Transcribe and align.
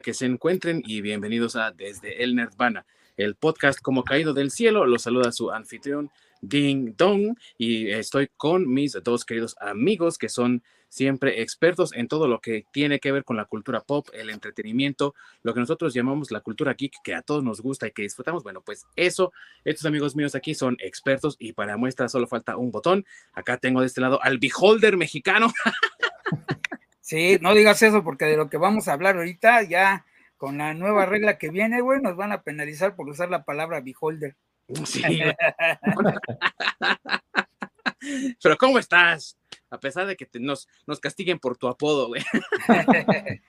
que 0.00 0.14
se 0.14 0.26
encuentren 0.26 0.82
y 0.86 1.02
bienvenidos 1.02 1.56
a 1.56 1.72
Desde 1.72 2.24
el 2.24 2.34
Nerdvana, 2.34 2.86
el 3.16 3.34
podcast 3.34 3.80
como 3.80 4.02
caído 4.02 4.32
del 4.32 4.50
cielo. 4.50 4.86
Los 4.86 5.02
saluda 5.02 5.30
su 5.30 5.50
anfitrión 5.50 6.10
Ding 6.40 6.96
Dong 6.96 7.36
y 7.58 7.90
estoy 7.90 8.30
con 8.36 8.72
mis 8.72 8.96
dos 9.04 9.24
queridos 9.24 9.56
amigos 9.60 10.16
que 10.16 10.30
son 10.30 10.62
siempre 10.88 11.42
expertos 11.42 11.92
en 11.92 12.08
todo 12.08 12.26
lo 12.26 12.40
que 12.40 12.64
tiene 12.72 12.98
que 12.98 13.12
ver 13.12 13.24
con 13.24 13.36
la 13.36 13.44
cultura 13.44 13.80
pop, 13.80 14.08
el 14.12 14.30
entretenimiento, 14.30 15.14
lo 15.42 15.54
que 15.54 15.60
nosotros 15.60 15.92
llamamos 15.94 16.30
la 16.30 16.40
cultura 16.40 16.74
geek, 16.74 16.94
que 17.04 17.14
a 17.14 17.22
todos 17.22 17.44
nos 17.44 17.60
gusta 17.60 17.86
y 17.86 17.92
que 17.92 18.02
disfrutamos. 18.02 18.42
Bueno, 18.42 18.62
pues 18.62 18.86
eso, 18.96 19.32
estos 19.64 19.84
amigos 19.84 20.16
míos 20.16 20.34
aquí 20.34 20.54
son 20.54 20.76
expertos 20.80 21.36
y 21.38 21.52
para 21.52 21.76
muestra 21.76 22.08
solo 22.08 22.26
falta 22.26 22.56
un 22.56 22.70
botón. 22.70 23.04
Acá 23.34 23.58
tengo 23.58 23.82
de 23.82 23.86
este 23.86 24.00
lado 24.00 24.18
al 24.22 24.38
beholder 24.38 24.96
mexicano. 24.96 25.52
Sí, 27.10 27.38
no 27.40 27.54
digas 27.54 27.82
eso 27.82 28.04
porque 28.04 28.26
de 28.26 28.36
lo 28.36 28.48
que 28.48 28.56
vamos 28.56 28.86
a 28.86 28.92
hablar 28.92 29.16
ahorita 29.16 29.64
ya 29.64 30.06
con 30.36 30.58
la 30.58 30.74
nueva 30.74 31.06
regla 31.06 31.38
que 31.38 31.50
viene, 31.50 31.80
güey, 31.80 32.00
nos 32.00 32.14
van 32.14 32.30
a 32.30 32.42
penalizar 32.42 32.94
por 32.94 33.08
usar 33.08 33.30
la 33.30 33.42
palabra 33.42 33.80
beholder. 33.80 34.36
Sí. 34.84 35.02
Pero 38.40 38.56
¿cómo 38.58 38.78
estás? 38.78 39.36
A 39.70 39.80
pesar 39.80 40.06
de 40.06 40.14
que 40.14 40.28
nos, 40.38 40.68
nos 40.86 41.00
castiguen 41.00 41.40
por 41.40 41.56
tu 41.56 41.66
apodo, 41.66 42.06
güey. 42.06 42.22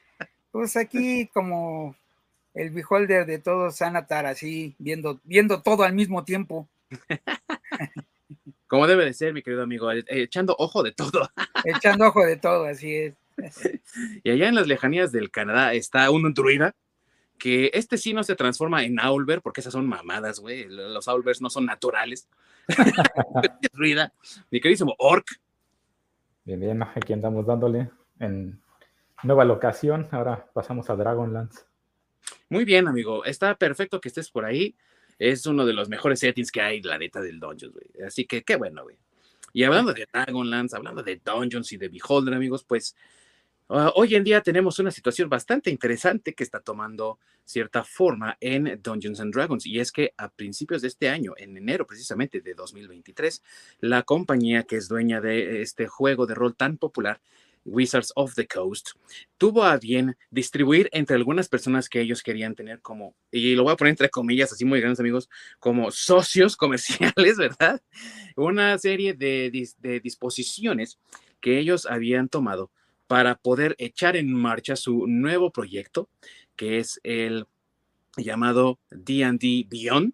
Pues 0.52 0.76
aquí 0.76 1.28
como 1.28 1.96
el 2.55 2.72
beholder 2.72 3.28
de 3.28 3.38
todos 3.38 3.76
Sanatar, 3.76 4.26
así, 4.26 4.76
viendo, 4.80 5.22
viendo 5.24 5.62
todo 5.62 5.84
al 5.84 5.94
mismo 5.94 6.26
tiempo. 6.26 6.68
Como 8.68 8.88
debe 8.88 9.05
de 9.05 9.14
ser, 9.14 9.34
mi 9.34 9.44
querido 9.44 9.64
amigo, 9.64 9.91
echando 10.08 10.55
ojo 10.58 10.82
de 10.82 10.94
todo. 10.94 11.30
Echando 11.64 12.08
ojo 12.08 12.26
de 12.26 12.38
todo, 12.38 12.66
así 12.66 12.96
es. 12.96 13.21
y 14.23 14.30
allá 14.30 14.48
en 14.48 14.55
las 14.55 14.68
lejanías 14.68 15.12
del 15.12 15.31
Canadá 15.31 15.73
está 15.73 16.09
un 16.12 16.34
druida 16.34 16.76
que 17.41 17.72
este 17.73 17.98
sí 17.98 18.13
no 18.13 18.23
se 18.23 18.36
transforma 18.36 18.84
en 18.84 18.99
Owlbear, 18.99 19.41
porque 19.41 19.62
esas 19.62 19.73
son 19.73 19.88
mamadas, 19.88 20.40
güey. 20.40 20.68
Los 20.70 21.07
Owlbears 21.07 21.41
no 21.41 21.49
son 21.49 21.66
naturales. 21.66 22.29
druida, 23.74 24.13
mi 24.51 24.62
queridísimo 24.62 24.96
Orc. 24.99 25.27
Bien, 26.46 26.60
bien, 26.60 26.84
aquí 26.84 27.13
andamos 27.13 27.46
dándole 27.48 27.90
en 28.20 28.62
nueva 29.24 29.44
locación. 29.44 30.07
Ahora 30.12 30.48
pasamos 30.54 30.90
a 30.91 30.96
Dragonlance. 30.96 31.62
Muy 32.49 32.63
bien, 32.63 32.88
amigo. 32.88 33.26
Está 33.26 33.55
perfecto 33.55 33.99
que 33.99 34.10
estés 34.10 34.29
por 34.29 34.46
ahí. 34.46 34.76
Es 35.18 35.46
uno 35.46 35.66
de 35.66 35.73
los 35.73 35.90
mejores 35.90 36.20
settings 36.20 36.51
que 36.51 36.62
hay, 36.62 36.82
la 36.82 36.98
neta, 36.98 37.21
del 37.21 37.40
Dungeons, 37.40 37.73
güey. 37.73 38.05
Así 38.05 38.26
que 38.26 38.44
qué 38.44 38.55
bueno, 38.55 38.84
güey. 38.84 38.98
Y 39.54 39.63
hablando 39.63 39.94
de 39.94 40.07
Dragonlance, 40.12 40.76
hablando 40.76 41.04
de 41.04 41.21
Dungeons 41.23 41.71
y 41.73 41.77
de 41.77 41.90
Beholder, 41.90 42.34
amigos, 42.34 42.63
pues 42.63 42.96
Ah, 43.74 43.90
hoy 43.96 44.16
en 44.16 44.26
día 44.26 44.41
tenemos 44.41 44.80
una 44.80 44.91
situación 44.91 45.30
bastante 45.30 45.70
interesante 45.70 46.34
que 46.34 46.44
está 46.44 46.60
tomando 46.60 47.20
cierta 47.46 47.86
forma 47.86 48.36
en 48.41 48.82
Dungeons 48.84 49.22
and 49.22 49.34
Dragons 49.34 49.66
y 49.66 49.80
es 49.80 49.94
que 49.94 50.13
a 50.18 50.28
principios 50.28 50.82
de 50.82 50.90
este 50.90 51.08
año, 51.08 51.36
en 51.38 51.55
enero 51.55 51.88
precisamente 51.88 52.41
de 52.41 52.54
2023, 52.54 53.41
la 53.80 54.04
compañía 54.04 54.63
que 54.63 54.76
es 54.76 54.90
dueña 54.90 55.22
de 55.22 55.62
este 55.62 55.88
juego 55.88 56.28
de 56.28 56.36
rol 56.36 56.54
tan 56.54 56.78
popular, 56.78 57.22
Wizards 57.63 58.12
of 58.16 58.36
the 58.36 58.46
Coast, 58.46 58.90
tuvo 59.38 59.63
a 59.63 59.78
bien 59.78 60.18
distribuir 60.32 60.90
entre 60.91 61.16
algunas 61.16 61.48
personas 61.48 61.88
que 61.88 62.02
ellos 62.02 62.24
querían 62.24 62.56
tener 62.56 62.82
como, 62.82 63.16
y 63.32 63.56
lo 63.56 63.63
voy 63.63 63.72
a 63.72 63.78
poner 63.78 63.91
entre 63.91 64.09
comillas, 64.09 64.52
así 64.52 64.66
muy 64.66 64.81
grandes 64.81 65.00
amigos, 65.00 65.30
como 65.59 65.91
socios 65.91 66.58
comerciales, 66.58 67.38
¿verdad? 67.38 67.81
Una 68.35 68.78
serie 68.78 69.13
de, 69.13 69.50
de 69.78 70.00
disposiciones 70.02 71.00
que 71.40 71.58
ellos 71.58 71.85
habían 71.85 72.28
tomado 72.28 72.69
para 73.12 73.35
poder 73.35 73.75
echar 73.78 74.16
en 74.16 74.34
marcha 74.34 74.78
su 74.78 75.06
nuevo 75.06 75.51
proyecto, 75.51 76.07
que 76.56 76.79
es 76.79 77.01
el 77.03 77.45
llamado 78.16 78.79
DD 78.90 79.67
Beyond, 79.67 80.13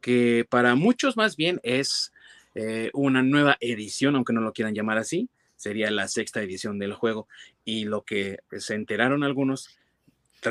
que 0.00 0.46
para 0.48 0.76
muchos 0.76 1.16
más 1.16 1.34
bien 1.34 1.58
es 1.64 2.12
eh, 2.54 2.90
una 2.94 3.24
nueva 3.24 3.56
edición, 3.58 4.14
aunque 4.14 4.32
no 4.32 4.40
lo 4.40 4.52
quieran 4.52 4.72
llamar 4.72 4.98
así, 4.98 5.30
sería 5.56 5.90
la 5.90 6.06
sexta 6.06 6.40
edición 6.40 6.78
del 6.78 6.92
juego. 6.92 7.26
Y 7.64 7.86
lo 7.86 8.02
que 8.02 8.38
se 8.56 8.76
enteraron 8.76 9.24
algunos 9.24 9.76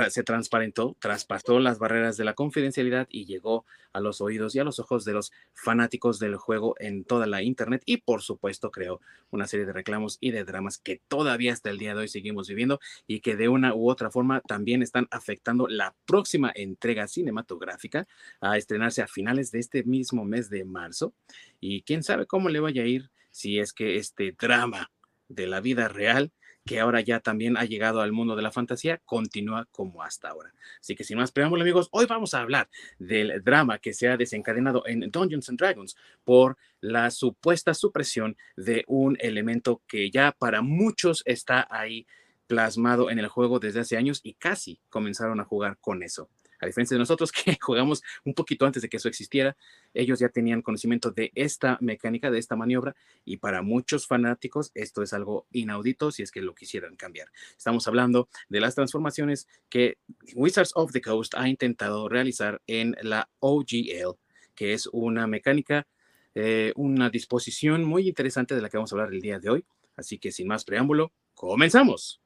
se 0.09 0.23
transparentó, 0.23 0.95
traspasó 0.99 1.59
las 1.59 1.77
barreras 1.77 2.17
de 2.17 2.23
la 2.23 2.33
confidencialidad 2.33 3.07
y 3.09 3.25
llegó 3.25 3.65
a 3.93 3.99
los 3.99 4.21
oídos 4.21 4.55
y 4.55 4.59
a 4.59 4.63
los 4.63 4.79
ojos 4.79 5.03
de 5.03 5.13
los 5.13 5.31
fanáticos 5.53 6.17
del 6.19 6.37
juego 6.37 6.75
en 6.79 7.03
toda 7.03 7.27
la 7.27 7.43
internet 7.43 7.81
y 7.85 7.97
por 7.97 8.21
supuesto 8.21 8.71
creó 8.71 9.01
una 9.31 9.47
serie 9.47 9.65
de 9.65 9.73
reclamos 9.73 10.17
y 10.21 10.31
de 10.31 10.45
dramas 10.45 10.77
que 10.77 11.01
todavía 11.07 11.51
hasta 11.51 11.69
el 11.69 11.77
día 11.77 11.93
de 11.93 12.01
hoy 12.01 12.07
seguimos 12.07 12.47
viviendo 12.47 12.79
y 13.05 13.19
que 13.19 13.35
de 13.35 13.49
una 13.49 13.75
u 13.75 13.89
otra 13.89 14.11
forma 14.11 14.41
también 14.41 14.81
están 14.81 15.07
afectando 15.11 15.67
la 15.67 15.93
próxima 16.05 16.51
entrega 16.55 17.07
cinematográfica 17.07 18.07
a 18.39 18.57
estrenarse 18.57 19.01
a 19.01 19.07
finales 19.07 19.51
de 19.51 19.59
este 19.59 19.83
mismo 19.83 20.23
mes 20.23 20.49
de 20.49 20.63
marzo. 20.63 21.13
Y 21.59 21.81
quién 21.83 22.03
sabe 22.03 22.25
cómo 22.25 22.49
le 22.49 22.59
vaya 22.59 22.83
a 22.83 22.87
ir 22.87 23.09
si 23.29 23.59
es 23.59 23.73
que 23.73 23.97
este 23.97 24.35
drama 24.39 24.91
de 25.27 25.47
la 25.47 25.61
vida 25.61 25.87
real 25.87 26.31
que 26.65 26.79
ahora 26.79 27.01
ya 27.01 27.19
también 27.19 27.57
ha 27.57 27.65
llegado 27.65 28.01
al 28.01 28.11
mundo 28.11 28.35
de 28.35 28.41
la 28.41 28.51
fantasía, 28.51 29.01
continúa 29.05 29.67
como 29.71 30.03
hasta 30.03 30.29
ahora. 30.29 30.53
Así 30.79 30.95
que 30.95 31.03
sin 31.03 31.17
más 31.17 31.31
preámbulo, 31.31 31.63
amigos, 31.63 31.89
hoy 31.91 32.05
vamos 32.05 32.33
a 32.33 32.41
hablar 32.41 32.69
del 32.99 33.43
drama 33.43 33.79
que 33.79 33.93
se 33.93 34.07
ha 34.07 34.17
desencadenado 34.17 34.83
en 34.85 35.09
Dungeons 35.11 35.49
and 35.49 35.59
Dragons 35.59 35.95
por 36.23 36.57
la 36.79 37.11
supuesta 37.11 37.73
supresión 37.73 38.37
de 38.55 38.83
un 38.87 39.17
elemento 39.19 39.81
que 39.87 40.11
ya 40.11 40.31
para 40.31 40.61
muchos 40.61 41.23
está 41.25 41.67
ahí 41.69 42.05
plasmado 42.47 43.09
en 43.09 43.19
el 43.19 43.27
juego 43.27 43.59
desde 43.59 43.79
hace 43.79 43.97
años 43.97 44.19
y 44.23 44.33
casi 44.33 44.81
comenzaron 44.89 45.39
a 45.39 45.45
jugar 45.45 45.77
con 45.79 46.03
eso 46.03 46.29
a 46.61 46.67
diferencia 46.67 46.95
de 46.95 46.99
nosotros 46.99 47.31
que 47.31 47.57
jugamos 47.59 48.01
un 48.23 48.33
poquito 48.33 48.65
antes 48.65 48.81
de 48.81 48.89
que 48.89 48.97
eso 48.97 49.09
existiera, 49.09 49.57
ellos 49.93 50.19
ya 50.19 50.29
tenían 50.29 50.61
conocimiento 50.61 51.11
de 51.11 51.31
esta 51.35 51.77
mecánica, 51.81 52.31
de 52.31 52.39
esta 52.39 52.55
maniobra, 52.55 52.95
y 53.25 53.37
para 53.37 53.61
muchos 53.61 54.07
fanáticos 54.07 54.71
esto 54.75 55.01
es 55.01 55.13
algo 55.13 55.47
inaudito 55.51 56.11
si 56.11 56.23
es 56.23 56.31
que 56.31 56.41
lo 56.41 56.55
quisieran 56.55 56.95
cambiar. 56.95 57.27
Estamos 57.57 57.87
hablando 57.87 58.29
de 58.47 58.61
las 58.61 58.75
transformaciones 58.75 59.47
que 59.69 59.97
Wizards 60.35 60.71
of 60.75 60.91
the 60.91 61.01
Coast 61.01 61.33
ha 61.35 61.49
intentado 61.49 62.07
realizar 62.07 62.61
en 62.67 62.95
la 63.01 63.29
OGL, 63.39 64.17
que 64.55 64.73
es 64.73 64.87
una 64.91 65.27
mecánica, 65.27 65.87
eh, 66.35 66.71
una 66.75 67.09
disposición 67.09 67.83
muy 67.83 68.07
interesante 68.07 68.55
de 68.55 68.61
la 68.61 68.69
que 68.69 68.77
vamos 68.77 68.91
a 68.91 68.95
hablar 68.95 69.13
el 69.13 69.21
día 69.21 69.39
de 69.39 69.49
hoy. 69.49 69.65
Así 69.95 70.19
que 70.19 70.31
sin 70.31 70.47
más 70.47 70.63
preámbulo, 70.63 71.11
comenzamos. 71.33 72.21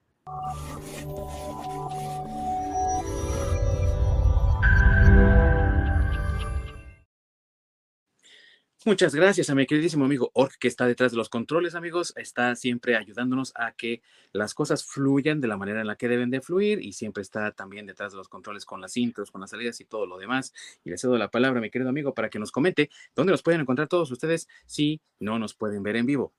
Muchas 8.88 9.16
gracias 9.16 9.50
a 9.50 9.56
mi 9.56 9.66
queridísimo 9.66 10.06
amigo 10.06 10.30
Ork 10.36 10.60
que 10.60 10.68
está 10.68 10.86
detrás 10.86 11.12
de 11.12 11.18
los 11.18 11.28
controles, 11.28 11.74
amigos. 11.74 12.14
Está 12.18 12.56
siempre 12.56 12.96
ayudándonos 12.96 13.52
a 13.56 13.72
que 13.72 14.04
las 14.32 14.54
cosas 14.54 14.86
fluyan 14.86 15.42
de 15.42 15.48
la 15.48 15.58
manera 15.58 15.82
en 15.82 15.88
la 15.88 15.96
que 15.96 16.08
deben 16.08 16.30
de 16.30 16.40
fluir 16.40 16.80
y 16.84 16.94
siempre 16.94 17.24
está 17.24 17.52
también 17.52 17.88
detrás 17.88 18.12
de 18.12 18.20
los 18.20 18.30
controles 18.30 18.64
con 18.64 18.82
las 18.82 18.96
intros, 18.96 19.32
con 19.32 19.42
las 19.42 19.50
salidas 19.50 19.82
y 19.82 19.86
todo 19.86 20.06
lo 20.06 20.20
demás. 20.20 20.54
Y 20.84 20.92
le 20.92 21.00
cedo 21.00 21.18
la 21.18 21.32
palabra 21.32 21.58
a 21.58 21.62
mi 21.64 21.72
querido 21.72 21.90
amigo 21.90 22.14
para 22.14 22.30
que 22.30 22.38
nos 22.38 22.52
comente 22.52 22.92
dónde 23.16 23.32
nos 23.32 23.42
pueden 23.42 23.62
encontrar 23.62 23.88
todos 23.88 24.12
ustedes 24.12 24.48
si 24.68 25.02
no 25.20 25.40
nos 25.40 25.56
pueden 25.56 25.82
ver 25.82 25.96
en 25.96 26.06
vivo. 26.06 26.32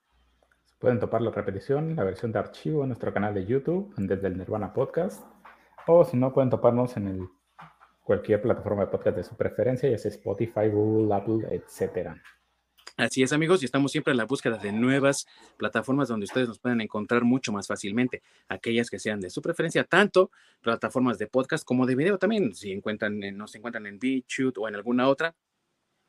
Pueden 0.79 1.01
topar 1.01 1.23
la 1.23 1.33
repetición, 1.33 1.97
la 1.97 2.05
versión 2.05 2.31
de 2.31 2.39
archivo 2.39 2.83
en 2.83 2.91
nuestro 2.91 3.13
canal 3.13 3.35
de 3.35 3.45
YouTube, 3.45 3.93
desde 3.97 4.29
el 4.29 4.39
Nirvana 4.39 4.73
Podcast. 4.73 5.27
O 5.89 6.05
si 6.05 6.17
no, 6.17 6.33
pueden 6.33 6.51
toparnos 6.51 6.97
en 6.97 7.09
el, 7.09 7.29
cualquier 8.05 8.41
plataforma 8.41 8.83
de 8.85 8.93
podcast 8.93 9.17
de 9.17 9.25
su 9.25 9.37
preferencia, 9.37 9.91
ya 9.91 9.99
sea 9.99 10.13
Spotify, 10.13 10.69
Google, 10.71 11.13
Apple, 11.13 11.49
etcétera. 11.51 12.23
Así 12.99 13.23
es, 13.23 13.35
amigos, 13.35 13.61
y 13.61 13.67
estamos 13.67 13.93
siempre 13.93 14.13
en 14.13 14.17
la 14.17 14.25
búsqueda 14.25 14.57
de 14.57 14.73
nuevas 14.73 15.27
plataformas 15.59 16.09
donde 16.09 16.25
ustedes 16.25 16.49
nos 16.49 16.59
puedan 16.59 16.81
encontrar 16.81 17.25
mucho 17.25 17.53
más 17.53 17.67
fácilmente, 17.67 18.23
aquellas 18.49 18.89
que 18.89 18.99
sean 18.99 19.21
de 19.21 19.29
su 19.29 19.43
preferencia, 19.43 19.85
tanto 19.85 20.31
plataformas 20.63 21.19
de 21.19 21.27
podcast 21.27 21.63
como 21.63 21.85
de 21.85 21.95
video 21.95 22.17
también, 22.17 22.55
si 22.55 22.73
encuentran, 22.73 23.21
nos 23.37 23.55
encuentran 23.55 23.87
en 23.87 23.99
BitChute 23.99 24.59
o 24.59 24.67
en 24.67 24.77
alguna 24.77 25.09
otra, 25.09 25.35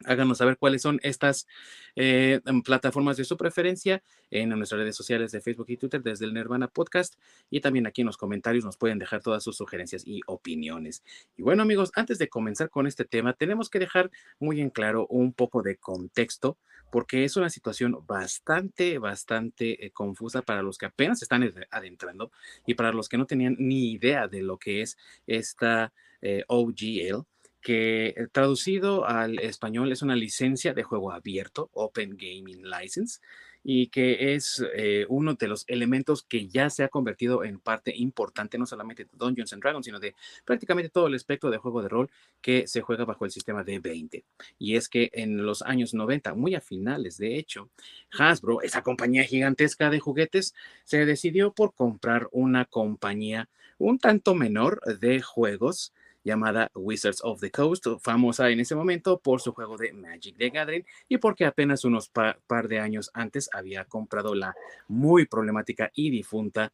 Háganos 0.06 0.38
saber 0.38 0.58
cuáles 0.58 0.84
son 0.84 1.00
estas 1.02 1.48
eh, 1.96 2.40
em, 2.46 2.62
plataformas 2.62 3.18
de 3.18 3.24
su 3.24 3.36
preferencia 3.36 4.04
en 4.30 4.50
nuestras 4.50 4.80
redes 4.80 4.96
sociales 4.96 5.32
de 5.32 5.42
Facebook 5.42 5.66
y 5.70 5.78
Twitter 5.78 6.04
desde 6.04 6.26
el 6.26 6.36
Nirvana 6.36 6.68
Podcast 6.68 7.16
y 7.50 7.62
también 7.62 7.88
aquí 7.88 8.02
en 8.02 8.08
los 8.08 8.18
comentarios 8.18 8.64
nos 8.64 8.78
pueden 8.78 9.00
dejar 9.00 9.24
todas 9.24 9.44
sus 9.44 9.58
sugerencias 9.58 10.04
y 10.06 10.22
opiniones. 10.28 11.04
Y 11.36 11.42
bueno 11.42 11.64
amigos, 11.64 11.90
antes 11.96 12.20
de 12.20 12.30
comenzar 12.30 12.70
con 12.70 12.86
este 12.86 13.06
tema, 13.06 13.34
tenemos 13.34 13.72
que 13.72 13.80
dejar 13.80 14.12
muy 14.38 14.62
en 14.62 14.70
claro 14.70 15.08
un 15.08 15.34
poco 15.34 15.64
de 15.64 15.78
contexto 15.78 16.58
porque 16.92 17.24
es 17.24 17.36
una 17.36 17.50
situación 17.50 17.98
bastante, 18.06 18.98
bastante 18.98 19.86
eh, 19.86 19.92
confusa 19.92 20.42
para 20.42 20.62
los 20.62 20.78
que 20.78 20.86
apenas 20.86 21.22
están 21.22 21.50
adentrando 21.72 22.32
y 22.66 22.76
para 22.76 22.92
los 22.92 23.10
que 23.10 23.18
no 23.18 23.26
tenían 23.26 23.56
ni 23.60 23.92
idea 23.92 24.28
de 24.28 24.44
lo 24.44 24.58
que 24.58 24.82
es 24.82 24.98
esta 25.26 25.94
eh, 26.22 26.44
OGL 26.48 27.26
que 27.62 28.08
eh, 28.10 28.28
traducido 28.32 29.06
al 29.06 29.40
español 29.40 29.92
es 29.92 30.02
una 30.02 30.16
licencia 30.16 30.74
de 30.74 30.84
juego 30.84 31.12
abierto, 31.12 31.70
Open 31.74 32.12
Gaming 32.12 32.64
License, 32.64 33.20
y 33.64 33.88
que 33.88 34.36
es 34.36 34.64
eh, 34.76 35.06
uno 35.10 35.34
de 35.34 35.48
los 35.48 35.64
elementos 35.68 36.24
que 36.24 36.48
ya 36.48 36.70
se 36.70 36.84
ha 36.84 36.90
convertido 36.90 37.44
en 37.44 37.60
parte 37.60 37.94
importante 37.96 38.58
no 38.58 38.66
solamente 38.66 39.06
de 39.06 39.12
Dungeons 39.14 39.54
and 39.54 39.62
Dragons, 39.62 39.86
sino 39.86 40.00
de 40.00 40.16
prácticamente 40.46 40.90
todo 40.90 41.08
el 41.08 41.16
espectro 41.16 41.50
de 41.50 41.58
juego 41.58 41.82
de 41.82 41.90
rol 41.90 42.10
que 42.42 42.68
se 42.68 42.82
juega 42.82 43.06
bajo 43.06 43.26
el 43.26 43.32
sistema 43.32 43.64
de 43.64 43.80
20. 43.80 44.24
Y 44.60 44.76
es 44.76 44.90
que 44.90 45.10
en 45.14 45.46
los 45.46 45.62
años 45.62 45.94
90, 45.94 46.34
muy 46.34 46.56
a 46.56 46.62
finales 46.62 47.18
de 47.18 47.38
hecho, 47.38 47.70
Hasbro, 48.18 48.62
esa 48.62 48.84
compañía 48.84 49.24
gigantesca 49.24 49.90
de 49.90 50.00
juguetes, 50.00 50.54
se 50.84 51.06
decidió 51.06 51.52
por 51.52 51.74
comprar 51.74 52.28
una 52.32 52.66
compañía 52.66 53.50
un 53.78 54.00
tanto 54.00 54.34
menor 54.34 54.82
de 55.00 55.22
juegos 55.22 55.94
llamada 56.28 56.70
Wizards 56.76 57.22
of 57.24 57.40
the 57.40 57.50
Coast, 57.50 57.88
famosa 58.02 58.50
en 58.50 58.60
ese 58.60 58.76
momento 58.76 59.20
por 59.20 59.42
su 59.42 59.54
juego 59.54 59.78
de 59.78 59.94
Magic 59.94 60.36
the 60.38 60.50
Gathering 60.50 60.86
y 61.08 61.18
porque 61.18 61.46
apenas 61.46 61.86
unos 61.86 62.10
par 62.10 62.68
de 62.68 62.80
años 62.80 63.10
antes 63.14 63.50
había 63.54 63.86
comprado 63.86 64.36
la 64.36 64.54
muy 64.88 65.26
problemática 65.26 65.90
y 65.96 66.10
difunta 66.10 66.74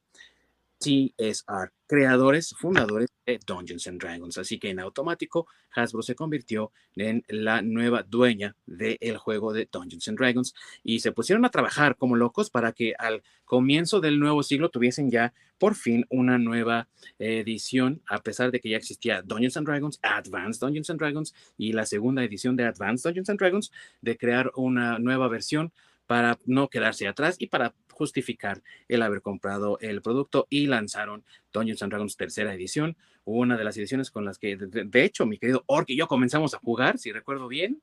TSR, 0.83 1.71
creadores, 1.88 2.53
fundadores 2.57 3.07
de 3.25 3.39
Dungeons 3.45 3.88
and 3.88 4.01
Dragons. 4.01 4.38
Así 4.38 4.59
que 4.59 4.69
en 4.69 4.80
automático, 4.80 5.47
Hasbro 5.74 6.01
se 6.01 6.15
convirtió 6.15 6.71
en 6.95 7.24
la 7.30 7.62
nueva 7.62 8.03
dueña 8.03 8.56
del 8.65 9.18
juego 9.18 9.53
de 9.53 9.69
Dungeons 9.71 10.07
and 10.09 10.18
Dragons 10.18 10.53
y 10.83 11.00
se 11.00 11.12
pusieron 11.12 11.45
a 11.45 11.50
trabajar 11.50 11.95
como 11.97 12.15
locos 12.15 12.50
para 12.50 12.74
que 12.74 12.94
al 12.97 13.24
comienzo 13.45 14.01
del 14.01 14.19
nuevo 14.19 14.44
siglo 14.44 14.69
tuviesen 14.69 15.09
ya 15.09 15.33
por 15.57 15.75
fin 15.75 16.06
una 16.09 16.38
nueva 16.38 16.89
edición, 17.19 18.01
a 18.07 18.21
pesar 18.21 18.51
de 18.51 18.59
que 18.59 18.69
ya 18.69 18.77
existía 18.77 19.21
Dungeons 19.21 19.56
and 19.56 19.68
Dragons, 19.68 20.00
Advanced 20.01 20.59
Dungeons 20.59 20.89
and 20.89 21.00
Dragons 21.00 21.33
y 21.57 21.71
la 21.71 21.86
segunda 21.86 22.24
edición 22.24 22.56
de 22.56 22.65
Advanced 22.65 23.09
Dungeons 23.09 23.29
and 23.29 23.39
Dragons, 23.39 23.71
de 24.01 24.18
crear 24.18 24.51
una 24.56 25.00
nueva 25.00 25.27
versión 25.29 25.71
para 26.06 26.38
no 26.45 26.69
quedarse 26.69 27.07
atrás 27.07 27.38
y 27.39 27.47
para 27.47 27.74
justificar 27.94 28.62
el 28.88 29.01
haber 29.01 29.22
comprado 29.22 29.78
el 29.80 30.01
producto 30.01 30.48
y 30.50 30.68
lanzaron 30.68 31.24
Dungeons 31.51 31.81
and 31.81 31.92
Dragons 31.92 32.18
tercera 32.18 32.54
edición, 32.54 32.98
una 33.25 33.57
de 33.57 33.63
las 33.63 33.78
ediciones 33.78 34.12
con 34.12 34.25
las 34.25 34.38
que, 34.38 34.57
de, 34.57 35.04
hecho, 35.04 35.25
mi 35.25 35.38
querido 35.38 35.63
Ork 35.68 35.90
y 35.90 35.95
yo 35.95 36.07
comenzamos 36.07 36.54
a 36.54 36.60
jugar, 36.60 36.98
si 36.98 37.12
recuerdo 37.12 37.48
bien, 37.48 37.81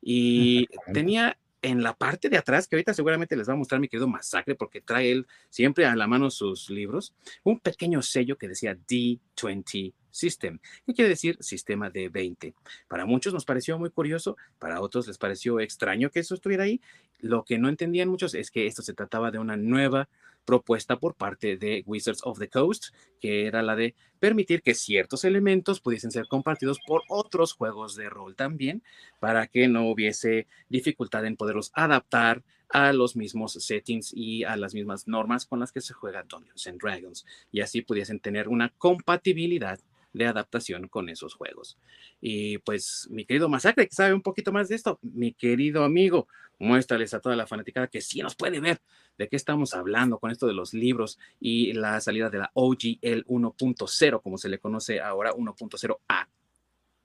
y 0.00 0.66
tenía 0.92 1.38
en 1.62 1.82
la 1.82 1.94
parte 1.94 2.28
de 2.28 2.38
atrás, 2.38 2.68
que 2.68 2.76
ahorita 2.76 2.94
seguramente 2.94 3.36
les 3.36 3.48
va 3.48 3.54
a 3.54 3.56
mostrar 3.56 3.80
mi 3.80 3.88
querido 3.88 4.06
Masacre, 4.06 4.54
porque 4.54 4.80
trae 4.80 5.10
él 5.10 5.26
siempre 5.50 5.86
a 5.86 5.96
la 5.96 6.06
mano 6.06 6.30
sus 6.30 6.70
libros, 6.70 7.14
un 7.42 7.58
pequeño 7.58 8.02
sello 8.02 8.38
que 8.38 8.48
decía 8.48 8.76
D20 8.76 9.92
System, 10.16 10.58
que 10.84 10.94
quiere 10.94 11.08
decir 11.08 11.36
sistema 11.40 11.90
de 11.90 12.08
20. 12.08 12.54
Para 12.88 13.06
muchos 13.06 13.32
nos 13.32 13.44
pareció 13.44 13.78
muy 13.78 13.90
curioso, 13.90 14.36
para 14.58 14.80
otros 14.80 15.06
les 15.06 15.18
pareció 15.18 15.60
extraño 15.60 16.10
que 16.10 16.20
eso 16.20 16.34
estuviera 16.34 16.64
ahí. 16.64 16.80
Lo 17.20 17.44
que 17.44 17.58
no 17.58 17.68
entendían 17.68 18.08
muchos 18.08 18.34
es 18.34 18.50
que 18.50 18.66
esto 18.66 18.82
se 18.82 18.94
trataba 18.94 19.30
de 19.30 19.38
una 19.38 19.56
nueva 19.56 20.08
propuesta 20.46 20.98
por 20.98 21.14
parte 21.14 21.58
de 21.58 21.82
Wizards 21.86 22.20
of 22.24 22.38
the 22.38 22.48
Coast, 22.48 22.94
que 23.20 23.46
era 23.46 23.62
la 23.62 23.76
de 23.76 23.94
permitir 24.18 24.62
que 24.62 24.74
ciertos 24.74 25.24
elementos 25.24 25.80
pudiesen 25.80 26.10
ser 26.10 26.26
compartidos 26.28 26.78
por 26.86 27.02
otros 27.08 27.52
juegos 27.52 27.96
de 27.96 28.08
rol 28.08 28.36
también, 28.36 28.82
para 29.20 29.46
que 29.48 29.68
no 29.68 29.90
hubiese 29.90 30.46
dificultad 30.70 31.26
en 31.26 31.36
poderlos 31.36 31.72
adaptar 31.74 32.42
a 32.68 32.92
los 32.92 33.16
mismos 33.16 33.52
settings 33.52 34.12
y 34.14 34.44
a 34.44 34.56
las 34.56 34.74
mismas 34.74 35.06
normas 35.06 35.46
con 35.46 35.60
las 35.60 35.72
que 35.72 35.80
se 35.80 35.94
juega 35.94 36.24
Dungeons 36.24 36.66
and 36.66 36.80
Dragons, 36.80 37.26
y 37.52 37.60
así 37.60 37.82
pudiesen 37.82 38.20
tener 38.20 38.48
una 38.48 38.70
compatibilidad 38.78 39.78
de 40.12 40.26
adaptación 40.26 40.88
con 40.88 41.08
esos 41.08 41.34
juegos. 41.34 41.78
Y 42.20 42.58
pues, 42.58 43.06
mi 43.10 43.24
querido 43.24 43.48
Masacre, 43.48 43.86
que 43.86 43.94
sabe 43.94 44.14
un 44.14 44.22
poquito 44.22 44.50
más 44.50 44.68
de 44.68 44.76
esto, 44.76 44.98
mi 45.02 45.32
querido 45.32 45.84
amigo, 45.84 46.26
muéstrales 46.58 47.12
a 47.12 47.20
toda 47.20 47.36
la 47.36 47.46
fanaticada 47.46 47.88
que 47.88 48.00
sí 48.00 48.20
nos 48.20 48.34
puede 48.34 48.60
ver 48.60 48.80
de 49.18 49.28
qué 49.28 49.36
estamos 49.36 49.74
hablando 49.74 50.18
con 50.18 50.30
esto 50.30 50.46
de 50.46 50.54
los 50.54 50.74
libros 50.74 51.18
y 51.38 51.72
la 51.74 52.00
salida 52.00 52.30
de 52.30 52.38
la 52.38 52.50
OGL 52.54 53.24
1.0, 53.26 54.22
como 54.22 54.38
se 54.38 54.48
le 54.48 54.58
conoce 54.58 55.00
ahora, 55.00 55.32
1.0A. 55.32 56.28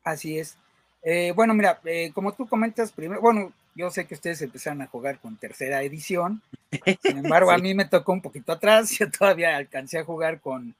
Así 0.03 0.37
es. 0.37 0.57
Eh, 1.03 1.33
bueno, 1.35 1.53
mira, 1.53 1.79
eh, 1.83 2.11
como 2.13 2.33
tú 2.33 2.47
comentas 2.47 2.91
primero, 2.91 3.21
bueno, 3.21 3.53
yo 3.75 3.89
sé 3.89 4.06
que 4.06 4.15
ustedes 4.15 4.41
empezaron 4.41 4.81
a 4.81 4.88
jugar 4.88 5.19
con 5.19 5.38
tercera 5.38 5.83
edición, 5.83 6.41
sin 7.01 7.18
embargo, 7.18 7.51
a 7.51 7.57
mí 7.57 7.73
me 7.73 7.85
tocó 7.85 8.13
un 8.13 8.21
poquito 8.21 8.51
atrás, 8.51 8.91
yo 9.00 9.09
todavía 9.09 9.57
alcancé 9.57 10.00
a 10.00 10.03
jugar 10.03 10.41
con 10.41 10.75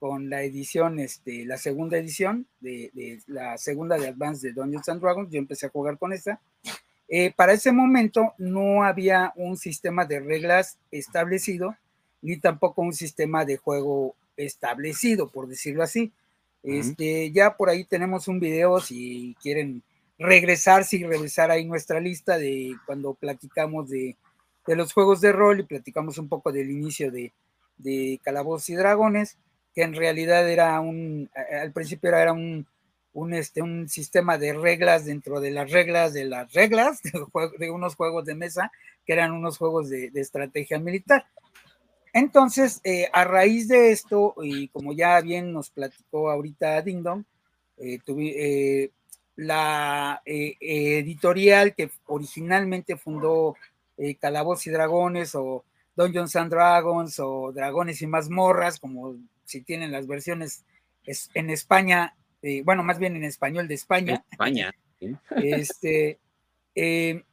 con 0.00 0.30
la 0.30 0.42
edición, 0.42 0.98
este, 0.98 1.44
la 1.44 1.58
segunda 1.58 1.98
edición, 1.98 2.46
de, 2.60 3.20
la 3.26 3.58
segunda 3.58 3.98
de 3.98 4.08
Advance 4.08 4.46
de 4.46 4.54
Dungeons 4.54 4.88
and 4.88 5.02
Dragons, 5.02 5.30
yo 5.30 5.38
empecé 5.38 5.66
a 5.66 5.70
jugar 5.70 5.98
con 5.98 6.14
esa. 6.14 6.40
Eh, 7.06 7.32
para 7.36 7.52
ese 7.52 7.70
momento 7.70 8.32
no 8.38 8.82
había 8.82 9.34
un 9.36 9.58
sistema 9.58 10.06
de 10.06 10.20
reglas 10.20 10.78
establecido, 10.90 11.76
ni 12.22 12.38
tampoco 12.38 12.80
un 12.80 12.94
sistema 12.94 13.44
de 13.44 13.58
juego 13.58 14.14
establecido, 14.38 15.28
por 15.28 15.48
decirlo 15.48 15.82
así. 15.82 16.12
Este, 16.62 17.30
ya 17.30 17.56
por 17.58 17.68
ahí 17.68 17.84
tenemos 17.84 18.26
un 18.26 18.40
video, 18.40 18.80
si 18.80 19.36
quieren 19.42 19.82
regresar, 20.20 20.84
si 20.84 21.02
regresar 21.02 21.50
ahí 21.50 21.64
nuestra 21.64 21.98
lista 21.98 22.38
de 22.38 22.76
cuando 22.86 23.14
platicamos 23.14 23.90
de, 23.90 24.16
de 24.66 24.76
los 24.76 24.92
juegos 24.92 25.20
de 25.20 25.32
rol 25.32 25.60
y 25.60 25.64
platicamos 25.64 26.18
un 26.18 26.28
poco 26.28 26.52
del 26.52 26.70
inicio 26.70 27.10
de, 27.10 27.32
de 27.78 28.20
Calabozos 28.22 28.70
y 28.70 28.74
Dragones 28.74 29.36
que 29.74 29.82
en 29.82 29.94
realidad 29.94 30.48
era 30.48 30.80
un, 30.80 31.30
al 31.62 31.72
principio 31.72 32.10
era 32.10 32.32
un, 32.32 32.66
un, 33.12 33.34
este, 33.34 33.62
un 33.62 33.88
sistema 33.88 34.38
de 34.38 34.52
reglas 34.52 35.04
dentro 35.04 35.40
de 35.40 35.50
las 35.50 35.70
reglas 35.70 36.12
de 36.12 36.24
las 36.24 36.52
reglas 36.52 37.00
de, 37.58 37.70
unos 37.70 37.94
juegos 37.94 38.24
de 38.24 38.34
mesa, 38.34 38.70
que 39.06 39.12
eran 39.12 39.32
unos 39.32 39.58
juegos 39.58 39.88
de, 39.88 40.10
estrategia 40.14 40.78
militar. 40.78 41.26
Entonces, 42.12 42.80
eh, 42.82 43.08
a 43.12 43.24
raíz 43.24 43.68
de 43.68 43.92
esto, 43.92 44.34
y 44.42 44.68
como 44.68 44.92
ya 44.92 45.20
bien 45.20 45.52
nos 45.52 45.70
platicó 45.70 46.30
ahorita 46.30 46.82
Ding 46.82 47.02
Dong, 47.02 47.24
eh, 47.78 47.98
eh, 48.08 48.90
la 49.40 50.22
editorial 50.24 51.74
que 51.74 51.90
originalmente 52.06 52.96
fundó 52.96 53.56
Calabozos 54.20 54.66
y 54.66 54.70
Dragones 54.70 55.34
o 55.34 55.64
Dungeons 55.96 56.36
and 56.36 56.50
Dragons 56.50 57.18
o 57.20 57.52
Dragones 57.52 58.00
y 58.02 58.06
Mazmorras, 58.06 58.78
como 58.78 59.16
si 59.44 59.62
tienen 59.62 59.92
las 59.92 60.06
versiones 60.06 60.64
en 61.34 61.50
España, 61.50 62.14
eh, 62.42 62.62
bueno, 62.64 62.82
más 62.82 62.98
bien 62.98 63.16
en 63.16 63.24
español 63.24 63.68
de 63.68 63.74
España. 63.74 64.24
España. 64.30 64.72
Este, 65.42 66.18
eh, 66.74 67.24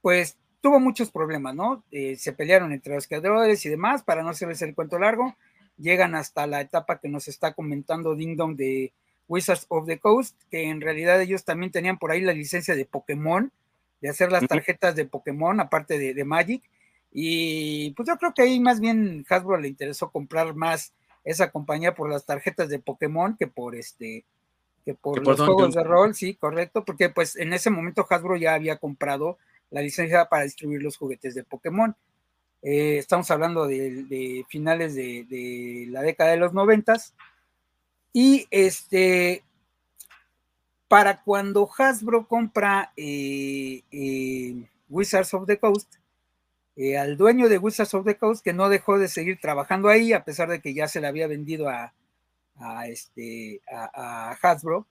pues 0.00 0.38
tuvo 0.60 0.80
muchos 0.80 1.10
problemas, 1.10 1.54
¿no? 1.54 1.84
Eh, 1.90 2.16
se 2.16 2.32
pelearon 2.32 2.72
entre 2.72 2.94
los 2.94 3.06
creadores 3.06 3.64
y 3.64 3.68
demás, 3.68 4.02
para 4.02 4.22
no 4.22 4.30
hacerles 4.30 4.62
el 4.62 4.74
cuento 4.74 4.98
largo, 4.98 5.36
llegan 5.76 6.14
hasta 6.14 6.46
la 6.46 6.60
etapa 6.60 6.98
que 6.98 7.08
nos 7.08 7.28
está 7.28 7.54
comentando 7.54 8.14
Ding 8.14 8.36
Dong 8.36 8.56
de 8.56 8.92
Wizards 9.28 9.66
of 9.68 9.86
the 9.86 9.98
Coast, 9.98 10.36
que 10.50 10.64
en 10.64 10.80
realidad 10.80 11.20
ellos 11.20 11.44
también 11.44 11.70
tenían 11.70 11.98
por 11.98 12.10
ahí 12.10 12.20
la 12.20 12.32
licencia 12.32 12.74
de 12.74 12.84
Pokémon, 12.84 13.52
de 14.00 14.08
hacer 14.08 14.32
las 14.32 14.46
tarjetas 14.46 14.96
de 14.96 15.04
Pokémon, 15.04 15.60
aparte 15.60 15.98
de, 15.98 16.14
de 16.14 16.24
Magic, 16.24 16.62
y 17.12 17.90
pues 17.92 18.08
yo 18.08 18.16
creo 18.16 18.34
que 18.34 18.42
ahí 18.42 18.60
más 18.60 18.80
bien 18.80 19.24
Hasbro 19.28 19.56
le 19.56 19.68
interesó 19.68 20.10
comprar 20.10 20.54
más 20.54 20.92
esa 21.24 21.50
compañía 21.50 21.94
por 21.94 22.10
las 22.10 22.24
tarjetas 22.24 22.68
de 22.68 22.78
Pokémon 22.78 23.36
que 23.36 23.46
por 23.46 23.74
este 23.74 24.24
que 24.84 24.94
por, 24.94 25.22
los 25.26 25.38
juegos 25.38 25.74
de 25.74 25.84
rol, 25.84 26.14
sí, 26.14 26.34
correcto, 26.34 26.82
porque 26.84 27.10
pues 27.10 27.36
en 27.36 27.52
ese 27.52 27.68
momento 27.68 28.06
Hasbro 28.08 28.36
ya 28.36 28.54
había 28.54 28.78
comprado 28.78 29.36
la 29.70 29.82
licencia 29.82 30.26
para 30.26 30.44
distribuir 30.44 30.82
los 30.82 30.96
juguetes 30.96 31.34
de 31.34 31.44
Pokémon. 31.44 31.94
Eh, 32.62 32.96
estamos 32.96 33.30
hablando 33.30 33.66
de, 33.66 34.44
finales 34.48 34.94
de, 34.94 35.86
la 35.90 36.00
década 36.00 36.30
de 36.30 36.38
los 36.38 36.54
noventas. 36.54 37.14
Y 38.12 38.46
este, 38.50 39.44
para 40.88 41.22
cuando 41.22 41.68
Hasbro 41.76 42.26
compra 42.26 42.92
eh, 42.96 43.82
eh, 43.90 44.54
Wizards 44.88 45.34
of 45.34 45.46
the 45.46 45.58
Coast, 45.58 45.94
eh, 46.76 46.96
al 46.96 47.16
dueño 47.16 47.48
de 47.48 47.58
Wizards 47.58 47.94
of 47.94 48.06
the 48.06 48.16
Coast, 48.16 48.44
que 48.44 48.52
no 48.52 48.68
dejó 48.68 48.98
de 48.98 49.08
seguir 49.08 49.38
trabajando 49.40 49.88
ahí, 49.88 50.12
a 50.12 50.24
pesar 50.24 50.48
de 50.48 50.60
que 50.60 50.74
ya 50.74 50.88
se 50.88 51.00
le 51.00 51.08
había 51.08 51.26
vendido 51.26 51.68
a, 51.68 51.92
este, 52.86 53.60
a, 53.70 54.36
Hasbro, 54.42 54.86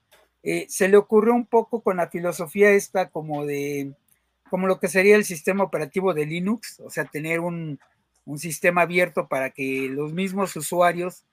se 0.68 0.88
le 0.88 0.98
ocurrió 0.98 1.34
un 1.34 1.46
poco 1.46 1.82
con 1.82 1.98
la 1.98 2.08
filosofía 2.08 2.72
esta 2.72 3.10
como 3.10 3.46
de, 3.46 3.94
como 4.50 4.68
lo 4.68 4.80
que 4.80 4.88
sería 4.88 5.16
el 5.16 5.26
sistema 5.26 5.64
operativo 5.64 6.14
de 6.14 6.26
Linux, 6.26 6.80
o 6.80 6.90
sea, 6.90 7.06
tener 7.06 7.40
un, 7.40 7.80
sistema 8.36 8.82
abierto 8.82 9.30
para 9.30 9.52
que 9.52 9.88
los 9.90 10.12
mismos 10.12 10.54
usuarios 10.58 11.24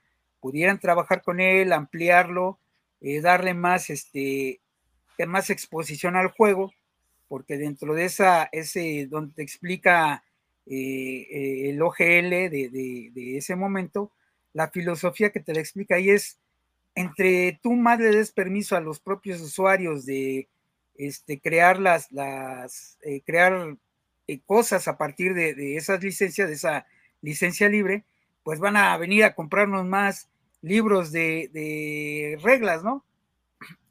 pudieran 0.44 0.78
trabajar 0.78 1.22
con 1.22 1.40
él, 1.40 1.72
ampliarlo, 1.72 2.58
eh, 3.00 3.22
darle 3.22 3.54
más, 3.54 3.88
este, 3.88 4.60
más 5.26 5.48
exposición 5.48 6.16
al 6.16 6.28
juego, 6.32 6.74
porque 7.28 7.56
dentro 7.56 7.94
de 7.94 8.04
esa, 8.04 8.50
ese, 8.52 9.06
donde 9.06 9.32
te 9.32 9.42
explica 9.42 10.22
eh, 10.66 11.70
el 11.70 11.80
OGL 11.80 12.50
de, 12.50 13.34
ese 13.38 13.56
momento, 13.56 14.12
la 14.52 14.68
filosofía 14.68 15.30
que 15.30 15.40
te 15.40 15.54
la 15.54 15.60
explica 15.60 15.94
ahí 15.94 16.10
es, 16.10 16.38
entre 16.94 17.58
tú 17.62 17.72
más 17.72 17.98
le 17.98 18.10
des 18.14 18.30
permiso 18.30 18.76
a 18.76 18.82
los 18.82 19.00
propios 19.00 19.40
usuarios 19.40 20.04
de 20.04 20.46
este, 20.98 21.40
crear 21.40 21.80
las, 21.80 22.12
las 22.12 22.98
eh, 23.00 23.22
crear 23.24 23.78
cosas 24.44 24.88
a 24.88 24.98
partir 24.98 25.32
de, 25.32 25.76
esas 25.78 26.02
licencias, 26.02 26.48
de 26.48 26.54
esa 26.54 26.86
licencia 27.22 27.66
libre, 27.66 28.04
pues 28.42 28.60
van 28.60 28.76
a 28.76 28.94
venir 28.98 29.24
a 29.24 29.34
comprarnos 29.34 29.86
más 29.86 30.28
libros 30.64 31.12
de, 31.12 32.38
reglas, 32.42 32.82
¿no? 32.82 33.04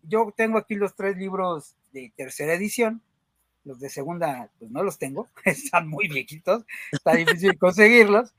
Yo 0.01 0.34
tengo 0.36 0.58
aquí 0.58 0.75
los 0.75 0.96
tres 0.96 1.15
libros 1.18 1.75
de 1.92 2.12
tercera 2.15 2.53
edición, 2.53 3.01
los 3.63 3.80
de 3.80 3.89
segunda, 3.89 4.50
pues 4.60 4.72
no 4.72 4.84
los 4.84 4.98
tengo, 4.98 5.30
están 5.46 5.88
muy 5.88 6.08
viejitos, 6.08 6.65
está 6.92 7.13
difícil 7.13 7.58
conseguirlos, 7.60 8.34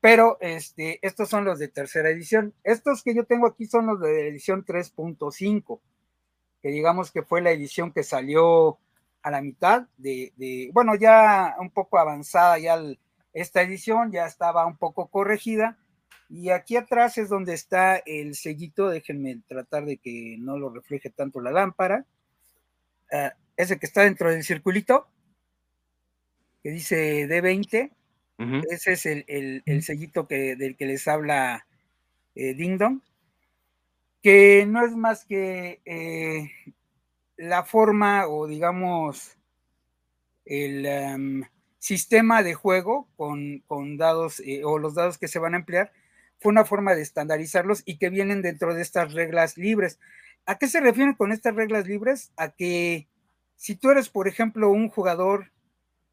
pero 0.00 0.36
este, 0.40 0.98
estos 1.02 1.28
son 1.28 1.44
los 1.44 1.58
de 1.58 1.68
tercera 1.68 2.10
edición. 2.10 2.54
Estos 2.62 3.02
que 3.02 3.14
yo 3.14 3.24
tengo 3.24 3.46
aquí 3.46 3.66
son 3.66 3.86
los 3.86 4.00
de 4.00 4.28
edición 4.28 4.64
3.5, 4.64 5.80
que 6.62 6.68
digamos 6.68 7.10
que 7.10 7.22
fue 7.22 7.40
la 7.40 7.50
edición 7.50 7.92
que 7.92 8.04
salió 8.04 8.78
a 9.22 9.30
la 9.30 9.40
mitad 9.40 9.88
de, 9.96 10.70
bueno, 10.72 10.94
ya 10.94 11.56
un 11.58 11.70
poco 11.70 11.98
avanzada 11.98 12.58
ya 12.58 12.80
esta 13.32 13.62
edición, 13.62 14.12
ya 14.12 14.26
estaba 14.26 14.66
un 14.66 14.76
poco 14.76 15.08
corregida. 15.08 15.78
Y 16.28 16.50
aquí 16.50 16.76
atrás 16.76 17.16
es 17.18 17.28
donde 17.28 17.54
está 17.54 17.96
el 17.96 18.34
sellito, 18.34 18.88
déjenme 18.88 19.40
tratar 19.46 19.86
de 19.86 19.96
que 19.96 20.36
no 20.38 20.58
lo 20.58 20.70
refleje 20.70 21.10
tanto 21.10 21.40
la 21.40 21.50
lámpara. 21.50 22.04
Uh, 23.10 23.30
ese 23.56 23.78
que 23.78 23.86
está 23.86 24.02
dentro 24.02 24.30
del 24.30 24.44
circulito, 24.44 25.08
que 26.62 26.70
dice 26.70 27.26
D20, 27.28 27.90
ese 28.70 28.92
es 28.92 29.06
el, 29.06 29.82
sellito 29.82 30.28
que, 30.28 30.54
del 30.54 30.76
que 30.76 30.86
les 30.86 31.08
habla 31.08 31.66
eh, 32.36 32.54
Ding 32.54 32.78
Dong, 32.78 33.00
que 34.22 34.64
no 34.64 34.84
es 34.86 34.92
más 34.92 35.24
que 35.24 35.80
eh, 35.84 36.52
la 37.36 37.64
forma 37.64 38.28
o 38.28 38.46
digamos 38.46 39.36
el 40.44 40.86
em, 40.86 41.44
sistema 41.78 42.44
de 42.44 42.54
juego 42.54 43.08
con, 43.16 43.96
dados 43.96 44.40
eh, 44.40 44.62
o 44.64 44.78
los 44.78 44.94
dados 44.94 45.18
que 45.18 45.26
se 45.26 45.40
van 45.40 45.54
a 45.54 45.58
emplear 45.58 45.92
fue 46.40 46.50
una 46.50 46.64
forma 46.64 46.94
de 46.94 47.02
estandarizarlos 47.02 47.82
y 47.84 47.98
que 47.98 48.10
vienen 48.10 48.42
dentro 48.42 48.74
de 48.74 48.82
estas 48.82 49.12
reglas 49.12 49.56
libres. 49.56 49.98
¿A 50.46 50.58
qué 50.58 50.68
se 50.68 50.80
refieren 50.80 51.14
con 51.14 51.32
estas 51.32 51.54
reglas 51.54 51.86
libres? 51.86 52.32
A 52.36 52.50
que 52.50 53.08
si 53.56 53.74
tú 53.74 53.90
eres, 53.90 54.08
por 54.08 54.28
ejemplo, 54.28 54.70
un 54.70 54.88
jugador 54.88 55.52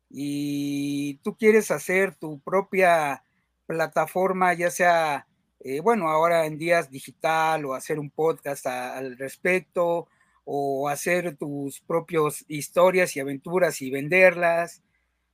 y 0.10 1.18
tú 1.24 1.38
quieres 1.38 1.72
hacer 1.72 2.16
tu 2.16 2.40
propia 2.40 3.24
plataforma, 3.68 4.54
ya 4.54 4.72
sea, 4.72 5.28
eh, 5.60 5.80
bueno, 5.80 6.10
ahora 6.10 6.46
en 6.46 6.58
días 6.58 6.90
digital 6.90 7.66
o 7.66 7.74
hacer 7.74 8.00
un 8.00 8.10
podcast 8.10 8.66
al 8.68 9.18
respecto 9.18 10.08
o 10.44 10.90
hacer 10.90 11.38
tus 11.38 11.82
propias 11.82 12.46
historias 12.48 13.16
y 13.16 13.20
aventuras 13.20 13.82
y 13.82 13.90
venderlas, 13.92 14.84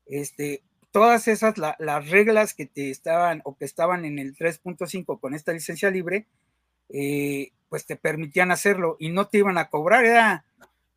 este, 0.05 0.63
todas 0.91 1.27
esas, 1.27 1.57
las 1.57 2.09
reglas 2.09 2.53
que 2.53 2.65
te 2.65 2.89
estaban 2.89 3.41
o 3.43 3.57
que 3.57 3.65
estaban 3.65 4.05
en 4.05 4.19
el 4.19 4.35
3.5 4.35 5.19
con 5.19 5.33
esta 5.33 5.53
licencia 5.53 5.89
libre, 5.89 6.27
eh, 6.89 7.51
pues 7.69 7.85
te 7.85 7.95
permitían 7.95 8.51
hacerlo 8.51 8.97
y 8.99 9.09
no 9.09 9.27
te 9.27 9.39
iban 9.39 9.57
a 9.57 9.69
cobrar, 9.69 10.05
era 10.05 10.45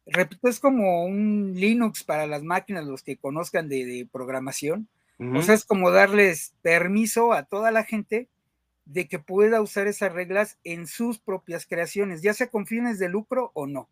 repito, 0.06 0.48
es 0.48 0.60
como 0.60 1.04
un 1.04 1.54
Linux 1.54 2.04
para 2.04 2.26
las 2.26 2.42
máquinas, 2.42 2.84
los 2.84 3.02
que 3.02 3.16
conozcan 3.16 3.68
de, 3.68 4.06
programación. 4.10 4.88
O 5.32 5.42
sea, 5.42 5.54
es 5.54 5.64
como 5.64 5.92
darles 5.92 6.54
permiso 6.60 7.32
a 7.32 7.44
toda 7.44 7.70
la 7.70 7.84
gente 7.84 8.28
de 8.84 9.06
que 9.06 9.20
pueda 9.20 9.62
usar 9.62 9.86
esas 9.86 10.12
reglas 10.12 10.58
en 10.64 10.88
sus 10.88 11.18
propias 11.18 11.66
creaciones, 11.66 12.20
ya 12.20 12.34
sea 12.34 12.48
con 12.48 12.66
fines 12.66 12.98
de 12.98 13.08
lucro 13.08 13.52
o 13.54 13.66
no. 13.66 13.88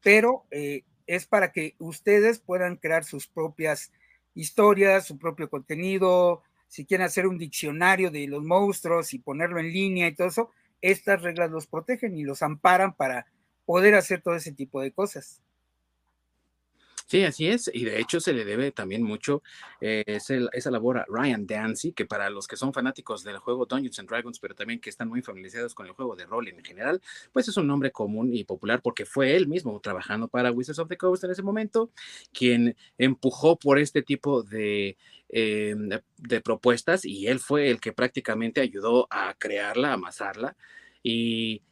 Pero 0.00 0.44
eh, 0.52 0.84
es 1.08 1.26
para 1.26 1.50
que 1.50 1.74
ustedes 1.78 2.38
puedan 2.38 2.76
crear 2.76 3.04
sus 3.04 3.26
propias 3.26 3.90
historias, 4.34 5.06
su 5.06 5.18
propio 5.18 5.48
contenido, 5.50 6.42
si 6.66 6.86
quieren 6.86 7.06
hacer 7.06 7.26
un 7.26 7.38
diccionario 7.38 8.10
de 8.10 8.26
los 8.28 8.44
monstruos 8.44 9.12
y 9.12 9.18
ponerlo 9.18 9.58
en 9.58 9.72
línea 9.72 10.06
y 10.06 10.14
todo 10.14 10.28
eso, 10.28 10.50
estas 10.80 11.22
reglas 11.22 11.50
los 11.50 11.66
protegen 11.66 12.16
y 12.16 12.22
los 12.22 12.42
amparan 12.42 12.94
para 12.94 13.26
poder 13.64 13.94
hacer 13.94 14.22
todo 14.22 14.34
ese 14.36 14.52
tipo 14.52 14.80
de 14.80 14.92
cosas. 14.92 15.42
Sí, 17.10 17.24
así 17.24 17.48
es, 17.48 17.68
y 17.74 17.84
de 17.84 17.98
hecho 17.98 18.20
se 18.20 18.32
le 18.32 18.44
debe 18.44 18.70
también 18.70 19.02
mucho 19.02 19.42
eh, 19.80 20.04
esa 20.06 20.70
labor 20.70 20.98
a 20.98 21.04
Ryan 21.08 21.44
Dancy, 21.44 21.90
que 21.92 22.06
para 22.06 22.30
los 22.30 22.46
que 22.46 22.54
son 22.56 22.72
fanáticos 22.72 23.24
del 23.24 23.38
juego 23.38 23.66
Dungeons 23.66 23.98
and 23.98 24.08
Dragons, 24.08 24.38
pero 24.38 24.54
también 24.54 24.78
que 24.80 24.90
están 24.90 25.08
muy 25.08 25.20
familiarizados 25.20 25.74
con 25.74 25.86
el 25.86 25.92
juego 25.92 26.14
de 26.14 26.24
rol 26.26 26.46
en 26.46 26.62
general, 26.62 27.02
pues 27.32 27.48
es 27.48 27.56
un 27.56 27.66
nombre 27.66 27.90
común 27.90 28.32
y 28.32 28.44
popular 28.44 28.80
porque 28.80 29.06
fue 29.06 29.34
él 29.34 29.48
mismo 29.48 29.80
trabajando 29.80 30.28
para 30.28 30.52
Wizards 30.52 30.78
of 30.78 30.88
the 30.88 30.96
Coast 30.96 31.24
en 31.24 31.32
ese 31.32 31.42
momento, 31.42 31.90
quien 32.32 32.76
empujó 32.96 33.56
por 33.58 33.80
este 33.80 34.02
tipo 34.02 34.44
de, 34.44 34.96
eh, 35.30 35.74
de 36.16 36.40
propuestas 36.40 37.04
y 37.04 37.26
él 37.26 37.40
fue 37.40 37.70
el 37.70 37.80
que 37.80 37.92
prácticamente 37.92 38.60
ayudó 38.60 39.08
a 39.10 39.34
crearla, 39.36 39.90
a 39.90 39.94
amasarla 39.94 40.56
y 41.02 41.62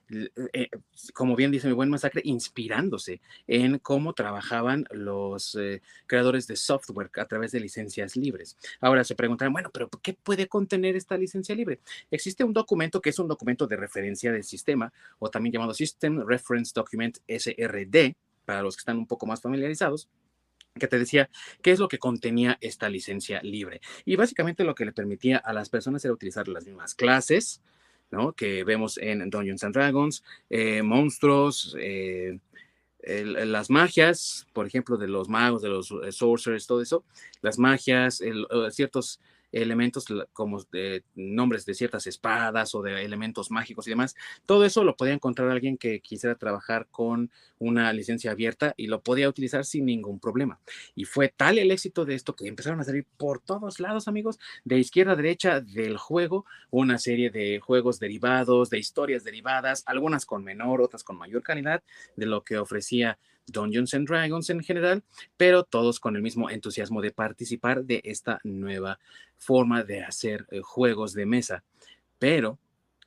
eh, 0.55 0.71
como 1.13 1.37
bien 1.37 1.51
dice 1.51 1.69
mi 1.69 1.75
buen 1.75 1.91
masacre, 1.91 2.23
inspirándose 2.25 3.21
en 3.47 3.79
cómo 3.79 4.15
trabajaban 4.15 4.87
los 4.91 5.55
eh, 5.55 5.83
creadores 6.07 6.47
de 6.47 6.57
software 6.57 7.11
a 7.17 7.27
través 7.27 7.53
de 7.53 7.61
licencias 7.61 8.17
libres. 8.17 8.57
Ahora 8.81 9.05
se 9.05 9.15
preguntarán, 9.15 9.53
bueno, 9.53 9.71
pero 9.73 9.91
¿qué 10.03 10.15
puede 10.15 10.49
contener 10.49 10.97
esta 10.97 11.19
licencia 11.19 11.55
libre? 11.55 11.81
Existe 12.11 12.43
un 12.43 12.55
documento 12.55 13.03
que 13.03 13.11
es 13.11 13.19
un 13.19 13.29
documento 13.29 13.67
de 13.67 13.77
referencia 13.77 14.33
del 14.33 14.45
sistema, 14.45 14.93
o 15.19 15.29
también 15.31 15.53
llamado 15.53 15.75
System 15.75 16.27
Reference 16.27 16.73
Document 16.75 17.19
SRD, 17.29 18.17
para 18.47 18.63
los 18.63 18.77
que 18.77 18.81
están 18.81 18.97
un 18.97 19.07
poco 19.07 19.27
más 19.27 19.43
familiarizados 19.43 20.09
que 20.79 20.87
te 20.87 20.99
decía 20.99 21.29
qué 21.61 21.73
es 21.73 21.81
lo 21.81 21.89
que 21.89 21.99
contenía 21.99 22.57
esta 22.61 22.89
licencia 22.89 23.43
libre. 23.43 23.81
Y 24.05 24.15
básicamente 24.15 24.63
lo 24.63 24.77
que 24.77 24.85
le 24.85 24.93
permitía 24.93 25.37
a 25.39 25.53
las 25.53 25.69
personas 25.69 26.05
era 26.05 26.15
utilizar 26.15 26.47
las 26.47 26.65
mismas 26.65 26.95
clases, 26.95 27.61
que 28.37 28.65
vemos 28.65 28.99
en 28.99 29.29
Dungeons 29.31 29.65
and 29.65 29.75
Dragons, 29.75 30.25
eh, 30.51 30.83
monstruos, 30.83 31.77
eh, 31.79 32.39
las 33.01 33.71
magias, 33.71 34.47
por 34.53 34.67
ejemplo, 34.67 34.97
de 34.97 35.09
los 35.09 35.29
magos, 35.29 35.63
de 35.63 35.69
los 35.69 35.91
eh, 35.91 36.13
sorcerers, 36.13 36.67
todo 36.67 36.83
eso, 36.83 37.05
las 37.41 37.59
magias, 37.59 38.23
ciertos 38.71 39.21
elementos 39.53 40.07
como 40.33 40.63
nombres 41.15 41.65
de 41.65 41.75
ciertas 41.75 42.07
espadas 42.07 42.75
o 42.75 42.83
de 42.83 43.05
elementos 43.05 43.51
mágicos 43.51 43.87
y 43.87 43.91
demás. 43.91 44.15
Todo 44.47 44.65
eso 44.65 44.85
lo 44.85 44.97
podía 44.97 45.15
encontrar 45.15 45.51
alguien 45.51 45.79
que 45.79 46.01
quisiera 46.01 46.35
trabajar 46.35 46.87
con 46.91 47.31
una 47.59 47.93
licencia 47.93 48.31
abierta 48.31 48.75
y 48.77 48.87
lo 48.87 49.03
podía 49.03 49.29
utilizar 49.29 49.65
sin 49.65 49.87
ningún 49.87 50.21
problema. 50.21 50.61
Y 50.95 51.05
fue 51.05 51.29
tal 51.29 51.59
el 51.59 51.71
éxito 51.71 52.05
de 52.05 52.15
esto 52.15 52.37
que 52.37 52.47
empezaron 52.47 52.81
a 52.81 52.85
salir 52.85 53.07
por 53.17 53.41
todos 53.41 53.81
lados, 53.81 54.09
amigos, 54.09 54.39
de 54.65 54.79
izquierda 54.79 55.13
a 55.13 55.17
derecha 55.17 55.61
del 55.61 55.97
juego, 55.97 56.45
una 56.71 56.99
serie 56.99 57.31
de 57.31 57.61
juegos 57.61 57.99
derivados, 57.99 58.71
de 58.71 58.79
historias 58.79 59.25
derivadas, 59.25 59.83
algunas 59.87 60.27
con 60.27 60.45
menor, 60.45 60.81
otras 60.81 61.03
con 61.05 61.17
mayor 61.17 61.43
calidad 61.43 61.83
de 62.17 62.27
lo 62.27 62.45
que 62.45 62.59
ofrecía 62.59 63.19
Dungeons 63.49 63.95
and 63.95 64.07
Dragons 64.07 64.51
en 64.51 64.63
general, 64.63 65.03
pero 65.37 65.65
todos 65.65 66.01
con 66.01 66.17
el 66.17 66.23
mismo 66.23 66.51
entusiasmo 66.51 67.03
de 67.03 67.11
participar 67.11 67.85
de 67.85 68.01
esta 68.05 68.41
nueva 68.45 68.99
forma 69.37 69.83
de 69.83 70.03
hacer 70.03 70.47
eh, 70.51 70.61
juegos 70.63 71.13
de 71.15 71.27
mesa. 71.27 71.65
Pero, 72.19 72.59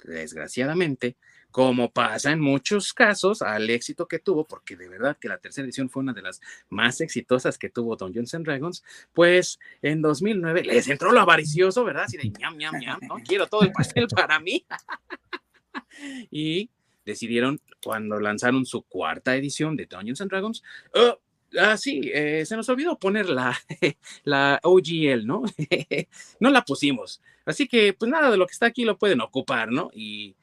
desgraciadamente, 0.03 1.15
como 1.51 1.91
pasa 1.91 2.31
en 2.31 2.39
muchos 2.39 2.93
casos, 2.93 3.41
al 3.41 3.69
éxito 3.69 4.07
que 4.07 4.19
tuvo, 4.19 4.45
porque 4.45 4.77
de 4.77 4.87
verdad 4.87 5.17
que 5.19 5.27
la 5.27 5.37
tercera 5.37 5.65
edición 5.65 5.89
fue 5.89 6.01
una 6.01 6.13
de 6.13 6.21
las 6.21 6.41
más 6.69 7.01
exitosas 7.01 7.57
que 7.57 7.69
tuvo 7.69 7.97
Dungeons 7.97 8.33
and 8.33 8.45
Dragons, 8.45 8.83
pues 9.13 9.59
en 9.81 10.01
2009 10.01 10.63
les 10.63 10.87
entró 10.87 11.11
lo 11.11 11.19
avaricioso, 11.19 11.83
¿verdad? 11.83 12.05
Así 12.05 12.17
de 12.17 12.29
ñam, 12.29 12.57
ñam, 12.57 12.79
ñam, 12.79 12.99
¿no? 13.07 13.15
Quiero 13.15 13.47
todo 13.47 13.63
el 13.63 13.71
pastel 13.73 14.07
para 14.07 14.39
mí. 14.39 14.65
y 16.31 16.69
decidieron 17.11 17.61
cuando 17.83 18.19
lanzaron 18.19 18.65
su 18.65 18.83
cuarta 18.83 19.35
edición 19.35 19.75
de 19.75 19.85
Dungeons 19.85 20.21
and 20.21 20.31
Dragons, 20.31 20.63
oh, 20.93 21.19
ah, 21.59 21.77
sí, 21.77 22.11
eh, 22.13 22.45
se 22.45 22.55
nos 22.55 22.69
olvidó 22.69 22.97
poner 22.97 23.29
la, 23.29 23.57
la 24.23 24.59
OGL, 24.63 25.25
¿no? 25.25 25.43
no 26.39 26.49
la 26.49 26.63
pusimos. 26.63 27.21
Así 27.45 27.67
que, 27.67 27.93
pues 27.93 28.09
nada 28.09 28.31
de 28.31 28.37
lo 28.37 28.45
que 28.47 28.53
está 28.53 28.67
aquí 28.67 28.85
lo 28.85 28.97
pueden 28.97 29.21
ocupar, 29.21 29.71
¿no? 29.71 29.89
Y 29.93 30.35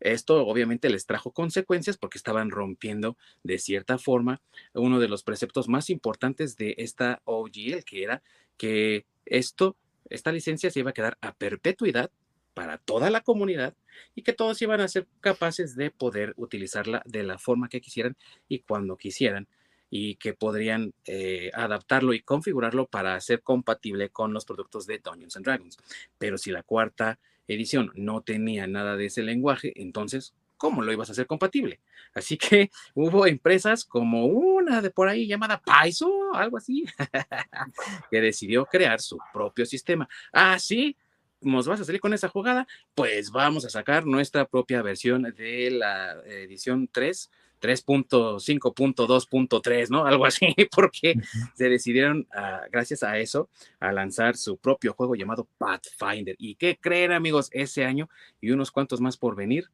esto 0.00 0.44
obviamente 0.46 0.90
les 0.90 1.06
trajo 1.06 1.30
consecuencias 1.30 1.96
porque 1.96 2.18
estaban 2.18 2.50
rompiendo 2.50 3.16
de 3.44 3.58
cierta 3.58 3.98
forma 3.98 4.40
uno 4.74 4.98
de 4.98 5.08
los 5.08 5.22
preceptos 5.22 5.68
más 5.68 5.90
importantes 5.90 6.56
de 6.56 6.74
esta 6.78 7.22
OGL, 7.24 7.84
que 7.84 8.02
era 8.02 8.22
que 8.56 9.06
esto, 9.24 9.76
esta 10.10 10.32
licencia 10.32 10.70
se 10.70 10.80
iba 10.80 10.90
a 10.90 10.94
quedar 10.94 11.18
a 11.20 11.34
perpetuidad 11.34 12.10
para 12.54 12.78
toda 12.78 13.10
la 13.10 13.20
comunidad 13.20 13.74
y 14.14 14.22
que 14.22 14.32
todos 14.32 14.60
iban 14.62 14.80
a 14.80 14.88
ser 14.88 15.06
capaces 15.20 15.76
de 15.76 15.90
poder 15.90 16.34
utilizarla 16.36 17.02
de 17.06 17.22
la 17.22 17.38
forma 17.38 17.68
que 17.68 17.80
quisieran 17.80 18.16
y 18.48 18.60
cuando 18.60 18.96
quisieran 18.96 19.48
y 19.94 20.16
que 20.16 20.32
podrían 20.32 20.94
eh, 21.04 21.50
adaptarlo 21.52 22.14
y 22.14 22.22
configurarlo 22.22 22.86
para 22.86 23.20
ser 23.20 23.42
compatible 23.42 24.08
con 24.08 24.32
los 24.32 24.46
productos 24.46 24.86
de 24.86 24.98
Dungeons 24.98 25.36
and 25.36 25.44
Dragons. 25.44 25.78
Pero 26.16 26.38
si 26.38 26.50
la 26.50 26.62
cuarta 26.62 27.18
edición 27.46 27.92
no 27.94 28.22
tenía 28.22 28.66
nada 28.66 28.96
de 28.96 29.06
ese 29.06 29.22
lenguaje, 29.22 29.72
entonces, 29.76 30.34
¿cómo 30.56 30.80
lo 30.80 30.92
ibas 30.94 31.10
a 31.10 31.12
hacer 31.12 31.26
compatible? 31.26 31.80
Así 32.14 32.38
que 32.38 32.70
hubo 32.94 33.26
empresas 33.26 33.84
como 33.84 34.24
una 34.24 34.80
de 34.80 34.90
por 34.90 35.08
ahí 35.08 35.26
llamada 35.26 35.60
Paizo, 35.60 36.34
algo 36.34 36.56
así, 36.56 36.86
que 38.10 38.20
decidió 38.22 38.64
crear 38.64 38.98
su 38.98 39.18
propio 39.30 39.66
sistema. 39.66 40.08
Ah, 40.32 40.58
sí, 40.58 40.96
nos 41.42 41.66
vas 41.66 41.80
a 41.80 41.84
salir 41.84 42.00
con 42.00 42.14
esa 42.14 42.28
jugada, 42.28 42.66
pues 42.94 43.30
vamos 43.30 43.64
a 43.64 43.70
sacar 43.70 44.06
nuestra 44.06 44.46
propia 44.46 44.82
versión 44.82 45.22
de 45.22 45.70
la 45.70 46.14
edición 46.26 46.88
3 46.90 47.30
3.5.2.3, 47.62 49.88
¿no? 49.88 50.04
Algo 50.04 50.26
así, 50.26 50.46
porque 50.74 51.14
se 51.54 51.70
decidieron, 51.70 52.28
gracias 52.70 53.02
a 53.04 53.16
eso, 53.18 53.48
a 53.80 53.90
lanzar 53.92 54.36
su 54.36 54.58
propio 54.58 54.92
juego 54.92 55.14
llamado 55.14 55.48
Pathfinder. 55.56 56.36
¿Y 56.38 56.56
qué 56.56 56.76
creen, 56.78 57.12
amigos? 57.12 57.48
Ese 57.52 57.86
año 57.86 58.10
y 58.40 58.50
unos 58.50 58.72
cuantos 58.72 59.00
más 59.00 59.16
por 59.16 59.36
venir, 59.36 59.70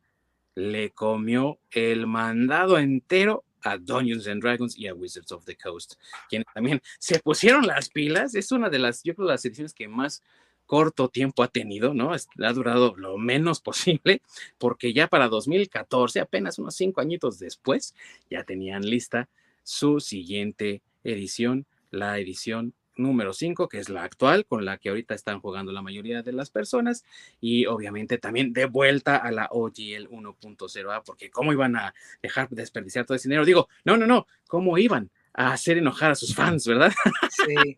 le 0.55 0.91
comió 0.91 1.59
el 1.71 2.07
mandado 2.07 2.79
entero 2.79 3.45
a 3.63 3.77
Dungeons 3.77 4.29
and 4.29 4.41
Dragons 4.43 4.79
y 4.79 4.87
a 4.87 4.95
Wizards 4.95 5.33
of 5.33 5.45
the 5.45 5.57
Coast, 5.57 5.95
quienes 6.29 6.47
también 6.55 6.81
se 6.99 7.19
pusieron 7.21 7.67
las 7.67 7.89
pilas. 7.89 8.35
Es 8.35 8.53
una 8.53 8.69
de 8.69 8.79
las, 8.79 9.03
yo 9.03 9.15
creo, 9.15 9.27
las 9.27 9.43
ediciones 9.45 9.75
que 9.75 9.89
más 9.89 10.23
corto 10.69 11.09
tiempo 11.09 11.43
ha 11.43 11.49
tenido, 11.49 11.95
¿no? 11.95 12.13
Ha 12.13 12.53
durado 12.53 12.95
lo 12.97 13.17
menos 13.19 13.61
posible, 13.63 14.23
porque 14.59 14.93
ya 14.93 15.09
para 15.09 15.27
2014, 15.27 16.21
apenas 16.21 16.61
unos 16.61 16.77
cinco 16.77 17.01
añitos 17.01 17.41
después, 17.41 17.95
ya 18.31 18.45
tenían 18.45 18.83
lista 18.83 19.29
su 19.65 19.99
siguiente 19.99 20.83
edición, 21.03 21.67
la 21.91 22.19
edición 22.19 22.75
número 22.99 23.33
5, 23.33 23.69
que 23.69 23.79
es 23.79 23.89
la 23.89 24.03
actual, 24.05 24.45
con 24.45 24.65
la 24.65 24.77
que 24.77 24.91
ahorita 24.91 25.15
están 25.15 25.41
jugando 25.41 25.73
la 25.73 25.83
mayoría 25.83 26.23
de 26.23 26.33
las 26.33 26.51
personas, 26.51 27.05
y 27.41 27.67
obviamente 27.67 28.19
también 28.19 28.53
de 28.53 28.67
vuelta 28.67 29.17
a 29.17 29.31
la 29.31 29.49
OGL 29.51 30.09
1.0A, 30.11 31.03
porque 31.05 31.31
cómo 31.31 31.53
iban 31.53 31.77
a 31.77 31.95
dejar 32.21 32.49
desperdiciar 32.51 33.07
todo 33.07 33.17
ese 33.17 33.29
dinero. 33.29 33.47
Digo, 33.47 33.69
no, 33.85 33.97
no, 33.97 34.07
no, 34.07 34.27
¿cómo 34.49 34.77
iban? 34.77 35.11
A 35.39 35.53
hacer 35.53 35.79
enojar 35.79 36.11
a 36.11 36.15
sus 36.17 36.35
fans, 36.35 36.67
¿verdad? 36.67 36.93
Sí. 37.31 37.77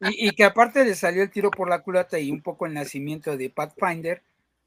Y, 0.00 0.30
que 0.32 0.44
aparte 0.44 0.84
le 0.84 0.94
salió 0.94 1.22
el 1.22 1.30
tiro 1.30 1.50
por 1.50 1.68
la 1.68 1.82
culata 1.82 2.18
y 2.18 2.30
un 2.30 2.42
poco 2.42 2.66
el 2.66 2.74
nacimiento 2.74 3.36
de 3.36 3.50
Pathfinder, 3.50 4.22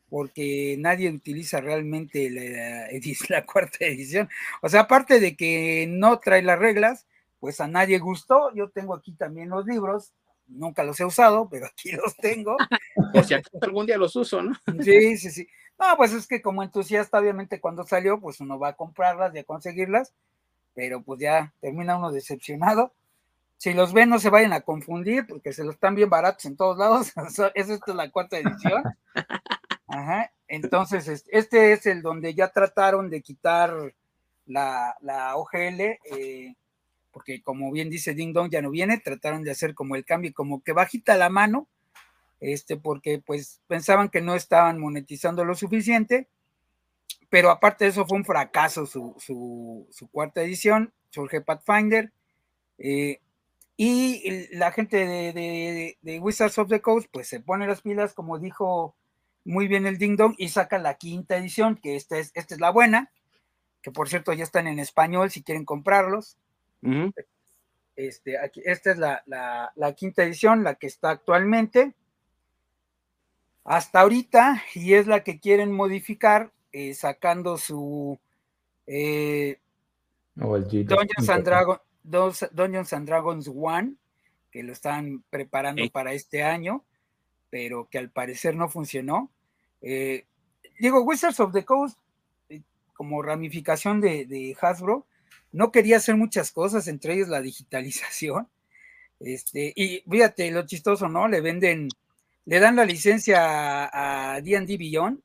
porque 0.09 0.75
nadie 0.77 1.09
utiliza 1.09 1.61
realmente 1.61 2.29
la, 2.29 2.87
la, 3.29 3.45
cuarta 3.45 3.85
edición. 3.85 4.29
O 4.61 4.69
sea, 4.69 4.81
aparte 4.81 5.19
de 5.21 5.35
que 5.35 5.87
no 5.89 6.19
trae 6.19 6.41
las 6.41 6.59
reglas, 6.59 7.05
pues 7.39 7.61
a 7.61 7.67
nadie 7.67 7.99
gustó. 7.99 8.53
Yo 8.53 8.69
tengo 8.69 8.95
aquí 8.95 9.13
también 9.13 9.49
los 9.49 9.65
libros, 9.65 10.11
nunca 10.47 10.83
los 10.83 10.99
he 10.99 11.05
usado, 11.05 11.47
pero 11.49 11.67
aquí 11.67 11.91
los 11.91 12.15
tengo. 12.17 12.57
O 13.13 13.23
si 13.23 13.33
algún 13.61 13.85
día 13.85 13.97
los 13.97 14.13
uso, 14.17 14.41
¿no? 14.41 14.53
Sí, 14.83 15.15
sí, 15.17 15.31
sí. 15.31 15.47
No, 15.79 15.95
pues 15.95 16.11
es 16.11 16.27
que 16.27 16.41
como 16.41 16.63
entusiasta, 16.63 17.17
obviamente 17.17 17.61
cuando 17.61 17.85
salió, 17.85 18.19
pues 18.19 18.41
uno 18.41 18.59
va 18.59 18.69
a 18.69 18.75
comprarlas 18.75 19.33
y 19.33 19.39
a 19.39 19.43
conseguirlas 19.45 20.13
pero 20.75 21.01
pues 21.01 21.19
ya 21.21 21.53
termina 21.61 21.97
uno 21.97 22.11
decepcionado. 22.11 22.93
Si 23.57 23.73
los 23.73 23.93
ven, 23.93 24.09
no 24.09 24.19
se 24.19 24.29
vayan 24.29 24.53
a 24.53 24.61
confundir, 24.61 25.25
porque 25.25 25.53
se 25.53 25.63
los 25.63 25.75
están 25.75 25.95
bien 25.95 26.09
baratos 26.09 26.45
en 26.45 26.57
todos 26.57 26.77
lados. 26.77 27.13
Esa 27.55 27.73
es 27.73 27.79
la 27.87 28.11
cuarta 28.11 28.37
edición. 28.37 28.83
Ajá. 29.87 30.31
Entonces, 30.47 31.23
este 31.27 31.71
es 31.71 31.85
el 31.85 32.01
donde 32.01 32.35
ya 32.35 32.49
trataron 32.49 33.09
de 33.09 33.21
quitar 33.21 33.95
la, 34.45 34.95
la 35.01 35.35
OGL, 35.37 35.81
eh, 36.11 36.55
porque 37.11 37.41
como 37.41 37.71
bien 37.71 37.89
dice 37.89 38.13
Ding 38.13 38.33
Dong, 38.33 38.51
ya 38.51 38.61
no 38.61 38.69
viene, 38.69 38.99
trataron 38.99 39.43
de 39.43 39.51
hacer 39.51 39.73
como 39.73 39.95
el 39.95 40.05
cambio, 40.05 40.33
como 40.33 40.61
que 40.61 40.73
bajita 40.73 41.17
la 41.17 41.29
mano, 41.29 41.67
este, 42.39 42.77
porque 42.77 43.23
pues 43.25 43.61
pensaban 43.67 44.09
que 44.09 44.21
no 44.21 44.35
estaban 44.35 44.79
monetizando 44.79 45.45
lo 45.45 45.55
suficiente, 45.55 46.27
pero 47.35 47.51
aparte 47.51 47.83
de 47.83 47.89
eso 47.89 48.05
fue 48.05 48.17
un 48.17 48.23
fracaso 48.23 48.85
su, 48.85 49.89
cuarta 50.09 50.41
edición, 50.41 50.93
surge 51.09 51.41
Pathfinder, 51.41 52.13
eh, 52.77 53.19
y 53.75 54.55
la 54.55 54.71
gente 54.71 55.05
de, 56.01 56.19
Wizards 56.21 56.57
of 56.59 56.69
the 56.69 56.79
Coast 56.79 57.09
pues 57.11 57.27
se 57.27 57.41
pone 57.41 57.67
las 57.67 57.81
pilas, 57.81 58.13
como 58.13 58.39
dijo 58.39 58.95
muy 59.43 59.67
bien 59.67 59.85
el 59.85 59.97
Ding 59.97 60.15
Dong, 60.15 60.35
y 60.37 60.47
saca 60.47 60.77
la 60.77 60.93
quinta 60.93 61.35
edición, 61.35 61.75
que 61.75 61.97
esta 61.97 62.19
es, 62.19 62.31
esta 62.35 62.55
es 62.55 62.61
la 62.61 62.69
buena, 62.69 63.11
que 63.81 63.91
por 63.91 64.07
cierto 64.07 64.31
ya 64.31 64.45
están 64.45 64.67
en 64.67 64.79
español 64.79 65.29
si 65.29 65.43
quieren 65.43 65.65
comprarlos. 65.65 66.37
este, 67.97 68.39
aquí, 68.39 68.61
esta 68.63 68.91
es 68.91 68.97
la, 68.97 69.23
la 69.75 69.93
quinta 69.93 70.23
edición, 70.23 70.63
la 70.63 70.75
que 70.75 70.87
está 70.87 71.09
actualmente. 71.09 71.95
Hasta 73.65 73.99
ahorita, 73.99 74.63
y 74.73 74.93
es 74.93 75.05
la 75.05 75.25
que 75.25 75.41
quieren 75.41 75.73
modificar, 75.73 76.53
eh, 76.77 76.93
sacando 76.93 77.57
su 77.57 78.19
eh, 78.85 79.59
Dungeons, 80.35 81.29
and 81.29 81.45
Dragons 83.05 83.47
1, 83.47 83.93
que 84.51 84.61
lo 84.61 84.73
están 84.73 85.23
preparando 85.29 85.89
para 85.89 86.11
este 86.11 86.43
año, 86.43 86.83
pero 87.49 87.87
que 87.89 87.97
al 87.97 88.09
parecer 88.09 88.57
no 88.57 88.67
funcionó. 88.67 89.31
Eh, 89.81 90.25
digo, 90.77 91.01
Wizards 91.03 91.39
of 91.39 91.53
the 91.53 91.63
Coast, 91.63 91.97
como 92.91 93.21
ramificación 93.21 94.01
de, 94.01 94.57
Hasbro, 94.59 95.07
no 95.53 95.71
quería 95.71 95.95
hacer 95.95 96.17
muchas 96.17 96.51
cosas, 96.51 96.89
entre 96.89 97.13
ellas 97.13 97.29
la 97.29 97.39
digitalización. 97.39 98.49
Este, 99.21 99.71
y 99.77 100.03
fíjate, 100.11 100.51
lo 100.51 100.65
chistoso, 100.65 101.07
¿no? 101.07 101.29
Le 101.29 101.39
venden, 101.39 101.87
le 102.43 102.59
dan 102.59 102.75
la 102.75 102.83
licencia 102.83 104.33
a 104.33 104.41
D&D 104.41 104.75
Beyond 104.75 105.21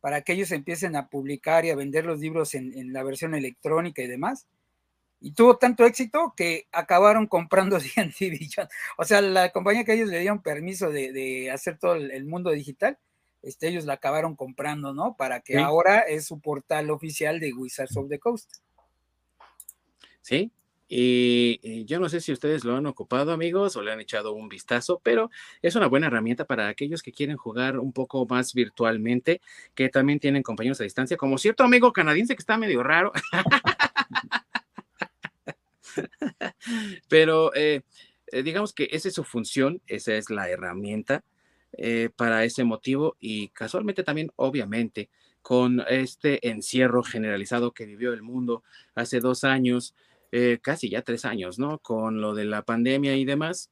para 0.00 0.22
que 0.22 0.32
ellos 0.32 0.52
empiecen 0.52 0.96
a 0.96 1.08
publicar 1.08 1.64
y 1.64 1.70
a 1.70 1.76
vender 1.76 2.04
los 2.04 2.20
libros 2.20 2.54
en, 2.54 2.92
la 2.92 3.02
versión 3.02 3.34
electrónica 3.34 4.02
y 4.02 4.06
demás. 4.06 4.46
Y 5.20 5.32
tuvo 5.32 5.56
tanto 5.56 5.84
éxito 5.84 6.34
que 6.36 6.66
acabaron 6.72 7.26
comprando 7.26 7.78
D&D 7.96 8.48
O 8.98 9.04
sea, 9.04 9.20
la 9.20 9.50
compañía 9.50 9.84
que 9.84 9.94
ellos 9.94 10.08
le 10.08 10.20
dieron 10.20 10.42
permiso 10.42 10.90
de, 10.90 11.50
hacer 11.50 11.78
todo 11.78 11.94
el, 11.94 12.24
mundo 12.24 12.50
digital, 12.50 12.98
este, 13.42 13.68
ellos 13.68 13.84
la 13.84 13.94
acabaron 13.94 14.36
comprando, 14.36 14.92
¿no? 14.92 15.16
Para 15.16 15.40
que 15.40 15.58
ahora 15.58 16.00
es 16.00 16.26
su 16.26 16.40
portal 16.40 16.90
oficial 16.90 17.40
de 17.40 17.52
Wizards 17.52 17.96
of 17.96 18.08
the 18.08 18.18
Coast. 18.18 18.56
Sí, 20.20 20.50
y, 20.88 21.84
yo 21.84 21.98
no 21.98 22.08
sé 22.08 22.20
si 22.20 22.32
ustedes 22.32 22.64
lo 22.64 22.76
han 22.76 22.86
ocupado, 22.86 23.32
amigos, 23.32 23.76
o 23.76 23.82
le 23.82 23.92
han 23.92 24.00
echado 24.00 24.32
un 24.32 24.48
vistazo, 24.48 25.00
pero 25.02 25.30
es 25.62 25.74
una 25.74 25.86
buena 25.86 26.06
herramienta 26.06 26.44
para 26.44 26.68
aquellos 26.68 27.02
que 27.02 27.12
quieren 27.12 27.36
jugar 27.36 27.78
un 27.78 27.92
poco 27.92 28.24
más 28.26 28.54
virtualmente, 28.54 29.40
que 29.74 29.88
también 29.88 30.20
tienen 30.20 30.42
compañeros 30.42 30.80
a 30.80 30.84
distancia, 30.84 31.16
como 31.16 31.38
cierto 31.38 31.64
amigo 31.64 31.92
canadiense 31.92 32.36
que 32.36 32.40
está 32.40 32.56
medio 32.56 32.82
raro. 32.82 33.12
pero 37.08 37.54
eh, 37.54 37.82
eh, 38.28 38.42
digamos 38.42 38.72
que 38.72 38.88
esa 38.92 39.08
es 39.08 39.14
su 39.14 39.24
función, 39.24 39.80
esa 39.86 40.14
es 40.14 40.30
la 40.30 40.48
herramienta 40.48 41.24
eh, 41.72 42.10
para 42.14 42.44
ese 42.44 42.64
motivo 42.64 43.16
y 43.20 43.48
casualmente 43.48 44.02
también, 44.02 44.30
obviamente, 44.36 45.08
con 45.42 45.82
este 45.88 46.48
encierro 46.48 47.02
generalizado 47.02 47.72
que 47.72 47.86
vivió 47.86 48.12
el 48.12 48.22
mundo 48.22 48.62
hace 48.94 49.20
dos 49.20 49.44
años, 49.44 49.94
eh, 50.38 50.58
casi 50.60 50.90
ya 50.90 51.00
tres 51.00 51.24
años, 51.24 51.58
¿no? 51.58 51.78
Con 51.78 52.20
lo 52.20 52.34
de 52.34 52.44
la 52.44 52.60
pandemia 52.60 53.16
y 53.16 53.24
demás, 53.24 53.70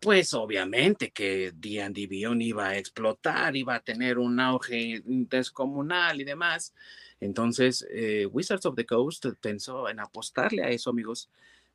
pues 0.00 0.32
obviamente 0.32 1.10
que 1.10 1.52
D&D 1.54 2.06
Beyond 2.06 2.40
iba 2.40 2.68
a 2.68 2.78
explotar, 2.78 3.54
iba 3.54 3.74
a 3.74 3.80
tener 3.80 4.16
un 4.18 4.40
auge 4.40 5.02
descomunal 5.04 6.18
y 6.18 6.24
demás. 6.24 6.72
Entonces, 7.20 7.86
eh, 7.90 8.24
Wizards 8.24 8.64
of 8.64 8.76
the 8.76 8.86
Coast 8.86 9.26
pensó 9.42 9.90
en 9.90 10.00
apostarle 10.00 10.64
a 10.64 10.70
eso, 10.70 10.88
amigos, 10.88 11.28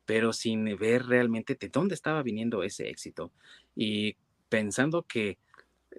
pero 0.06 0.32
sin 0.32 0.76
ver 0.76 1.06
realmente 1.06 1.54
de 1.54 1.68
dónde 1.68 1.94
estaba 1.94 2.24
viniendo 2.24 2.64
ese 2.64 2.88
éxito 2.88 3.30
y 3.76 4.16
pensando 4.48 5.02
que 5.02 5.38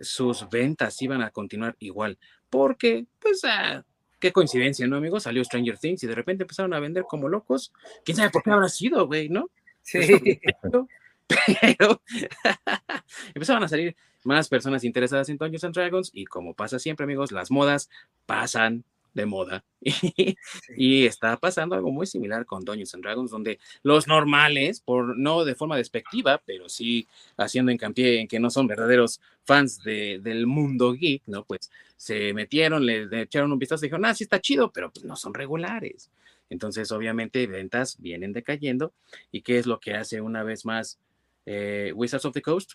sus 0.02 0.50
ventas 0.50 1.02
iban 1.02 1.22
a 1.22 1.32
continuar 1.32 1.78
igual, 1.80 2.18
porque 2.50 3.06
pues 3.22 3.46
ah, 3.46 3.86
qué 4.24 4.32
coincidencia, 4.32 4.88
¿no, 4.88 4.96
amigos? 4.96 5.24
Salió 5.24 5.44
Stranger 5.44 5.78
Things 5.78 6.02
y 6.02 6.08
de 6.08 6.16
repente 6.16 6.44
empezaron 6.44 6.74
a 6.74 6.80
vender 6.80 7.04
como 7.04 7.28
locos. 7.28 7.74
¿Quién 8.06 8.16
sabe 8.16 8.30
por 8.30 8.42
qué 8.42 8.52
habrá 8.52 8.70
sido, 8.70 9.06
güey, 9.06 9.28
no? 9.28 9.50
Sí. 9.82 10.00
Pero 11.28 12.02
empezaron 13.36 13.66
a 13.66 13.68
salir 13.68 13.98
más 14.24 14.48
personas 14.48 14.86
interesadas 14.86 15.28
en 15.28 15.38
Dungeons 15.38 15.66
and 15.66 15.76
Dragons 15.76 16.10
y 16.14 16.24
como 16.24 16.54
pasa 16.54 16.80
siempre, 16.80 17.04
amigos, 17.04 17.34
las 17.34 17.52
modas 17.52 17.90
pasan 18.26 18.86
de 19.14 19.26
moda. 19.26 19.64
y 20.78 21.06
está 21.06 21.38
pasando 21.38 21.76
algo 21.76 21.92
muy 21.92 22.08
similar 22.08 22.46
con 22.46 22.64
Dungeons 22.64 22.94
and 22.96 23.04
Dragons, 23.04 23.32
donde 23.32 23.60
los 23.84 24.08
normales, 24.08 24.82
por 24.82 25.18
no 25.18 25.46
de 25.46 25.56
forma 25.56 25.78
despectiva, 25.78 26.42
pero 26.46 26.70
sí 26.70 27.08
haciendo 27.38 27.72
hincapié 27.72 28.20
en 28.20 28.28
que 28.28 28.40
no 28.40 28.50
son 28.50 28.68
verdaderos 28.68 29.22
fans 29.44 29.84
de, 29.84 30.20
del 30.20 30.48
mundo 30.48 30.94
geek, 30.94 31.24
¿no? 31.28 31.44
Pues 31.44 31.72
se 31.96 32.34
metieron, 32.34 32.86
le, 32.86 33.08
echaron 33.22 33.52
un 33.52 33.60
vistazo 33.60 33.86
y 33.86 33.88
dijeron, 33.88 34.06
ah, 34.06 34.14
sí 34.14 34.24
está 34.24 34.42
chido, 34.42 34.72
pero 34.72 34.92
pues 34.92 35.06
no 35.06 35.16
son 35.16 35.34
regulares. 35.34 36.10
Entonces, 36.50 36.92
obviamente, 36.92 37.48
ventas 37.48 37.98
vienen 38.00 38.34
decayendo. 38.34 38.94
¿Y 39.32 39.42
qué 39.42 39.58
es 39.58 39.66
lo 39.66 39.80
que 39.80 39.94
hace 39.94 40.22
una 40.22 40.44
vez 40.44 40.66
más 40.66 41.00
eh, 41.46 41.92
Wizards 41.96 42.26
of 42.26 42.34
the 42.34 42.42
Coast? 42.42 42.74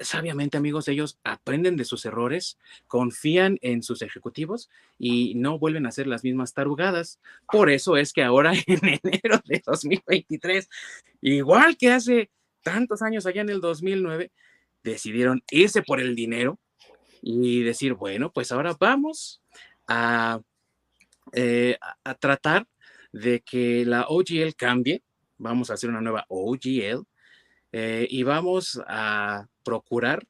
Sabiamente, 0.00 0.56
amigos, 0.56 0.88
ellos 0.88 1.18
aprenden 1.24 1.76
de 1.76 1.84
sus 1.84 2.04
errores, 2.04 2.58
confían 2.86 3.58
en 3.60 3.82
sus 3.82 4.02
ejecutivos 4.02 4.70
y 4.98 5.34
no 5.34 5.58
vuelven 5.58 5.86
a 5.86 5.90
hacer 5.90 6.06
las 6.06 6.24
mismas 6.24 6.54
tarugadas. 6.54 7.20
Por 7.50 7.70
eso 7.70 7.96
es 7.96 8.12
que 8.12 8.22
ahora 8.22 8.52
en 8.66 9.00
enero 9.02 9.40
de 9.44 9.62
2023, 9.64 10.68
igual 11.20 11.76
que 11.76 11.90
hace 11.92 12.30
tantos 12.62 13.02
años 13.02 13.26
allá 13.26 13.42
en 13.42 13.50
el 13.50 13.60
2009, 13.60 14.32
decidieron 14.82 15.42
irse 15.50 15.82
por 15.82 16.00
el 16.00 16.14
dinero 16.14 16.58
y 17.22 17.62
decir, 17.62 17.94
bueno, 17.94 18.32
pues 18.32 18.50
ahora 18.52 18.74
vamos 18.78 19.42
a, 19.86 20.40
eh, 21.32 21.76
a 22.04 22.14
tratar 22.14 22.66
de 23.12 23.40
que 23.40 23.84
la 23.84 24.06
OGL 24.08 24.54
cambie. 24.56 25.02
Vamos 25.36 25.70
a 25.70 25.74
hacer 25.74 25.90
una 25.90 26.00
nueva 26.00 26.24
OGL 26.28 27.04
eh, 27.72 28.06
y 28.10 28.22
vamos 28.22 28.80
a 28.86 29.46
procurar 29.62 30.26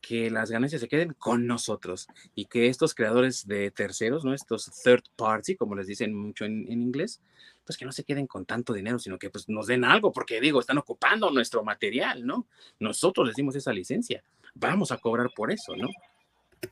que 0.00 0.30
las 0.30 0.50
ganancias 0.50 0.80
se 0.80 0.88
queden 0.88 1.14
con 1.18 1.46
nosotros 1.46 2.08
y 2.34 2.46
que 2.46 2.68
estos 2.68 2.94
creadores 2.94 3.46
de 3.46 3.70
terceros, 3.70 4.24
¿no? 4.24 4.32
Estos 4.32 4.70
third 4.82 5.04
party, 5.14 5.56
como 5.56 5.74
les 5.74 5.86
dicen 5.86 6.14
mucho 6.14 6.46
en, 6.46 6.70
inglés, 6.70 7.20
pues 7.64 7.76
que 7.76 7.84
no 7.84 7.92
se 7.92 8.04
queden 8.04 8.26
con 8.26 8.46
tanto 8.46 8.72
dinero, 8.72 8.98
sino 8.98 9.18
que 9.18 9.28
pues 9.28 9.48
nos 9.48 9.66
den 9.66 9.84
algo, 9.84 10.12
porque 10.12 10.40
digo, 10.40 10.58
están 10.58 10.78
ocupando 10.78 11.30
nuestro 11.30 11.62
material, 11.62 12.26
¿no? 12.26 12.46
Nosotros 12.78 13.26
les 13.26 13.36
dimos 13.36 13.54
esa 13.56 13.72
licencia, 13.72 14.24
vamos 14.54 14.90
a 14.90 14.96
cobrar 14.98 15.30
por 15.36 15.52
eso, 15.52 15.76
¿no? 15.76 15.88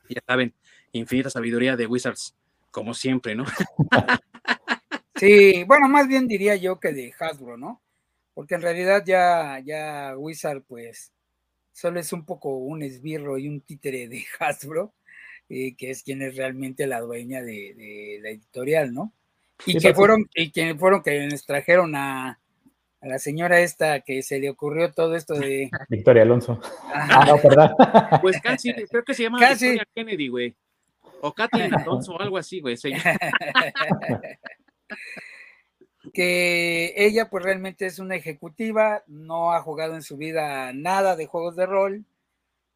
Ya 0.08 0.22
saben, 0.26 0.54
infinita 0.92 1.28
sabiduría 1.28 1.76
de 1.76 1.86
Wizards, 1.86 2.34
como 2.70 2.94
siempre, 2.94 3.34
¿no? 3.34 3.44
Sí, 5.16 5.64
bueno, 5.64 5.88
más 5.88 6.06
bien 6.06 6.28
diría 6.28 6.54
yo 6.54 6.78
que 6.78 6.92
de 6.92 7.12
Hasbro, 7.18 7.56
¿no? 7.56 7.82
porque 8.38 8.54
en 8.54 8.62
realidad 8.62 9.02
ya, 9.04 9.58
ya 9.64 10.14
Wizard 10.16 10.62
pues 10.62 11.12
solo 11.78 12.00
es 12.00 12.12
un 12.12 12.24
poco 12.24 12.56
un 12.56 12.82
esbirro 12.82 13.38
y 13.38 13.48
un 13.48 13.60
títere 13.60 14.08
de 14.08 14.24
Hasbro, 14.40 14.94
eh, 15.48 15.76
que 15.76 15.90
es 15.90 16.02
quien 16.02 16.22
es 16.22 16.36
realmente 16.36 16.88
la 16.88 17.00
dueña 17.00 17.40
de, 17.40 18.18
la 18.20 18.30
editorial, 18.30 18.92
¿no? 18.92 19.12
Y 19.64 19.78
que 19.78 19.94
fueron, 19.94 20.28
y 20.34 20.50
quienes 20.50 20.76
fueron 20.76 21.02
que 21.02 21.26
nos 21.26 21.44
trajeron 21.46 21.94
a, 21.94 22.40
la 23.00 23.18
señora 23.20 23.60
esta 23.60 24.00
que 24.00 24.22
se 24.22 24.40
le 24.40 24.50
ocurrió 24.50 24.92
todo 24.92 25.14
esto 25.14 25.34
de 25.34 25.70
Victoria 25.88 26.22
Alonso. 26.22 26.60
Ah, 26.92 27.24
no, 27.26 27.38
perdón. 27.38 27.70
Pues 28.22 28.40
casi, 28.40 28.72
creo 28.72 29.04
que 29.04 29.14
se 29.14 29.22
llama 29.24 29.38
Victoria 29.38 29.86
Kennedy, 29.94 30.28
güey. 30.28 30.56
O 31.20 31.32
Kathleen 31.32 31.74
Alonso 31.74 32.12
o 32.12 32.20
algo 32.20 32.38
así, 32.38 32.60
güey. 32.60 32.76
Que 36.12 36.94
ella 36.96 37.30
pues 37.30 37.44
realmente 37.44 37.86
es 37.86 37.98
una 37.98 38.16
ejecutiva, 38.16 39.02
no 39.06 39.52
ha 39.52 39.62
jugado 39.62 39.94
en 39.94 40.02
su 40.02 40.16
vida 40.16 40.72
nada 40.72 41.16
de 41.16 41.26
juegos 41.26 41.56
de 41.56 41.66
rol. 41.66 42.04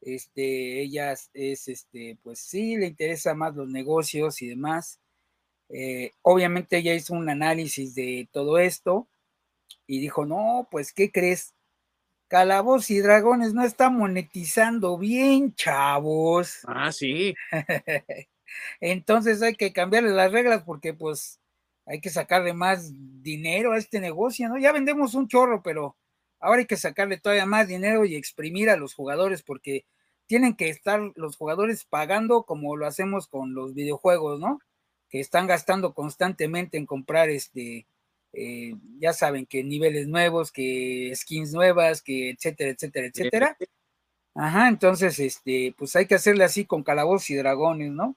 Este, 0.01 0.83
ella 0.83 1.13
es, 1.13 1.31
este, 1.69 2.19
pues 2.23 2.41
sí, 2.41 2.77
le 2.77 2.87
interesa 2.89 3.35
más 3.35 3.55
los 3.55 3.69
negocios 3.69 4.43
y 4.43 4.49
demás. 4.49 5.01
Eh, 5.71 6.13
obviamente 6.23 6.79
ella 6.79 6.95
hizo 6.95 7.15
un 7.15 7.31
análisis 7.31 7.95
de 7.95 8.29
todo 8.33 8.59
esto 8.59 9.09
y 9.87 10.01
dijo, 10.01 10.27
no, 10.27 10.69
pues, 10.71 10.93
¿qué 10.93 11.11
crees? 11.13 11.55
Calabos 12.29 12.91
y 12.91 13.01
Dragones 13.01 13.55
no 13.55 13.65
está 13.65 13.91
monetizando 13.91 14.99
bien, 14.99 15.55
chavos. 15.55 16.61
Ah, 16.67 16.93
sí. 16.93 17.35
Entonces 18.81 19.43
hay 19.43 19.55
que 19.55 19.73
cambiarle 19.73 20.11
las 20.11 20.33
reglas 20.33 20.63
porque 20.65 20.95
pues 20.95 21.42
hay 21.87 22.01
que 22.01 22.11
sacarle 22.11 22.53
más 22.53 22.93
dinero 23.23 23.73
a 23.73 23.79
este 23.79 24.01
negocio, 24.01 24.49
¿no? 24.49 24.59
Ya 24.59 24.73
vendemos 24.73 25.15
un 25.15 25.29
chorro, 25.29 25.63
pero 25.63 25.97
ahora 26.41 26.61
hay 26.61 26.67
que 26.67 26.77
sacarle 26.77 27.19
todavía 27.19 27.47
más 27.47 27.69
dinero 27.69 28.05
y 28.05 28.17
exprimir 28.17 28.71
a 28.71 28.77
los 28.77 28.95
jugadores 28.95 29.43
porque 29.43 29.85
tienen 30.27 30.55
que 30.55 30.69
estar 30.69 31.01
los 31.17 31.37
jugadores 31.37 31.85
pagando 31.85 32.45
como 32.45 32.77
lo 32.77 32.87
hacemos 32.87 33.27
con 33.27 33.55
los 33.55 33.75
videojuegos, 33.75 34.41
¿no? 34.41 34.61
Que 35.11 35.21
están 35.21 35.47
gastando 35.47 35.95
constantemente 35.95 36.79
en 36.79 36.87
comprar 36.87 37.29
este, 37.29 37.87
eh, 38.33 38.75
ya 38.99 39.13
saben 39.13 39.47
que 39.47 39.63
niveles 39.63 40.09
nuevos, 40.09 40.53
que 40.53 41.13
skins 41.15 41.53
nuevas, 41.53 42.03
que 42.03 42.31
etcétera, 42.31 42.71
etcétera, 42.71 43.07
etcétera. 43.09 43.57
Ajá, 44.35 44.69
entonces, 44.69 45.19
este, 45.19 45.75
pues 45.77 45.95
hay 45.97 46.07
que 46.07 46.15
hacerle 46.15 46.45
así 46.45 46.65
con 46.65 46.83
calabozos 46.83 47.29
y 47.31 47.35
dragones, 47.37 47.93
¿no? 47.93 48.17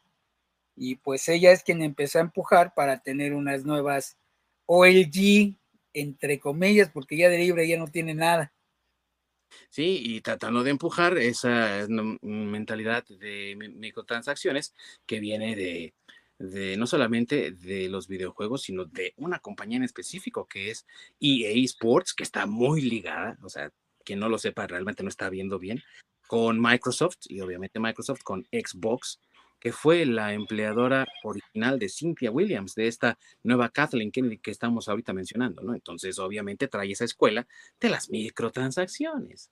Y 0.75 0.95
pues 0.95 1.27
ella 1.29 1.51
es 1.51 1.63
quien 1.63 1.81
empezó 1.81 2.19
a 2.19 2.21
empujar 2.21 2.73
para 2.73 2.99
tener 2.99 3.33
unas 3.33 3.65
nuevas 3.65 4.17
OLG, 4.65 5.55
entre 5.93 6.39
comillas, 6.39 6.89
porque 6.91 7.17
ya 7.17 7.29
de 7.29 7.37
libre 7.37 7.67
ya 7.67 7.77
no 7.77 7.87
tiene 7.87 8.13
nada. 8.13 8.53
Sí, 9.69 10.01
y 10.03 10.21
tratando 10.21 10.63
de 10.63 10.71
empujar 10.71 11.17
esa 11.17 11.87
mentalidad 12.21 13.05
de 13.05 13.55
microtransacciones 13.55 14.73
que 15.05 15.19
viene 15.19 15.55
de, 15.55 16.75
no 16.77 16.87
solamente 16.87 17.51
de 17.51 17.87
los 17.87 18.07
videojuegos, 18.07 18.63
sino 18.63 18.85
de 18.85 19.13
una 19.17 19.39
compañía 19.39 19.77
en 19.77 19.83
específico 19.83 20.45
que 20.45 20.71
es 20.71 20.85
EA 21.21 21.53
Sports, 21.65 22.13
que 22.13 22.23
está 22.23 22.45
muy 22.45 22.81
ligada, 22.81 23.37
o 23.41 23.49
sea, 23.49 23.71
quien 24.03 24.19
no 24.19 24.29
lo 24.29 24.37
sepa 24.37 24.67
realmente 24.67 25.03
no 25.03 25.09
está 25.09 25.29
viendo 25.29 25.57
bien, 25.57 25.81
con 26.27 26.59
Microsoft 26.59 27.17
y 27.25 27.39
obviamente 27.39 27.79
Microsoft 27.79 28.23
con 28.23 28.45
Xbox 28.51 29.19
que 29.65 29.71
fue 29.71 30.05
la 30.05 30.31
empleadora 30.31 31.07
original 31.23 31.79
de 31.79 31.89
Cynthia 31.89 32.29
Williams, 32.29 32.75
de 32.75 32.85
esta 32.85 33.17
nueva 33.41 33.69
Kathleen 33.69 34.11
Kennedy 34.11 34.37
que 34.37 34.51
estamos 34.51 34.87
ahorita 34.87 35.11
mencionando, 35.11 35.63
¿no? 35.63 35.73
Entonces, 35.73 36.19
obviamente, 36.19 36.67
trae 36.67 36.91
esa 36.91 37.03
escuela 37.03 37.47
de 37.79 37.89
las 37.89 38.11
microtransacciones. 38.11 39.49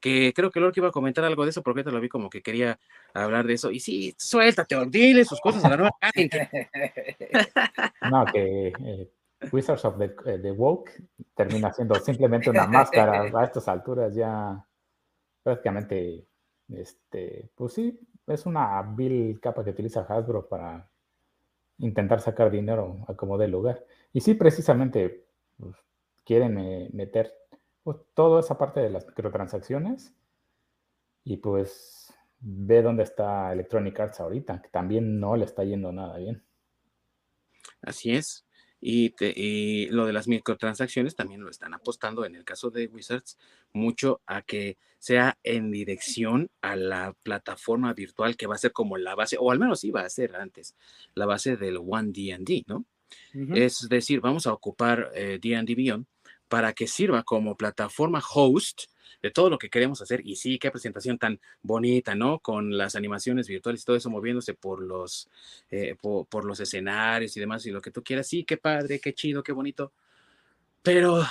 Que 0.00 0.34
creo 0.34 0.50
que 0.50 0.60
que 0.60 0.80
iba 0.80 0.88
a 0.88 0.92
comentar 0.92 1.24
algo 1.24 1.44
de 1.44 1.48
eso, 1.48 1.62
porque 1.62 1.82
te 1.82 1.90
lo 1.90 1.98
vi 1.98 2.10
como 2.10 2.28
que 2.28 2.42
quería 2.42 2.78
hablar 3.14 3.46
de 3.46 3.54
eso. 3.54 3.70
Y 3.70 3.80
sí, 3.80 4.14
suéltate, 4.18 4.76
dile 4.90 5.24
sus 5.24 5.40
cosas 5.40 5.64
a 5.64 5.70
la 5.70 5.76
nueva 5.78 5.96
Kathleen. 5.98 6.28
no, 8.10 8.26
que 8.26 8.66
eh, 8.68 9.10
Wizards 9.50 9.86
of 9.86 9.96
the, 9.96 10.14
eh, 10.26 10.40
the, 10.42 10.50
Woke 10.50 10.90
termina 11.34 11.72
siendo 11.72 11.94
simplemente 11.94 12.50
una 12.50 12.66
máscara 12.66 13.22
a 13.34 13.44
estas 13.44 13.66
alturas 13.68 14.14
ya 14.14 14.62
prácticamente, 15.42 16.26
este, 16.68 17.48
pues 17.54 17.72
sí, 17.72 17.98
es 18.26 18.46
una 18.46 18.82
vil 18.82 19.38
capa 19.40 19.64
que 19.64 19.70
utiliza 19.70 20.06
Hasbro 20.08 20.48
para 20.48 20.88
intentar 21.78 22.20
sacar 22.20 22.50
dinero 22.50 23.04
a 23.08 23.14
como 23.14 23.38
dé 23.38 23.48
lugar. 23.48 23.84
Y 24.12 24.20
sí, 24.20 24.34
precisamente 24.34 25.26
pues, 25.58 25.76
quieren 26.24 26.58
eh, 26.58 26.90
meter 26.92 27.32
pues, 27.82 27.98
toda 28.14 28.40
esa 28.40 28.56
parte 28.56 28.80
de 28.80 28.90
las 28.90 29.06
microtransacciones 29.06 30.14
y 31.24 31.38
pues 31.38 32.12
ve 32.40 32.82
dónde 32.82 33.02
está 33.02 33.52
Electronic 33.52 33.98
Arts 33.98 34.20
ahorita, 34.20 34.60
que 34.60 34.68
también 34.68 35.18
no 35.18 35.36
le 35.36 35.44
está 35.46 35.64
yendo 35.64 35.92
nada 35.92 36.18
bien. 36.18 36.44
Así 37.82 38.12
es. 38.12 38.43
Y, 38.86 39.86
lo 39.88 40.04
de 40.04 40.12
las 40.12 40.28
microtransacciones 40.28 41.16
también 41.16 41.40
lo 41.40 41.48
están 41.48 41.72
apostando 41.72 42.26
en 42.26 42.34
el 42.34 42.44
caso 42.44 42.68
de 42.68 42.86
Wizards 42.86 43.38
mucho 43.72 44.20
a 44.26 44.42
que 44.42 44.76
sea 44.98 45.38
en 45.42 45.70
dirección 45.70 46.50
a 46.60 46.76
la 46.76 47.16
plataforma 47.22 47.94
virtual 47.94 48.36
que 48.36 48.46
va 48.46 48.56
a 48.56 48.58
ser 48.58 48.72
como 48.72 48.98
la 48.98 49.14
base, 49.14 49.38
o 49.40 49.50
al 49.50 49.58
menos 49.58 49.84
iba 49.84 50.02
a 50.02 50.10
ser 50.10 50.36
antes, 50.36 50.76
la 51.14 51.24
base 51.24 51.56
del 51.56 51.78
One 51.78 52.12
D&D, 52.12 52.64
¿no? 52.66 52.84
Es 53.54 53.88
decir, 53.88 54.20
vamos 54.20 54.46
a 54.46 54.52
ocupar 54.52 55.10
D&D 55.14 55.72
eh, 55.72 55.74
Beyond 55.74 56.06
para 56.48 56.74
que 56.74 56.86
sirva 56.86 57.22
como 57.22 57.56
plataforma 57.56 58.22
host 58.34 58.82
de 59.24 59.30
todo 59.30 59.48
lo 59.48 59.58
que 59.58 59.70
queremos 59.70 60.02
hacer. 60.02 60.20
Y 60.22 60.36
sí, 60.36 60.58
qué 60.58 60.70
presentación 60.70 61.16
tan 61.16 61.40
bonita, 61.62 62.14
¿no? 62.14 62.40
Con 62.40 62.76
las 62.76 62.94
animaciones 62.94 63.48
virtuales 63.48 63.80
y 63.80 63.84
todo 63.86 63.96
eso 63.96 64.10
moviéndose 64.10 64.52
por 64.52 64.82
los, 64.82 65.30
eh, 65.70 65.96
por, 65.98 66.44
los 66.44 66.60
escenarios 66.60 67.34
y 67.34 67.40
demás 67.40 67.64
y 67.64 67.70
lo 67.70 67.80
que 67.80 67.90
tú 67.90 68.02
quieras. 68.02 68.26
Sí, 68.26 68.44
qué 68.44 68.58
padre, 68.58 69.00
qué 69.00 69.14
chido, 69.14 69.42
qué 69.42 69.52
bonito. 69.52 69.92
Pero 70.82 71.24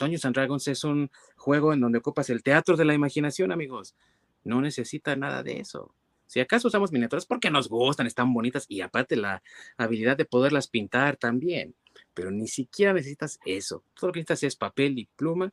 Dungeons 0.00 0.24
and 0.24 0.34
Dragons 0.34 0.66
es 0.66 0.82
un 0.82 1.12
juego 1.36 1.72
en 1.72 1.80
donde 1.80 1.98
ocupas 1.98 2.28
el 2.28 2.42
teatro 2.42 2.76
de 2.76 2.84
la 2.84 2.94
imaginación, 2.94 3.52
amigos. 3.52 3.94
No 4.42 4.60
necesita 4.60 5.14
nada 5.14 5.44
de 5.44 5.60
eso. 5.60 5.94
Si 6.26 6.40
acaso 6.40 6.66
usamos 6.66 6.90
miniaturas 6.90 7.24
porque 7.24 7.52
nos 7.52 7.68
gustan, 7.68 8.08
están 8.08 8.34
bonitas 8.34 8.66
y 8.68 8.80
aparte 8.80 9.14
la 9.14 9.44
habilidad 9.76 10.16
de 10.16 10.24
poderlas 10.24 10.66
pintar 10.66 11.16
también. 11.16 11.76
Pero 12.14 12.32
ni 12.32 12.48
siquiera 12.48 12.92
necesitas 12.92 13.38
eso. 13.46 13.84
Todo 13.94 14.08
lo 14.08 14.12
que 14.12 14.20
necesitas 14.22 14.42
es 14.42 14.56
papel 14.56 14.98
y 14.98 15.06
pluma 15.14 15.52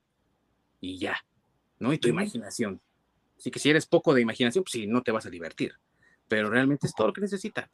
y 0.82 0.98
ya. 0.98 1.15
¿No? 1.86 1.93
Y 1.93 2.00
tu 2.00 2.08
imaginación. 2.08 2.82
Así 3.38 3.52
que 3.52 3.60
si 3.60 3.69
eres 3.69 3.86
poco 3.86 4.13
de 4.13 4.21
imaginación, 4.21 4.63
pues 4.63 4.71
sí, 4.71 4.88
no 4.88 5.04
te 5.04 5.12
vas 5.12 5.26
a 5.26 5.30
divertir. 5.30 5.74
Pero 6.28 6.50
realmente 6.50 6.88
es 6.88 6.95
todo 6.95 7.08
lo 7.08 7.13
que 7.13 7.21
necesita. 7.21 7.69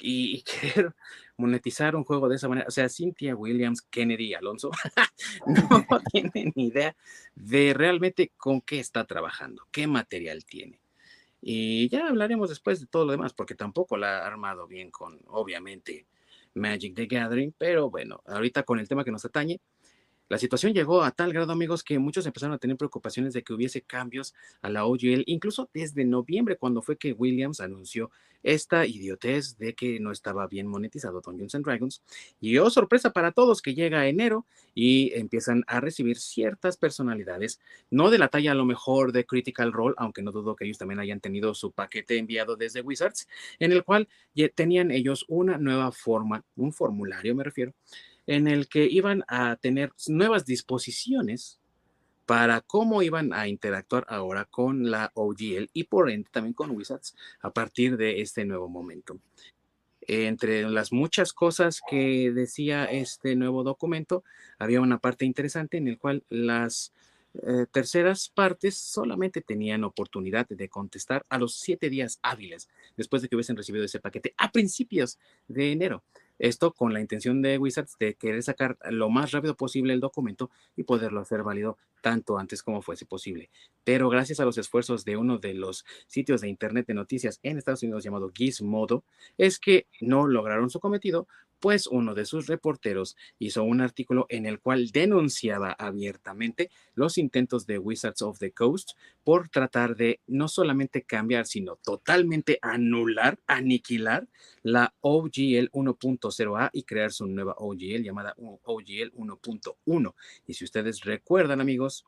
Y, 0.00 0.42
querer 0.60 0.94
monetizar 1.36 1.94
un 1.94 2.04
juego 2.04 2.28
de 2.28 2.36
esa 2.36 2.48
manera, 2.48 2.66
o 2.68 2.70
sea, 2.70 2.88
Cynthia 2.88 3.36
Williams, 3.36 3.82
Kennedy, 3.82 4.34
Alonso, 4.34 4.70
no 5.46 5.86
tienen 6.12 6.52
ni 6.56 6.68
idea 6.68 6.96
de 7.34 7.74
realmente 7.74 8.32
con 8.36 8.60
qué 8.60 8.80
está 8.80 9.04
trabajando, 9.04 9.66
qué 9.70 9.86
material 9.86 10.44
tiene. 10.44 10.80
Y 11.40 11.88
ya 11.88 12.08
hablaremos 12.08 12.48
después 12.48 12.80
de 12.80 12.86
todo 12.86 13.04
lo 13.04 13.12
demás, 13.12 13.32
porque 13.32 13.54
tampoco 13.54 13.96
la 13.96 14.20
ha 14.20 14.26
armado 14.26 14.66
bien 14.66 14.90
con, 14.90 15.20
obviamente, 15.26 16.06
Magic 16.54 16.94
the 16.94 17.06
Gathering, 17.06 17.54
pero 17.56 17.90
bueno, 17.90 18.22
ahorita 18.26 18.64
con 18.64 18.80
el 18.80 18.88
tema 18.88 19.04
que 19.04 19.12
nos 19.12 19.24
atañe, 19.24 19.60
La 20.28 20.38
situación 20.38 20.74
llegó 20.74 21.02
a 21.02 21.10
tal 21.10 21.32
grado, 21.32 21.52
amigos, 21.52 21.82
que 21.82 21.98
muchos 21.98 22.26
empezaron 22.26 22.54
a 22.54 22.58
tener 22.58 22.76
preocupaciones 22.76 23.32
de 23.32 23.42
que 23.42 23.52
hubiese 23.54 23.82
cambios 23.82 24.34
a 24.60 24.68
la 24.68 24.84
OGL, 24.84 25.24
incluso 25.26 25.70
desde 25.72 26.04
noviembre, 26.04 26.56
cuando 26.56 26.82
fue 26.82 26.98
que 26.98 27.12
Williams 27.12 27.60
anunció 27.60 28.10
esta 28.42 28.86
idiotez 28.86 29.58
de 29.58 29.74
que 29.74 29.98
no 30.00 30.12
estaba 30.12 30.46
bien 30.46 30.66
monetizado 30.66 31.20
Dungeons 31.20 31.54
and 31.54 31.64
Dragons. 31.64 32.02
Y 32.40 32.58
oh, 32.58 32.70
sorpresa 32.70 33.12
para 33.12 33.32
todos 33.32 33.62
que 33.62 33.74
llega 33.74 34.06
enero 34.06 34.46
y 34.74 35.12
empiezan 35.14 35.64
a 35.66 35.80
recibir 35.80 36.18
ciertas 36.18 36.76
personalidades, 36.76 37.60
no 37.90 38.10
de 38.10 38.18
la 38.18 38.28
talla 38.28 38.52
a 38.52 38.54
lo 38.54 38.64
mejor 38.64 39.12
de 39.12 39.26
Critical 39.26 39.72
Role, 39.72 39.94
aunque 39.98 40.22
no 40.22 40.30
dudo 40.30 40.56
que 40.56 40.64
ellos 40.64 40.78
también 40.78 41.00
hayan 41.00 41.20
tenido 41.20 41.54
su 41.54 41.72
paquete 41.72 42.18
enviado 42.18 42.56
desde 42.56 42.80
Wizards, 42.80 43.28
en 43.58 43.72
el 43.72 43.82
cual 43.82 44.08
tenían 44.54 44.90
ellos 44.90 45.24
una 45.28 45.58
nueva 45.58 45.90
forma, 45.90 46.44
un 46.56 46.72
formulario 46.72 47.34
me 47.34 47.44
refiero, 47.44 47.74
en 48.28 48.46
el 48.46 48.68
que 48.68 48.84
iban 48.84 49.24
a 49.26 49.56
tener 49.56 49.90
nuevas 50.06 50.44
disposiciones 50.44 51.58
para 52.26 52.60
cómo 52.60 53.02
iban 53.02 53.32
a 53.32 53.48
interactuar 53.48 54.04
ahora 54.06 54.44
con 54.44 54.90
la 54.90 55.10
OGL 55.14 55.70
y 55.72 55.84
por 55.84 56.10
ende 56.10 56.28
también 56.30 56.52
con 56.52 56.70
Wizards 56.72 57.16
a 57.40 57.50
partir 57.50 57.96
de 57.96 58.20
este 58.20 58.44
nuevo 58.44 58.68
momento. 58.68 59.18
Entre 60.02 60.62
las 60.68 60.92
muchas 60.92 61.32
cosas 61.32 61.80
que 61.88 62.30
decía 62.30 62.84
este 62.84 63.34
nuevo 63.34 63.64
documento, 63.64 64.24
había 64.58 64.82
una 64.82 64.98
parte 64.98 65.24
interesante 65.24 65.78
en 65.78 65.88
el 65.88 65.96
cual 65.96 66.22
las 66.28 66.92
eh, 67.32 67.64
terceras 67.72 68.28
partes 68.28 68.76
solamente 68.76 69.40
tenían 69.40 69.84
oportunidad 69.84 70.46
de 70.48 70.68
contestar 70.68 71.24
a 71.30 71.38
los 71.38 71.54
siete 71.54 71.88
días 71.88 72.18
hábiles 72.20 72.68
después 72.94 73.22
de 73.22 73.28
que 73.28 73.36
hubiesen 73.36 73.56
recibido 73.56 73.86
ese 73.86 74.00
paquete 74.00 74.34
a 74.36 74.52
principios 74.52 75.18
de 75.46 75.72
enero. 75.72 76.02
Esto 76.38 76.72
con 76.72 76.92
la 76.92 77.00
intención 77.00 77.42
de 77.42 77.58
Wizards 77.58 77.96
de 77.98 78.14
querer 78.14 78.42
sacar 78.42 78.78
lo 78.90 79.10
más 79.10 79.32
rápido 79.32 79.56
posible 79.56 79.92
el 79.92 80.00
documento 80.00 80.50
y 80.76 80.84
poderlo 80.84 81.20
hacer 81.20 81.42
válido 81.42 81.78
tanto 82.00 82.38
antes 82.38 82.62
como 82.62 82.82
fuese 82.82 83.06
posible. 83.06 83.50
Pero 83.84 84.08
gracias 84.08 84.40
a 84.40 84.44
los 84.44 84.58
esfuerzos 84.58 85.04
de 85.04 85.16
uno 85.16 85.38
de 85.38 85.54
los 85.54 85.84
sitios 86.06 86.40
de 86.40 86.48
Internet 86.48 86.86
de 86.86 86.94
noticias 86.94 87.40
en 87.42 87.58
Estados 87.58 87.82
Unidos 87.82 88.04
llamado 88.04 88.30
Gizmodo, 88.34 89.04
es 89.36 89.58
que 89.58 89.86
no 90.00 90.26
lograron 90.26 90.70
su 90.70 90.80
cometido 90.80 91.26
pues 91.60 91.86
uno 91.86 92.14
de 92.14 92.24
sus 92.24 92.46
reporteros 92.46 93.16
hizo 93.38 93.62
un 93.64 93.80
artículo 93.80 94.26
en 94.28 94.46
el 94.46 94.60
cual 94.60 94.90
denunciaba 94.90 95.72
abiertamente 95.72 96.70
los 96.94 97.18
intentos 97.18 97.66
de 97.66 97.78
Wizards 97.78 98.22
of 98.22 98.38
the 98.38 98.52
Coast 98.52 98.92
por 99.24 99.48
tratar 99.48 99.96
de 99.96 100.20
no 100.26 100.48
solamente 100.48 101.02
cambiar, 101.02 101.46
sino 101.46 101.76
totalmente 101.76 102.58
anular, 102.62 103.38
aniquilar 103.46 104.28
la 104.62 104.94
OGL 105.00 105.70
1.0A 105.72 106.70
y 106.72 106.82
crear 106.84 107.12
su 107.12 107.26
nueva 107.26 107.54
OGL 107.58 108.02
llamada 108.02 108.34
OGL 108.36 109.12
1.1. 109.14 110.14
Y 110.46 110.54
si 110.54 110.64
ustedes 110.64 111.02
recuerdan, 111.02 111.60
amigos, 111.60 112.04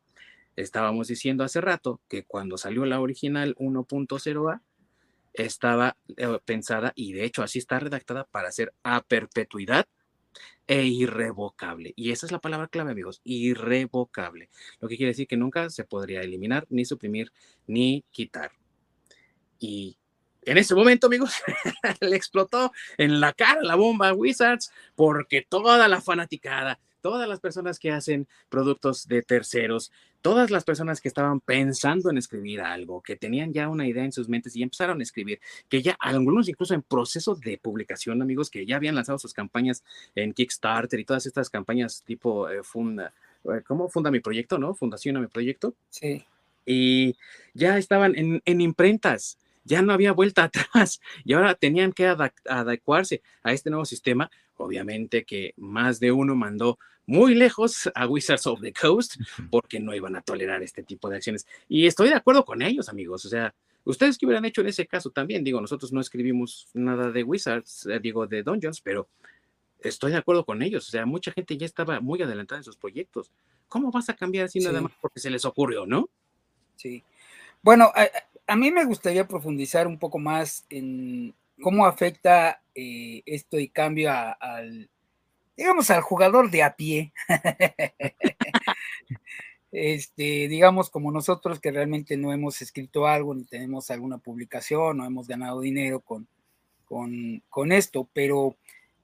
estábamos 0.57 1.09
diciendo 1.09 1.45
hace 1.45 1.61
rato 1.61 2.01
que 2.09 2.25
cuando 2.25 2.59
salió 2.59 2.85
la 2.85 3.01
original 3.01 3.55
1.0A, 3.57 4.63
estaba 5.35 5.97
eh, 6.17 6.39
pensada 6.45 6.93
y 6.95 7.13
de 7.13 7.25
hecho 7.25 7.43
así 7.43 7.59
está 7.59 7.79
redactada 7.79 8.25
para 8.25 8.53
ser 8.53 8.73
a 8.83 9.03
perpetuidad 9.03 9.87
e 10.67 10.85
irrevocable. 10.85 11.93
Y 11.97 12.13
esa 12.13 12.27
es 12.27 12.33
la 12.33 12.41
palabra 12.41 12.69
clave, 12.69 12.93
amigos, 12.93 13.21
irrevocable. 13.25 14.51
Lo 14.79 14.89
que 14.89 14.97
quiere 14.97 15.11
decir 15.11 15.27
que 15.27 15.37
nunca 15.37 15.69
se 15.71 15.85
podría 15.85 16.21
eliminar, 16.21 16.67
ni 16.71 16.85
suprimir, 16.85 17.33
ni 17.67 18.05
quitar. 18.13 18.53
Y 19.59 19.99
en 20.43 20.59
ese 20.59 20.75
momento, 20.75 21.09
amigos, 21.09 21.35
le 22.01 22.17
explotó 22.17 22.73
en 22.99 23.21
la 23.21 23.33
cara 23.33 23.63
la 23.63 23.75
bomba 23.75 24.09
a 24.09 24.15
Wizards 24.15 24.73
porque 24.95 25.43
toda 25.43 25.89
la 25.89 26.01
fanaticada, 26.01 26.81
todas 27.01 27.29
las 27.29 27.41
personas 27.41 27.79
que 27.79 27.91
hacen 27.91 28.27
productos 28.49 29.09
de 29.09 29.23
terceros, 29.23 29.93
todas 30.23 30.51
las 30.51 30.65
personas 30.65 31.01
que 31.01 31.09
estaban 31.09 31.41
pensando 31.41 32.11
en 32.11 32.19
escribir 32.19 32.61
algo, 32.61 33.01
que 33.01 33.17
tenían 33.17 33.53
ya 33.53 33.69
una 33.69 33.87
idea 33.87 34.05
en 34.05 34.13
sus 34.13 34.29
mentes 34.29 34.55
y 34.57 34.63
empezaron 34.63 35.01
a 35.01 35.03
escribir, 35.03 35.41
que 35.69 35.83
ya 35.83 35.97
algunos 35.99 36.49
incluso 36.49 36.75
en 36.75 36.83
proceso 36.83 37.35
de 37.35 37.59
publicación, 37.59 38.21
amigos, 38.23 38.51
que 38.51 38.67
ya 38.67 38.77
habían 38.77 38.95
lanzado 38.95 39.19
sus 39.19 39.35
campañas 39.35 39.83
en 40.15 40.33
Kickstarter 40.33 41.01
y 41.01 41.05
todas 41.05 41.27
estas 41.27 41.51
campañas 41.51 42.03
tipo 42.05 42.49
eh, 42.49 42.63
funda, 42.63 43.13
eh, 43.45 43.63
¿cómo 43.67 43.89
funda 43.89 44.11
mi 44.11 44.21
proyecto, 44.21 44.59
no? 44.59 44.75
Fundación 44.75 45.17
a 45.17 45.21
mi 45.21 45.27
proyecto. 45.27 45.75
Sí. 45.89 46.25
Y 46.67 47.17
ya 47.55 47.79
estaban 47.79 48.17
en, 48.17 48.43
en 48.45 48.61
imprentas 48.61 49.39
ya 49.65 49.83
no 49.83 49.93
había 49.93 50.13
vuelta 50.13 50.45
atrás 50.75 51.01
y 51.25 51.33
ahora 51.33 51.55
tenían 51.55 51.93
que 51.93 52.07
adecuarse 52.07 53.23
a 53.43 53.53
este 53.53 53.71
nuevo 53.71 53.85
sistema. 53.85 54.31
Obviamente 54.61 55.25
que 55.25 55.55
más 55.57 56.01
de 56.01 56.13
uno 56.13 56.35
mandó 56.35 56.79
muy 57.07 57.35
lejos 57.35 57.91
a 57.95 58.07
Wizards 58.07 58.47
of 58.47 58.61
the 58.61 58.73
Coast 58.73 59.17
porque 59.51 59.81
no 59.81 59.95
iban 59.95 60.17
a 60.17 60.23
tolerar 60.23 60.63
este 60.63 60.83
tipo 60.83 61.09
de 61.09 61.17
acciones. 61.17 61.47
Y 61.69 61.87
estoy 61.87 62.09
de 62.09 62.15
acuerdo 62.15 62.45
con 62.45 62.63
ellos, 62.63 62.89
amigos. 62.89 63.25
O 63.25 63.29
sea, 63.29 63.55
ustedes 63.85 64.19
que 64.19 64.27
hubieran 64.27 64.45
hecho 64.45 64.61
en 64.61 64.69
ese 64.69 64.87
caso 64.87 65.11
también, 65.11 65.43
digo, 65.43 65.61
nosotros 65.61 65.93
no 65.93 66.01
escribimos 66.01 66.69
nada 66.75 67.11
de 67.11 67.25
Wizards, 67.25 67.87
eh, 67.87 67.99
digo, 68.01 68.27
de 68.27 68.43
Dungeons, 68.43 68.81
pero 68.81 69.09
estoy 69.81 70.13
de 70.13 70.19
acuerdo 70.19 70.45
con 70.45 70.63
ellos. 70.63 70.87
O 70.87 70.91
sea, 70.91 71.07
mucha 71.07 71.33
gente 71.33 71.57
ya 71.57 71.67
estaba 71.67 72.01
muy 72.01 72.23
adelantada 72.23 72.59
en 72.59 72.65
sus 72.65 72.77
proyectos. 72.77 73.31
¿Cómo 73.67 73.91
vas 73.91 74.09
a 74.09 74.15
cambiar 74.15 74.45
así 74.45 74.61
nada 74.61 74.81
más 74.81 74.93
porque 75.01 75.21
se 75.21 75.31
les 75.31 75.45
ocurrió, 75.45 75.87
no? 75.87 76.09
Sí. 76.77 77.03
Bueno, 77.63 77.93
a 78.47 78.57
mí 78.57 78.71
me 78.71 78.85
gustaría 78.85 79.27
profundizar 79.27 79.87
un 79.87 79.99
poco 79.99 80.19
más 80.19 80.65
en 80.71 81.35
cómo 81.61 81.87
afecta 81.87 82.63
eh, 82.83 83.23
esto 83.27 83.59
y 83.59 83.69
cambio 83.69 84.11
al, 84.11 84.89
digamos, 85.55 85.91
al 85.91 86.01
jugador 86.01 86.51
de 86.51 86.63
a 86.63 86.77
pie. 86.77 87.13
este, 89.71 90.49
digamos, 90.49 90.89
como 90.89 91.13
nosotros 91.13 91.61
que 91.61 91.73
realmente 91.73 92.17
no 92.17 92.33
hemos 92.33 92.63
escrito 92.63 93.07
algo, 93.07 93.35
ni 93.35 93.45
tenemos 93.45 93.91
alguna 93.91 94.17
publicación, 94.17 94.97
no 94.97 95.05
hemos 95.05 95.29
ganado 95.29 95.61
dinero 95.61 96.01
con, 96.01 96.27
con, 96.87 97.73
esto, 97.73 98.09
pero 98.15 98.57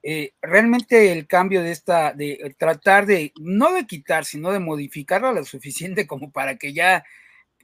eh, 0.03 0.33
realmente 0.41 1.13
el 1.13 1.27
cambio 1.27 1.63
de 1.63 1.73
esta, 1.73 2.15
de 2.15 2.57
tratar 2.59 3.05
de, 3.05 3.35
no 3.39 3.75
de 3.75 3.87
quitar, 3.87 4.25
sino 4.25 4.53
de 4.53 4.59
modificarlo 4.59 5.33
lo 5.33 5.45
suficiente 5.45 6.07
como 6.07 6.31
para 6.31 6.57
que 6.57 6.73
ya 6.73 7.05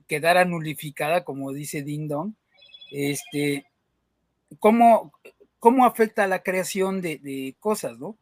quedara 0.06 0.44
nulificada, 0.44 1.24
como 1.24 1.52
dice 1.52 1.82
Ding 1.82 2.06
Dong, 2.06 2.34
este, 2.90 3.64
¿cómo, 4.58 5.12
cómo 5.62 5.86
afecta 5.86 6.26
la 6.26 6.42
creación 6.42 7.00
de, 7.00 7.54
cosas, 7.60 7.96
¿no? 8.00 8.16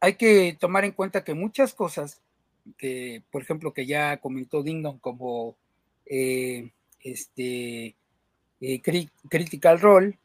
Hay 0.00 0.14
que 0.14 0.56
tomar 0.58 0.84
en 0.84 0.90
cuenta 0.90 1.22
que 1.22 1.32
muchas 1.32 1.72
cosas, 1.72 2.20
que 2.76 3.22
por 3.30 3.42
ejemplo, 3.42 3.72
que 3.72 3.86
ya 3.86 4.16
comentó 4.16 4.64
Ding 4.64 4.82
Dong, 4.82 4.98
como 4.98 5.54
eh, 6.04 6.72
este, 6.98 7.94
eh, 8.60 8.82
Critical 9.28 9.78
Role, 9.78 10.18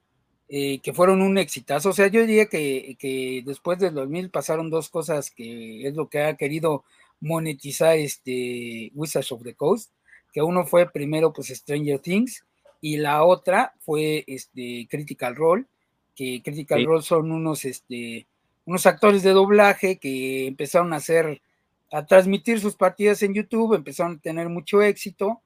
eh, 0.49 0.79
que 0.79 0.91
fueron 0.91 1.21
un 1.21 1.37
exitazo. 1.37 1.89
O 1.89 1.93
sea, 1.93 2.07
yo 2.07 2.21
diría 2.21 2.47
que, 2.47 2.95
que, 2.97 3.43
después 3.45 3.77
del 3.77 3.93
2000 3.93 4.31
pasaron 4.31 4.71
dos 4.71 4.89
cosas 4.89 5.29
que 5.29 5.87
es 5.87 5.93
lo 5.93 6.09
que 6.09 6.23
ha 6.23 6.35
querido 6.35 6.83
monetizar 7.19 7.95
este 7.95 8.91
Wizards 8.95 9.31
of 9.31 9.43
the 9.43 9.53
Coast 9.53 9.91
que 10.33 10.41
uno 10.41 10.65
fue 10.65 10.89
primero 10.89 11.31
pues 11.31 11.49
Stranger 11.49 11.99
Things 11.99 12.43
y 12.81 12.97
la 12.97 13.23
otra 13.23 13.75
fue 13.79 14.23
este 14.27 14.87
Critical 14.89 15.35
Role, 15.35 15.65
que 16.15 16.41
Critical 16.43 16.85
Role 16.85 17.03
son 17.03 17.31
unos 17.31 17.65
este 17.65 18.27
unos 18.65 18.85
actores 18.85 19.23
de 19.23 19.31
doblaje 19.31 19.99
que 19.99 20.47
empezaron 20.47 20.93
a 20.93 20.97
hacer 20.97 21.41
a 21.93 22.05
transmitir 22.07 22.59
sus 22.59 22.75
partidas 22.75 23.21
en 23.21 23.35
YouTube, 23.35 23.75
empezaron 23.75 24.15
a 24.17 24.19
tener 24.19 24.49
mucho 24.49 24.81
éxito. 24.81 25.41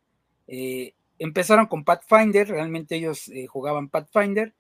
Eh, 0.47 0.93
empezaron 1.19 1.65
con 1.65 1.83
Pathfinder, 1.83 2.47
realmente 2.47 2.95
ellos 2.95 3.27
eh, 3.27 3.47
jugaban 3.47 3.89
Pathfinder, 3.89 4.53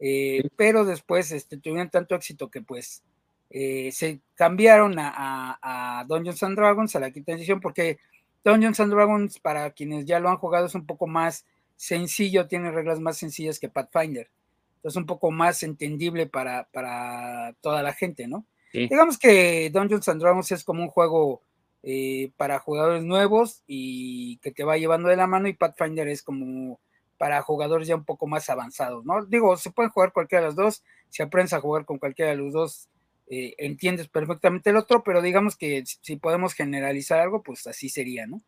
eh, 0.00 0.42
pero 0.56 0.84
después 0.84 1.32
este, 1.32 1.56
tuvieron 1.56 1.88
tanto 1.88 2.14
éxito 2.14 2.50
que 2.50 2.60
pues 2.60 3.02
se 3.50 4.20
cambiaron 4.36 4.96
a, 4.98 5.58
a, 5.60 6.04
Dungeons 6.04 6.40
and 6.44 6.56
Dragons, 6.56 6.94
a 6.94 7.00
la 7.00 7.10
quinta 7.10 7.32
edición, 7.32 7.60
porque 7.60 7.98
Dungeons 8.44 8.78
and 8.78 8.92
Dragons, 8.92 9.40
para 9.40 9.70
quienes 9.72 10.04
ya 10.04 10.20
lo 10.20 10.28
han 10.28 10.36
jugado, 10.36 10.66
es 10.66 10.74
un 10.76 10.86
poco 10.86 11.08
más 11.08 11.46
sencillo, 11.74 12.46
tiene 12.46 12.70
reglas 12.70 13.00
más 13.00 13.16
sencillas 13.16 13.58
que 13.58 13.68
Pathfinder. 13.68 14.30
Es 14.82 14.96
un 14.96 15.06
poco 15.06 15.30
más 15.30 15.62
entendible 15.62 16.26
para, 16.26 16.68
para 16.72 17.54
toda 17.60 17.82
la 17.82 17.92
gente, 17.92 18.26
¿no? 18.26 18.46
Digamos 18.72 19.18
que 19.18 19.68
Dungeons 19.70 20.08
and 20.08 20.20
Dragons 20.20 20.52
es 20.52 20.62
como 20.62 20.82
un 20.82 20.88
juego 20.88 21.42
eh, 21.82 22.30
para 22.36 22.60
jugadores 22.60 23.02
nuevos 23.02 23.62
y 23.66 24.36
que 24.38 24.52
te 24.52 24.64
va 24.64 24.76
llevando 24.76 25.08
de 25.08 25.16
la 25.16 25.26
mano 25.26 25.48
y 25.48 25.54
Pathfinder 25.54 26.06
es 26.08 26.22
como 26.22 26.78
para 27.18 27.42
jugadores 27.42 27.88
ya 27.88 27.96
un 27.96 28.04
poco 28.04 28.26
más 28.26 28.48
avanzados, 28.48 29.04
¿no? 29.04 29.24
Digo, 29.26 29.56
se 29.56 29.70
pueden 29.70 29.90
jugar 29.90 30.12
cualquiera 30.12 30.42
de 30.42 30.46
los 30.48 30.56
dos, 30.56 30.84
si 31.08 31.22
aprendes 31.22 31.52
a 31.52 31.60
jugar 31.60 31.84
con 31.84 31.98
cualquiera 31.98 32.30
de 32.30 32.36
los 32.36 32.52
dos, 32.52 32.88
eh, 33.28 33.54
entiendes 33.58 34.08
perfectamente 34.08 34.70
el 34.70 34.76
otro, 34.76 35.02
pero 35.02 35.20
digamos 35.20 35.56
que 35.56 35.84
si 35.84 36.16
podemos 36.16 36.54
generalizar 36.54 37.20
algo, 37.20 37.42
pues 37.42 37.66
así 37.66 37.88
sería, 37.88 38.26
¿no? 38.26 38.40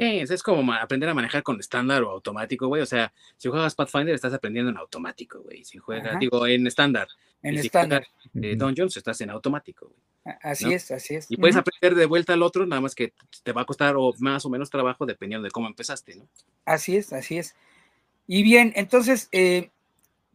Es, 0.00 0.30
es 0.30 0.42
como 0.42 0.72
aprender 0.72 1.08
a 1.08 1.14
manejar 1.14 1.42
con 1.42 1.60
estándar 1.60 2.02
o 2.02 2.10
automático, 2.10 2.68
güey. 2.68 2.82
O 2.82 2.86
sea, 2.86 3.12
si 3.36 3.48
juegas 3.48 3.74
Pathfinder, 3.74 4.14
estás 4.14 4.32
aprendiendo 4.32 4.70
en 4.70 4.76
automático, 4.76 5.42
güey. 5.42 5.64
Si 5.64 5.78
juegas, 5.78 6.18
digo, 6.18 6.46
en 6.46 6.66
estándar. 6.66 7.08
En 7.42 7.56
estándar. 7.56 8.06
Si 8.32 8.46
eh, 8.46 8.56
Dungeons, 8.56 8.96
estás 8.96 9.20
en 9.20 9.30
automático, 9.30 9.86
güey. 9.88 10.00
Así 10.42 10.72
es, 10.72 10.90
así 10.90 11.14
es. 11.14 11.30
Y 11.30 11.36
puedes 11.36 11.56
aprender 11.56 11.94
de 11.94 12.06
vuelta 12.06 12.34
al 12.34 12.42
otro, 12.42 12.66
nada 12.66 12.80
más 12.80 12.94
que 12.94 13.14
te 13.42 13.52
va 13.52 13.62
a 13.62 13.64
costar 13.64 13.96
o 13.96 14.12
más 14.18 14.44
o 14.44 14.50
menos 14.50 14.70
trabajo 14.70 15.06
dependiendo 15.06 15.44
de 15.44 15.50
cómo 15.50 15.66
empezaste, 15.66 16.14
¿no? 16.14 16.28
Así 16.66 16.96
es, 16.96 17.12
así 17.12 17.38
es. 17.38 17.54
Y 18.26 18.42
bien, 18.42 18.72
entonces, 18.76 19.28
eh, 19.32 19.70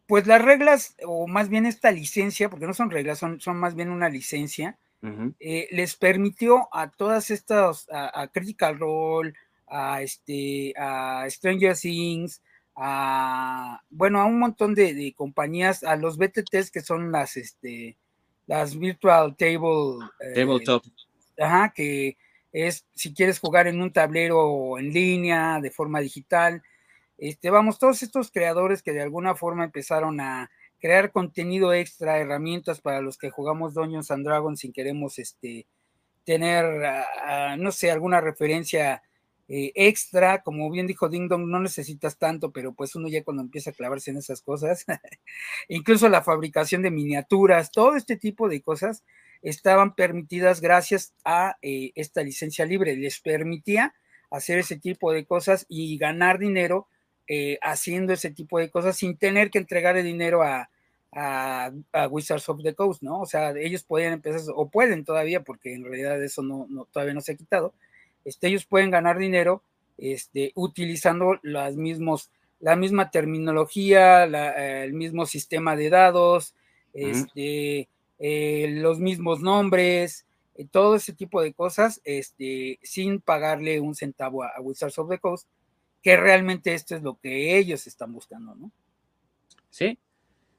pues 0.07 0.27
las 0.27 0.41
reglas, 0.41 0.95
o 1.05 1.27
más 1.27 1.49
bien 1.49 1.65
esta 1.65 1.91
licencia, 1.91 2.49
porque 2.49 2.67
no 2.67 2.73
son 2.73 2.91
reglas, 2.91 3.19
son, 3.19 3.39
son 3.39 3.57
más 3.57 3.75
bien 3.75 3.89
una 3.89 4.09
licencia, 4.09 4.77
eh, 5.39 5.67
les 5.69 5.95
permitió 5.95 6.67
a 6.73 6.89
todas 6.89 7.29
estas, 7.29 7.87
a, 7.91 8.27
Critical 8.33 8.79
Role, 8.79 9.35
a, 9.67 10.01
este, 10.01 10.73
a 10.77 11.25
Stranger 11.29 11.75
Things, 11.77 12.41
a, 12.75 13.81
bueno, 13.89 14.19
a 14.19 14.25
un 14.25 14.39
montón 14.39 14.75
de, 14.75 15.13
compañías, 15.15 15.83
a 15.83 15.95
los 15.95 16.17
BTTs 16.17 16.71
que 16.71 16.81
son 16.81 17.11
las, 17.11 17.37
este, 17.37 17.97
las 18.47 18.77
Virtual 18.77 19.35
Table. 19.35 20.05
Eh, 20.19 20.33
Tabletop. 20.35 20.83
Ajá, 21.37 21.73
que 21.75 22.17
es 22.51 22.85
si 22.93 23.13
quieres 23.13 23.39
jugar 23.39 23.67
en 23.67 23.81
un 23.81 23.91
tablero 23.91 24.77
en 24.79 24.93
línea, 24.93 25.59
de 25.61 25.71
forma 25.71 25.99
digital. 25.99 26.63
Este, 27.17 27.49
vamos, 27.49 27.79
todos 27.79 28.01
estos 28.03 28.31
creadores 28.31 28.81
que 28.81 28.93
de 28.93 29.01
alguna 29.01 29.35
forma 29.35 29.65
empezaron 29.65 30.19
a 30.21 30.49
crear 30.79 31.11
contenido 31.11 31.73
extra, 31.73 32.19
herramientas 32.19 32.79
para 32.79 33.01
los 33.01 33.17
que 33.17 33.29
jugamos 33.29 33.73
Dungeons 33.73 34.11
and 34.11 34.25
Dragons 34.25 34.59
sin 34.59 34.71
queremos 34.71 35.19
este, 35.19 35.65
tener, 36.25 36.85
ah, 36.85 37.05
ah, 37.25 37.55
no 37.57 37.71
sé, 37.71 37.91
alguna 37.91 38.21
referencia 38.21 39.01
eh, 39.47 39.71
extra, 39.75 40.41
como 40.41 40.69
bien 40.71 40.87
dijo 40.87 41.09
Ding 41.09 41.27
Dong, 41.27 41.47
no 41.47 41.59
necesitas 41.59 42.17
tanto, 42.17 42.51
pero 42.51 42.73
pues 42.73 42.95
uno 42.95 43.07
ya 43.07 43.23
cuando 43.23 43.43
empieza 43.43 43.69
a 43.69 43.73
clavarse 43.73 44.11
en 44.11 44.17
esas 44.17 44.41
cosas, 44.41 44.85
incluso 45.69 46.09
la 46.09 46.23
fabricación 46.23 46.81
de 46.81 46.91
miniaturas, 46.91 47.71
todo 47.71 47.95
este 47.95 48.17
tipo 48.17 48.49
de 48.49 48.61
cosas 48.61 49.03
estaban 49.41 49.93
permitidas 49.95 50.61
gracias 50.61 51.13
a 51.23 51.57
eh, 51.61 51.91
esta 51.95 52.23
licencia 52.23 52.65
libre, 52.65 52.95
les 52.95 53.19
permitía 53.19 53.93
hacer 54.31 54.59
ese 54.59 54.77
tipo 54.77 55.13
de 55.13 55.25
cosas 55.25 55.65
y 55.69 55.97
ganar 55.97 56.39
dinero 56.39 56.87
eh, 57.27 57.57
haciendo 57.61 58.13
ese 58.13 58.31
tipo 58.31 58.59
de 58.59 58.69
cosas 58.69 58.97
sin 58.97 59.17
tener 59.17 59.51
que 59.51 59.59
entregar 59.59 59.97
el 59.97 60.05
dinero 60.05 60.43
a, 60.43 60.69
a, 61.11 61.71
Wizards 62.09 62.47
of 62.49 62.61
the 62.61 62.75
Coast, 62.75 63.01
¿no? 63.01 63.21
O 63.21 63.25
sea, 63.25 63.51
ellos 63.51 63.83
podían 63.83 64.13
empezar, 64.13 64.41
o 64.55 64.69
pueden 64.69 65.05
todavía, 65.05 65.41
porque 65.43 65.73
en 65.73 65.83
realidad 65.83 66.21
eso 66.21 66.43
no, 66.43 66.67
todavía 66.91 67.13
no 67.13 67.21
se 67.21 67.31
ha 67.31 67.35
quitado, 67.35 67.73
este, 68.25 68.47
ellos 68.47 68.65
pueden 68.65 68.91
ganar 68.91 69.17
dinero 69.17 69.63
este, 69.97 70.51
utilizando 70.55 71.39
las 71.43 71.75
mismos, 71.75 72.31
la 72.59 72.75
misma 72.75 73.11
terminología, 73.11 74.25
el 74.25 74.93
mismo 74.93 75.25
sistema 75.25 75.75
de 75.75 75.89
dados, 75.89 76.53
este, 76.93 77.87
eh, 78.19 78.67
los 78.69 78.99
mismos 78.99 79.41
nombres, 79.41 80.25
eh, 80.55 80.65
todo 80.69 80.95
ese 80.95 81.13
tipo 81.13 81.41
de 81.41 81.53
cosas, 81.53 82.01
este, 82.03 82.79
sin 82.81 83.21
pagarle 83.21 83.79
un 83.79 83.95
centavo 83.95 84.43
a, 84.43 84.59
Wizards 84.61 84.97
of 84.99 85.09
the 85.09 85.19
Coast, 85.19 85.47
que 86.01 86.17
realmente 86.17 86.73
esto 86.73 86.95
es 86.95 87.01
lo 87.01 87.19
que 87.19 87.57
ellos 87.57 87.87
están 87.87 88.13
buscando, 88.13 88.55
¿no? 88.55 88.71
Sí, 89.69 89.97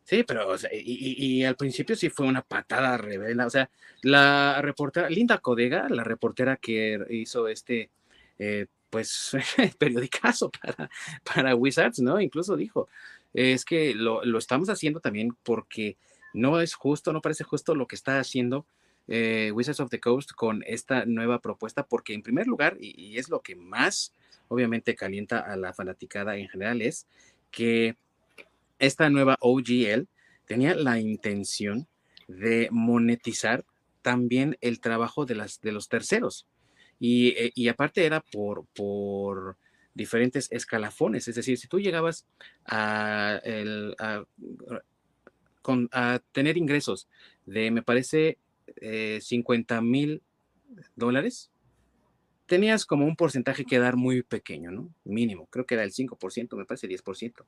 Sí, 0.06 0.22
pero 0.22 0.54
y, 0.72 1.42
al 1.42 1.56
principio 1.56 1.96
sí 1.96 2.10
fue 2.10 2.26
una 2.26 2.42
patada 2.42 2.96
rebelde. 2.96 3.42
O 3.44 3.50
sea, 3.50 3.68
la 4.02 4.60
reportera, 4.62 5.10
Linda 5.10 5.38
Codega, 5.38 5.88
la 5.88 6.04
reportera 6.04 6.56
que 6.56 7.04
hizo 7.10 7.48
este, 7.48 7.90
eh, 8.38 8.66
pues, 8.88 9.32
periodicazo 9.78 10.50
para, 10.50 10.88
para 11.24 11.56
Wizards, 11.56 11.98
¿no? 11.98 12.20
Incluso 12.20 12.56
dijo, 12.56 12.88
es 13.34 13.64
que 13.64 13.96
lo, 13.96 14.22
estamos 14.38 14.68
haciendo 14.70 15.00
también 15.00 15.36
porque 15.42 15.96
no 16.32 16.60
es 16.60 16.74
justo, 16.74 17.12
no 17.12 17.20
parece 17.20 17.42
justo 17.42 17.74
lo 17.74 17.88
que 17.88 17.96
está 17.96 18.20
haciendo 18.20 18.64
eh, 19.08 19.50
Wizards 19.52 19.80
of 19.80 19.90
the 19.90 19.98
Coast 19.98 20.32
con 20.32 20.62
esta 20.68 21.04
nueva 21.04 21.40
propuesta, 21.40 21.84
porque 21.84 22.14
en 22.14 22.22
primer 22.22 22.46
lugar, 22.46 22.76
y, 22.80 22.94
y 22.96 23.18
es 23.18 23.28
lo 23.28 23.40
que 23.40 23.56
más 23.56 24.12
obviamente 24.46 24.94
calienta 24.94 25.40
a 25.40 25.56
la 25.56 25.72
fanaticada 25.74 26.36
en 26.36 26.48
general, 26.48 26.80
es 26.80 27.08
que 27.50 27.96
esta 28.78 29.10
nueva 29.10 29.36
OGL 29.40 30.08
tenía 30.46 30.74
la 30.74 30.98
intención 30.98 31.86
de 32.28 32.68
monetizar 32.70 33.64
también 34.02 34.56
el 34.60 34.80
trabajo 34.80 35.26
de, 35.26 35.34
las, 35.34 35.60
de 35.60 35.72
los 35.72 35.88
terceros. 35.88 36.46
Y, 36.98 37.34
eh, 37.36 37.70
aparte 37.70 38.06
era 38.06 38.20
por, 38.20 38.64
por 38.74 39.56
diferentes 39.94 40.48
escalafones. 40.50 41.26
Es 41.26 41.34
decir, 41.34 41.58
si 41.58 41.68
tú 41.68 41.80
llegabas 41.80 42.26
a, 42.64 43.40
tener 46.32 46.56
ingresos 46.56 47.08
de, 47.46 47.70
me 47.70 47.82
parece, 47.82 48.38
50 49.20 49.76
eh, 49.76 49.80
mil 49.80 50.22
dólares, 50.94 51.50
tenías 52.46 52.86
como 52.86 53.06
un 53.06 53.16
porcentaje 53.16 53.64
que 53.64 53.78
dar 53.78 53.96
muy 53.96 54.22
pequeño, 54.22 54.70
¿no? 54.70 54.94
Mínimo, 55.04 55.46
creo 55.46 55.66
que 55.66 55.74
era 55.74 55.84
el 55.84 55.92
5%, 55.92 56.56
me 56.56 56.64
parece 56.64 56.88
10%. 56.88 57.44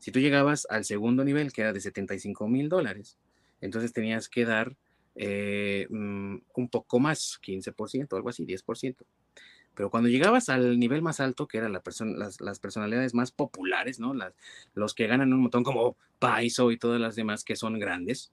Si 0.00 0.10
tú 0.10 0.18
llegabas 0.18 0.66
al 0.70 0.84
segundo 0.84 1.24
nivel, 1.24 1.52
que 1.52 1.60
era 1.60 1.72
de 1.72 1.80
75 1.80 2.48
mil 2.48 2.68
dólares, 2.68 3.18
entonces 3.60 3.92
tenías 3.92 4.28
que 4.28 4.44
dar 4.44 4.76
eh, 5.14 5.86
mm, 5.90 6.36
un 6.54 6.68
poco 6.68 6.98
más, 6.98 7.38
15%, 7.42 8.16
algo 8.16 8.30
así, 8.30 8.44
10%. 8.44 9.04
Pero 9.74 9.90
cuando 9.90 10.08
llegabas 10.08 10.48
al 10.48 10.78
nivel 10.78 11.02
más 11.02 11.20
alto, 11.20 11.46
que 11.46 11.58
eran 11.58 11.72
la 11.72 11.82
las, 12.16 12.40
las, 12.40 12.58
personalidades 12.58 13.14
más 13.14 13.30
populares, 13.30 14.00
¿no? 14.00 14.14
Las, 14.14 14.34
los 14.74 14.94
que 14.94 15.06
ganan 15.06 15.32
un 15.32 15.42
montón 15.42 15.62
como 15.62 15.96
Paiso 16.18 16.70
y 16.70 16.78
todas 16.78 17.00
las 17.00 17.14
demás 17.14 17.44
que 17.44 17.56
son 17.56 17.78
grandes, 17.78 18.32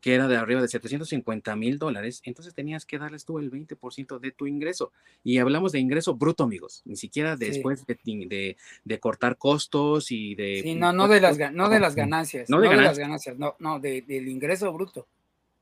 que 0.00 0.14
era 0.14 0.28
de 0.28 0.36
arriba 0.36 0.62
de 0.62 0.68
750 0.68 1.56
mil 1.56 1.78
dólares, 1.78 2.22
entonces 2.24 2.54
tenías 2.54 2.86
que 2.86 2.98
darles 2.98 3.24
tú 3.24 3.38
el 3.38 3.50
20% 3.50 4.18
de 4.18 4.32
tu 4.32 4.46
ingreso. 4.46 4.92
Y 5.22 5.38
hablamos 5.38 5.72
de 5.72 5.80
ingreso 5.80 6.14
bruto, 6.14 6.44
amigos, 6.44 6.82
ni 6.84 6.96
siquiera 6.96 7.36
después 7.36 7.84
de, 7.86 8.56
de, 8.84 9.00
cortar 9.00 9.36
costos 9.36 10.10
y 10.10 10.34
de... 10.34 10.60
Sí, 10.62 10.74
no, 10.74 10.92
no 10.92 11.08
de 11.08 11.20
las, 11.20 11.38
no 11.52 11.68
de 11.68 11.80
las 11.80 11.94
ganancias. 11.94 12.48
No 12.48 12.60
de, 12.60 12.74
las 12.76 12.98
ganancias, 12.98 13.38
no, 13.38 13.56
no, 13.58 13.78
del 13.78 14.28
ingreso 14.28 14.72
bruto. 14.72 15.06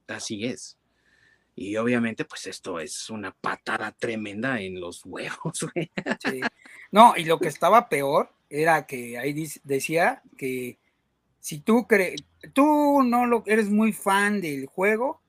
Así 0.06 0.44
es. 0.44 0.76
Y 1.54 1.76
obviamente, 1.76 2.24
pues 2.24 2.46
esto 2.46 2.78
es 2.78 3.10
una 3.10 3.32
patada 3.32 3.90
tremenda 3.90 4.60
en 4.60 4.80
los 4.80 5.02
huevos. 5.04 5.66
Sí. 6.24 6.40
No, 6.92 7.14
y 7.16 7.24
lo 7.24 7.38
que 7.38 7.48
estaba 7.48 7.88
peor 7.88 8.32
era 8.48 8.86
que 8.86 9.18
ahí 9.18 9.34
decía 9.64 10.22
que 10.36 10.78
si 11.48 11.60
tú 11.60 11.86
crees, 11.86 12.26
tú 12.52 13.02
no 13.02 13.24
lo 13.24 13.42
eres 13.46 13.70
muy 13.70 13.94
fan 13.94 14.42
del 14.42 14.66
juego 14.66 15.22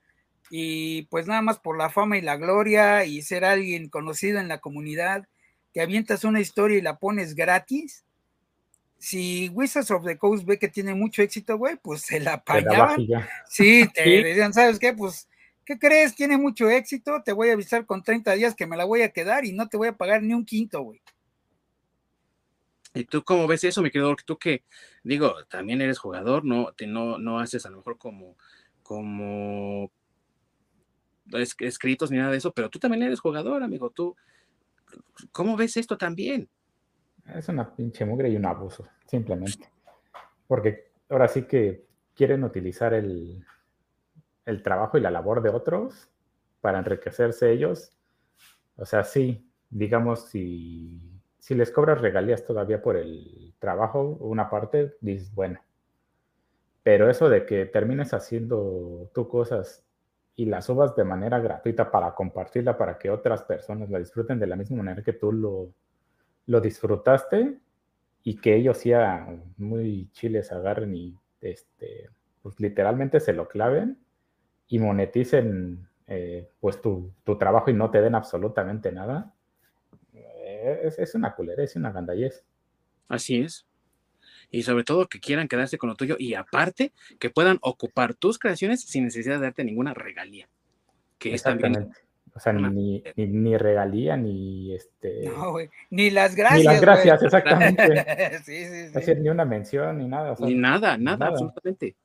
y 0.50 1.04
pues 1.04 1.28
nada 1.28 1.42
más 1.42 1.60
por 1.60 1.78
la 1.78 1.90
fama 1.90 2.18
y 2.18 2.22
la 2.22 2.36
gloria 2.36 3.06
y 3.06 3.22
ser 3.22 3.46
alguien 3.46 3.88
conocido 3.88 4.38
en 4.38 4.50
la 4.50 4.58
comunidad, 4.58 5.30
que 5.74 5.80
avientas 5.80 6.26
una 6.26 6.42
historia 6.42 6.78
y 6.78 6.82
la 6.82 6.98
pones 6.98 7.36
gratis. 7.36 8.04
Si 8.98 9.48
Wizards 9.54 9.92
of 9.92 10.04
the 10.04 10.18
Coast 10.18 10.44
ve 10.44 10.60
que 10.60 10.68
tiene 10.68 10.94
mucho 10.94 11.22
éxito, 11.22 11.58
güey, 11.58 11.78
pues 11.78 12.02
se 12.02 12.20
la 12.20 12.44
pagaban. 12.44 13.08
Sí, 13.48 13.88
te 13.94 14.02
decían, 14.24 14.54
¿sabes 14.54 14.78
qué? 14.78 14.92
Pues, 14.92 15.30
¿qué 15.64 15.80
crees? 15.80 16.16
Tiene 16.16 16.38
mucho 16.38 16.70
éxito, 16.70 17.24
te 17.24 17.32
voy 17.32 17.48
a 17.48 17.54
avisar 17.54 17.86
con 17.86 18.04
30 18.04 18.34
días 18.34 18.56
que 18.56 18.68
me 18.68 18.76
la 18.76 18.84
voy 18.84 19.04
a 19.04 19.14
quedar 19.14 19.46
y 19.46 19.54
no 19.54 19.70
te 19.70 19.78
voy 19.78 19.88
a 19.88 19.96
pagar 19.96 20.22
ni 20.22 20.34
un 20.34 20.44
quinto, 20.44 20.82
güey. 20.82 21.02
¿Y 22.94 23.06
tú 23.06 23.24
cómo 23.24 23.48
ves 23.48 23.64
eso, 23.64 23.82
mi 23.82 23.92
querido? 23.92 24.16
Tú 24.26 24.38
que, 24.38 24.64
digo, 25.04 25.36
también 25.48 25.82
eres 25.82 26.00
jugador, 26.00 26.44
no, 26.44 26.74
no, 26.88 27.18
no 27.18 27.40
haces 27.40 27.66
a 27.66 27.70
lo 27.70 27.78
mejor 27.78 27.98
como, 27.98 28.36
como 28.82 29.92
escritos 31.38 32.10
ni 32.10 32.18
nada 32.18 32.32
de 32.32 32.38
eso, 32.38 32.52
pero 32.52 32.70
tú 32.70 32.80
también 32.80 33.04
eres 33.04 33.20
jugador, 33.20 33.62
amigo. 33.62 33.92
Tú, 33.92 34.16
¿cómo 35.32 35.56
ves 35.56 35.78
esto 35.78 35.98
también? 35.98 36.50
Es 37.36 37.48
una 37.50 37.76
pinche 37.76 38.06
mugre 38.06 38.30
y 38.30 38.36
un 38.36 38.46
abuso, 38.46 38.88
simplemente. 39.06 39.70
Porque 40.48 40.92
ahora 41.10 41.28
sí 41.28 41.44
que 41.44 41.86
quieren 42.16 42.44
utilizar 42.44 42.96
el, 42.96 43.46
el 44.46 44.64
trabajo 44.64 44.98
y 44.98 45.02
la 45.02 45.12
labor 45.12 45.44
de 45.44 45.50
otros 45.50 46.10
para 46.60 46.80
enriquecerse 46.80 47.52
ellos. 47.52 47.94
O 48.76 48.86
sea, 48.86 49.04
sí, 49.04 49.48
digamos, 49.70 50.28
si 50.30 51.19
si 51.40 51.56
les 51.56 51.72
cobras 51.72 52.02
regalías 52.02 52.46
todavía 52.46 52.82
por 52.82 52.98
el 52.98 53.54
trabajo, 53.60 54.18
una 54.20 54.50
parte, 54.50 54.96
dices, 55.02 55.34
bueno. 55.34 55.60
Pero 56.84 57.10
eso 57.10 57.30
de 57.30 57.46
que 57.46 57.66
termines 57.66 58.14
haciendo 58.14 59.10
tú 59.14 59.28
cosas 59.28 59.86
y 60.36 60.46
las 60.46 60.66
subas 60.66 60.96
de 60.96 61.04
manera 61.04 61.40
gratuita 61.40 61.92
para 61.92 62.14
compartirla, 62.14 62.78
para 62.78 62.98
que 62.98 63.10
otras 63.10 63.44
personas 63.44 63.90
la 63.90 64.00
disfruten 64.00 64.40
de 64.40 64.48
la 64.48 64.56
misma 64.56 64.78
manera 64.78 65.04
que 65.04 65.14
tú 65.14 65.32
lo, 65.32 65.74
lo 66.46 66.62
disfrutaste 66.62 67.58
y 68.24 68.38
que 68.40 68.56
ellos 68.56 68.84
ya 68.84 69.28
muy 69.58 70.10
chiles 70.12 70.52
agarren 70.52 70.96
y 70.96 71.18
este, 71.42 72.10
pues 72.42 72.60
literalmente 72.60 73.20
se 73.20 73.34
lo 73.34 73.48
claven 73.48 73.98
y 74.68 74.80
moneticen 74.80 75.88
eh, 76.08 76.50
pues 76.60 76.82
tu, 76.82 77.12
tu 77.24 77.38
trabajo 77.38 77.70
y 77.70 77.74
no 77.74 77.92
te 77.92 78.02
den 78.02 78.16
absolutamente 78.16 78.92
nada 78.92 79.34
es, 80.98 81.16
una 81.16 81.34
culera, 81.36 81.64
es 81.64 81.76
una 81.76 81.92
gandallez. 81.92 82.44
Así 83.08 83.42
es. 83.42 83.66
Y 84.52 84.64
sobre 84.64 84.84
todo 84.84 85.08
que 85.08 85.20
quieran 85.20 85.48
quedarse 85.48 85.78
con 85.78 85.90
lo 85.90 85.96
tuyo 85.96 86.16
y 86.18 86.34
aparte 86.34 86.92
que 87.20 87.30
puedan 87.30 87.60
ocupar 87.62 88.14
tus 88.16 88.40
creaciones 88.40 88.82
sin 88.82 89.04
necesidad 89.06 89.36
de 89.36 89.44
darte 89.44 89.64
ninguna 89.64 89.94
regalía. 89.94 90.48
que 91.18 91.34
es 91.34 91.44
también 91.44 91.72
Exactamente. 91.74 92.10
O 92.36 92.40
sea, 92.40 92.54
ni, 92.54 93.04
ni, 93.16 93.28
ni 93.28 93.58
regalía, 93.58 94.16
ni 94.16 94.74
este. 94.74 95.24
No, 95.26 95.52
güey. 95.52 95.70
Ni 95.90 96.10
las 96.12 96.36
gracias. 96.36 96.60
Ni 96.60 96.66
las 96.66 96.76
güey. 96.76 96.86
gracias, 96.86 97.24
exactamente. 97.24 97.84
sí, 98.44 98.44
sí, 98.46 98.54
Es 98.54 98.92
sí. 98.94 99.00
decir, 99.00 99.20
ni 99.20 99.30
una 99.30 99.46
mención, 99.46 99.98
ni 99.98 100.08
nada. 100.08 100.32
o 100.34 100.36
sea, 100.36 100.48
Ni 100.48 100.54
nada, 100.54 100.98
nada, 100.98 101.18
nada. 101.18 101.28
absolutamente. 101.32 101.96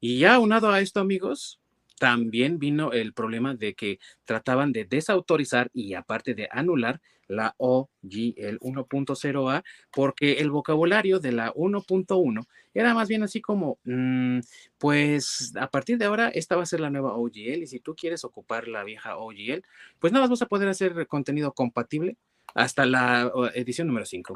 Y 0.00 0.18
ya 0.18 0.38
unado 0.38 0.68
a 0.70 0.80
esto, 0.80 1.00
amigos, 1.00 1.60
también 1.98 2.58
vino 2.58 2.92
el 2.92 3.12
problema 3.12 3.54
de 3.54 3.74
que 3.74 3.98
trataban 4.24 4.72
de 4.72 4.84
desautorizar 4.84 5.70
y 5.72 5.94
aparte 5.94 6.34
de 6.34 6.48
anular 6.50 7.00
la 7.26 7.54
OGL 7.58 8.58
1.0A 8.60 9.62
porque 9.90 10.34
el 10.34 10.50
vocabulario 10.50 11.20
de 11.20 11.32
la 11.32 11.52
1.1 11.54 12.46
era 12.74 12.94
más 12.94 13.08
bien 13.08 13.22
así 13.22 13.40
como, 13.40 13.78
mm, 13.84 14.40
pues 14.78 15.52
a 15.58 15.68
partir 15.68 15.98
de 15.98 16.06
ahora 16.06 16.28
esta 16.28 16.56
va 16.56 16.62
a 16.64 16.66
ser 16.66 16.80
la 16.80 16.90
nueva 16.90 17.16
OGL 17.16 17.62
y 17.62 17.66
si 17.66 17.80
tú 17.80 17.94
quieres 17.94 18.24
ocupar 18.24 18.68
la 18.68 18.84
vieja 18.84 19.16
OGL, 19.16 19.62
pues 19.98 20.12
nada 20.12 20.24
más 20.24 20.30
vas 20.30 20.42
a 20.42 20.46
poder 20.46 20.68
hacer 20.68 21.06
contenido 21.06 21.52
compatible 21.52 22.16
hasta 22.54 22.84
la 22.86 23.32
edición 23.54 23.88
número 23.88 24.06
5. 24.06 24.34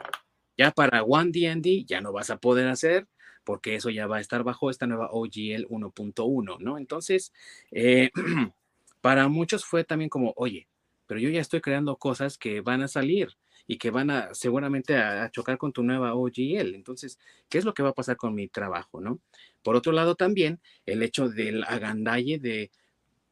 Ya 0.57 0.71
para 0.73 1.03
One 1.03 1.31
D&D 1.33 1.85
ya 1.85 2.01
no 2.01 2.13
vas 2.13 2.31
a 2.31 2.39
poder 2.39 2.69
hacer 2.69 3.07
porque 3.49 3.77
eso 3.77 3.89
ya 3.89 4.07
va 4.07 4.19
a 4.19 4.21
estar 4.21 4.45
bajo 4.45 4.69
esta 4.69 4.87
nueva 4.87 5.09
OGL 5.11 5.69
1.1, 5.71 6.59
¿no? 6.61 6.77
Entonces, 6.77 7.33
eh, 7.71 8.11
para 9.01 9.29
muchos 9.29 9.65
fue 9.65 9.85
también 9.85 10.11
como, 10.11 10.35
oye, 10.37 10.69
pero 11.07 11.19
yo 11.19 11.31
ya 11.31 11.41
estoy 11.41 11.63
creando 11.63 11.97
cosas 11.97 12.37
que 12.37 12.61
van 12.61 12.83
a 12.83 12.89
salir 12.89 13.39
y 13.67 13.79
que 13.79 13.91
van 13.91 14.11
a 14.11 14.35
seguramente 14.35 14.99
a, 14.99 15.31
chocar 15.31 15.57
con 15.57 15.73
tu 15.73 15.83
nueva 15.83 16.15
OGL. 16.15 16.75
Entonces, 16.75 17.19
¿qué 17.49 17.57
es 17.57 17.65
lo 17.65 17.73
que 17.73 17.83
va 17.83 17.89
a 17.89 17.95
pasar 17.95 18.19
con 18.19 18.35
mi 18.35 18.49
trabajo, 18.49 19.01
no? 19.01 19.19
Por 19.63 19.77
otro 19.77 19.93
lado, 19.93 20.15
también 20.15 20.61
el 20.85 21.03
hecho 21.03 21.31
del 21.31 21.65
agandalle 21.65 22.39
de 22.39 22.71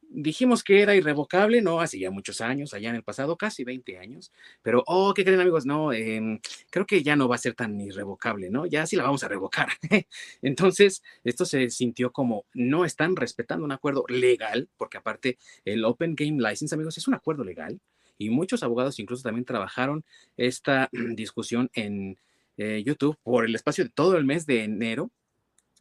dijimos 0.09 0.63
que 0.63 0.81
era 0.81 0.95
irrevocable, 0.95 1.61
¿no? 1.61 1.79
Hace 1.79 1.99
ya 1.99 2.11
muchos 2.11 2.41
años, 2.41 2.73
allá 2.73 2.89
en 2.89 2.95
el 2.95 3.03
pasado, 3.03 3.37
casi 3.37 3.63
20 3.63 3.97
años, 3.99 4.31
pero, 4.61 4.83
oh, 4.87 5.13
¿qué 5.13 5.23
creen 5.23 5.39
amigos? 5.39 5.65
No, 5.65 5.93
eh, 5.93 6.39
creo 6.69 6.85
que 6.85 7.03
ya 7.03 7.15
no 7.15 7.27
va 7.27 7.35
a 7.35 7.39
ser 7.39 7.53
tan 7.53 7.79
irrevocable, 7.79 8.49
¿no? 8.49 8.65
Ya 8.65 8.85
sí 8.85 8.95
la 8.95 9.03
vamos 9.03 9.23
a 9.23 9.27
revocar. 9.27 9.69
Entonces, 10.41 11.03
esto 11.23 11.45
se 11.45 11.69
sintió 11.69 12.11
como 12.11 12.45
no 12.53 12.85
están 12.85 13.15
respetando 13.15 13.65
un 13.65 13.71
acuerdo 13.71 14.05
legal, 14.07 14.69
porque 14.77 14.97
aparte 14.97 15.37
el 15.65 15.85
Open 15.85 16.15
Game 16.15 16.41
License, 16.41 16.73
amigos, 16.75 16.97
es 16.97 17.07
un 17.07 17.13
acuerdo 17.13 17.43
legal 17.43 17.79
y 18.17 18.29
muchos 18.29 18.63
abogados 18.63 18.99
incluso 18.99 19.23
también 19.23 19.45
trabajaron 19.45 20.03
esta 20.37 20.89
discusión 21.15 21.69
en 21.73 22.17
eh, 22.57 22.83
YouTube 22.85 23.17
por 23.23 23.45
el 23.45 23.55
espacio 23.55 23.83
de 23.83 23.91
todo 23.91 24.17
el 24.17 24.25
mes 24.25 24.45
de 24.45 24.63
enero 24.63 25.11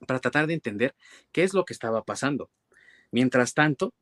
para 0.06 0.20
tratar 0.20 0.46
de 0.46 0.54
entender 0.54 0.94
qué 1.32 1.42
es 1.42 1.54
lo 1.54 1.64
que 1.64 1.72
estaba 1.72 2.04
pasando. 2.04 2.50
Mientras 3.10 3.54
tanto, 3.54 3.94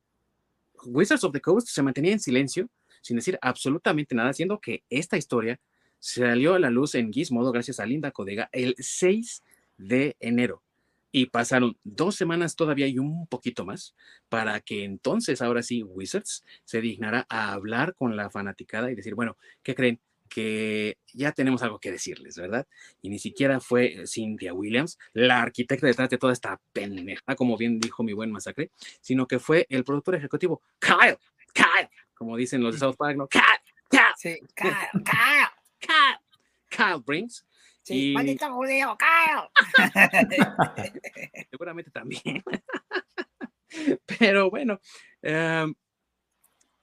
Wizards 0.86 1.24
of 1.24 1.32
the 1.32 1.40
Coast 1.40 1.68
se 1.68 1.82
mantenía 1.82 2.12
en 2.12 2.20
silencio, 2.20 2.68
sin 3.02 3.16
decir 3.16 3.38
absolutamente 3.42 4.14
nada, 4.14 4.32
siendo 4.32 4.60
que 4.60 4.82
esta 4.88 5.16
historia 5.16 5.60
salió 5.98 6.54
a 6.54 6.58
la 6.58 6.70
luz 6.70 6.94
en 6.94 7.12
Gizmodo 7.12 7.52
gracias 7.52 7.80
a 7.80 7.86
Linda 7.86 8.10
Codega 8.10 8.48
el 8.52 8.74
6 8.78 9.42
de 9.78 10.16
enero. 10.20 10.62
Y 11.12 11.26
pasaron 11.26 11.78
dos 11.84 12.16
semanas 12.16 12.56
todavía 12.56 12.88
y 12.88 12.98
un 12.98 13.26
poquito 13.28 13.64
más 13.64 13.94
para 14.28 14.60
que 14.60 14.84
entonces, 14.84 15.40
ahora 15.40 15.62
sí, 15.62 15.82
Wizards 15.82 16.44
se 16.64 16.80
dignara 16.80 17.24
a 17.28 17.52
hablar 17.52 17.94
con 17.94 18.16
la 18.16 18.30
fanaticada 18.30 18.90
y 18.90 18.96
decir, 18.96 19.14
bueno, 19.14 19.36
¿qué 19.62 19.74
creen? 19.74 20.00
Que 20.34 20.98
ya 21.12 21.30
tenemos 21.30 21.62
algo 21.62 21.78
que 21.78 21.92
decirles, 21.92 22.36
¿verdad? 22.36 22.66
Y 23.02 23.08
ni 23.08 23.20
siquiera 23.20 23.60
fue 23.60 24.02
Cynthia 24.06 24.52
Williams, 24.52 24.98
la 25.12 25.42
arquitecta 25.42 25.86
detrás 25.86 26.10
de 26.10 26.18
toda 26.18 26.32
esta 26.32 26.60
pendeja, 26.72 27.36
como 27.36 27.56
bien 27.56 27.78
dijo 27.78 28.02
mi 28.02 28.12
buen 28.14 28.32
masacre, 28.32 28.70
sino 29.00 29.28
que 29.28 29.38
fue 29.38 29.66
el 29.68 29.84
productor 29.84 30.16
ejecutivo, 30.16 30.60
Kyle, 30.80 31.16
Kyle, 31.52 31.88
como 32.14 32.36
dicen 32.36 32.62
los 32.64 32.74
de 32.74 32.80
South 32.80 32.96
Park, 32.96 33.16
¿no? 33.16 33.28
Kyle, 33.28 33.42
Kyle, 33.88 34.00
Sí, 34.16 34.40
Kyle, 34.56 34.72
Kyle. 35.04 35.48
Kyle, 35.78 36.18
Kyle 36.68 37.02
Brings. 37.04 37.46
Sí, 37.82 38.10
Y- 38.10 38.14
maldito 38.14 38.50
judío, 38.52 38.96
Kyle. 38.98 39.50
seguramente 41.50 41.90
también. 41.92 42.42
Pero 44.18 44.50
bueno, 44.50 44.80
em, 45.22 45.74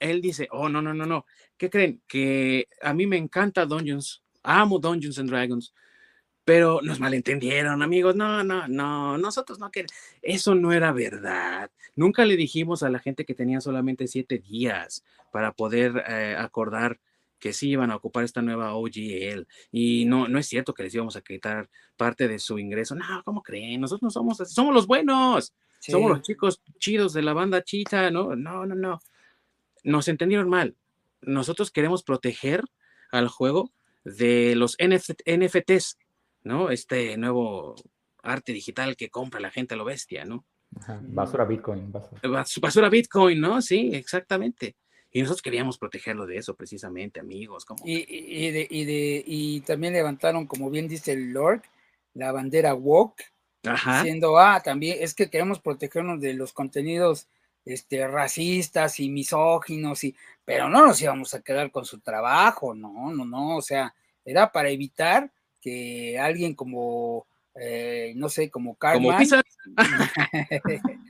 él 0.02 0.20
dice, 0.20 0.48
oh, 0.50 0.68
no, 0.68 0.82
no, 0.82 0.92
no, 0.92 1.06
no, 1.06 1.26
¿qué 1.56 1.70
creen? 1.70 2.02
Que 2.06 2.68
a 2.82 2.92
mí 2.92 3.06
me 3.06 3.16
encanta 3.16 3.66
Dungeons, 3.66 4.22
amo 4.42 4.78
Dungeons 4.78 5.18
and 5.18 5.30
Dragons, 5.30 5.74
pero 6.44 6.80
nos 6.82 6.98
malentendieron, 6.98 7.82
amigos, 7.82 8.16
no, 8.16 8.42
no, 8.42 8.66
no, 8.66 9.16
nosotros 9.16 9.58
no 9.58 9.70
queremos, 9.70 9.92
eso 10.20 10.54
no 10.54 10.72
era 10.72 10.92
verdad. 10.92 11.70
Nunca 11.94 12.24
le 12.24 12.36
dijimos 12.36 12.82
a 12.82 12.90
la 12.90 12.98
gente 12.98 13.24
que 13.24 13.34
tenía 13.34 13.60
solamente 13.60 14.08
siete 14.08 14.38
días 14.38 15.04
para 15.30 15.52
poder 15.52 16.04
eh, 16.08 16.34
acordar 16.36 16.98
que 17.38 17.52
sí 17.52 17.70
iban 17.70 17.90
a 17.90 17.96
ocupar 17.96 18.24
esta 18.24 18.40
nueva 18.40 18.74
OGL. 18.74 19.46
Y 19.72 20.04
no, 20.04 20.28
no 20.28 20.38
es 20.38 20.46
cierto 20.46 20.72
que 20.72 20.84
les 20.84 20.94
íbamos 20.94 21.16
a 21.16 21.22
quitar 21.22 21.68
parte 21.96 22.28
de 22.28 22.38
su 22.38 22.58
ingreso. 22.58 22.94
No, 22.94 23.22
¿cómo 23.24 23.42
creen? 23.42 23.80
Nosotros 23.80 24.02
no 24.02 24.10
somos 24.10 24.40
así, 24.40 24.54
somos 24.54 24.72
los 24.72 24.86
buenos. 24.86 25.52
Sí. 25.80 25.90
Somos 25.90 26.10
los 26.10 26.22
chicos 26.22 26.62
chidos 26.78 27.12
de 27.12 27.22
la 27.22 27.32
banda 27.32 27.64
chita, 27.64 28.12
¿no? 28.12 28.36
No, 28.36 28.64
no, 28.64 28.76
no. 28.76 29.00
Nos 29.82 30.08
entendieron 30.08 30.48
mal. 30.48 30.76
Nosotros 31.20 31.70
queremos 31.70 32.02
proteger 32.02 32.62
al 33.10 33.28
juego 33.28 33.72
de 34.04 34.54
los 34.56 34.76
NF 34.78 35.10
NFTs, 35.26 35.98
¿no? 36.44 36.70
Este 36.70 37.16
nuevo 37.16 37.74
arte 38.22 38.52
digital 38.52 38.96
que 38.96 39.10
compra 39.10 39.40
la 39.40 39.50
gente 39.50 39.74
a 39.74 39.76
lo 39.76 39.84
bestia, 39.84 40.24
¿no? 40.24 40.44
Ajá, 40.80 40.98
Basura 41.02 41.44
Bitcoin. 41.44 41.92
Basura. 41.92 42.20
Bas- 42.22 42.60
Basura 42.60 42.88
Bitcoin, 42.88 43.40
¿no? 43.40 43.60
Sí, 43.62 43.90
exactamente. 43.92 44.76
Y 45.10 45.20
nosotros 45.20 45.42
queríamos 45.42 45.76
protegerlo 45.76 46.26
de 46.26 46.38
eso 46.38 46.54
precisamente, 46.56 47.20
amigos. 47.20 47.64
Como... 47.66 47.84
Y, 47.86 48.06
y, 48.08 48.50
de, 48.50 48.66
y, 48.70 48.84
de, 48.86 49.22
y 49.26 49.60
también 49.60 49.92
levantaron, 49.92 50.46
como 50.46 50.70
bien 50.70 50.88
dice 50.88 51.12
el 51.12 51.32
Lord, 51.32 51.62
la 52.14 52.32
bandera 52.32 52.72
woke, 52.74 53.22
Ajá. 53.64 53.98
diciendo, 54.02 54.38
ah, 54.38 54.62
también 54.64 54.96
es 55.00 55.14
que 55.14 55.28
queremos 55.28 55.60
protegernos 55.60 56.20
de 56.20 56.32
los 56.32 56.54
contenidos 56.54 57.28
este, 57.64 58.06
racistas 58.08 59.00
y 59.00 59.08
misóginos, 59.08 60.04
y, 60.04 60.14
pero 60.44 60.68
no 60.68 60.86
nos 60.86 61.00
íbamos 61.00 61.34
a 61.34 61.42
quedar 61.42 61.70
con 61.70 61.84
su 61.84 62.00
trabajo, 62.00 62.74
no, 62.74 63.12
no, 63.12 63.24
no, 63.24 63.56
o 63.56 63.62
sea, 63.62 63.94
era 64.24 64.50
para 64.50 64.70
evitar 64.70 65.30
que 65.60 66.18
alguien 66.18 66.54
como, 66.54 67.26
eh, 67.54 68.12
no 68.16 68.28
sé, 68.28 68.50
como 68.50 68.74
Carmen, 68.74 69.16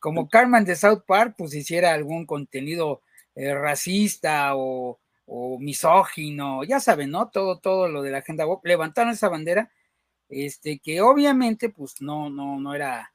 como 0.00 0.28
Carmen 0.28 0.64
de 0.64 0.76
South 0.76 1.02
Park, 1.06 1.34
pues 1.36 1.54
hiciera 1.54 1.92
algún 1.92 2.24
contenido 2.26 3.02
eh, 3.34 3.54
racista 3.54 4.56
o, 4.56 4.98
o 5.26 5.58
misógino, 5.58 6.64
ya 6.64 6.80
saben, 6.80 7.10
¿no? 7.10 7.28
Todo, 7.28 7.58
todo 7.58 7.88
lo 7.88 8.02
de 8.02 8.10
la 8.10 8.18
agenda 8.18 8.44
levantaron 8.64 9.12
esa 9.12 9.28
bandera, 9.28 9.70
este, 10.28 10.78
que 10.78 11.00
obviamente, 11.00 11.68
pues 11.68 12.00
no, 12.00 12.30
no, 12.30 12.58
no 12.58 12.74
era, 12.74 13.12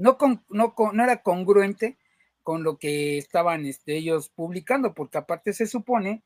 no, 0.00 0.16
con, 0.18 0.42
no, 0.48 0.74
con- 0.74 0.96
no 0.96 1.04
era 1.04 1.22
congruente 1.22 1.96
con 2.42 2.62
lo 2.62 2.78
que 2.78 3.18
estaban 3.18 3.66
este, 3.66 3.96
ellos 3.96 4.30
publicando, 4.30 4.94
porque 4.94 5.18
aparte 5.18 5.52
se 5.52 5.66
supone 5.66 6.22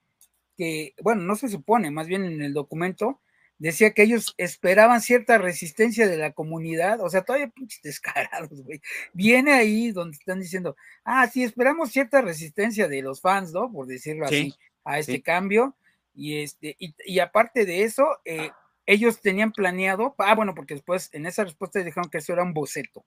que, 0.57 0.95
bueno, 1.03 1.23
no 1.23 1.35
se 1.37 1.49
supone, 1.49 1.91
más 1.91 2.07
bien 2.07 2.25
en 2.25 2.41
el 2.41 2.53
documento 2.53 3.21
decía 3.59 3.93
que 3.93 4.03
ellos 4.03 4.35
esperaban 4.37 5.01
cierta 5.01 5.39
resistencia 5.39 6.09
de 6.09 6.17
la 6.17 6.33
comunidad, 6.33 7.01
o 7.01 7.09
sea, 7.09 7.23
todavía 7.23 7.49
pinches 7.49 7.83
descarados, 7.83 8.63
güey. 8.63 8.81
Viene 9.13 9.53
ahí 9.53 9.91
donde 9.93 10.17
están 10.17 10.41
diciendo, 10.41 10.77
ah, 11.05 11.27
sí, 11.29 11.43
esperamos 11.43 11.91
cierta 11.91 12.21
resistencia 12.21 12.89
de 12.89 13.03
los 13.03 13.21
fans, 13.21 13.53
¿no? 13.53 13.71
Por 13.73 13.87
decirlo 13.87 14.27
Sí, 14.29 14.35
así, 14.37 14.55
a 14.85 14.99
este 14.99 15.13
sí. 15.15 15.23
cambio. 15.23 15.77
Y 16.15 16.43
este, 16.43 16.77
y, 16.79 16.95
y 17.05 17.19
aparte 17.21 17.65
de 17.65 17.83
eso, 17.85 18.07
eh, 18.25 18.51
ellos 18.87 19.21
tenían 19.21 19.53
planeado, 19.53 20.15
ah, 20.19 20.35
bueno, 20.35 20.55
porque 20.55 20.75
después 20.75 21.09
en 21.13 21.27
esa 21.27 21.43
respuesta 21.45 21.79
dijeron 21.83 22.11
que 22.11 22.19
eso 22.19 22.33
era 22.33 22.43
un 22.45 22.55
boceto. 22.55 23.05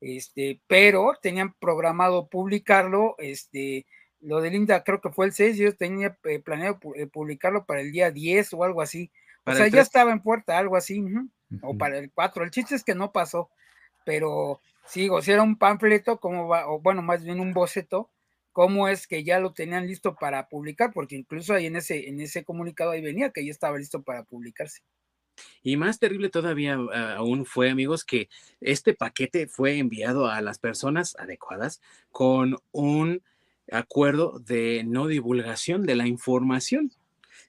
Este, 0.00 0.60
pero 0.66 1.14
tenían 1.20 1.54
programado 1.54 2.28
publicarlo, 2.28 3.14
este, 3.18 3.86
lo 4.20 4.40
de 4.40 4.50
Linda 4.50 4.84
creo 4.84 5.00
que 5.00 5.10
fue 5.10 5.26
el 5.26 5.32
6, 5.32 5.56
y 5.56 5.62
ellos 5.62 5.76
tenían 5.76 6.16
eh, 6.24 6.40
planeado 6.40 6.78
eh, 6.94 7.06
publicarlo 7.06 7.64
para 7.64 7.80
el 7.80 7.92
día 7.92 8.10
10 8.10 8.52
o 8.54 8.64
algo 8.64 8.82
así. 8.82 9.10
O 9.44 9.52
sea, 9.52 9.66
ya 9.66 9.72
3. 9.72 9.82
estaba 9.82 10.12
en 10.12 10.22
puerta, 10.22 10.58
algo 10.58 10.76
así, 10.76 11.04
o 11.62 11.78
para 11.78 11.98
el 11.98 12.10
4. 12.10 12.44
El 12.44 12.50
chiste 12.50 12.74
es 12.74 12.82
que 12.82 12.96
no 12.96 13.12
pasó, 13.12 13.50
pero 14.04 14.60
sigo, 14.86 15.22
si 15.22 15.32
era 15.32 15.42
un 15.42 15.56
panfleto, 15.56 16.18
¿cómo 16.18 16.48
va? 16.48 16.68
O 16.68 16.80
bueno, 16.80 17.02
más 17.02 17.22
bien 17.22 17.38
un 17.38 17.52
boceto, 17.52 18.10
cómo 18.52 18.88
es 18.88 19.06
que 19.06 19.22
ya 19.22 19.38
lo 19.38 19.52
tenían 19.52 19.86
listo 19.86 20.16
para 20.16 20.48
publicar, 20.48 20.92
porque 20.92 21.14
incluso 21.14 21.54
ahí 21.54 21.66
en 21.66 21.76
ese, 21.76 22.08
en 22.08 22.20
ese 22.20 22.44
comunicado 22.44 22.90
ahí 22.90 23.02
venía 23.02 23.30
que 23.30 23.44
ya 23.44 23.52
estaba 23.52 23.78
listo 23.78 24.02
para 24.02 24.24
publicarse. 24.24 24.80
Y 25.62 25.76
más 25.76 25.98
terrible 25.98 26.28
todavía 26.28 26.78
ah, 26.92 27.14
aún 27.16 27.46
fue, 27.46 27.70
amigos, 27.70 28.04
que 28.04 28.28
este 28.60 28.94
paquete 28.94 29.46
fue 29.46 29.78
enviado 29.78 30.28
a 30.28 30.40
las 30.40 30.58
personas 30.58 31.16
adecuadas 31.18 31.80
con 32.10 32.58
un 32.72 33.22
acuerdo 33.70 34.38
de 34.38 34.84
no 34.86 35.06
divulgación 35.06 35.84
de 35.84 35.96
la 35.96 36.06
información. 36.06 36.92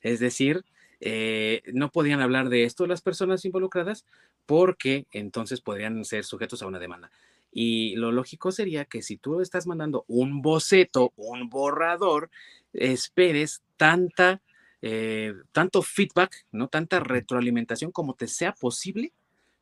Es 0.02 0.20
decir, 0.20 0.66
eh, 1.00 1.62
no 1.74 1.92
podían 1.92 2.22
hablar 2.22 2.50
de 2.50 2.64
esto 2.64 2.88
las 2.88 3.02
personas 3.02 3.46
involucradas 3.46 4.06
porque 4.46 5.06
entonces 5.12 5.62
podrían 5.62 6.04
ser 6.06 6.24
sujetos 6.24 6.62
a 6.62 6.68
una 6.68 6.80
demanda. 6.80 7.12
Y 7.52 7.96
lo 7.96 8.12
lógico 8.12 8.52
sería 8.52 8.86
que 8.86 9.02
si 9.02 9.18
tú 9.18 9.42
estás 9.42 9.68
mandando 9.68 10.06
un 10.08 10.42
boceto, 10.42 11.14
un 11.16 11.50
borrador, 11.50 12.30
esperes 12.74 13.62
tanta, 13.78 14.42
eh, 14.82 15.34
tanto 15.52 15.82
feedback, 15.82 16.46
no 16.52 16.68
tanta 16.68 17.00
retroalimentación 17.00 17.92
como 17.92 18.14
te 18.14 18.28
sea 18.28 18.54
posible 18.54 19.14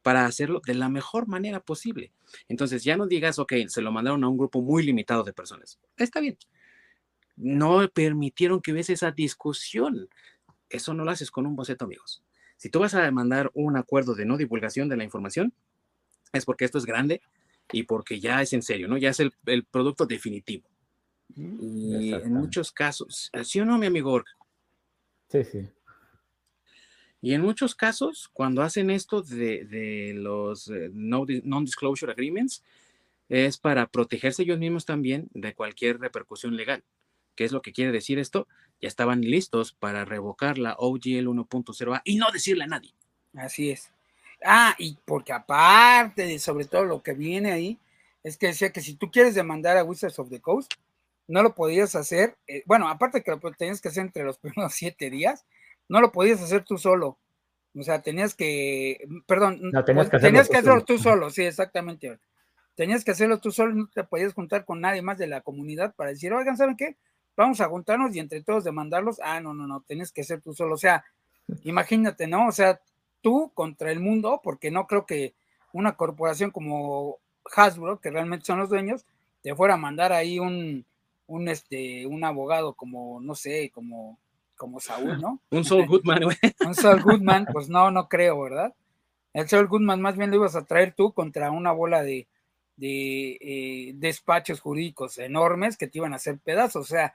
para 0.01 0.25
hacerlo 0.25 0.61
de 0.65 0.75
la 0.75 0.89
mejor 0.89 1.27
manera 1.27 1.59
posible. 1.59 2.11
Entonces 2.47 2.83
ya 2.83 2.95
no 2.95 3.07
digas, 3.07 3.39
ok, 3.39 3.53
se 3.67 3.81
lo 3.81 3.91
mandaron 3.91 4.23
a 4.23 4.29
un 4.29 4.37
grupo 4.37 4.61
muy 4.61 4.83
limitado 4.83 5.23
de 5.23 5.33
personas. 5.33 5.79
Está 5.97 6.19
bien. 6.19 6.37
No 7.35 7.87
permitieron 7.89 8.61
que 8.61 8.71
hubiese 8.71 8.93
esa 8.93 9.11
discusión. 9.11 10.07
Eso 10.69 10.93
no 10.93 11.05
lo 11.05 11.11
haces 11.11 11.31
con 11.31 11.45
un 11.45 11.55
boceto, 11.55 11.85
amigos. 11.85 12.23
Si 12.57 12.69
tú 12.69 12.79
vas 12.79 12.93
a 12.93 13.09
mandar 13.11 13.51
un 13.53 13.77
acuerdo 13.77 14.15
de 14.15 14.25
no 14.25 14.37
divulgación 14.37 14.89
de 14.89 14.97
la 14.97 15.03
información, 15.03 15.53
es 16.33 16.45
porque 16.45 16.65
esto 16.65 16.77
es 16.77 16.85
grande 16.85 17.21
y 17.71 17.83
porque 17.83 18.19
ya 18.19 18.41
es 18.41 18.53
en 18.53 18.61
serio, 18.61 18.87
¿no? 18.87 18.97
Ya 18.97 19.09
es 19.09 19.19
el, 19.19 19.33
producto 19.71 20.05
definitivo. 20.05 20.69
Y 21.35 22.13
en 22.13 22.31
muchos 22.31 22.71
casos, 22.71 23.31
¿sí 23.43 23.59
o 23.59 23.65
no, 23.65 23.77
mi 23.77 23.87
amigo 23.87 24.23
Sí, 25.43 25.51
sí. 25.51 25.69
Y 27.21 27.33
en 27.33 27.41
muchos 27.41 27.75
casos, 27.75 28.29
cuando 28.31 28.61
hacen 28.61 28.89
esto 28.89 29.21
de, 29.21 30.13
los 30.15 30.69
eh, 30.69 30.91
non-disclosure 30.93 32.11
agreements, 32.11 32.63
es 33.29 33.57
para 33.57 33.87
protegerse 33.87 34.43
ellos 34.43 34.59
mismos 34.59 34.85
también 34.85 35.27
de 35.33 35.55
cualquier 35.55 35.99
repercusión 35.99 36.55
legal. 36.55 36.83
¿Qué 37.35 37.43
es 37.43 37.51
lo 37.51 37.61
que 37.61 37.73
quiere 37.73 37.91
decir 37.91 38.19
esto? 38.19 38.47
Ya 38.79 38.87
estaban 38.87 39.21
listos 39.21 39.73
para 39.73 40.05
revocar 40.05 40.57
la 40.57 40.75
OGL 40.77 41.27
1.0A 41.27 42.01
y 42.05 42.17
no 42.17 42.31
decirle 42.31 42.65
a 42.65 42.67
nadie. 42.67 42.93
Así 43.33 43.71
es. 43.71 43.91
Ah, 44.43 44.75
y 44.77 44.97
porque 45.05 45.33
aparte 45.33 46.27
de 46.27 46.39
sobre 46.39 46.65
todo 46.65 46.85
lo 46.85 47.01
que 47.01 47.13
viene 47.13 47.51
ahí, 47.51 47.79
es 48.23 48.37
que 48.37 48.47
decía 48.47 48.71
que 48.71 48.81
si 48.81 48.93
tú 48.93 49.09
quieres 49.11 49.33
demandar 49.33 49.77
a 49.77 49.83
Wizards 49.83 50.19
of 50.19 50.29
the 50.29 50.39
Coast, 50.39 50.75
no 51.27 51.43
lo 51.43 51.55
podías 51.55 51.95
hacer, 51.95 52.37
eh, 52.47 52.63
bueno, 52.65 52.87
aparte 52.87 53.23
que 53.23 53.31
lo 53.31 53.39
tenías 53.57 53.81
que 53.81 53.89
hacer 53.89 54.03
entre 54.03 54.23
los 54.23 54.37
primeros 54.39 54.73
siete 54.73 55.09
días, 55.09 55.45
no 55.89 56.01
lo 56.01 56.11
podías 56.11 56.41
hacer 56.41 56.63
tú 56.63 56.77
solo. 56.77 57.17
O 57.77 57.83
sea, 57.83 58.01
tenías 58.01 58.35
que, 58.35 59.05
perdón, 59.27 59.59
tenías 59.83 60.47
que 60.47 60.57
hacerlo, 60.57 60.85
tú, 60.85 60.97
solo. 60.97 61.29
sí, 61.29 61.43
exactamente. 61.43 62.19
Tenías 62.73 63.03
que 63.03 63.11
hacerlo 63.11 63.39
tú 63.39 63.51
solo, 63.51 63.73
no 63.73 63.89
te 63.93 64.05
podías 64.05 64.33
juntar 64.33 64.63
con 64.63 64.79
nadie 64.79 65.01
más 65.01 65.17
de 65.17 65.27
la 65.27 65.41
comunidad 65.41 65.93
para 65.93 66.11
decir, 66.11 66.31
oigan, 66.31 66.55
¿saben 66.55 66.77
qué? 66.77 66.95
Vamos 67.35 67.59
a 67.59 67.67
juntarnos 67.67 68.15
y 68.15 68.19
entre 68.19 68.41
todos 68.41 68.63
demandarlos. 68.63 69.19
Ah, 69.21 69.41
no, 69.41 69.53
no, 69.53 69.67
no, 69.67 69.81
tienes 69.81 70.13
que 70.13 70.23
ser 70.23 70.41
tú 70.41 70.53
solo. 70.53 70.75
O 70.75 70.77
sea, 70.77 71.03
imagínate, 71.63 72.27
¿no? 72.27 72.47
O 72.47 72.51
sea, 72.53 72.79
tú 73.21 73.51
contra 73.53 73.91
el 73.91 73.99
mundo, 73.99 74.39
porque 74.41 74.71
no 74.71 74.87
creo 74.87 75.05
que 75.05 75.35
una 75.73 75.97
corporación 75.97 76.51
como 76.51 77.17
Hasbro, 77.53 77.99
que 77.99 78.09
realmente 78.09 78.45
son 78.45 78.59
los 78.59 78.69
dueños, 78.69 79.05
te 79.41 79.53
fuera 79.53 79.73
a 79.73 79.77
mandar 79.77 80.13
ahí 80.13 80.39
un, 80.39 80.85
un, 81.27 81.47
este, 81.47 82.05
un 82.05 82.23
abogado 82.23 82.73
como, 82.73 83.19
no 83.21 83.35
sé, 83.35 83.71
como, 83.73 84.19
como 84.55 84.79
Saúl, 84.79 85.19
¿no? 85.19 85.41
un 85.51 85.63
Saul 85.63 85.87
Goodman, 85.87 86.23
güey. 86.23 86.37
un 86.65 86.75
Saul 86.75 87.01
Goodman, 87.01 87.47
pues 87.51 87.69
no, 87.69 87.91
no 87.91 88.07
creo, 88.07 88.41
¿verdad? 88.41 88.73
El 89.33 89.47
Saul 89.47 89.67
Goodman 89.67 90.01
más 90.01 90.17
bien 90.17 90.29
lo 90.29 90.37
ibas 90.37 90.55
a 90.55 90.65
traer 90.65 90.93
tú 90.93 91.13
contra 91.13 91.51
una 91.51 91.71
bola 91.71 92.03
de, 92.03 92.27
de 92.77 93.37
eh, 93.41 93.93
despachos 93.95 94.61
jurídicos 94.61 95.17
enormes 95.17 95.77
que 95.77 95.87
te 95.87 95.97
iban 95.97 96.13
a 96.13 96.17
hacer 96.17 96.39
pedazos, 96.39 96.85
o 96.85 96.87
sea, 96.87 97.13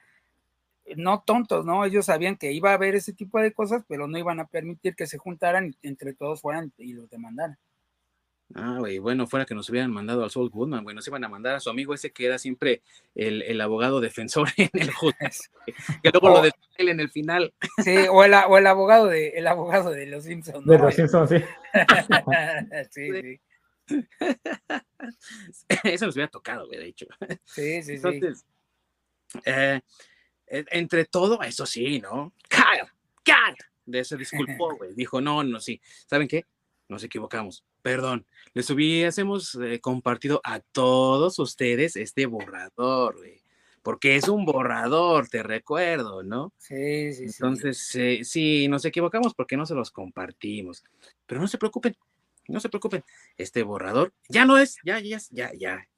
no 0.97 1.23
tontos, 1.25 1.65
¿no? 1.65 1.85
Ellos 1.85 2.07
sabían 2.07 2.37
que 2.37 2.53
iba 2.53 2.71
a 2.71 2.75
haber 2.75 2.95
ese 2.95 3.13
tipo 3.13 3.39
de 3.41 3.53
cosas, 3.53 3.85
pero 3.87 4.09
no 4.09 4.19
iban 4.19 4.41
a 4.41 4.47
permitir 4.47 4.95
que 4.97 5.07
se 5.07 5.19
juntaran 5.19 5.77
y 5.81 5.89
entre 5.89 6.15
todos 6.15 6.41
fueran 6.41 6.73
y 6.79 6.93
los 6.93 7.09
demandaran. 7.11 7.59
Ah, 8.55 8.77
güey, 8.79 8.99
bueno, 8.99 9.29
fuera 9.29 9.47
que 9.47 9.55
nos 9.55 9.71
hubieran 9.71 9.93
mandado 9.93 10.25
al 10.25 10.31
Saul 10.31 10.51
Goodman, 10.51 10.83
güey, 10.83 10.97
nos 10.97 11.07
iban 11.07 11.23
a 11.23 11.29
mandar 11.29 11.55
a 11.55 11.61
su 11.61 11.71
amigo 11.71 11.95
ese 11.95 12.11
que 12.11 12.27
era 12.27 12.37
siempre 12.37 12.83
el, 13.15 13.61
abogado 13.61 14.01
defensor 14.01 14.49
en 14.57 14.71
el 14.73 14.91
juez, 14.91 15.51
que 16.03 16.11
luego 16.11 16.29
lo 16.29 16.43
él 16.45 16.89
en 16.89 16.99
el 16.99 17.11
final. 17.11 17.55
Sí, 17.85 17.97
o 18.11 18.25
el, 18.25 18.35
o 18.35 18.59
el 18.59 18.67
abogado 18.67 19.07
de 19.07 19.29
el 19.31 19.47
abogado 19.47 19.91
de 19.91 20.07
los 20.07 20.25
Simpsons. 20.25 20.67
De 20.67 20.79
los 20.79 20.95
Simpsons, 20.95 21.31
sí. 21.31 21.39
sí, 22.91 23.11
sí. 23.23 23.41
Eso 25.85 26.07
nos 26.07 26.15
hubiera 26.15 26.31
tocado, 26.31 26.67
güey, 26.67 26.79
de 26.79 26.87
hecho. 26.87 27.07
Sí, 27.45 27.83
sí, 27.83 27.95
Entonces, 27.95 28.45
Eh, 29.45 29.81
e, 30.47 30.65
entre 30.73 31.05
todo, 31.05 31.41
eso 31.43 31.65
sí, 31.65 32.01
¿no? 32.01 32.35
¡Car! 32.49 32.91
¡Car! 33.25 33.55
De 33.87 34.01
eso 34.01 34.17
disculpó, 34.17 34.77
güey. 34.77 34.95
Dijo, 34.95 35.21
no, 35.21 35.45
no, 35.45 35.61
sí. 35.61 35.81
¿Saben 36.07 36.27
qué? 36.27 36.47
Nos 36.89 37.05
equivocamos. 37.05 37.65
Perdón. 37.83 38.27
Les 38.53 38.69
hubiésemos 38.71 39.55
eh, 39.57 39.81
compartido 39.81 40.41
a 40.45 40.61
todos 40.61 41.39
ustedes 41.39 41.97
este 41.97 42.27
borrador, 42.27 43.17
güey. 43.17 43.41
Porque 43.83 44.17
es 44.17 44.29
un 44.29 44.45
borrador, 44.45 45.29
te 45.29 45.43
recuerdo, 45.43 46.23
¿no? 46.23 46.53
Sí, 46.59 47.15
sí, 47.15 47.25
Entonces, 47.25 47.95
eh, 47.95 48.21
sí, 48.25 48.69
nos 48.69 48.85
equivocamos 48.85 49.35
porque 49.35 49.57
no 49.57 49.65
se 49.65 49.75
los 49.75 49.91
compartimos. 49.91 50.85
Pero 51.27 51.41
no 51.41 51.49
se 51.49 51.57
preocupen, 51.57 51.97
no 52.49 52.61
se 52.61 52.69
preocupen. 52.69 53.05
Este 53.39 53.63
borrador 53.63 54.13
ya 54.29 54.45
no 54.45 54.59
es, 54.59 54.77
ya, 54.85 55.01
ya, 55.01 55.19
ya, 55.31 55.53
ya. 55.55 55.89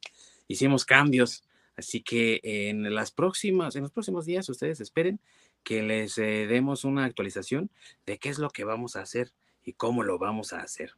Hicimos 0.47 0.85
cambios 0.85 1.43
Así 1.77 2.03
que 2.03 2.41
en 2.43 2.95
las 2.95 3.11
próximas, 3.11 3.77
en 3.77 3.83
los 3.83 3.93
próximos 3.93 4.27
días, 4.27 4.49
ustedes 4.49 4.81
esperen 4.81 5.21
que 5.63 5.83
les 5.83 6.19
eh, 6.19 6.47
demos 6.47 6.85
una 6.85 7.05
actualización 7.05 7.71
de 8.07 8.19
qué 8.19 8.29
es 8.29 8.39
lo 8.39 8.51
que 8.51 8.65
vamos 8.65 8.97
a 8.97 9.01
hacer 9.03 9.33
y 9.65 9.73
cómo 9.73 10.03
lo 10.03 10.19
vamos 10.19 10.53
a 10.53 10.61
hacer. 10.61 10.95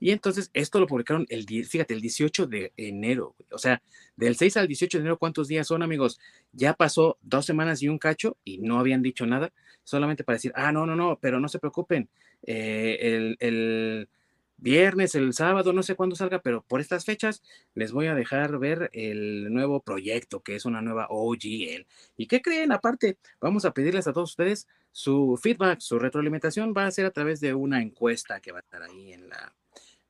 Y 0.00 0.10
entonces 0.10 0.50
esto 0.52 0.80
lo 0.80 0.86
publicaron 0.86 1.26
el, 1.28 1.46
fíjate, 1.66 1.94
el 1.94 2.00
18 2.00 2.46
de 2.46 2.72
enero. 2.76 3.34
O 3.50 3.58
sea, 3.58 3.82
del 4.16 4.36
6 4.36 4.56
al 4.58 4.68
18 4.68 4.98
de 4.98 5.02
enero, 5.02 5.18
¿cuántos 5.18 5.48
días 5.48 5.66
son, 5.66 5.82
amigos? 5.82 6.18
Ya 6.52 6.74
pasó 6.74 7.18
dos 7.22 7.46
semanas 7.46 7.82
y 7.82 7.88
un 7.88 7.98
cacho 7.98 8.36
y 8.44 8.58
no 8.58 8.78
habían 8.78 9.02
dicho 9.02 9.26
nada, 9.26 9.52
solamente 9.82 10.24
para 10.24 10.36
decir, 10.36 10.52
ah, 10.54 10.72
no, 10.72 10.86
no, 10.86 10.96
no, 10.96 11.18
pero 11.20 11.40
no 11.40 11.48
se 11.48 11.58
preocupen. 11.58 12.08
Eh, 12.42 12.98
el, 13.00 13.36
el 13.40 14.08
viernes, 14.56 15.14
el 15.14 15.32
sábado, 15.34 15.72
no 15.72 15.82
sé 15.82 15.94
cuándo 15.94 16.16
salga, 16.16 16.40
pero 16.40 16.62
por 16.62 16.80
estas 16.80 17.04
fechas 17.04 17.42
les 17.74 17.92
voy 17.92 18.06
a 18.06 18.14
dejar 18.14 18.58
ver 18.58 18.90
el 18.92 19.52
nuevo 19.52 19.80
proyecto, 19.80 20.42
que 20.42 20.56
es 20.56 20.64
una 20.64 20.80
nueva 20.80 21.06
OGL. 21.10 21.86
¿Y 22.16 22.26
qué 22.26 22.40
creen? 22.40 22.72
Aparte, 22.72 23.18
vamos 23.40 23.64
a 23.64 23.72
pedirles 23.74 24.06
a 24.06 24.12
todos 24.12 24.30
ustedes 24.30 24.66
su 24.90 25.38
feedback, 25.42 25.80
su 25.80 25.98
retroalimentación 25.98 26.72
va 26.76 26.86
a 26.86 26.90
ser 26.90 27.04
a 27.06 27.10
través 27.10 27.40
de 27.40 27.52
una 27.52 27.82
encuesta 27.82 28.40
que 28.40 28.52
va 28.52 28.58
a 28.58 28.62
estar 28.62 28.82
ahí 28.82 29.12
en 29.12 29.28
la 29.28 29.52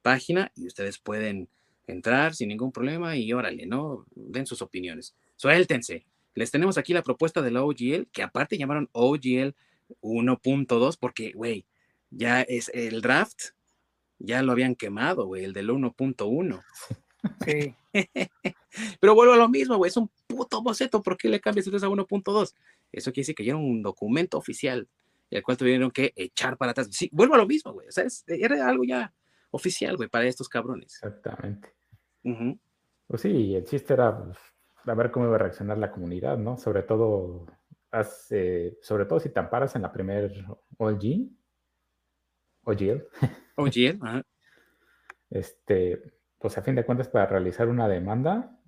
página 0.04 0.52
y 0.54 0.66
ustedes 0.66 0.98
pueden 0.98 1.48
entrar 1.86 2.34
sin 2.34 2.50
ningún 2.50 2.70
problema 2.70 3.16
y 3.16 3.32
órale, 3.32 3.66
¿no? 3.66 4.04
Den 4.14 4.46
sus 4.46 4.60
opiniones. 4.62 5.14
Suéltense. 5.36 6.04
Les 6.34 6.50
tenemos 6.50 6.76
aquí 6.78 6.92
la 6.92 7.02
propuesta 7.02 7.40
de 7.42 7.50
la 7.50 7.64
OGL, 7.64 8.08
que 8.12 8.22
aparte 8.22 8.58
llamaron 8.58 8.90
OGL 8.92 9.54
1.2 10.02 10.96
porque, 11.00 11.32
güey, 11.32 11.64
ya 12.10 12.42
es 12.42 12.70
el 12.74 13.00
draft 13.00 13.54
ya 14.18 14.42
lo 14.42 14.52
habían 14.52 14.74
quemado, 14.74 15.26
güey, 15.26 15.44
el 15.44 15.52
del 15.52 15.70
1.1. 15.70 16.62
Sí. 17.44 17.74
Pero 19.00 19.14
vuelvo 19.14 19.32
a 19.32 19.36
lo 19.36 19.48
mismo, 19.48 19.76
güey, 19.76 19.88
es 19.88 19.96
un 19.96 20.10
puto 20.26 20.62
boceto, 20.62 21.02
¿por 21.02 21.16
qué 21.16 21.28
le 21.28 21.40
cambias 21.40 21.66
entonces 21.66 21.86
a 21.86 21.90
1.2? 21.90 22.54
Eso 22.92 23.12
quiere 23.12 23.22
decir 23.22 23.34
que 23.34 23.44
ya 23.44 23.52
era 23.52 23.58
un 23.58 23.82
documento 23.82 24.38
oficial, 24.38 24.88
el 25.30 25.42
cual 25.42 25.56
tuvieron 25.56 25.90
que 25.90 26.12
echar 26.16 26.56
para 26.56 26.72
atrás. 26.72 26.88
Sí, 26.90 27.08
vuelvo 27.12 27.34
a 27.34 27.38
lo 27.38 27.46
mismo, 27.46 27.72
güey, 27.72 27.88
o 27.88 27.92
sea, 27.92 28.04
era 28.26 28.68
algo 28.68 28.84
ya 28.84 29.12
oficial, 29.54 29.96
güey, 29.96 30.08
para 30.08 30.26
estos 30.26 30.48
cabrones. 30.48 30.94
Exactamente. 30.94 31.72
Pues 33.06 33.22
sí, 33.22 33.54
el 33.54 33.64
chiste 33.64 33.94
era 33.94 34.24
pues, 34.24 34.38
a 34.84 34.94
ver 34.94 35.10
cómo 35.10 35.26
iba 35.26 35.36
a 35.36 35.38
reaccionar 35.38 35.78
la 35.78 35.90
comunidad, 35.90 36.36
¿no? 36.36 36.56
Sobre 36.56 36.82
todo, 36.82 37.46
sobre 38.82 39.04
todo 39.06 39.20
si 39.20 39.28
te 39.28 39.38
amparas 39.38 39.76
en 39.76 39.82
la 39.82 39.92
primer 39.92 40.44
OG, 40.78 41.04
OGL. 42.64 43.06
OGL, 43.56 43.98
ajá. 44.00 44.22
Este, 45.30 46.02
pues 46.38 46.58
a 46.58 46.62
fin 46.62 46.74
de 46.74 46.84
cuentas, 46.84 47.08
para 47.08 47.26
realizar 47.26 47.68
una 47.68 47.88
demanda, 47.88 48.58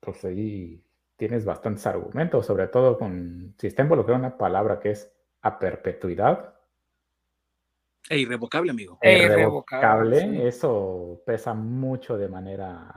pues 0.00 0.24
ahí 0.24 0.84
tienes 1.16 1.44
bastantes 1.44 1.86
argumentos, 1.86 2.46
sobre 2.46 2.68
todo 2.68 2.96
con, 2.98 3.54
si 3.58 3.66
está 3.66 3.82
involucrada 3.82 4.18
una 4.18 4.38
palabra 4.38 4.78
que 4.78 4.90
es 4.92 5.12
a 5.40 5.58
perpetuidad. 5.58 6.51
E 8.08 8.18
irrevocable, 8.18 8.70
amigo. 8.70 8.98
E 9.00 9.24
irrevocable, 9.24 10.46
eso 10.46 11.22
pesa 11.24 11.54
mucho 11.54 12.16
de 12.16 12.28
manera 12.28 12.92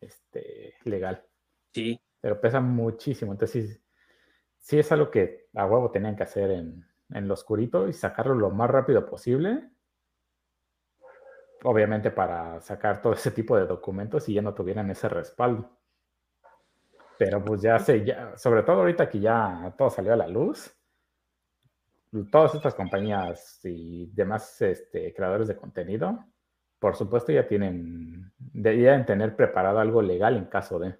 este, 0.00 0.74
legal. 0.84 1.24
Sí. 1.72 2.00
Pero 2.20 2.40
pesa 2.40 2.60
muchísimo. 2.60 3.32
Entonces, 3.32 3.74
sí, 3.74 3.82
sí 4.58 4.78
es 4.78 4.92
algo 4.92 5.10
que 5.10 5.48
a 5.54 5.66
huevo 5.66 5.90
tenían 5.90 6.16
que 6.16 6.22
hacer 6.22 6.50
en, 6.50 6.86
en 7.10 7.28
lo 7.28 7.34
oscurito 7.34 7.88
y 7.88 7.92
sacarlo 7.92 8.34
lo 8.34 8.50
más 8.50 8.70
rápido 8.70 9.04
posible 9.06 9.72
obviamente 11.64 12.10
para 12.10 12.60
sacar 12.60 13.00
todo 13.00 13.12
ese 13.12 13.30
tipo 13.30 13.56
de 13.56 13.66
documentos 13.66 14.28
y 14.28 14.34
ya 14.34 14.42
no 14.42 14.54
tuvieran 14.54 14.90
ese 14.90 15.08
respaldo. 15.08 15.78
Pero 17.18 17.44
pues 17.44 17.62
ya 17.62 17.78
sé, 17.78 18.04
ya, 18.04 18.36
sobre 18.36 18.62
todo 18.62 18.80
ahorita 18.80 19.08
que 19.08 19.20
ya 19.20 19.72
todo 19.76 19.90
salió 19.90 20.12
a 20.12 20.16
la 20.16 20.28
luz, 20.28 20.74
todas 22.30 22.54
estas 22.54 22.74
compañías 22.74 23.60
y 23.64 24.06
demás 24.12 24.60
este, 24.60 25.14
creadores 25.14 25.48
de 25.48 25.56
contenido 25.56 26.24
por 26.82 26.96
supuesto 26.96 27.30
ya 27.30 27.46
tienen, 27.46 28.32
deberían 28.38 29.06
tener 29.06 29.36
preparado 29.36 29.78
algo 29.78 30.02
legal 30.02 30.36
en 30.36 30.46
caso 30.46 30.80
de. 30.80 30.96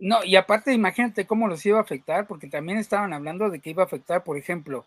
No, 0.00 0.24
y 0.24 0.34
aparte 0.34 0.72
imagínate 0.72 1.24
cómo 1.24 1.46
los 1.46 1.64
iba 1.64 1.78
a 1.78 1.82
afectar, 1.82 2.26
porque 2.26 2.48
también 2.48 2.78
estaban 2.78 3.12
hablando 3.12 3.48
de 3.48 3.60
que 3.60 3.70
iba 3.70 3.84
a 3.84 3.86
afectar, 3.86 4.24
por 4.24 4.36
ejemplo, 4.36 4.86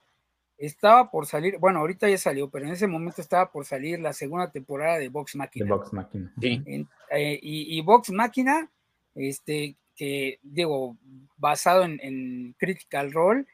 estaba 0.57 1.09
por 1.09 1.27
salir, 1.27 1.57
bueno, 1.59 1.79
ahorita 1.79 2.09
ya 2.09 2.17
salió, 2.17 2.49
pero 2.49 2.65
en 2.65 2.73
ese 2.73 2.87
momento 2.87 3.21
estaba 3.21 3.53
por 3.53 3.63
salir 3.63 4.01
la 4.01 4.11
segunda 4.11 4.51
temporada 4.51 4.99
de 4.99 5.07
Vox 5.07 5.33
Machina. 5.37 5.65
De 5.65 5.71
Vox 5.71 5.93
Machina. 5.93 6.33
Sí. 6.41 6.61
Eh, 7.09 7.39
y, 7.41 7.77
y, 7.77 7.81
Vox 7.81 8.11
Machina, 8.11 8.69
este, 9.15 9.77
que 9.95 10.39
digo, 10.43 10.97
basado 11.37 11.83
en, 11.83 12.01
en, 12.03 12.53
Critical 12.59 13.13
Role, 13.13 13.45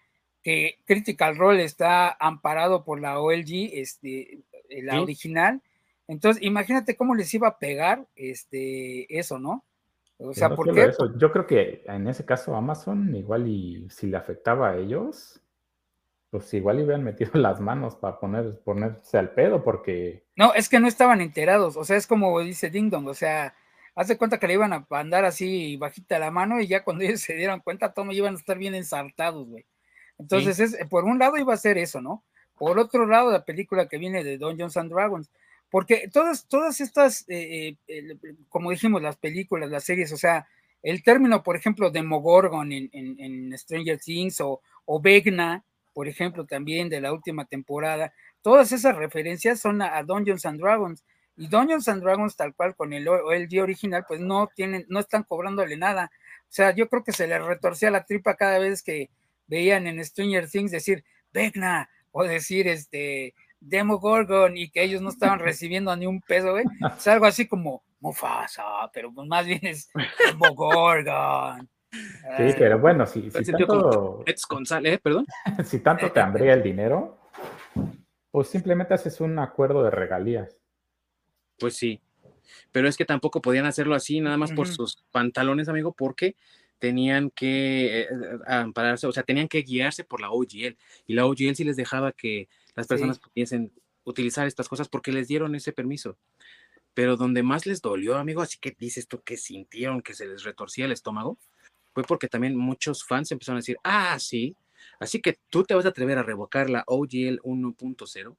que 0.47 0.79
Critical 0.85 1.35
Role 1.35 1.61
está 1.65 2.15
amparado 2.21 2.85
por 2.85 3.01
la 3.01 3.19
OLG, 3.19 3.71
este, 3.73 4.39
la 4.69 4.93
¿Sí? 4.93 4.99
original. 4.99 5.61
Entonces, 6.07 6.41
imagínate 6.41 6.95
cómo 6.95 7.15
les 7.15 7.33
iba 7.33 7.49
a 7.49 7.59
pegar 7.59 8.07
este, 8.15 9.13
eso, 9.19 9.39
¿no? 9.39 9.65
O 10.17 10.33
sea, 10.33 10.47
no 10.47 10.55
¿por 10.55 10.73
qué? 10.73 10.85
Eso. 10.85 11.17
Yo 11.17 11.33
creo 11.33 11.45
que 11.45 11.83
en 11.85 12.07
ese 12.07 12.23
caso 12.23 12.55
Amazon, 12.55 13.13
igual 13.13 13.45
y 13.45 13.89
si 13.89 14.07
le 14.07 14.15
afectaba 14.15 14.69
a 14.69 14.77
ellos, 14.77 15.41
pues 16.29 16.53
igual 16.53 16.77
hubieran 16.77 17.03
metido 17.03 17.31
las 17.33 17.59
manos 17.59 17.97
para 17.97 18.17
poner, 18.17 18.57
ponerse 18.61 19.17
al 19.17 19.31
pedo, 19.31 19.65
porque. 19.65 20.23
No, 20.37 20.53
es 20.53 20.69
que 20.69 20.79
no 20.79 20.87
estaban 20.87 21.19
enterados. 21.19 21.75
O 21.75 21.83
sea, 21.83 21.97
es 21.97 22.07
como 22.07 22.39
dice 22.39 22.69
Ding 22.69 22.89
Dong, 22.89 23.07
o 23.09 23.13
sea, 23.13 23.53
hace 23.95 24.17
cuenta 24.17 24.39
que 24.39 24.47
le 24.47 24.53
iban 24.53 24.71
a 24.71 24.87
andar 24.91 25.25
así 25.25 25.75
bajita 25.75 26.19
la 26.19 26.31
mano 26.31 26.61
y 26.61 26.67
ya 26.67 26.85
cuando 26.85 27.03
ellos 27.03 27.19
se 27.19 27.33
dieron 27.33 27.59
cuenta, 27.59 27.91
todos 27.91 28.13
iban 28.13 28.35
a 28.35 28.37
estar 28.37 28.57
bien 28.57 28.75
ensartados, 28.75 29.45
güey. 29.45 29.65
Entonces, 30.17 30.59
es, 30.59 30.77
por 30.89 31.03
un 31.05 31.19
lado 31.19 31.37
iba 31.37 31.53
a 31.53 31.57
ser 31.57 31.77
eso, 31.77 32.01
¿no? 32.01 32.23
Por 32.57 32.79
otro 32.79 33.05
lado, 33.05 33.31
la 33.31 33.45
película 33.45 33.87
que 33.87 33.97
viene 33.97 34.23
de 34.23 34.37
Dungeons 34.37 34.77
and 34.77 34.91
Dragons. 34.91 35.29
Porque 35.69 36.09
todas, 36.11 36.47
todas 36.47 36.79
estas, 36.81 37.25
eh, 37.27 37.75
eh, 37.87 38.17
como 38.49 38.71
dijimos, 38.71 39.01
las 39.01 39.17
películas, 39.17 39.69
las 39.69 39.83
series, 39.83 40.11
o 40.13 40.17
sea, 40.17 40.47
el 40.81 41.03
término, 41.03 41.43
por 41.43 41.55
ejemplo, 41.55 41.91
Demogorgon 41.91 42.71
en, 42.71 42.89
en, 42.93 43.19
en 43.19 43.57
Stranger 43.57 43.99
Things 43.99 44.39
o, 44.41 44.61
o 44.85 45.01
Vegna, 45.01 45.63
por 45.93 46.07
ejemplo, 46.07 46.45
también 46.45 46.89
de 46.89 47.01
la 47.01 47.11
última 47.11 47.45
temporada, 47.45 48.13
todas 48.41 48.71
esas 48.71 48.95
referencias 48.95 49.59
son 49.59 49.81
a, 49.81 49.97
a 49.97 50.03
Dungeons 50.03 50.45
and 50.45 50.59
Dragons. 50.59 51.03
Y 51.35 51.47
Dungeons 51.47 51.87
and 51.87 52.01
Dragons, 52.01 52.35
tal 52.35 52.55
cual 52.55 52.75
con 52.75 52.93
el 52.93 53.07
OLG 53.07 53.61
original, 53.61 54.05
pues 54.07 54.19
no 54.19 54.49
tienen, 54.55 54.85
no 54.89 54.99
están 54.99 55.23
cobrándole 55.23 55.77
nada. 55.77 56.11
O 56.43 56.51
sea, 56.51 56.73
yo 56.73 56.87
creo 56.89 57.03
que 57.03 57.11
se 57.11 57.27
les 57.27 57.43
retorcía 57.43 57.91
la 57.91 58.05
tripa 58.05 58.35
cada 58.35 58.57
vez 58.57 58.81
que 58.81 59.09
veían 59.47 59.87
en 59.87 60.03
Stranger 60.03 60.49
Things 60.49 60.71
decir 60.71 61.03
Vegna 61.31 61.89
o 62.11 62.23
decir 62.23 62.67
este 62.67 63.33
Demogorgon 63.59 64.57
y 64.57 64.69
que 64.69 64.83
ellos 64.83 65.01
no 65.01 65.09
estaban 65.09 65.39
recibiendo 65.39 65.95
ni 65.95 66.05
un 66.05 66.21
peso, 66.21 66.51
güey. 66.51 66.65
Es 66.97 67.07
algo 67.07 67.25
así 67.25 67.47
como 67.47 67.83
Mufasa, 67.99 68.63
pero 68.93 69.11
pues 69.13 69.27
más 69.27 69.45
bien 69.45 69.65
es 69.65 69.89
Demogorgon. 70.27 71.69
Sí, 71.91 72.53
pero 72.57 72.79
bueno, 72.79 73.05
si, 73.07 73.31
si 73.31 73.51
tanto, 73.51 74.23
González, 74.49 74.93
¿eh? 74.93 74.99
perdón. 75.01 75.25
si 75.65 75.79
tanto 75.79 76.11
te 76.11 76.19
hambrea 76.19 76.53
el 76.53 76.61
dinero, 76.61 77.17
pues 78.29 78.49
simplemente 78.49 78.93
haces 78.93 79.19
un 79.21 79.39
acuerdo 79.39 79.83
de 79.83 79.91
regalías. 79.91 80.57
Pues 81.57 81.75
sí, 81.75 82.01
pero 82.71 82.87
es 82.87 82.97
que 82.97 83.05
tampoco 83.05 83.41
podían 83.41 83.65
hacerlo 83.65 83.95
así, 83.95 84.19
nada 84.19 84.37
más 84.37 84.51
uh 84.51 84.53
-huh. 84.53 84.57
por 84.57 84.67
sus 84.67 85.03
pantalones, 85.11 85.69
amigo, 85.69 85.93
porque 85.93 86.35
tenían 86.79 87.29
que 87.31 88.01
eh, 88.01 88.07
ampararse, 88.47 89.07
o 89.07 89.11
sea, 89.11 89.23
tenían 89.23 89.47
que 89.47 89.61
guiarse 89.61 90.03
por 90.03 90.21
la 90.21 90.31
OGL, 90.31 90.77
y 91.05 91.13
la 91.13 91.25
OGL 91.25 91.55
sí 91.55 91.63
les 91.63 91.75
dejaba 91.75 92.11
que 92.11 92.47
las 92.75 92.87
personas 92.87 93.17
sí. 93.17 93.23
pudiesen 93.23 93.71
utilizar 94.03 94.47
estas 94.47 94.69
cosas 94.69 94.87
porque 94.87 95.11
les 95.11 95.27
dieron 95.27 95.55
ese 95.55 95.73
permiso. 95.73 96.17
Pero 96.93 97.17
donde 97.17 97.43
más 97.43 97.65
les 97.65 97.81
dolió, 97.81 98.15
amigo, 98.15 98.41
así 98.41 98.57
que 98.59 98.75
dices 98.77 99.07
tú 99.07 99.21
que 99.21 99.37
sintieron 99.37 100.01
que 100.01 100.13
se 100.13 100.25
les 100.25 100.43
retorcía 100.43 100.85
el 100.85 100.91
estómago, 100.91 101.37
fue 101.93 102.03
porque 102.03 102.27
también 102.27 102.55
muchos 102.55 103.03
fans 103.03 103.31
empezaron 103.31 103.57
a 103.57 103.59
decir, 103.59 103.77
ah, 103.83 104.17
sí, 104.19 104.55
así 104.99 105.21
que 105.21 105.37
tú 105.49 105.63
te 105.63 105.73
vas 105.73 105.85
a 105.85 105.89
atrever 105.89 106.17
a 106.17 106.23
revocar 106.23 106.69
la 106.69 106.83
OGL 106.87 107.41
1.0, 107.43 108.35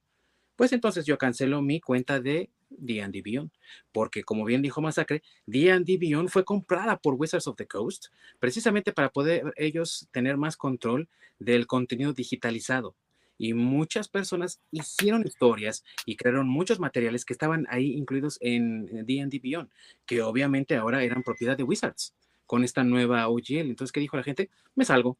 pues 0.59 0.73
entonces 0.73 1.05
yo 1.05 1.17
cancelo 1.17 1.61
mi 1.61 1.79
cuenta 1.79 2.19
de 2.19 2.49
D&D 2.69 3.21
Beyond, 3.21 3.49
porque 3.93 4.23
como 4.23 4.43
bien 4.43 4.61
dijo 4.61 4.81
Masacre, 4.81 5.23
D&D 5.45 5.97
Beyond 5.97 6.27
fue 6.27 6.43
comprada 6.43 6.97
por 6.97 7.13
Wizards 7.13 7.47
of 7.47 7.55
the 7.55 7.65
Coast 7.65 8.07
precisamente 8.39 8.91
para 8.91 9.09
poder 9.09 9.53
ellos 9.55 10.09
tener 10.11 10.35
más 10.35 10.57
control 10.57 11.07
del 11.39 11.65
contenido 11.65 12.11
digitalizado. 12.11 12.93
Y 13.37 13.53
muchas 13.53 14.09
personas 14.09 14.59
hicieron 14.69 15.25
historias 15.25 15.85
y 16.05 16.17
crearon 16.17 16.49
muchos 16.49 16.77
materiales 16.77 17.23
que 17.23 17.31
estaban 17.31 17.65
ahí 17.69 17.93
incluidos 17.93 18.37
en 18.41 19.05
D&D 19.05 19.39
Beyond, 19.41 19.69
que 20.05 20.21
obviamente 20.21 20.75
ahora 20.75 21.01
eran 21.03 21.23
propiedad 21.23 21.55
de 21.55 21.63
Wizards 21.63 22.13
con 22.45 22.65
esta 22.65 22.83
nueva 22.83 23.29
OGL. 23.29 23.69
Entonces, 23.69 23.93
¿qué 23.93 24.01
dijo 24.01 24.17
la 24.17 24.23
gente? 24.23 24.49
Me 24.75 24.83
salgo. 24.83 25.17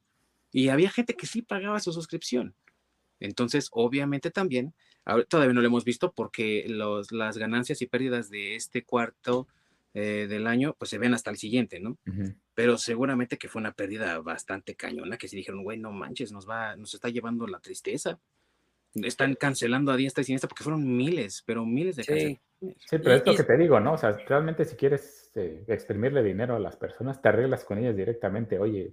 Y 0.51 0.67
había 0.67 0.89
gente 0.89 1.13
que 1.13 1.27
sí 1.27 1.41
pagaba 1.43 1.79
su 1.79 1.93
suscripción. 1.93 2.55
Entonces, 3.19 3.69
obviamente 3.71 4.31
también, 4.31 4.73
todavía 5.27 5.53
no 5.53 5.61
lo 5.61 5.67
hemos 5.67 5.83
visto 5.83 6.11
porque 6.11 6.65
los, 6.67 7.11
las 7.11 7.37
ganancias 7.37 7.81
y 7.81 7.87
pérdidas 7.87 8.29
de 8.29 8.55
este 8.55 8.83
cuarto 8.83 9.47
eh, 9.93 10.27
del 10.29 10.47
año, 10.47 10.75
pues 10.77 10.89
se 10.89 10.97
ven 10.97 11.13
hasta 11.13 11.31
el 11.31 11.37
siguiente, 11.37 11.79
¿no? 11.79 11.91
Uh 12.05 12.11
-huh. 12.11 12.35
Pero 12.53 12.77
seguramente 12.77 13.37
que 13.37 13.47
fue 13.47 13.59
una 13.59 13.73
pérdida 13.73 14.19
bastante 14.19 14.75
cañona, 14.75 15.17
que 15.17 15.27
se 15.27 15.35
dijeron, 15.35 15.63
güey, 15.63 15.79
no 15.79 15.91
manches, 15.91 16.31
nos 16.31 16.47
va, 16.47 16.75
nos 16.75 16.93
está 16.93 17.09
llevando 17.09 17.47
la 17.47 17.59
tristeza. 17.59 18.19
Están 18.95 19.35
cancelando 19.35 19.91
a 19.91 19.97
diestra 19.97 20.21
y 20.21 20.25
siniestra 20.25 20.47
porque 20.47 20.63
fueron 20.63 20.95
miles, 20.95 21.43
pero 21.45 21.65
miles 21.65 21.95
de 21.95 22.03
sí. 22.03 22.39
Sí, 22.59 22.97
pero 22.97 23.13
es 23.13 23.25
lo 23.25 23.35
que 23.35 23.43
te 23.43 23.57
digo, 23.57 23.79
¿no? 23.79 23.93
O 23.93 23.97
sea, 23.97 24.11
realmente 24.11 24.65
si 24.65 24.75
quieres 24.75 25.31
eh, 25.35 25.63
exprimirle 25.67 26.21
dinero 26.21 26.55
a 26.55 26.59
las 26.59 26.75
personas, 26.75 27.21
te 27.21 27.29
arreglas 27.29 27.63
con 27.63 27.77
ellas 27.77 27.95
directamente. 27.95 28.59
Oye, 28.59 28.91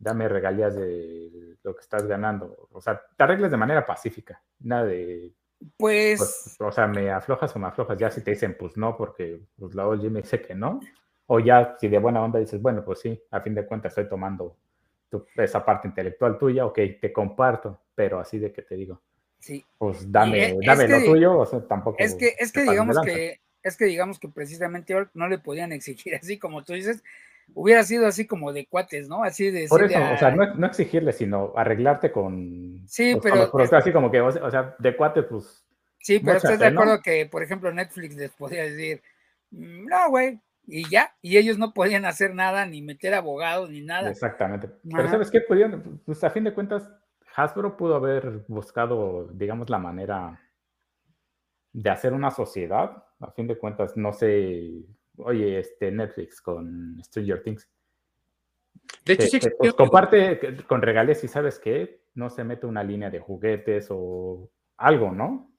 dame 0.00 0.28
regalías 0.28 0.74
de 0.74 1.56
lo 1.62 1.74
que 1.74 1.82
estás 1.82 2.06
ganando. 2.06 2.68
O 2.72 2.80
sea, 2.80 3.00
te 3.16 3.22
arreglas 3.22 3.50
de 3.50 3.56
manera 3.56 3.86
pacífica. 3.86 4.42
Nada 4.58 4.86
de. 4.86 5.32
Pues. 5.76 6.18
pues 6.18 6.56
o 6.58 6.72
sea, 6.72 6.86
me 6.86 7.10
aflojas 7.10 7.54
o 7.54 7.58
me 7.58 7.68
aflojas. 7.68 7.98
Ya 7.98 8.10
si 8.10 8.22
te 8.22 8.32
dicen, 8.32 8.56
pues 8.58 8.76
no, 8.76 8.96
porque 8.96 9.40
pues, 9.56 9.74
la 9.74 9.86
OG 9.86 10.10
me 10.10 10.22
dice 10.22 10.40
que 10.40 10.54
no. 10.54 10.80
O 11.26 11.38
ya, 11.38 11.76
si 11.78 11.86
de 11.86 11.98
buena 11.98 12.22
onda 12.22 12.40
dices, 12.40 12.60
bueno, 12.60 12.84
pues 12.84 13.00
sí, 13.00 13.22
a 13.30 13.40
fin 13.40 13.54
de 13.54 13.64
cuentas 13.64 13.92
estoy 13.92 14.08
tomando 14.08 14.56
tu, 15.08 15.24
esa 15.36 15.64
parte 15.64 15.86
intelectual 15.86 16.38
tuya, 16.38 16.66
ok, 16.66 16.78
te 17.00 17.12
comparto, 17.12 17.82
pero 17.94 18.18
así 18.18 18.38
de 18.38 18.52
que 18.52 18.62
te 18.62 18.74
digo. 18.74 19.00
Sí. 19.38 19.64
Pues 19.78 20.10
dame, 20.10 20.50
es, 20.50 20.56
dame 20.66 20.84
es 20.84 20.90
lo 20.90 20.98
que, 20.98 21.04
tuyo, 21.04 21.38
o 21.38 21.46
sea, 21.46 21.60
tampoco. 21.60 21.98
Es 22.00 22.14
que, 22.14 22.34
es 22.38 22.52
que 22.52 22.62
digamos 22.62 22.96
que, 23.04 23.40
es 23.62 23.76
que 23.76 23.84
digamos 23.84 24.18
que 24.18 24.28
precisamente 24.28 24.94
no 25.14 25.28
le 25.28 25.38
podían 25.38 25.72
exigir 25.72 26.14
así 26.20 26.38
como 26.38 26.64
tú 26.64 26.72
dices, 26.72 27.04
hubiera 27.54 27.82
sido 27.84 28.06
así 28.06 28.26
como 28.26 28.52
de 28.52 28.66
cuates, 28.66 29.08
¿no? 29.08 29.22
Así 29.22 29.50
de. 29.50 29.66
Por 29.68 29.84
eso, 29.84 29.98
de, 29.98 30.14
o 30.14 30.18
sea, 30.18 30.30
no, 30.30 30.54
no, 30.54 30.66
exigirle, 30.66 31.12
sino 31.12 31.52
arreglarte 31.56 32.12
con. 32.12 32.82
Sí, 32.86 33.14
pues, 33.14 33.32
pero. 33.32 33.50
Con 33.50 33.62
los, 33.62 33.72
así 33.72 33.92
como 33.92 34.10
que, 34.10 34.20
o 34.20 34.50
sea, 34.50 34.74
de 34.78 34.96
cuates, 34.96 35.24
pues. 35.28 35.64
Sí, 35.98 36.18
pero 36.18 36.38
estás 36.38 36.58
de 36.58 36.66
acuerdo 36.66 36.96
¿no? 36.96 37.02
que, 37.02 37.26
por 37.26 37.42
ejemplo, 37.42 37.72
Netflix 37.72 38.16
les 38.16 38.30
podía 38.32 38.62
decir, 38.64 39.02
mm, 39.50 39.86
no, 39.86 40.08
güey, 40.08 40.40
y 40.66 40.88
ya, 40.88 41.14
y 41.20 41.36
ellos 41.36 41.58
no 41.58 41.74
podían 41.74 42.06
hacer 42.06 42.34
nada, 42.34 42.64
ni 42.64 42.80
meter 42.80 43.12
abogados, 43.14 43.70
ni 43.70 43.82
nada. 43.82 44.10
Exactamente. 44.10 44.66
Ajá. 44.66 44.78
Pero 44.96 45.08
¿sabes 45.10 45.30
qué? 45.30 45.40
Podían, 45.40 46.00
pues 46.04 46.24
a 46.24 46.30
fin 46.30 46.44
de 46.44 46.54
cuentas, 46.54 46.88
Hasbro 47.34 47.76
pudo 47.76 47.96
haber 47.96 48.44
buscado, 48.48 49.28
digamos, 49.32 49.68
la 49.70 49.78
manera 49.78 50.40
de 51.72 51.90
hacer 51.90 52.12
una 52.12 52.30
sociedad. 52.30 53.04
A 53.20 53.30
fin 53.32 53.46
de 53.46 53.58
cuentas, 53.58 53.96
no 53.96 54.12
sé, 54.12 54.70
oye, 55.24 55.58
este 55.58 55.90
Netflix 55.90 56.40
con 56.40 57.00
Stranger 57.04 57.42
Things. 57.42 57.68
De 59.04 59.14
hecho, 59.14 59.28
te, 59.30 59.40
sí, 59.40 59.48
pues, 59.58 59.74
comparte 59.74 60.56
con 60.66 60.82
regalías 60.82 61.22
y 61.24 61.28
sabes 61.28 61.58
qué, 61.58 62.02
no 62.14 62.30
se 62.30 62.44
mete 62.44 62.66
una 62.66 62.82
línea 62.82 63.10
de 63.10 63.20
juguetes 63.20 63.88
o 63.90 64.50
algo, 64.76 65.12
¿no? 65.12 65.52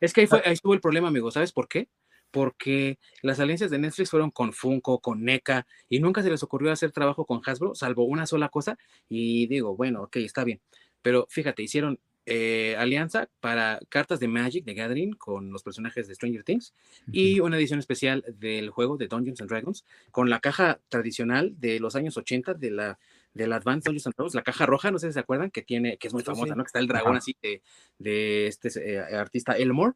Es 0.00 0.12
que 0.12 0.22
ahí, 0.22 0.26
fue, 0.26 0.42
ahí 0.44 0.52
estuvo 0.52 0.74
el 0.74 0.80
problema, 0.80 1.08
amigo. 1.08 1.30
¿Sabes 1.30 1.52
por 1.52 1.68
qué? 1.68 1.88
Porque 2.30 2.98
las 3.22 3.40
alianzas 3.40 3.70
de 3.70 3.78
Netflix 3.78 4.10
fueron 4.10 4.30
con 4.30 4.52
Funko, 4.52 5.00
con 5.00 5.24
NECA, 5.24 5.66
y 5.88 6.00
nunca 6.00 6.22
se 6.22 6.30
les 6.30 6.42
ocurrió 6.42 6.72
hacer 6.72 6.92
trabajo 6.92 7.24
con 7.24 7.40
Hasbro, 7.44 7.74
salvo 7.74 8.04
una 8.04 8.26
sola 8.26 8.48
cosa. 8.48 8.76
Y 9.08 9.46
digo, 9.46 9.76
bueno, 9.76 10.02
ok, 10.02 10.16
está 10.16 10.44
bien. 10.44 10.60
Pero 11.02 11.26
fíjate, 11.30 11.62
hicieron 11.62 11.98
eh, 12.28 12.74
alianza 12.76 13.28
para 13.38 13.78
cartas 13.88 14.18
de 14.18 14.26
Magic 14.26 14.64
de 14.64 14.74
Gathering 14.74 15.12
con 15.12 15.52
los 15.52 15.62
personajes 15.62 16.08
de 16.08 16.14
Stranger 16.16 16.42
Things 16.42 16.72
uh 16.72 17.10
-huh. 17.10 17.14
y 17.14 17.40
una 17.40 17.56
edición 17.56 17.78
especial 17.78 18.24
del 18.26 18.70
juego 18.70 18.96
de 18.96 19.06
Dungeons 19.06 19.40
and 19.40 19.48
Dragons 19.48 19.84
con 20.10 20.28
la 20.28 20.40
caja 20.40 20.80
tradicional 20.88 21.54
de 21.60 21.78
los 21.78 21.94
años 21.94 22.16
80 22.16 22.54
de 22.54 22.70
la 22.72 22.98
del 23.32 23.52
Advanced 23.52 23.84
Dungeons 23.84 24.06
and 24.06 24.16
Dragons, 24.16 24.34
la 24.34 24.42
caja 24.42 24.66
roja, 24.66 24.90
no 24.90 24.98
sé 24.98 25.08
si 25.08 25.12
se 25.12 25.20
acuerdan, 25.20 25.50
que 25.50 25.62
tiene, 25.62 25.98
que 25.98 26.08
es 26.08 26.14
muy 26.14 26.22
famosa, 26.22 26.54
sí. 26.54 26.56
¿no? 26.56 26.64
Que 26.64 26.68
está 26.68 26.78
el 26.78 26.86
dragón 26.88 27.12
Ajá. 27.12 27.18
así 27.18 27.36
de, 27.42 27.62
de 27.98 28.46
este 28.46 28.70
eh, 28.80 28.98
artista 28.98 29.52
Elmore, 29.52 29.92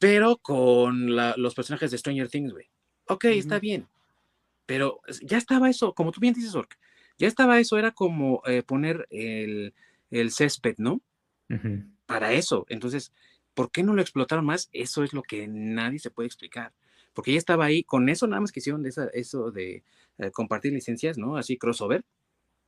pero 0.00 0.36
con 0.36 1.14
la, 1.14 1.34
los 1.36 1.54
personajes 1.54 1.90
de 1.92 1.98
Stranger 1.98 2.28
Things, 2.28 2.52
güey. 2.52 2.66
Ok, 3.06 3.24
uh 3.24 3.28
-huh. 3.28 3.38
está 3.38 3.60
bien, 3.60 3.86
pero 4.66 5.00
ya 5.22 5.38
estaba 5.38 5.70
eso, 5.70 5.94
como 5.94 6.10
tú 6.10 6.20
bien 6.20 6.34
dices, 6.34 6.54
Ork, 6.54 6.76
ya 7.18 7.28
estaba 7.28 7.60
eso, 7.60 7.78
era 7.78 7.92
como 7.92 8.42
eh, 8.46 8.62
poner 8.62 9.06
el, 9.10 9.72
el 10.10 10.30
césped, 10.30 10.76
¿no? 10.78 11.00
Uh 11.50 11.54
-huh. 11.54 11.92
Para 12.06 12.32
eso. 12.32 12.66
Entonces, 12.68 13.12
¿Por 13.58 13.72
qué 13.72 13.82
no 13.82 13.92
lo 13.92 14.02
explotaron 14.02 14.46
más? 14.46 14.68
Eso 14.72 15.02
es 15.02 15.12
lo 15.12 15.24
que 15.24 15.48
nadie 15.48 15.98
se 15.98 16.12
puede 16.12 16.28
explicar. 16.28 16.72
Porque 17.12 17.32
ya 17.32 17.38
estaba 17.38 17.64
ahí, 17.64 17.82
con 17.82 18.08
eso 18.08 18.28
nada 18.28 18.40
más 18.40 18.52
que 18.52 18.60
hicieron 18.60 18.84
de 18.84 18.90
esa, 18.90 19.08
eso 19.08 19.50
de 19.50 19.82
eh, 20.18 20.30
compartir 20.30 20.72
licencias, 20.72 21.18
¿no? 21.18 21.36
Así 21.36 21.58
crossover, 21.58 22.04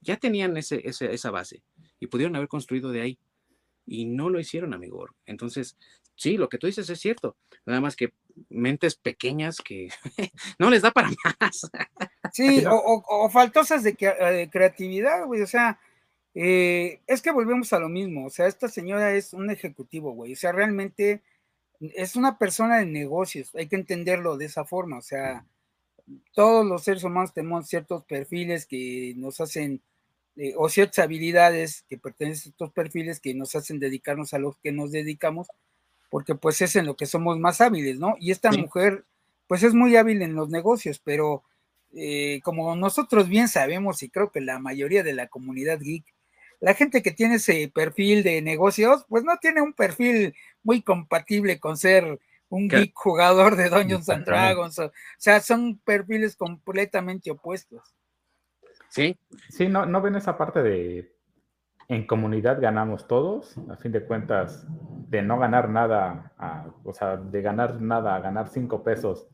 ya 0.00 0.16
tenían 0.16 0.56
ese, 0.56 0.82
esa 0.84 1.30
base 1.30 1.62
y 2.00 2.08
pudieron 2.08 2.34
haber 2.34 2.48
construido 2.48 2.90
de 2.90 3.02
ahí. 3.02 3.18
Y 3.86 4.06
no 4.06 4.30
lo 4.30 4.40
hicieron, 4.40 4.74
amigo. 4.74 5.06
Entonces, 5.26 5.76
sí, 6.16 6.36
lo 6.36 6.48
que 6.48 6.58
tú 6.58 6.66
dices 6.66 6.90
es 6.90 6.98
cierto. 6.98 7.36
Nada 7.66 7.80
más 7.80 7.94
que 7.94 8.12
mentes 8.48 8.96
pequeñas 8.96 9.58
que 9.58 9.90
no 10.58 10.70
les 10.70 10.82
da 10.82 10.90
para 10.90 11.10
más. 11.40 11.70
Sí, 12.32 12.64
o, 12.68 13.30
faltosas 13.30 13.84
de, 13.84 13.92
de 13.92 14.50
creatividad, 14.50 15.24
güey. 15.24 15.40
O 15.42 15.46
sea, 15.46 15.78
eh, 16.34 17.00
es 17.06 17.22
que 17.22 17.32
volvemos 17.32 17.72
a 17.72 17.80
lo 17.80 17.88
mismo, 17.88 18.26
o 18.26 18.30
sea, 18.30 18.46
esta 18.46 18.68
señora 18.68 19.14
es 19.14 19.32
un 19.32 19.50
ejecutivo, 19.50 20.12
güey, 20.12 20.32
o 20.34 20.36
sea, 20.36 20.52
realmente 20.52 21.22
es 21.80 22.16
una 22.16 22.38
persona 22.38 22.78
de 22.78 22.86
negocios, 22.86 23.50
hay 23.54 23.68
que 23.68 23.76
entenderlo 23.76 24.36
de 24.36 24.46
esa 24.46 24.64
forma, 24.64 24.98
o 24.98 25.02
sea, 25.02 25.46
todos 26.32 26.66
los 26.66 26.84
seres 26.84 27.04
humanos 27.04 27.32
tenemos 27.32 27.68
ciertos 27.68 28.04
perfiles 28.04 28.66
que 28.66 29.14
nos 29.16 29.40
hacen, 29.40 29.80
eh, 30.36 30.54
o 30.56 30.68
ciertas 30.68 31.00
habilidades 31.00 31.84
que 31.88 31.98
pertenecen 31.98 32.50
a 32.50 32.52
estos 32.52 32.72
perfiles 32.72 33.20
que 33.20 33.34
nos 33.34 33.54
hacen 33.54 33.78
dedicarnos 33.78 34.34
a 34.34 34.38
lo 34.38 34.56
que 34.62 34.72
nos 34.72 34.92
dedicamos, 34.92 35.48
porque 36.10 36.34
pues 36.34 36.60
es 36.62 36.76
en 36.76 36.86
lo 36.86 36.96
que 36.96 37.06
somos 37.06 37.38
más 37.38 37.60
hábiles, 37.60 37.98
¿no? 37.98 38.14
Y 38.18 38.32
esta 38.32 38.50
mujer, 38.52 39.04
pues 39.46 39.62
es 39.62 39.74
muy 39.74 39.96
hábil 39.96 40.22
en 40.22 40.34
los 40.34 40.48
negocios, 40.50 41.00
pero 41.02 41.44
eh, 41.94 42.40
como 42.44 42.74
nosotros 42.76 43.28
bien 43.28 43.48
sabemos, 43.48 44.02
y 44.02 44.10
creo 44.10 44.30
que 44.30 44.40
la 44.40 44.58
mayoría 44.58 45.02
de 45.02 45.12
la 45.12 45.28
comunidad 45.28 45.80
geek, 45.80 46.04
la 46.60 46.74
gente 46.74 47.02
que 47.02 47.10
tiene 47.10 47.36
ese 47.36 47.70
perfil 47.74 48.22
de 48.22 48.42
negocios, 48.42 49.04
pues 49.08 49.24
no 49.24 49.36
tiene 49.38 49.62
un 49.62 49.72
perfil 49.72 50.34
muy 50.62 50.82
compatible 50.82 51.58
con 51.58 51.76
ser 51.76 52.18
un 52.48 52.68
geek 52.68 52.92
jugador 52.94 53.56
de 53.56 53.70
Dungeons 53.70 54.08
and 54.08 54.24
Dragons. 54.24 54.78
O, 54.78 54.92
sea, 55.18 55.40
son 55.40 55.78
perfiles 55.78 56.36
completamente 56.36 57.30
opuestos. 57.30 57.94
Sí. 58.88 59.18
Sí, 59.48 59.68
no, 59.68 59.86
no 59.86 60.02
ven 60.02 60.16
esa 60.16 60.36
parte 60.36 60.62
de 60.62 61.14
en 61.88 62.06
comunidad 62.06 62.60
ganamos 62.60 63.08
todos, 63.08 63.56
a 63.68 63.76
fin 63.76 63.90
de 63.90 64.04
cuentas, 64.04 64.64
de 65.08 65.22
no 65.22 65.40
ganar 65.40 65.68
nada, 65.68 66.32
o 66.84 66.92
sea, 66.92 67.16
de 67.16 67.42
ganar 67.42 67.80
nada 67.80 68.14
a 68.14 68.20
ganar 68.20 68.48
cinco 68.48 68.84
pesos 68.84 69.26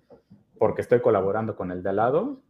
porque 0.59 0.81
estoy 0.81 1.01
colaborando 1.03 1.55
con 1.55 1.71
el 1.71 1.83
de 1.83 1.91
al 1.91 1.97
lado, 1.97 2.41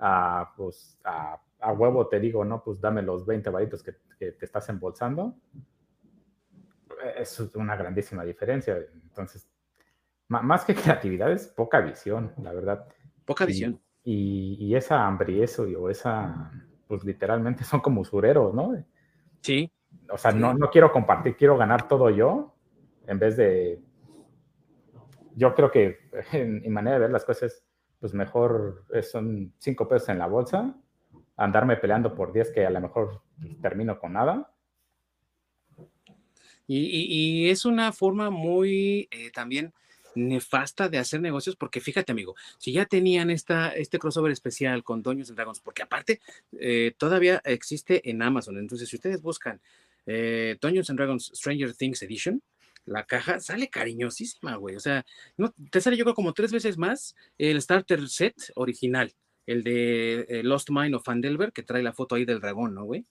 a, 0.00 0.54
pues, 0.56 0.98
a 1.04 1.42
a 1.60 1.72
huevo 1.72 2.06
te 2.06 2.20
digo, 2.20 2.44
no, 2.44 2.62
pues 2.62 2.80
dame 2.80 3.02
los 3.02 3.26
20 3.26 3.50
varitos 3.50 3.82
que, 3.82 3.92
te 4.18 4.44
estás 4.44 4.68
embolsando, 4.68 5.36
es 7.16 7.38
una 7.54 7.76
grandísima 7.76 8.24
diferencia. 8.24 8.76
Entonces, 8.76 9.48
más 10.28 10.64
que 10.64 10.74
creatividad 10.74 11.30
es 11.32 11.46
poca 11.48 11.80
visión, 11.80 12.32
la 12.42 12.52
verdad. 12.52 12.88
Poca 13.24 13.44
visión. 13.44 13.80
Y, 14.04 14.74
esa 14.74 15.06
hambre 15.06 15.34
y 15.34 15.42
eso, 15.42 15.64
o 15.64 15.90
esa, 15.90 16.50
pues 16.86 17.04
literalmente 17.04 17.64
son 17.64 17.80
como 17.80 18.00
usureros, 18.00 18.54
¿no? 18.54 18.74
Sí. 19.42 19.70
O 20.10 20.16
sea, 20.18 20.32
No, 20.32 20.54
no 20.54 20.70
quiero 20.70 20.90
compartir, 20.92 21.36
quiero 21.36 21.56
ganar 21.56 21.86
todo 21.88 22.10
yo, 22.10 22.54
en 23.06 23.18
vez 23.18 23.36
de... 23.36 23.80
Yo 25.34 25.54
creo 25.54 25.70
que 25.70 25.98
en 26.32 26.62
mi 26.62 26.68
manera 26.68 26.96
de 26.96 27.00
ver 27.02 27.10
las 27.10 27.24
cosas, 27.24 27.62
pues 28.00 28.14
mejor 28.14 28.84
son 29.02 29.52
cinco 29.58 29.86
pesos 29.86 30.08
en 30.08 30.18
la 30.18 30.26
bolsa 30.26 30.74
andarme 31.38 31.76
peleando 31.76 32.14
por 32.14 32.32
10 32.32 32.52
que 32.52 32.66
a 32.66 32.70
lo 32.70 32.80
mejor 32.80 33.22
termino 33.62 33.98
con 33.98 34.12
nada. 34.12 34.52
Y, 36.66 37.48
es 37.48 37.64
una 37.64 37.92
forma 37.92 38.28
muy 38.28 39.08
eh, 39.10 39.30
también 39.30 39.72
nefasta 40.14 40.90
de 40.90 40.98
hacer 40.98 41.22
negocios, 41.22 41.56
porque 41.56 41.80
fíjate, 41.80 42.12
amigo, 42.12 42.34
si 42.58 42.72
ya 42.72 42.84
tenían 42.84 43.30
esta, 43.30 43.70
este 43.70 43.98
crossover 43.98 44.32
especial 44.32 44.84
con 44.84 45.02
Dungeons 45.02 45.34
Dragons, 45.34 45.60
porque 45.60 45.82
aparte 45.82 46.20
eh, 46.60 46.92
todavía 46.98 47.40
existe 47.44 48.10
en 48.10 48.20
Amazon, 48.20 48.58
entonces 48.58 48.88
si 48.88 48.96
ustedes 48.96 49.22
buscan 49.22 49.62
eh, 50.04 50.58
Dungeons 50.60 50.88
Dragons 50.88 51.32
Stranger 51.34 51.74
Things 51.74 52.02
Edition, 52.02 52.42
la 52.84 53.04
caja 53.04 53.40
sale 53.40 53.68
cariñosísima, 53.68 54.56
güey. 54.56 54.76
O 54.76 54.80
sea, 54.80 55.06
no, 55.36 55.54
te 55.70 55.80
sale 55.80 55.96
yo 55.96 56.04
creo 56.04 56.14
como 56.14 56.32
tres 56.32 56.52
veces 56.52 56.76
más 56.76 57.14
el 57.38 57.60
starter 57.62 58.08
set 58.08 58.34
original 58.56 59.12
el 59.48 59.62
de 59.62 60.26
eh, 60.28 60.42
Lost 60.42 60.68
Mine 60.68 60.94
of 60.94 61.04
Fandelver, 61.04 61.52
que 61.52 61.62
trae 61.62 61.82
la 61.82 61.94
foto 61.94 62.14
ahí 62.14 62.26
del 62.26 62.38
dragón, 62.38 62.74
¿no, 62.74 62.84
güey? 62.84 63.06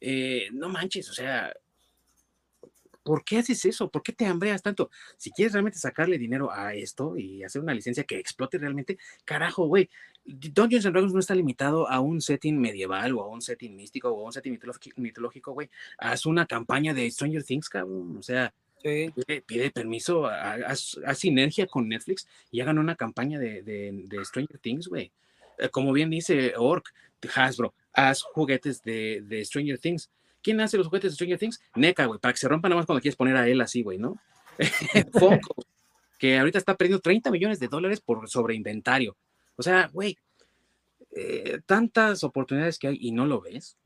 Eh, 0.00 0.48
no 0.52 0.70
manches, 0.70 1.10
o 1.10 1.12
sea, 1.12 1.52
¿por 3.02 3.24
qué 3.24 3.38
haces 3.38 3.62
eso? 3.66 3.90
¿Por 3.90 4.02
qué 4.02 4.14
te 4.14 4.24
hambreas 4.24 4.62
tanto? 4.62 4.90
Si 5.18 5.30
quieres 5.32 5.52
realmente 5.52 5.78
sacarle 5.78 6.16
dinero 6.16 6.50
a 6.50 6.74
esto 6.74 7.18
y 7.18 7.44
hacer 7.44 7.60
una 7.60 7.74
licencia 7.74 8.04
que 8.04 8.18
explote 8.18 8.56
realmente, 8.56 8.96
carajo, 9.26 9.66
güey. 9.66 9.90
Dungeons 10.24 10.86
and 10.86 10.94
Dragons 10.94 11.12
no 11.12 11.20
está 11.20 11.34
limitado 11.34 11.90
a 11.90 12.00
un 12.00 12.22
setting 12.22 12.58
medieval 12.58 13.12
o 13.12 13.22
a 13.22 13.28
un 13.28 13.42
setting 13.42 13.76
místico 13.76 14.08
o 14.08 14.22
a 14.22 14.24
un 14.24 14.32
setting 14.32 14.58
mitológico, 14.96 15.52
güey. 15.52 15.68
Haz 15.98 16.24
una 16.24 16.46
campaña 16.46 16.94
de 16.94 17.10
Stranger 17.10 17.44
Things, 17.44 17.68
cabrón. 17.68 18.16
O 18.16 18.22
sea, 18.22 18.54
pide, 18.82 19.70
permiso, 19.70 20.24
haz, 20.24 20.96
sinergia 21.16 21.66
con 21.66 21.86
Netflix 21.86 22.26
y 22.50 22.62
hagan 22.62 22.78
una 22.78 22.96
campaña 22.96 23.38
de, 23.38 23.62
de 23.62 24.24
Stranger 24.24 24.58
Things, 24.58 24.88
güey. 24.88 25.12
Eh, 25.58 25.68
como 25.68 25.92
bien 25.92 26.10
dice 26.10 26.54
Orc, 26.56 26.92
Hasbro, 27.34 27.74
haz 27.92 28.22
juguetes 28.22 28.82
de, 28.82 29.42
Stranger 29.44 29.78
Things. 29.78 30.10
¿Quién 30.42 30.60
hace 30.60 30.76
los 30.76 30.88
juguetes 30.88 31.12
de 31.12 31.14
Stranger 31.14 31.38
Things? 31.38 31.60
NECA, 31.74 32.06
güey, 32.06 32.20
para 32.20 32.32
que 32.32 32.38
se 32.38 32.48
rompan 32.48 32.70
nada 32.70 32.80
más 32.80 32.86
cuando 32.86 33.00
quieres 33.00 33.16
poner 33.16 33.36
a 33.36 33.48
él 33.48 33.60
así, 33.60 33.82
güey, 33.82 33.98
¿no? 33.98 34.16
Funko, 35.12 35.54
que 36.18 36.38
ahorita 36.38 36.58
está 36.58 36.76
perdiendo 36.76 37.00
30 37.00 37.30
millones 37.30 37.58
de 37.60 37.68
dólares 37.68 38.00
por 38.00 38.28
sobreinventario. 38.28 39.16
O 39.56 39.62
sea, 39.62 39.88
güey, 39.92 40.18
eh, 41.12 41.60
tantas 41.64 42.24
oportunidades 42.24 42.78
que 42.78 42.88
hay 42.88 42.98
y 43.00 43.12
no 43.12 43.26
lo 43.26 43.40
ves 43.40 43.78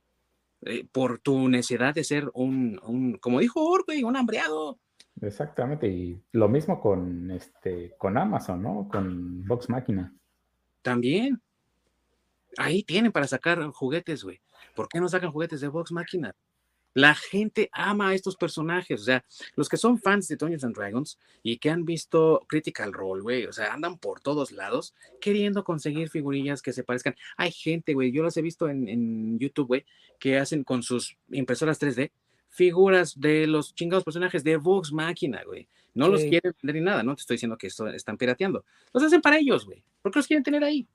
eh, 0.63 0.87
por 0.91 1.19
tu 1.21 1.49
necesidad 1.49 1.95
de 1.95 2.05
ser 2.05 2.31
un, 2.35 3.19
como 3.21 3.41
dijo 3.41 3.65
Orc, 3.65 3.87
güey, 3.87 4.03
un 4.03 4.17
hambreado. 4.17 4.79
Exactamente, 5.21 5.89
y 5.89 6.21
lo 6.33 6.49
mismo 6.49 6.81
con 6.81 7.31
este, 7.31 7.95
con 7.99 8.17
Amazon, 8.17 8.63
¿no? 8.63 8.89
Con 8.91 9.45
Vox 9.45 9.69
Máquina. 9.69 10.13
También. 10.83 11.41
Ahí 12.57 12.83
tienen 12.83 13.13
para 13.13 13.27
sacar 13.27 13.63
juguetes, 13.71 14.25
güey. 14.25 14.41
¿Por 14.75 14.89
qué 14.89 15.01
no 15.01 15.09
sacan 15.09 15.33
juguetes 15.33 15.61
de 15.61 15.69
Vox 15.69 15.93
Máquina? 15.93 16.35
La 16.95 17.15
gente 17.15 17.69
ama 17.73 18.09
a 18.09 18.15
estos 18.15 18.37
personajes, 18.37 19.01
o 19.01 19.05
sea, 19.05 19.25
los 19.55 19.69
que 19.69 19.77
son 19.77 19.99
fans 19.99 20.27
de 20.27 20.37
Dungeons 20.37 20.65
and 20.65 20.75
Dragons 20.75 21.19
y 21.43 21.59
que 21.59 21.71
han 21.71 21.85
visto 21.85 22.45
Critical 22.49 22.93
Role, 22.93 23.23
güey, 23.23 23.47
o 23.47 23.53
sea, 23.53 23.73
andan 23.73 23.99
por 23.99 24.21
todos 24.21 24.51
lados 24.51 24.95
queriendo 25.21 25.63
conseguir 25.63 26.09
figurillas 26.09 26.63
que 26.63 26.73
se 26.73 26.83
parezcan. 26.83 27.15
Hay 27.37 27.53
gente, 27.53 27.95
güey, 27.95 28.11
yo 28.11 28.23
los 28.23 28.37
he 28.37 28.43
visto 28.43 28.69
en, 28.69 28.89
en 28.89 29.39
YouTube, 29.39 29.69
güey, 29.69 29.87
que 30.19 30.39
hacen 30.39 30.65
con 30.65 30.83
sus 30.83 31.17
impresoras 31.29 31.81
3D 31.81 32.11
figuras 32.49 33.19
de 33.21 33.47
los 33.47 33.75
chingados 33.75 34.05
personajes 34.05 34.43
de 34.43 34.57
Vox 34.57 34.93
Máquina, 34.93 35.43
güey. 35.45 35.69
No 35.95 36.09
los 36.09 36.23
quieren 36.23 36.55
vender 36.63 36.77
ni 36.77 36.81
nada, 36.81 37.03
no 37.03 37.15
te 37.15 37.21
estoy 37.21 37.35
diciendo 37.35 37.57
que 37.57 37.67
esto 37.67 37.87
están 37.89 38.17
pirateando. 38.17 38.65
Los 38.93 39.03
hacen 39.03 39.21
para 39.21 39.39
ellos, 39.39 39.65
güey. 39.65 39.83
¿Por 40.03 40.13
qué 40.13 40.19
los 40.19 40.27
quieren 40.27 40.45
tener 40.45 40.63
ahí? 40.63 40.87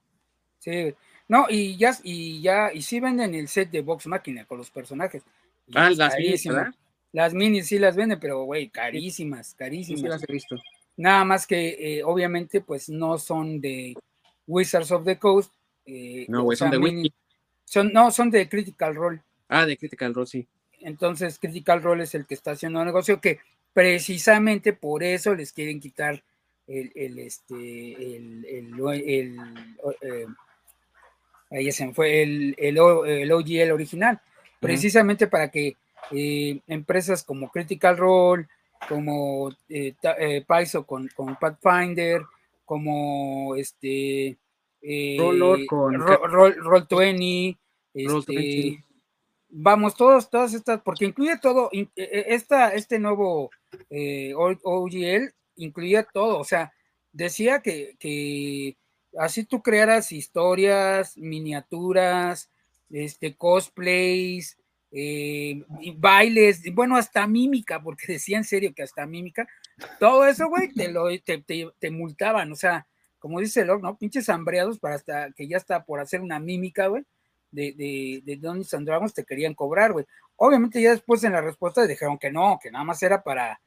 Sí, 0.60 0.94
no, 1.28 1.46
y 1.50 1.78
ya, 1.78 1.98
y 2.04 2.42
ya, 2.42 2.72
y 2.74 2.82
sí 2.82 3.00
venden 3.00 3.34
el 3.36 3.48
set 3.48 3.72
de 3.72 3.82
Vox 3.82 4.08
Máquina 4.08 4.46
con 4.46 4.58
los 4.58 4.70
personajes. 4.70 5.24
Ah, 5.74 5.90
las 5.90 6.18
minis, 6.18 6.48
Las 7.12 7.34
minis 7.34 7.68
sí 7.68 7.80
las 7.80 7.96
venden, 7.96 8.20
pero 8.20 8.44
güey, 8.44 8.70
carísimas, 8.70 9.54
carísimas. 9.56 10.02
Sí, 10.02 10.08
las 10.08 10.24
he 10.28 10.32
visto. 10.32 10.56
Nada 10.98 11.24
más 11.24 11.48
que 11.48 11.98
eh, 11.98 12.04
obviamente 12.04 12.62
pues 12.62 12.90
no 12.90 13.18
son 13.18 13.60
de 13.60 13.96
Wizards 14.48 14.92
of 14.92 15.06
the 15.06 15.18
Coast. 15.18 15.54
Eh, 15.86 16.26
no, 16.30 16.44
güey, 16.44 16.58
son 16.58 16.72
de 16.72 16.78
Wiki. 16.78 17.14
Son, 17.66 17.92
no, 17.92 18.12
son 18.12 18.30
de 18.30 18.48
Critical 18.48 18.96
Role. 18.96 19.22
Ah, 19.48 19.66
de 19.66 19.78
Critical 19.78 20.14
Role, 20.14 20.28
sí. 20.28 20.48
Entonces, 20.82 21.40
Critical 21.40 21.82
Role 21.82 22.04
es 22.04 22.14
el 22.14 22.26
que 22.26 22.34
está 22.34 22.52
haciendo 22.52 22.80
el 22.80 22.86
negocio, 22.86 23.22
que 23.22 23.40
precisamente 23.72 24.74
por 24.74 25.04
eso 25.04 25.34
les 25.34 25.54
quieren 25.54 25.80
quitar 25.80 26.24
el, 26.68 26.92
el 26.96 27.20
este, 27.20 28.16
el, 28.16 28.46
el, 28.46 29.36
eh, 30.02 30.26
ahí 31.54 31.72
se 31.72 31.94
fue 31.94 32.24
el, 32.24 32.56
el, 32.58 32.80
OGL 33.32 33.72
original, 33.72 34.20
precisamente 34.60 35.28
para 35.28 35.50
que 35.50 35.78
eh, 36.12 36.60
empresas 36.68 37.24
como 37.24 37.50
Critical 37.50 37.98
Role, 37.98 38.48
como 38.90 39.52
eh, 39.70 39.94
eh 40.20 40.44
Paiso 40.46 40.86
con, 40.86 41.08
con, 41.16 41.38
Pathfinder, 41.38 42.24
como 42.66 43.56
este 43.56 44.38
Roll, 44.82 45.66
con 45.68 45.94
Roll, 46.00 46.56
Roll 46.56 46.88
20, 46.90 47.58
este, 47.94 48.84
vamos, 49.54 49.96
todos, 49.96 50.30
todas 50.30 50.54
estas, 50.54 50.82
porque 50.82 51.06
incluye 51.06 51.38
todo, 51.38 51.70
e, 51.72 51.88
e, 51.96 52.26
esta, 52.30 52.74
este 52.74 53.00
nuevo 53.00 53.52
eh, 53.90 54.34
OGL 54.36 55.34
incluía 55.58 56.04
todo, 56.04 56.40
o 56.40 56.44
sea, 56.44 56.74
decía 57.12 57.62
que, 57.62 58.76
así 59.18 59.44
tú 59.44 59.62
crearas 59.62 60.12
historias, 60.12 61.18
miniaturas, 61.18 62.50
este, 62.90 63.36
cosplays, 63.36 64.58
eh, 64.92 65.64
bailes, 65.98 66.62
bueno, 66.74 66.96
hasta 66.98 67.26
mímica, 67.28 67.82
porque 67.82 68.06
decía 68.14 68.38
en 68.38 68.44
serio 68.44 68.74
que 68.76 68.84
hasta 68.84 69.06
mímica, 69.06 69.48
todo 70.00 70.26
eso, 70.26 70.48
güey, 70.48 70.72
te, 70.72 70.92
lo, 70.92 71.08
te, 71.22 71.44
te, 71.80 71.92
multaban, 71.92 72.52
o 72.52 72.56
sea, 72.56 72.88
como 73.20 73.40
dice 73.40 73.66
Locke, 73.66 73.84
¿no? 73.84 73.98
Pinches 73.98 74.30
hambreados 74.30 74.80
para 74.80 74.96
hasta 74.96 75.32
que 75.32 75.48
ya 75.48 75.58
está 75.58 75.86
por 75.86 76.00
hacer 76.00 76.22
una 76.22 76.40
mímica, 76.40 76.88
güey, 76.88 77.04
de, 77.52 77.72
de, 77.74 78.22
de 78.26 78.38
Dragons 78.38 79.14
te 79.14 79.24
querían 79.24 79.54
cobrar, 79.54 79.94
güey. 79.94 80.06
Obviamente 80.36 80.82
ya 80.82 80.92
después 80.92 81.24
en 81.24 81.34
la 81.34 81.42
respuesta 81.42 81.86
dijeron 81.88 82.18
que 82.18 82.32
no, 82.32 82.60
que 82.62 82.72
nada 82.72 82.84
más 82.84 83.02
era 83.04 83.24
para, 83.24 83.62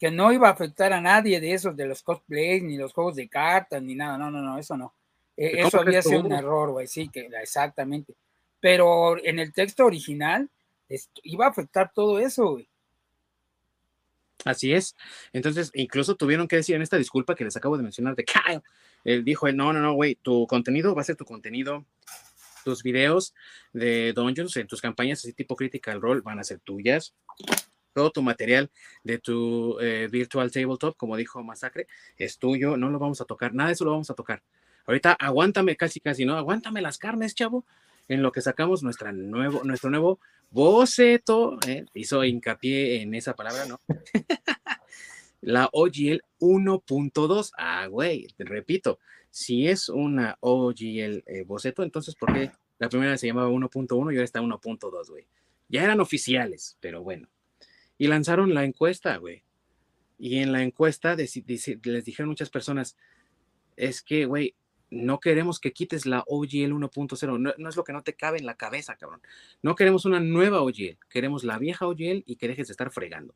que 0.00 0.10
no 0.10 0.32
iba 0.32 0.48
a 0.48 0.52
afectar 0.52 0.94
a 0.94 1.00
nadie 1.00 1.40
de 1.40 1.52
esos, 1.52 1.76
de 1.76 1.84
los 1.84 2.02
cosplays, 2.02 2.62
ni 2.62 2.78
los 2.78 2.94
juegos 2.94 3.16
de 3.16 3.28
cartas, 3.28 3.82
ni 3.82 3.94
nada, 3.94 4.16
no, 4.16 4.30
no, 4.30 4.40
no, 4.40 4.58
eso 4.58 4.74
no. 4.74 4.94
E, 5.36 5.60
eso 5.60 5.78
había 5.78 6.00
sido 6.00 6.22
un 6.22 6.32
error, 6.32 6.70
güey, 6.70 6.86
sí, 6.86 7.10
que 7.10 7.28
exactamente. 7.42 8.14
Pero 8.60 9.22
en 9.22 9.38
el 9.38 9.52
texto 9.52 9.84
original 9.84 10.48
iba 11.22 11.44
a 11.44 11.50
afectar 11.50 11.92
todo 11.94 12.18
eso, 12.18 12.52
güey. 12.52 12.66
Así 14.46 14.72
es. 14.72 14.96
Entonces, 15.34 15.70
incluso 15.74 16.14
tuvieron 16.14 16.48
que 16.48 16.56
decir 16.56 16.74
en 16.74 16.80
esta 16.80 16.96
disculpa 16.96 17.34
que 17.34 17.44
les 17.44 17.56
acabo 17.58 17.76
de 17.76 17.82
mencionar 17.82 18.16
de 18.16 18.24
Kyle. 18.24 18.62
Él 19.04 19.22
dijo, 19.22 19.52
no, 19.52 19.74
no, 19.74 19.80
no, 19.80 19.92
güey, 19.92 20.14
tu 20.14 20.46
contenido 20.46 20.94
va 20.94 21.02
a 21.02 21.04
ser 21.04 21.16
tu 21.16 21.26
contenido. 21.26 21.84
Tus 22.64 22.82
videos 22.82 23.34
de 23.74 24.14
Dungeons 24.14 24.56
en 24.56 24.66
tus 24.66 24.80
campañas 24.80 25.20
así 25.20 25.32
tipo 25.32 25.56
Critical 25.56 26.00
Role 26.00 26.22
van 26.22 26.38
a 26.38 26.44
ser 26.44 26.60
tuyas. 26.60 27.14
Todo 27.92 28.10
tu 28.10 28.22
material 28.22 28.70
de 29.04 29.18
tu 29.18 29.78
eh, 29.80 30.08
Virtual 30.10 30.50
Tabletop, 30.50 30.96
como 30.96 31.16
dijo 31.16 31.42
Masacre, 31.42 31.86
es 32.16 32.38
tuyo. 32.38 32.76
No 32.76 32.90
lo 32.90 32.98
vamos 32.98 33.20
a 33.20 33.24
tocar. 33.24 33.54
Nada 33.54 33.68
de 33.68 33.74
eso 33.74 33.84
lo 33.84 33.92
vamos 33.92 34.10
a 34.10 34.14
tocar. 34.14 34.42
Ahorita 34.86 35.12
aguántame 35.12 35.76
casi, 35.76 36.00
casi, 36.00 36.24
¿no? 36.24 36.36
Aguántame 36.36 36.80
las 36.80 36.98
carnes, 36.98 37.34
chavo, 37.34 37.64
en 38.08 38.22
lo 38.22 38.32
que 38.32 38.40
sacamos 38.40 38.82
nuestra 38.82 39.12
nuevo, 39.12 39.62
nuestro 39.64 39.90
nuevo 39.90 40.18
boceto, 40.50 41.58
¿eh? 41.66 41.84
hizo 41.94 42.24
hincapié 42.24 43.02
en 43.02 43.14
esa 43.14 43.34
palabra, 43.34 43.66
¿no? 43.66 43.80
la 45.40 45.68
OGL 45.72 46.22
1.2. 46.40 47.52
Ah, 47.56 47.86
güey, 47.86 48.26
te 48.36 48.44
repito, 48.44 48.98
si 49.30 49.68
es 49.68 49.88
una 49.88 50.36
OGL 50.40 51.22
eh, 51.26 51.44
boceto, 51.46 51.82
entonces 51.82 52.14
¿por 52.14 52.32
qué 52.32 52.50
la 52.78 52.88
primera 52.88 53.16
se 53.16 53.28
llamaba 53.28 53.48
1.1 53.48 54.12
y 54.12 54.16
ahora 54.16 54.24
está 54.24 54.40
1.2, 54.40 55.08
güey? 55.08 55.26
Ya 55.68 55.84
eran 55.84 56.00
oficiales, 56.00 56.76
pero 56.80 57.02
bueno. 57.02 57.28
Y 58.00 58.06
lanzaron 58.06 58.54
la 58.54 58.64
encuesta, 58.64 59.18
güey. 59.18 59.42
Y 60.18 60.38
en 60.38 60.52
la 60.52 60.62
encuesta 60.62 61.14
les 61.14 62.04
dijeron 62.06 62.30
muchas 62.30 62.48
personas, 62.48 62.96
es 63.76 64.00
que, 64.00 64.24
güey, 64.24 64.54
no 64.88 65.20
queremos 65.20 65.60
que 65.60 65.74
quites 65.74 66.06
la 66.06 66.24
OGL 66.26 66.72
1.0, 66.72 67.38
no, 67.58 67.68
es 67.68 67.76
lo 67.76 67.84
que 67.84 67.92
no 67.92 68.02
te 68.02 68.14
cabe 68.14 68.38
en 68.38 68.46
la 68.46 68.56
cabeza, 68.56 68.96
cabrón. 68.96 69.20
No 69.60 69.74
queremos 69.74 70.06
una 70.06 70.18
nueva 70.18 70.62
OGL, 70.62 70.96
queremos 71.10 71.44
la 71.44 71.58
vieja 71.58 71.86
OGL 71.86 72.22
y 72.24 72.36
que 72.36 72.48
dejes 72.48 72.68
de 72.68 72.72
estar 72.72 72.90
fregando. 72.90 73.34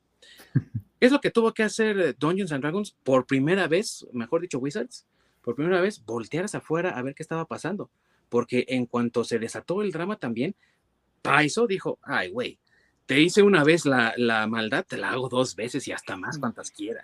es 0.98 1.12
lo 1.12 1.20
que 1.20 1.30
tuvo 1.30 1.52
que 1.52 1.62
hacer 1.62 2.00
eh, 2.00 2.14
Dungeons 2.18 2.52
and 2.52 2.62
Dragons 2.62 2.96
por 3.04 3.26
primera 3.26 3.68
vez, 3.68 4.06
mejor 4.14 4.40
dicho, 4.40 4.60
Wizards, 4.60 5.04
por 5.42 5.56
primera 5.56 5.82
vez, 5.82 6.02
voltear 6.06 6.46
hacia 6.46 6.60
afuera 6.60 6.96
a 6.96 7.02
ver 7.02 7.14
qué 7.14 7.22
estaba 7.22 7.44
pasando. 7.44 7.90
Porque 8.30 8.64
en 8.68 8.86
cuanto 8.86 9.24
se 9.24 9.38
desató 9.38 9.82
el 9.82 9.92
drama 9.92 10.16
también, 10.16 10.56
Paiso 11.20 11.66
dijo, 11.66 11.98
ay, 12.02 12.30
güey, 12.30 12.58
te 13.06 13.20
hice 13.20 13.42
una 13.42 13.64
vez 13.64 13.86
la, 13.86 14.14
maldad, 14.48 14.84
te 14.86 14.96
la 14.96 15.10
hago 15.10 15.28
dos 15.28 15.56
veces 15.56 15.88
y 15.88 15.92
hasta 15.92 16.16
más 16.16 16.38
cuantas 16.38 16.70
quiera. 16.70 17.02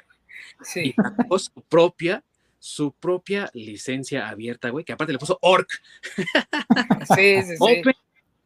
Sí. 0.62 0.94
Y 0.94 1.38
su 1.38 1.62
propia 1.68 2.22
su 2.60 2.92
propia 2.92 3.50
licencia 3.54 4.28
abierta, 4.28 4.68
güey, 4.68 4.84
que 4.84 4.92
aparte 4.92 5.14
le 5.14 5.18
puso 5.18 5.38
ORC. 5.40 5.82
Sí, 7.16 7.42
sí, 7.42 7.56
sí. 7.56 7.82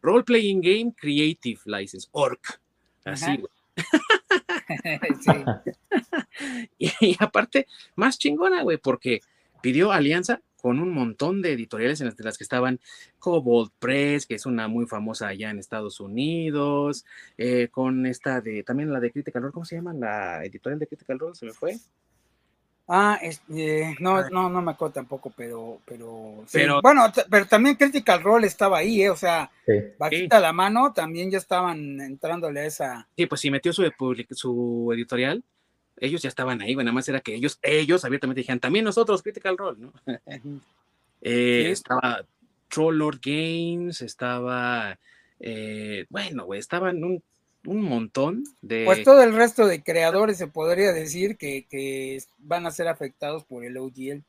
Role 0.00 0.22
Playing 0.22 0.60
Game 0.60 0.94
Creative 0.96 1.60
License, 1.64 2.08
ORC. 2.12 2.60
Así, 3.04 3.36
güey. 3.36 3.50
y, 6.78 6.92
y, 7.00 7.16
aparte, 7.18 7.66
más 7.96 8.18
chingona, 8.18 8.62
güey, 8.62 8.78
porque 8.78 9.20
pidió 9.60 9.92
alianza 9.92 10.40
con 10.64 10.80
un 10.80 10.94
montón 10.94 11.42
de 11.42 11.52
editoriales 11.52 12.00
en 12.00 12.14
las, 12.16 12.38
que 12.38 12.42
estaban 12.42 12.80
Cobalt 13.18 13.70
Press, 13.78 14.24
que 14.24 14.36
es 14.36 14.46
una 14.46 14.66
muy 14.66 14.86
famosa 14.86 15.28
allá 15.28 15.50
en 15.50 15.58
Estados 15.58 16.00
Unidos, 16.00 17.04
eh, 17.36 17.68
con 17.70 18.06
esta 18.06 18.40
de, 18.40 18.62
también 18.62 18.90
la 18.90 18.98
de 18.98 19.12
Critical 19.12 19.42
Role, 19.42 19.52
¿cómo 19.52 19.66
se 19.66 19.76
llama? 19.76 19.92
La 19.92 20.42
editorial 20.42 20.78
de 20.78 20.86
Critical 20.86 21.18
Role, 21.18 21.34
se 21.34 21.44
me 21.44 21.52
fue. 21.52 21.76
Ah, 22.88 23.18
este, 23.20 23.94
no, 24.00 24.26
no, 24.30 24.48
no 24.48 24.62
me 24.62 24.70
acuerdo 24.70 24.94
tampoco, 24.94 25.30
pero, 25.36 25.80
pero, 25.84 26.46
pero 26.50 26.80
bueno, 26.80 27.12
pero 27.28 27.44
también 27.44 27.76
Critical 27.76 28.22
Role 28.22 28.46
estaba 28.46 28.78
ahí, 28.78 29.02
¿eh? 29.02 29.10
o 29.10 29.16
sea, 29.16 29.50
bajita 29.98 30.40
la 30.40 30.54
mano, 30.54 30.94
también 30.94 31.30
ya 31.30 31.36
estaban 31.36 32.00
entrándole 32.00 32.60
a 32.60 32.64
esa. 32.64 33.08
Sí, 33.14 33.26
pues 33.26 33.42
si 33.42 33.50
metió 33.50 33.70
su, 33.74 33.92
su 34.30 34.90
editorial, 34.94 35.44
ellos 35.98 36.22
ya 36.22 36.28
estaban 36.28 36.60
ahí, 36.62 36.74
bueno, 36.74 36.88
nada 36.88 36.94
más 36.94 37.08
era 37.08 37.20
que 37.20 37.34
ellos, 37.34 37.58
ellos 37.62 38.04
abiertamente 38.04 38.40
dijeron, 38.40 38.60
también 38.60 38.84
nosotros, 38.84 39.22
Critical 39.22 39.56
Role, 39.56 39.78
¿no? 39.78 39.92
eh, 41.22 41.70
Estaba 41.70 42.24
Troll 42.68 42.98
Lord 42.98 43.20
Games, 43.22 44.00
estaba, 44.02 44.98
eh, 45.40 46.06
bueno, 46.08 46.44
güey, 46.44 46.60
estaban 46.60 47.02
un 47.04 47.22
un 47.66 47.82
montón 47.82 48.44
de... 48.60 48.84
Pues 48.84 49.02
todo 49.04 49.22
el 49.22 49.34
resto 49.34 49.66
de 49.66 49.82
creadores 49.82 50.38
se 50.38 50.46
podría 50.46 50.92
decir 50.92 51.36
que, 51.36 52.22
van 52.38 52.66
a 52.66 52.70
ser 52.70 52.88
afectados 52.88 53.44
por 53.44 53.64
el 53.64 53.76
OGL. 53.76 54.22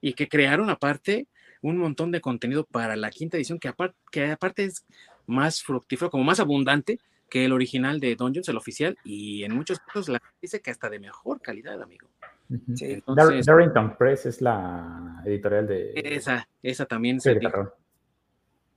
Y 0.00 0.14
que 0.14 0.28
crearon 0.28 0.68
aparte 0.70 1.26
un 1.60 1.78
montón 1.78 2.10
de 2.10 2.20
contenido 2.20 2.64
para 2.64 2.96
la 2.96 3.10
quinta 3.10 3.36
edición 3.36 3.58
que 3.58 3.68
aparte, 3.68 3.96
que 4.10 4.30
aparte 4.30 4.64
es 4.64 4.84
más 5.26 5.62
fructífero, 5.62 6.10
como 6.10 6.24
más 6.24 6.40
abundante 6.40 6.98
que 7.32 7.46
el 7.46 7.52
original 7.52 7.98
de 7.98 8.14
Dungeons, 8.14 8.46
el 8.50 8.58
oficial, 8.58 8.98
y 9.04 9.42
en 9.42 9.54
muchos 9.54 9.78
casos 9.78 10.10
la 10.10 10.20
dice 10.42 10.60
que 10.60 10.70
hasta 10.70 10.90
de 10.90 10.98
mejor 10.98 11.40
calidad, 11.40 11.80
amigo. 11.80 12.06
Darrington 12.46 13.96
Press 13.96 14.26
es 14.26 14.42
la 14.42 15.22
editorial 15.24 15.66
de... 15.66 15.92
Esa, 15.94 16.46
esa 16.62 16.84
también 16.84 17.22
se... 17.22 17.40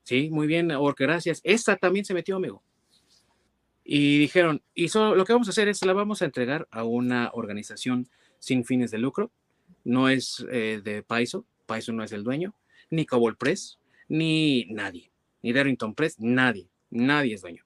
Sí, 0.03 0.29
muy 0.29 0.47
bien, 0.47 0.71
Orque, 0.71 1.03
gracias. 1.03 1.41
Esa 1.43 1.75
también 1.75 2.05
se 2.05 2.13
metió, 2.13 2.37
amigo. 2.37 2.63
Y 3.83 4.19
dijeron, 4.19 4.61
y 4.73 4.87
lo 4.87 5.25
que 5.25 5.33
vamos 5.33 5.49
a 5.49 5.51
hacer 5.51 5.67
es 5.67 5.85
la 5.85 5.91
vamos 5.91 6.21
a 6.21 6.25
entregar 6.25 6.65
a 6.71 6.85
una 6.85 7.31
organización 7.33 8.07
sin 8.39 8.63
fines 8.63 8.89
de 8.89 8.99
lucro. 8.99 9.31
No 9.83 10.07
es 10.07 10.45
eh, 10.49 10.79
de 10.81 11.03
Paiso, 11.03 11.45
Paiso 11.65 11.91
no 11.91 12.05
es 12.05 12.13
el 12.13 12.23
dueño, 12.23 12.55
ni 12.89 13.05
Cobol 13.05 13.35
Press, 13.35 13.79
ni 14.07 14.63
nadie, 14.69 15.11
ni 15.41 15.51
Darrington 15.51 15.93
Press, 15.93 16.21
nadie, 16.21 16.69
nadie 16.89 17.33
es 17.33 17.41
dueño. 17.41 17.64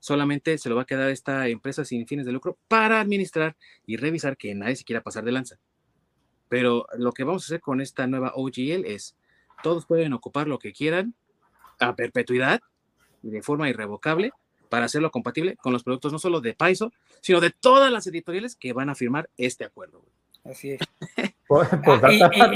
Solamente 0.00 0.58
se 0.58 0.68
lo 0.68 0.76
va 0.76 0.82
a 0.82 0.86
quedar 0.86 1.10
esta 1.10 1.46
empresa 1.48 1.84
sin 1.84 2.06
fines 2.06 2.26
de 2.26 2.32
lucro 2.32 2.58
para 2.68 3.00
administrar 3.00 3.56
y 3.86 3.96
revisar 3.96 4.36
que 4.36 4.54
nadie 4.54 4.76
se 4.76 4.84
quiera 4.84 5.02
pasar 5.02 5.24
de 5.24 5.32
lanza. 5.32 5.58
Pero 6.48 6.86
lo 6.96 7.12
que 7.12 7.24
vamos 7.24 7.44
a 7.44 7.46
hacer 7.46 7.60
con 7.60 7.80
esta 7.80 8.06
nueva 8.06 8.32
OGL 8.34 8.84
es, 8.86 9.16
todos 9.62 9.86
pueden 9.86 10.12
ocupar 10.12 10.48
lo 10.48 10.58
que 10.58 10.72
quieran 10.72 11.14
a 11.78 11.94
perpetuidad 11.94 12.60
y 13.22 13.30
de 13.30 13.42
forma 13.42 13.68
irrevocable 13.68 14.32
para 14.68 14.86
hacerlo 14.86 15.10
compatible 15.10 15.56
con 15.56 15.72
los 15.72 15.84
productos 15.84 16.12
no 16.12 16.18
solo 16.18 16.40
de 16.40 16.54
Paiso, 16.54 16.92
sino 17.20 17.40
de 17.40 17.50
todas 17.50 17.92
las 17.92 18.06
editoriales 18.06 18.56
que 18.56 18.72
van 18.72 18.88
a 18.88 18.94
firmar 18.94 19.28
este 19.36 19.64
acuerdo. 19.64 20.04
Así 20.44 20.72
es. 20.72 20.80
pues, 21.48 21.68
pues 21.84 22.02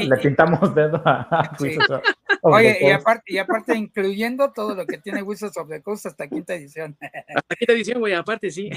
le 0.09 0.16
pintamos 0.16 0.74
dedo 0.74 1.03
a, 1.05 1.57
Oye, 2.43 2.78
y 2.80 2.91
aparte, 2.91 3.32
y 3.32 3.39
aparte 3.39 3.76
incluyendo 3.76 4.53
todo 4.53 4.74
lo 4.74 4.87
que 4.87 4.99
tiene 4.99 5.22
Wizards 5.22 5.57
of 5.57 5.68
the 5.68 5.82
Coast 5.82 6.07
hasta 6.07 6.28
quinta 6.28 6.55
edición. 6.55 6.97
Hasta 7.01 7.57
quinta 7.57 7.72
edición, 7.72 8.01
güey, 8.01 8.12
aparte 8.12 8.51
sí. 8.51 8.70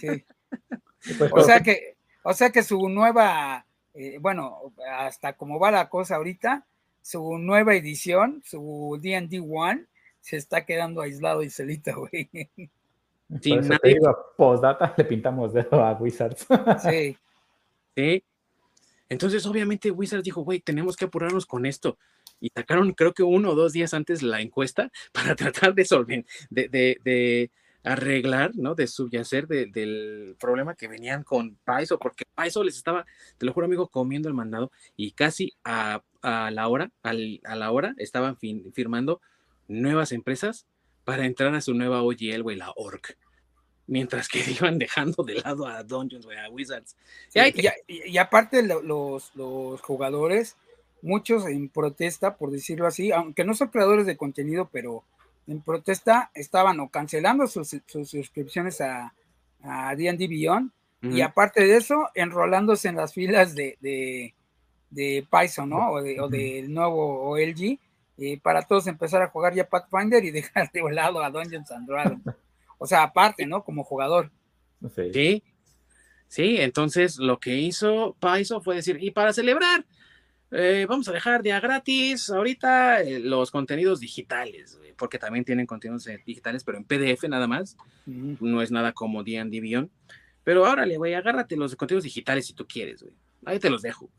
Sí. 0.00 0.24
Pues, 1.18 1.32
o 1.32 1.40
sea 1.42 1.60
que, 1.60 1.96
o 2.22 2.32
sea 2.32 2.50
que 2.50 2.62
su 2.62 2.88
nueva, 2.88 3.66
eh, 3.94 4.18
bueno, 4.20 4.72
hasta 4.98 5.34
como 5.34 5.60
va 5.60 5.70
la 5.70 5.88
cosa 5.88 6.16
ahorita, 6.16 6.66
su 7.02 7.38
nueva 7.38 7.76
edición, 7.76 8.42
su 8.44 8.98
D&D 9.00 9.40
One, 9.40 9.84
se 10.20 10.36
está 10.36 10.64
quedando 10.64 11.02
aislado 11.02 11.42
y 11.42 11.50
solito, 11.50 11.92
güey. 12.00 12.28
Sí, 13.40 13.56
nadie... 13.56 14.00
postdata 14.36 14.94
le 14.96 15.04
pintamos 15.04 15.52
dedo 15.52 15.84
a 15.84 15.92
Wizards. 15.92 16.46
Sí. 16.82 17.16
Sí. 17.94 18.24
Entonces, 19.08 19.46
obviamente, 19.46 19.90
Wizards 19.90 20.24
dijo, 20.24 20.42
güey, 20.42 20.60
tenemos 20.60 20.96
que 20.96 21.04
apurarnos 21.06 21.46
con 21.46 21.66
esto. 21.66 21.98
Y 22.40 22.50
sacaron, 22.54 22.92
creo 22.92 23.14
que 23.14 23.22
uno 23.22 23.50
o 23.50 23.54
dos 23.54 23.72
días 23.72 23.94
antes, 23.94 24.22
la 24.22 24.40
encuesta 24.40 24.90
para 25.12 25.34
tratar 25.34 25.74
de, 25.74 25.84
solven 25.84 26.26
de, 26.50 26.68
de, 26.68 27.50
arreglar, 27.84 28.52
¿no? 28.54 28.74
De 28.74 28.86
subyacer 28.86 29.46
del 29.46 30.36
problema 30.40 30.74
que 30.74 30.88
venían 30.88 31.22
con 31.22 31.56
Paiso, 31.64 31.98
porque 31.98 32.24
Paiso 32.34 32.64
les 32.64 32.76
estaba, 32.76 33.04
te 33.36 33.44
lo 33.44 33.52
juro, 33.52 33.66
amigo, 33.66 33.88
comiendo 33.88 34.28
el 34.28 34.34
mandado 34.34 34.72
y 34.96 35.12
casi 35.12 35.52
a, 35.64 36.02
a 36.22 36.50
la 36.50 36.68
hora, 36.68 36.90
al, 37.02 37.40
a 37.44 37.56
la 37.56 37.70
hora, 37.70 37.94
estaban 37.98 38.38
firmando 38.72 39.20
nuevas 39.68 40.12
empresas 40.12 40.66
para 41.04 41.26
entrar 41.26 41.54
a 41.54 41.60
su 41.60 41.74
nueva 41.74 42.02
OGL, 42.02 42.42
güey, 42.42 42.56
la 42.56 42.72
ORC. 42.74 43.18
Mientras 43.86 44.28
que 44.28 44.38
iban 44.58 44.78
dejando 44.78 45.22
de 45.22 45.34
lado 45.34 45.66
a 45.66 45.82
Dungeons, 45.82 46.26
a 46.26 46.50
Wizards. 46.50 46.96
y, 47.86 48.18
aparte 48.18 48.62
los, 48.62 49.32
los 49.34 49.80
jugadores, 49.80 50.56
muchos 51.02 51.46
en 51.46 51.68
protesta, 51.68 52.36
por 52.36 52.50
decirlo 52.50 52.86
así, 52.86 53.12
aunque 53.12 53.44
no 53.44 53.54
son 53.54 53.68
creadores 53.68 54.06
de 54.06 54.16
contenido, 54.16 54.68
pero 54.72 55.04
en 55.46 55.60
protesta 55.60 56.30
estaban 56.34 56.80
o 56.80 56.88
cancelando 56.88 57.46
sus, 57.46 57.76
suscripciones 57.86 58.80
a, 58.80 59.12
a 59.62 59.94
D&D 59.94 60.26
Beyond 60.28 60.70
y 61.02 61.20
aparte 61.20 61.66
de 61.66 61.76
eso, 61.76 62.08
enrolándose 62.14 62.88
en 62.88 62.96
las 62.96 63.12
filas 63.12 63.54
de, 63.54 63.76
de, 63.80 64.34
de 64.88 65.26
Python, 65.30 65.68
¿no? 65.68 65.90
O, 65.90 66.02
de, 66.02 66.16
del 66.30 66.72
nuevo 66.72 67.28
OLG, 67.30 67.78
eh, 68.16 68.40
para 68.40 68.62
todos 68.62 68.86
empezar 68.86 69.20
a 69.20 69.28
jugar 69.28 69.54
ya 69.54 69.68
Pathfinder 69.68 70.24
y 70.24 70.30
dejar 70.30 70.70
de 70.72 70.82
lado 70.92 71.22
a 71.22 71.30
Dungeons 71.30 71.70
and 71.70 71.86
Dragons. 71.86 72.22
O 72.84 72.86
sea, 72.86 73.02
aparte, 73.02 73.46
¿no? 73.46 73.64
Como 73.64 73.82
jugador. 73.82 74.30
Sí. 74.94 75.42
Sí, 76.28 76.56
entonces 76.58 77.16
lo 77.16 77.40
que 77.40 77.56
hizo 77.56 78.14
Python 78.20 78.62
fue 78.62 78.74
decir, 78.74 78.98
y 79.00 79.10
para 79.10 79.32
celebrar, 79.32 79.86
eh, 80.50 80.84
vamos 80.86 81.08
a 81.08 81.12
dejar 81.12 81.42
ya 81.42 81.60
gratis 81.60 82.28
ahorita 82.28 83.00
eh, 83.00 83.20
los 83.20 83.50
contenidos 83.50 84.00
digitales, 84.00 84.78
porque 84.98 85.18
también 85.18 85.46
tienen 85.46 85.64
contenidos 85.64 86.06
digitales, 86.26 86.62
pero 86.62 86.76
en 86.76 86.84
PDF 86.84 87.26
nada 87.26 87.46
más. 87.46 87.78
No 88.04 88.60
es 88.60 88.70
nada 88.70 88.92
como 88.92 89.24
D&D 89.24 89.62
Beyond. 89.62 89.88
Pero 90.42 90.70
órale, 90.70 90.98
güey, 90.98 91.14
agárrate 91.14 91.56
los 91.56 91.74
contenidos 91.76 92.04
digitales 92.04 92.44
si 92.46 92.52
tú 92.52 92.66
quieres, 92.66 93.02
güey. 93.02 93.14
Ahí 93.46 93.58
te 93.58 93.70
los 93.70 93.80
dejo. 93.80 94.10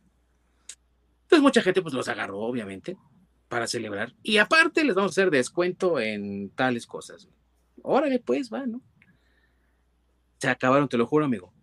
Entonces 1.22 1.43
mucha 1.43 1.61
gente 1.61 1.84
pues 1.84 1.93
los 1.93 2.07
agarró, 2.07 2.39
obviamente, 2.39 2.97
para 3.47 3.68
celebrar. 3.68 4.16
Y 4.24 4.38
aparte 4.38 4.84
les 4.84 4.95
vamos 4.95 5.11
a 5.11 5.13
hacer 5.13 5.30
descuento 5.30 5.99
en 5.99 6.49
tales 6.49 6.88
cosas. 6.88 7.30
Órale, 7.84 8.19
pues, 8.19 8.51
va, 8.51 8.65
¿no? 8.65 8.82
Se 10.39 10.49
acabaron, 10.49 10.89
te 10.89 10.97
lo 10.97 11.07
juro, 11.07 11.26
amigo. 11.26 11.53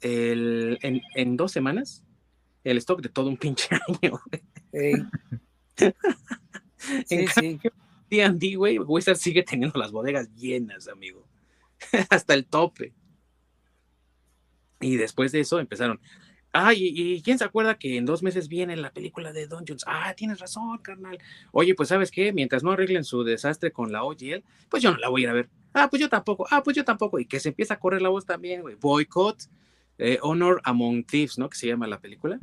El, 0.00 0.78
en, 0.82 1.36
dos 1.36 1.52
semanas, 1.52 2.04
el 2.64 2.76
stock 2.78 3.00
de 3.00 3.08
todo 3.08 3.28
un 3.28 3.36
pinche 3.36 3.68
año. 4.02 4.20
Sí, 7.06 7.26
sí. 7.26 7.58
D&D, 8.08 8.54
güey, 8.54 8.78
Wizard 8.78 9.16
sigue 9.16 9.42
teniendo 9.42 9.78
las 9.78 9.90
bodegas 9.90 10.32
llenas, 10.36 10.86
amigo. 10.86 11.26
Hasta 12.10 12.34
el 12.34 12.46
tope. 12.46 12.94
Y 14.80 14.96
después 14.96 15.32
de 15.32 15.40
eso 15.40 15.58
empezaron. 15.58 16.00
Ay, 16.58 16.90
¿y, 16.94 17.20
quién 17.20 17.38
se 17.38 17.44
acuerda 17.44 17.78
que 17.78 17.98
en 17.98 18.06
dos 18.06 18.22
meses 18.22 18.48
viene 18.48 18.76
la 18.76 18.90
película 18.90 19.32
de 19.32 19.46
Dungeons? 19.46 19.84
Ah, 19.86 20.14
tienes 20.16 20.38
razón, 20.38 20.78
carnal. 20.78 21.18
Oye, 21.52 21.74
pues 21.74 21.90
sabes 21.90 22.10
qué, 22.10 22.32
mientras 22.32 22.62
no 22.62 22.72
arreglen 22.72 23.04
su 23.04 23.24
desastre 23.24 23.72
con 23.72 23.92
la 23.92 24.04
OGL, 24.04 24.42
pues 24.70 24.82
yo 24.82 24.90
no 24.90 24.96
la 24.96 25.10
voy 25.10 25.20
a 25.20 25.24
ir 25.24 25.28
a 25.28 25.32
ver. 25.34 25.50
Ah, 25.74 25.88
pues 25.90 26.00
yo 26.00 26.08
tampoco. 26.08 26.46
Ah, 26.50 26.62
pues 26.62 26.74
yo 26.74 26.82
tampoco. 26.82 27.18
Y 27.18 27.26
que 27.26 27.40
se 27.40 27.50
empieza 27.50 27.74
a 27.74 27.78
correr 27.78 28.00
la 28.00 28.08
voz 28.08 28.24
también, 28.24 28.62
güey. 28.62 28.74
Boycott, 28.76 29.42
eh, 29.98 30.18
Honor 30.22 30.62
Among 30.64 31.04
Thieves, 31.04 31.36
¿no? 31.36 31.50
Que 31.50 31.58
se 31.58 31.66
llama 31.66 31.86
la 31.86 32.00
película. 32.00 32.38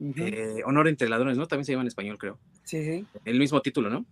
Eh, 0.00 0.62
Honor 0.64 0.88
entre 0.88 1.08
ladrones, 1.08 1.38
¿no? 1.38 1.46
También 1.46 1.66
se 1.66 1.72
llama 1.72 1.82
en 1.82 1.88
español, 1.88 2.18
creo. 2.18 2.40
Sí, 2.64 2.82
sí. 2.84 3.06
El 3.24 3.38
mismo 3.38 3.62
título, 3.62 3.90
¿no? 3.90 4.04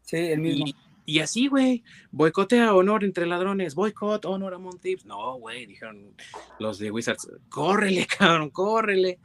Sí, 0.00 0.16
el 0.16 0.40
mismo. 0.40 0.66
Y 0.66 0.74
así, 1.18 1.48
güey, 1.48 1.82
boicotea 2.10 2.74
honor 2.74 3.04
entre 3.04 3.26
ladrones, 3.26 3.74
boicot, 3.74 4.24
honor 4.24 4.54
among 4.54 4.78
thieves. 4.78 5.04
No, 5.04 5.34
güey, 5.34 5.66
dijeron 5.66 6.14
los 6.58 6.78
de 6.78 6.90
Wizards, 6.90 7.28
córrele, 7.48 8.06
cabrón, 8.18 8.50
córrele. 8.50 9.18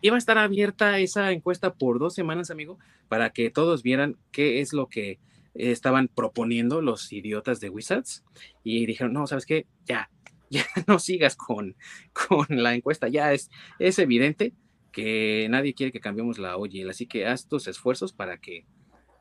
Iba 0.00 0.16
a 0.16 0.18
estar 0.18 0.38
abierta 0.38 0.98
esa 0.98 1.32
encuesta 1.32 1.74
por 1.74 1.98
dos 1.98 2.14
semanas, 2.14 2.50
amigo, 2.50 2.78
para 3.08 3.30
que 3.30 3.50
todos 3.50 3.82
vieran 3.82 4.16
qué 4.30 4.60
es 4.60 4.72
lo 4.72 4.88
que 4.88 5.18
estaban 5.54 6.08
proponiendo 6.08 6.80
los 6.80 7.12
idiotas 7.12 7.60
de 7.60 7.68
Wizards. 7.68 8.24
Y 8.64 8.86
dijeron, 8.86 9.12
no, 9.12 9.26
¿sabes 9.26 9.46
qué? 9.46 9.66
Ya, 9.86 10.10
ya 10.50 10.64
no 10.86 10.98
sigas 10.98 11.36
con, 11.36 11.76
con 12.12 12.46
la 12.48 12.74
encuesta, 12.74 13.08
ya 13.08 13.32
es, 13.32 13.50
es 13.78 13.98
evidente 13.98 14.54
que 14.92 15.48
nadie 15.50 15.74
quiere 15.74 15.90
que 15.90 16.00
cambiemos 16.00 16.38
la 16.38 16.56
OGL, 16.56 16.90
así 16.90 17.06
que 17.06 17.26
haz 17.26 17.48
tus 17.48 17.66
esfuerzos 17.66 18.12
para 18.12 18.36
que, 18.38 18.66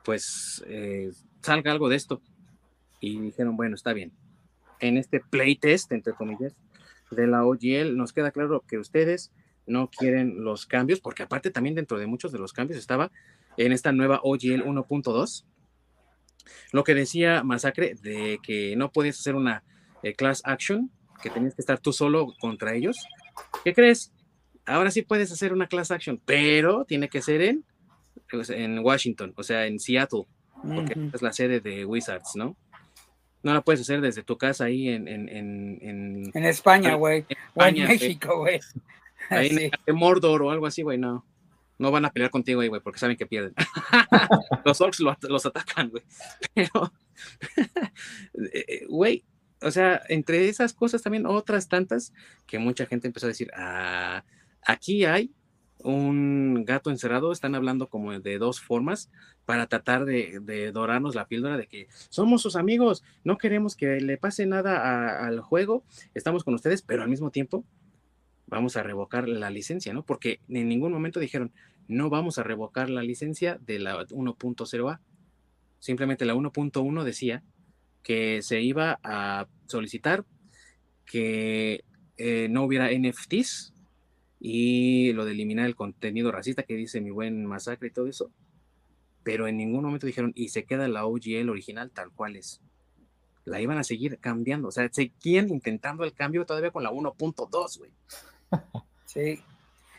pues, 0.04 0.64
eh, 0.68 1.10
salga 1.42 1.72
algo 1.72 1.90
de 1.90 1.96
esto. 1.96 2.22
Y 3.00 3.20
dijeron, 3.20 3.58
bueno, 3.58 3.76
está 3.76 3.94
bien. 3.94 4.12
En 4.80 4.98
este 4.98 5.20
playtest, 5.20 5.92
entre 5.92 6.14
comillas, 6.14 6.56
de 7.12 7.28
la 7.28 7.46
OGL, 7.46 7.96
nos 7.96 8.14
queda 8.14 8.32
claro 8.32 8.64
que 8.68 8.78
ustedes 8.78 9.32
no 9.66 9.90
quieren 9.90 10.44
los 10.44 10.66
cambios, 10.66 11.00
porque 11.00 11.24
aparte 11.24 11.52
también 11.52 11.76
dentro 11.76 11.98
de 11.98 12.08
muchos 12.08 12.32
de 12.32 12.40
los 12.40 12.54
cambios 12.54 12.80
estaba 12.80 13.12
en 13.58 13.72
esta 13.72 13.92
nueva 13.92 14.20
OGL 14.24 14.64
1.2, 14.64 15.46
lo 16.72 16.84
que 16.84 16.96
decía 16.96 17.44
Masacre 17.44 17.96
de 18.02 18.40
que 18.42 18.76
no 18.76 18.92
podías 18.92 19.20
hacer 19.20 19.36
una 19.36 19.64
eh, 20.04 20.14
class 20.14 20.42
action, 20.46 20.90
que 21.22 21.30
tenías 21.30 21.54
que 21.56 21.62
estar 21.62 21.80
tú 21.80 21.94
solo 21.94 22.34
contra 22.40 22.74
ellos. 22.74 22.98
¿Qué 23.64 23.74
crees? 23.74 24.12
Ahora 24.66 24.92
sí 24.92 25.02
puedes 25.02 25.32
hacer 25.32 25.54
una 25.54 25.68
class 25.68 25.92
action, 25.92 26.20
pero 26.26 26.86
tiene 26.86 27.10
que 27.10 27.22
ser 27.22 27.42
en, 27.42 27.66
pues, 28.30 28.50
en 28.50 28.80
Washington, 28.80 29.34
o 29.36 29.44
sea, 29.44 29.68
en 29.68 29.80
Seattle 29.80 30.26
porque 30.62 31.10
es 31.14 31.22
la 31.22 31.34
sede 31.34 31.60
de 31.60 31.86
Wizards, 31.86 32.36
¿no? 32.36 32.56
No 33.44 33.54
la 33.54 33.62
puedes 33.62 33.82
hacer 33.82 34.02
desde 34.02 34.24
tu 34.24 34.38
casa 34.38 34.66
ahí 34.66 34.90
en... 34.90 35.08
En, 35.08 35.28
en, 35.30 36.32
en 36.34 36.46
España, 36.46 36.94
güey. 36.96 37.26
O 37.56 37.64
en 37.64 37.76
México, 37.76 38.38
güey. 38.40 38.60
Ahí 39.30 39.72
en, 39.86 39.96
Mordor 39.96 40.42
o 40.42 40.52
algo 40.52 40.66
así, 40.66 40.82
güey, 40.82 40.98
no. 40.98 41.26
No 41.78 41.90
van 41.90 42.06
a 42.06 42.12
pelear 42.12 42.32
contigo 42.32 42.62
ahí, 42.62 42.68
güey, 42.68 42.82
porque 42.82 43.00
saben 43.00 43.18
que 43.18 43.26
pierden. 43.26 43.54
los 44.66 44.82
orcs 44.82 45.00
los, 45.00 45.46
atacan, 45.46 45.90
güey. 45.90 46.04
Pero, 46.54 46.92
eh, 48.54 48.66
eh, 48.68 48.86
güey, 48.90 49.24
o 49.62 49.72
sea, 49.72 50.02
entre 50.10 50.50
esas 50.50 50.74
cosas 50.74 51.02
también 51.02 51.26
otras 51.26 51.68
tantas 51.68 52.14
que 52.46 52.60
mucha 52.60 52.86
gente 52.86 53.08
empezó 53.08 53.28
a 53.28 53.30
decir, 53.30 53.50
ah, 53.56 54.24
aquí 54.64 55.06
hay 55.06 55.32
un 55.84 56.64
gato 56.66 56.90
encerrado, 56.90 57.32
están 57.32 57.56
hablando 57.56 57.88
como 57.88 58.18
de 58.20 58.38
dos 58.38 58.62
formas 58.62 59.10
para 59.46 59.68
tratar 59.68 60.06
de, 60.06 60.72
dorarnos 60.74 61.16
la 61.16 61.28
píldora 61.28 61.58
de 61.58 61.68
que 61.68 61.88
somos 62.10 62.42
sus 62.42 62.56
amigos, 62.56 63.04
no 63.24 63.38
queremos 63.38 63.76
que 63.76 64.00
le 64.00 64.18
pase 64.18 64.46
nada 64.46 65.26
al 65.26 65.42
juego, 65.42 65.84
estamos 66.14 66.44
con 66.44 66.54
ustedes, 66.54 66.82
pero 66.82 67.04
al 67.04 67.10
mismo 67.10 67.32
tiempo 67.32 67.66
vamos 68.48 68.76
a 68.78 68.84
revocar 68.84 69.28
la 69.28 69.50
licencia, 69.50 69.94
¿no? 69.94 70.04
Porque 70.04 70.40
en 70.50 70.68
ningún 70.68 70.92
momento 70.92 71.20
dijeron, 71.20 71.52
no 71.88 72.10
vamos 72.10 72.38
a 72.38 72.44
revocar 72.44 72.90
la 72.90 73.02
licencia 73.02 73.60
de 73.66 73.80
la 73.80 74.06
1.0A. 74.08 75.00
Simplemente 75.80 76.26
la 76.26 76.36
1.1 76.36 77.04
decía 77.04 77.44
que 78.04 78.42
se 78.42 78.62
iba 78.62 79.00
a 79.04 79.48
solicitar 79.68 80.26
que 81.06 81.84
eh, 82.18 82.48
no 82.50 82.64
hubiera 82.64 82.90
NFTs 82.92 83.71
y 84.44 85.14
lo 85.14 85.24
de 85.24 85.34
eliminar 85.34 85.68
el 85.68 85.76
contenido 85.76 86.32
racista 86.32 86.64
que 86.64 86.74
dice 86.76 87.00
mi 87.00 87.12
buen 87.12 87.46
masacre 87.46 87.90
y 87.90 87.92
todo 87.92 88.08
eso. 88.08 88.32
Pero 89.24 89.48
en 89.48 89.56
ningún 89.56 89.84
momento 89.84 90.08
dijeron, 90.08 90.32
y 90.36 90.50
se 90.50 90.64
queda 90.66 90.88
la 90.88 91.06
OGL 91.06 91.50
original 91.52 91.92
tal 91.92 92.12
cual 92.12 92.36
es. 92.36 92.60
La 93.46 93.62
iban 93.62 93.78
a 93.78 93.84
seguir 93.84 94.18
cambiando, 94.18 94.70
o 94.70 94.72
sea, 94.72 94.90
seguían 94.92 95.50
intentando 95.50 96.04
el 96.04 96.14
cambio 96.14 96.44
todavía 96.44 96.72
con 96.72 96.82
la 96.82 96.92
1.2, 96.92 97.78
güey. 97.78 97.92
Sí. 99.06 99.42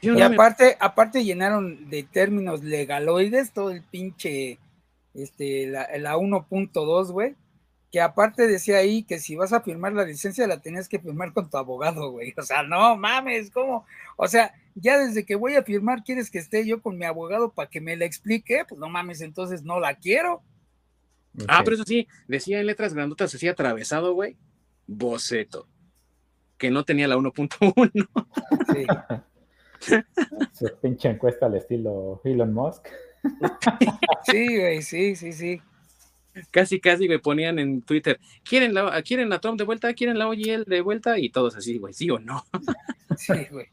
y 0.01 0.21
aparte, 0.23 0.79
aparte 0.81 1.23
llenaron 1.23 1.91
de 1.91 2.03
términos 2.03 2.65
legaloides 2.65 3.53
todo 3.53 3.71
el 3.71 3.83
pinche, 3.83 4.59
este, 5.13 5.67
la, 5.67 5.87
la 5.99 6.17
1.2, 6.17 7.13
güey 7.13 7.37
que 7.93 8.01
aparte 8.01 8.47
decía 8.47 8.79
ahí 8.79 9.03
que 9.03 9.19
si 9.19 9.37
vas 9.37 9.53
a 9.53 9.61
firmar 9.61 9.93
la 9.93 10.07
licencia 10.07 10.47
la 10.47 10.63
tenías 10.63 10.89
que 10.89 10.99
firmar 10.99 11.35
con 11.35 11.51
tu 11.51 11.59
abogado, 11.59 12.11
güey. 12.11 12.33
O 12.39 12.43
sea, 12.43 12.63
no 12.63 12.97
mames, 12.97 13.51
¿cómo? 13.51 13.85
O 14.17 14.27
sea, 14.27 14.55
ya 14.75 14.99
desde 14.99 15.27
que 15.27 15.35
voy 15.35 15.57
a 15.57 15.63
firmar 15.63 16.03
quieres 16.03 16.31
que 16.31 16.39
esté 16.39 16.67
yo 16.67 16.81
con 16.81 16.97
mi 16.97 17.05
abogado 17.05 17.53
para 17.53 17.69
que 17.69 17.83
me 17.83 17.95
la 17.95 18.07
explique, 18.07 18.65
pues 18.67 18.81
no 18.81 18.89
mames, 18.89 19.21
entonces 19.21 19.63
no 19.63 19.79
la 19.79 19.95
quiero. 19.97 20.43
Ah, 21.49 21.61
pero 21.65 21.75
eso 21.77 21.85
sí, 21.85 22.09
decía 22.29 22.61
en 22.61 22.67
letras 22.67 22.95
grandotas, 22.95 23.35
así 23.35 23.47
atravesado, 23.47 24.15
güey, 24.15 24.39
boceto, 24.87 25.69
que 26.57 26.71
no 26.71 26.85
tenía 26.85 27.09
la 27.09 27.19
1.1. 27.19 28.09
Sí. 28.73 29.97
Su 30.53 30.81
pinche 30.81 31.11
encuesta 31.11 31.45
al 31.45 31.57
estilo 31.57 32.23
Elon 32.25 32.55
Musk. 32.55 32.89
Sí, 34.25 34.59
güey, 34.59 34.81
sí, 34.81 35.15
sí, 35.15 35.33
sí. 35.35 35.61
Casi, 36.51 36.81
casi 36.81 37.09
me 37.09 37.19
ponían 37.19 37.59
en 37.59 37.83
Twitter, 37.83 38.19
¿quieren 38.43 38.73
la, 38.75 39.03
¿quieren 39.03 39.29
la 39.29 39.41
Trump 39.41 39.59
de 39.59 39.65
vuelta? 39.65 39.93
¿Quieren 39.93 40.19
la 40.19 40.29
OGL 40.29 40.65
de 40.67 40.81
vuelta? 40.81 41.19
Y 41.19 41.29
todos 41.31 41.57
así, 41.57 41.79
güey, 41.79 41.93
¿sí 41.93 42.11
o 42.11 42.19
no? 42.19 42.45
Sí, 43.19 43.35
güey. 43.51 43.67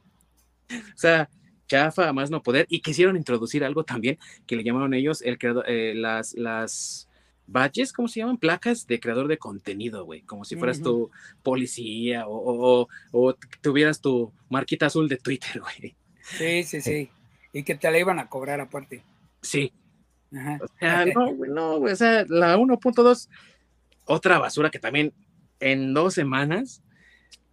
o 0.69 0.97
sea, 0.97 1.29
chafa, 1.67 2.11
más 2.11 2.29
no 2.29 2.43
poder. 2.43 2.65
Y 2.69 2.81
quisieron 2.81 3.15
introducir 3.15 3.63
algo 3.63 3.85
también 3.85 4.17
que 4.45 4.57
le 4.57 4.63
llamaron 4.65 4.93
ellos 4.93 5.21
el 5.21 5.37
creador, 5.37 5.63
eh, 5.69 5.93
las, 5.95 6.33
las 6.33 7.09
badges, 7.47 7.93
¿cómo 7.93 8.07
se 8.07 8.19
llaman? 8.19 8.37
Placas 8.37 8.85
de 8.87 8.99
creador 8.99 9.27
de 9.27 9.37
contenido, 9.37 10.03
güey. 10.05 10.21
Como 10.21 10.43
si 10.45 10.55
fueras 10.55 10.81
tu 10.81 11.09
policía 11.43 12.27
o, 12.27 12.87
o, 13.11 13.35
tuvieras 13.61 14.01
tu 14.01 14.33
marquita 14.49 14.87
azul 14.87 15.07
de 15.07 15.17
Twitter, 15.17 15.61
güey. 15.61 15.95
Sí, 16.21 16.63
sí, 16.63 16.81
sí. 16.81 17.09
Y 17.53 17.63
que 17.63 17.75
te 17.75 17.89
la 17.89 17.97
iban 17.97 18.19
a 18.19 18.27
cobrar 18.27 18.59
aparte. 18.61 19.03
Sí, 19.41 19.71
o 20.31 20.67
sea, 20.79 21.05
no, 21.15 21.33
güey, 21.35 21.51
no, 21.51 21.75
o 21.75 21.95
sea, 21.95 22.25
la 22.27 22.57
1.2, 22.57 23.29
otra 24.05 24.39
basura 24.39 24.69
que 24.69 24.79
también 24.79 25.13
en 25.59 25.93
dos 25.93 26.13
semanas, 26.13 26.83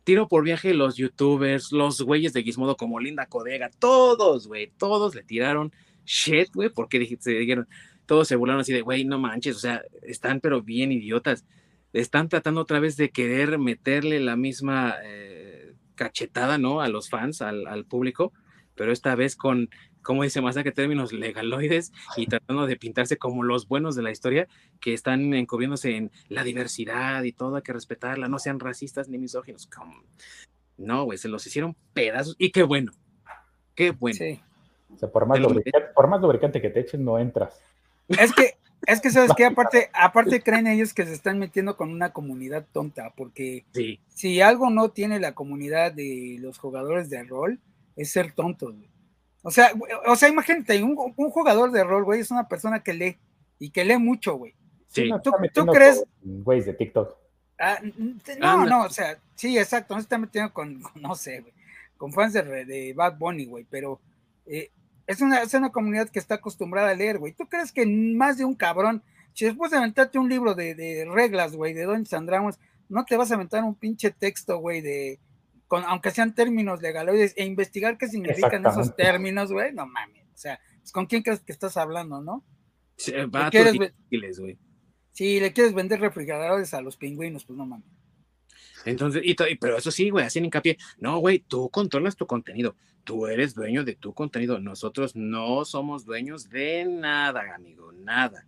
tiro 0.05 0.29
por 0.29 0.45
viaje 0.45 0.75
los 0.75 0.97
youtubers, 0.97 1.73
los 1.73 2.01
güeyes 2.01 2.33
de 2.33 2.43
Gizmodo 2.43 2.77
como 2.77 3.01
Linda 3.01 3.27
Codega, 3.27 3.71
todos, 3.79 4.47
güey, 4.47 4.73
todos 4.79 5.15
le 5.15 5.23
tiraron 5.23 5.73
shit, 6.05 6.55
güey, 6.55 6.71
porque 6.71 7.17
se 7.21 7.33
dijeron, 7.33 7.69
todos 8.07 8.29
se 8.29 8.37
burlaron 8.37 8.61
así 8.61 8.73
de, 8.73 8.83
güey, 8.83 9.05
no 9.05 9.19
manches, 9.19 9.57
o 9.57 9.59
sea, 9.59 9.83
están 10.03 10.41
pero 10.41 10.63
bien 10.63 10.93
idiotas. 10.93 11.45
Están 11.93 12.29
tratando 12.29 12.61
otra 12.61 12.79
vez 12.79 12.97
de 12.97 13.11
querer 13.11 13.59
meterle 13.59 14.21
la 14.21 14.37
misma 14.37 14.95
eh, 15.05 15.75
cachetada, 15.95 16.59
¿no? 16.59 16.81
A 16.81 16.89
los 16.89 17.09
fans, 17.09 17.43
al, 17.43 17.67
al 17.67 17.85
público, 17.85 18.33
pero 18.75 18.93
esta 18.93 19.15
vez 19.15 19.35
con, 19.35 19.71
como 20.07 20.23
dice 20.23 20.41
que 20.63 20.71
términos 20.71 21.13
legaloides 21.13 21.93
y 22.17 22.27
tratando 22.27 22.69
de 22.69 22.77
pintarse 22.77 23.17
como 23.17 23.43
los 23.43 23.67
buenos 23.67 23.97
de 23.97 24.03
la 24.03 24.13
historia, 24.13 24.47
que 24.81 24.95
están 24.95 25.35
encubriéndose 25.35 25.97
en 25.97 26.13
la 26.29 26.45
diversidad 26.45 27.25
y 27.25 27.33
todo, 27.33 27.57
hay 27.57 27.63
que 27.63 27.73
respetarla, 27.73 28.29
no 28.29 28.39
sean 28.39 28.61
racistas 28.61 29.09
ni 29.09 29.19
misóginos. 29.19 29.69
No, 30.79 31.05
güey, 31.05 31.19
se 31.19 31.29
los 31.29 31.45
hicieron 31.45 31.75
pedazos 31.93 32.37
y 32.39 32.53
qué 32.53 32.63
bueno, 32.63 32.93
qué 33.75 33.91
bueno. 33.91 34.17
Sí. 34.17 34.41
O 34.95 34.97
sea, 34.97 35.11
por 35.11 35.27
más, 35.27 35.41
lubricante, 35.41 35.89
por 35.93 36.07
más 36.07 36.21
lubricante 36.21 36.63
que 36.63 36.71
te 36.71 36.81
echen, 36.81 37.05
no 37.05 37.19
entras. 37.19 37.61
Es 38.07 38.33
que, 38.33 38.55
es 38.87 39.01
que 39.01 39.11
sabes 39.11 39.33
que 39.37 39.45
aparte, 39.45 39.91
aparte 39.93 40.41
creen 40.41 40.69
ellos 40.69 40.95
que 40.95 41.05
se 41.05 41.15
están 41.15 41.41
metiendo 41.41 41.77
con 41.77 41.91
una 41.91 42.13
comunidad 42.13 42.65
tonta, 42.73 43.13
porque 43.17 43.65
si 44.15 44.41
algo 44.41 44.71
no 44.71 44.91
tiene 44.91 45.19
la 45.19 45.35
comunidad 45.35 45.93
de 45.93 46.37
los 46.39 46.59
jugadores 46.59 47.11
de 47.11 47.25
rol, 47.25 47.59
es 47.97 48.13
ser 48.13 48.31
tonto, 48.31 48.73
güey. 48.73 48.96
O 49.47 49.51
sea, 49.53 49.71
o 50.07 50.17
sea, 50.17 50.29
imagínate, 50.29 50.83
un, 50.83 50.97
jugador 50.97 51.71
de 51.71 51.85
rol, 51.85 52.03
güey, 52.03 52.19
es 52.19 52.33
una 52.33 52.49
persona 52.49 52.83
que 52.83 52.93
lee 52.93 53.17
y 53.61 53.71
que 53.71 53.85
lee 53.85 53.97
mucho, 53.97 54.35
güey. 54.35 54.57
Sí, 54.89 55.09
¿Tú, 55.23 55.67
crees? 55.67 56.05
Güey, 56.21 56.63
de 56.63 56.75
TikTok. 56.75 57.17
Ah, 57.57 57.79
no, 58.41 58.67
no, 58.67 58.83
o 58.83 58.91
sea, 58.91 59.17
sí, 59.37 59.57
exacto, 59.57 59.95
no 59.95 60.01
se 60.01 60.07
está 60.07 60.19
metiendo 60.19 60.53
con, 60.53 60.83
no 60.97 61.15
sé, 61.15 61.43
güey, 61.43 61.53
con 61.97 62.13
fans 62.13 62.33
de, 62.33 62.65
de 62.65 62.93
Bad 62.93 63.19
Bunny, 63.19 63.47
güey, 63.47 63.65
pero 63.71 64.01
eh, 64.47 64.73
es, 65.07 65.21
una, 65.21 65.41
es 65.43 65.55
una 65.55 65.71
comunidad 65.71 66.09
que 66.09 66.19
está 66.19 66.35
acostumbrada 66.35 66.91
a 66.91 66.97
leer, 66.97 67.19
güey. 67.19 67.33
¿Tú 67.33 67.47
crees 67.47 67.71
que 67.71 67.87
más 67.87 68.39
de 68.39 68.45
un 68.45 68.57
cabrón, 68.57 69.01
si 69.33 69.45
después 69.45 69.71
de 69.71 69.77
aventarte 69.77 70.19
un 70.19 70.29
libro 70.29 70.57
de, 70.57 70.75
de 70.75 71.05
reglas, 71.05 71.55
güey, 71.55 71.73
de 71.73 71.85
Don 71.85 72.05
Sandramos, 72.05 72.59
no 72.89 73.05
te 73.05 73.17
vas 73.17 73.31
a 73.31 73.37
aventar 73.37 73.63
un 73.63 73.77
pinche 73.77 74.11
texto, 74.11 74.59
güey, 74.59 74.81
de, 74.81 75.21
aunque 75.71 76.11
sean 76.11 76.35
términos 76.35 76.81
legales, 76.81 77.35
e 77.37 77.45
investigar 77.45 77.99
qué 77.99 78.09
significan 78.09 78.65
esos 78.67 78.95
términos, 78.95 79.53
güey, 79.53 79.73
no 79.73 79.87
mames. 79.87 80.25
O 80.35 80.39
sea, 80.39 80.61
pues, 80.81 80.93
¿con 80.93 81.07
quién 81.07 81.23
crees 81.23 81.41
que 81.41 81.53
estás 81.53 81.77
hablando, 81.77 82.21
no? 82.21 82.45
Sí, 82.97 83.13
va 83.13 83.51
güey. 83.51 84.59
Si 85.13 85.41
le 85.41 85.53
quieres 85.53 85.75
vender 85.75 86.01
refrigeradores 86.01 86.75
a 86.75 86.81
los 86.81 86.97
pingüinos, 86.97 87.45
pues 87.45 87.57
no 87.57 87.67
mames. 87.67 87.89
Entonces, 88.85 89.23
y, 89.25 89.35
pero 89.57 89.77
eso 89.77 89.91
sí, 89.91 90.11
güey, 90.11 90.25
hacen 90.25 90.45
hincapié. 90.45 90.79
No, 90.99 91.19
güey, 91.19 91.41
tú 91.41 91.69
controlas 91.71 92.17
tu 92.17 92.27
contenido. 92.27 92.77
Tú 93.03 93.27
eres 93.27 93.55
dueño 93.55 93.85
de 93.85 93.97
tu 93.97 94.15
contenido. 94.15 94.61
Nosotros 94.61 95.17
no 95.17 95.65
somos 95.65 96.05
dueños 96.05 96.49
de 96.49 96.85
nada, 96.85 97.55
amigo, 97.55 97.93
nada. 97.93 98.47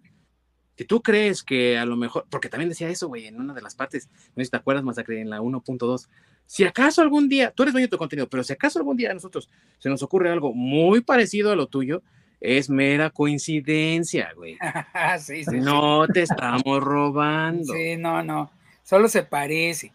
Si 0.77 0.85
tú 0.85 1.03
crees 1.03 1.43
que 1.43 1.77
a 1.77 1.85
lo 1.85 1.97
mejor, 1.97 2.27
porque 2.31 2.49
también 2.49 2.69
decía 2.69 2.89
eso, 2.89 3.09
güey, 3.09 3.27
en 3.27 3.41
una 3.41 3.53
de 3.53 3.63
las 3.63 3.75
partes, 3.75 4.09
no 4.37 4.41
sé 4.41 4.45
si 4.45 4.51
te 4.51 4.57
acuerdas, 4.59 4.85
Masacre, 4.85 5.21
en 5.21 5.31
la 5.31 5.41
1.2, 5.41 6.09
si 6.49 6.65
acaso 6.65 7.03
algún 7.03 7.29
día, 7.29 7.51
tú 7.51 7.63
eres 7.63 7.75
dueño 7.75 7.89
de 7.89 7.91
tu 7.91 7.99
contenido, 7.99 8.27
pero 8.27 8.43
si 8.43 8.55
acaso 8.55 8.79
algún 8.79 8.97
día 8.97 9.11
a 9.11 9.15
nosotros 9.15 9.51
se 9.79 9.91
nos 9.91 10.03
ocurre 10.03 10.31
algo 10.31 10.55
muy 10.55 11.03
parecido 11.03 11.53
a 11.53 11.57
lo 11.57 11.67
tuyo, 11.67 12.03
es 12.41 12.71
mera 12.71 13.11
coincidencia, 13.11 14.33
güey. 14.35 14.57
sí, 15.21 15.45
sí, 15.45 15.61
no 15.61 16.09
te 16.09 16.23
estamos 16.23 16.83
robando. 16.83 17.75
Sí, 17.75 17.99
no, 17.99 18.23
no, 18.23 18.51
solo 18.83 19.09
se 19.09 19.25
parece. 19.25 19.93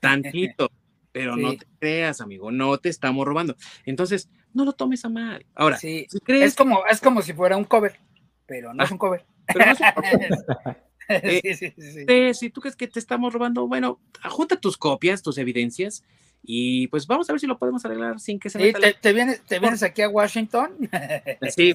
Tantito, 0.00 0.72
pero 1.12 1.36
no 1.36 1.52
te 1.56 1.66
creas, 1.78 2.20
amigo, 2.20 2.50
no 2.50 2.78
te 2.78 2.88
estamos 2.88 3.24
robando. 3.24 3.54
Entonces, 3.86 4.28
no 4.54 4.64
lo 4.64 4.72
tomes 4.72 5.04
a 5.04 5.08
mal. 5.08 5.46
Ahora, 5.54 5.78
es, 5.80 6.56
como, 6.56 6.84
es 6.84 7.00
como 7.00 7.22
si 7.22 7.32
fuera 7.32 7.56
un 7.56 7.64
cover, 7.64 7.96
pero 8.44 8.74
no 8.74 8.82
es 8.82 8.90
ah, 8.90 8.94
un 8.94 8.98
cover. 8.98 9.24
Eh, 12.08 12.34
si 12.34 12.50
tú 12.50 12.60
crees 12.60 12.76
que 12.76 12.88
te 12.88 12.98
estamos 12.98 13.32
robando, 13.32 13.66
bueno, 13.66 14.00
junta 14.30 14.56
tus 14.56 14.76
copias, 14.76 15.22
tus 15.22 15.38
evidencias 15.38 16.02
y 16.42 16.88
pues 16.88 17.06
vamos 17.06 17.28
a 17.28 17.32
ver 17.32 17.40
si 17.40 17.46
lo 17.46 17.58
podemos 17.58 17.84
arreglar 17.84 18.18
sin 18.18 18.40
que 18.40 18.50
se 18.50 18.58
sí, 18.58 18.72
te, 19.00 19.12
vienes, 19.12 19.42
te 19.42 19.60
vienes 19.60 19.82
aquí 19.82 20.02
a 20.02 20.08
Washington. 20.08 20.90
Sí, 21.54 21.74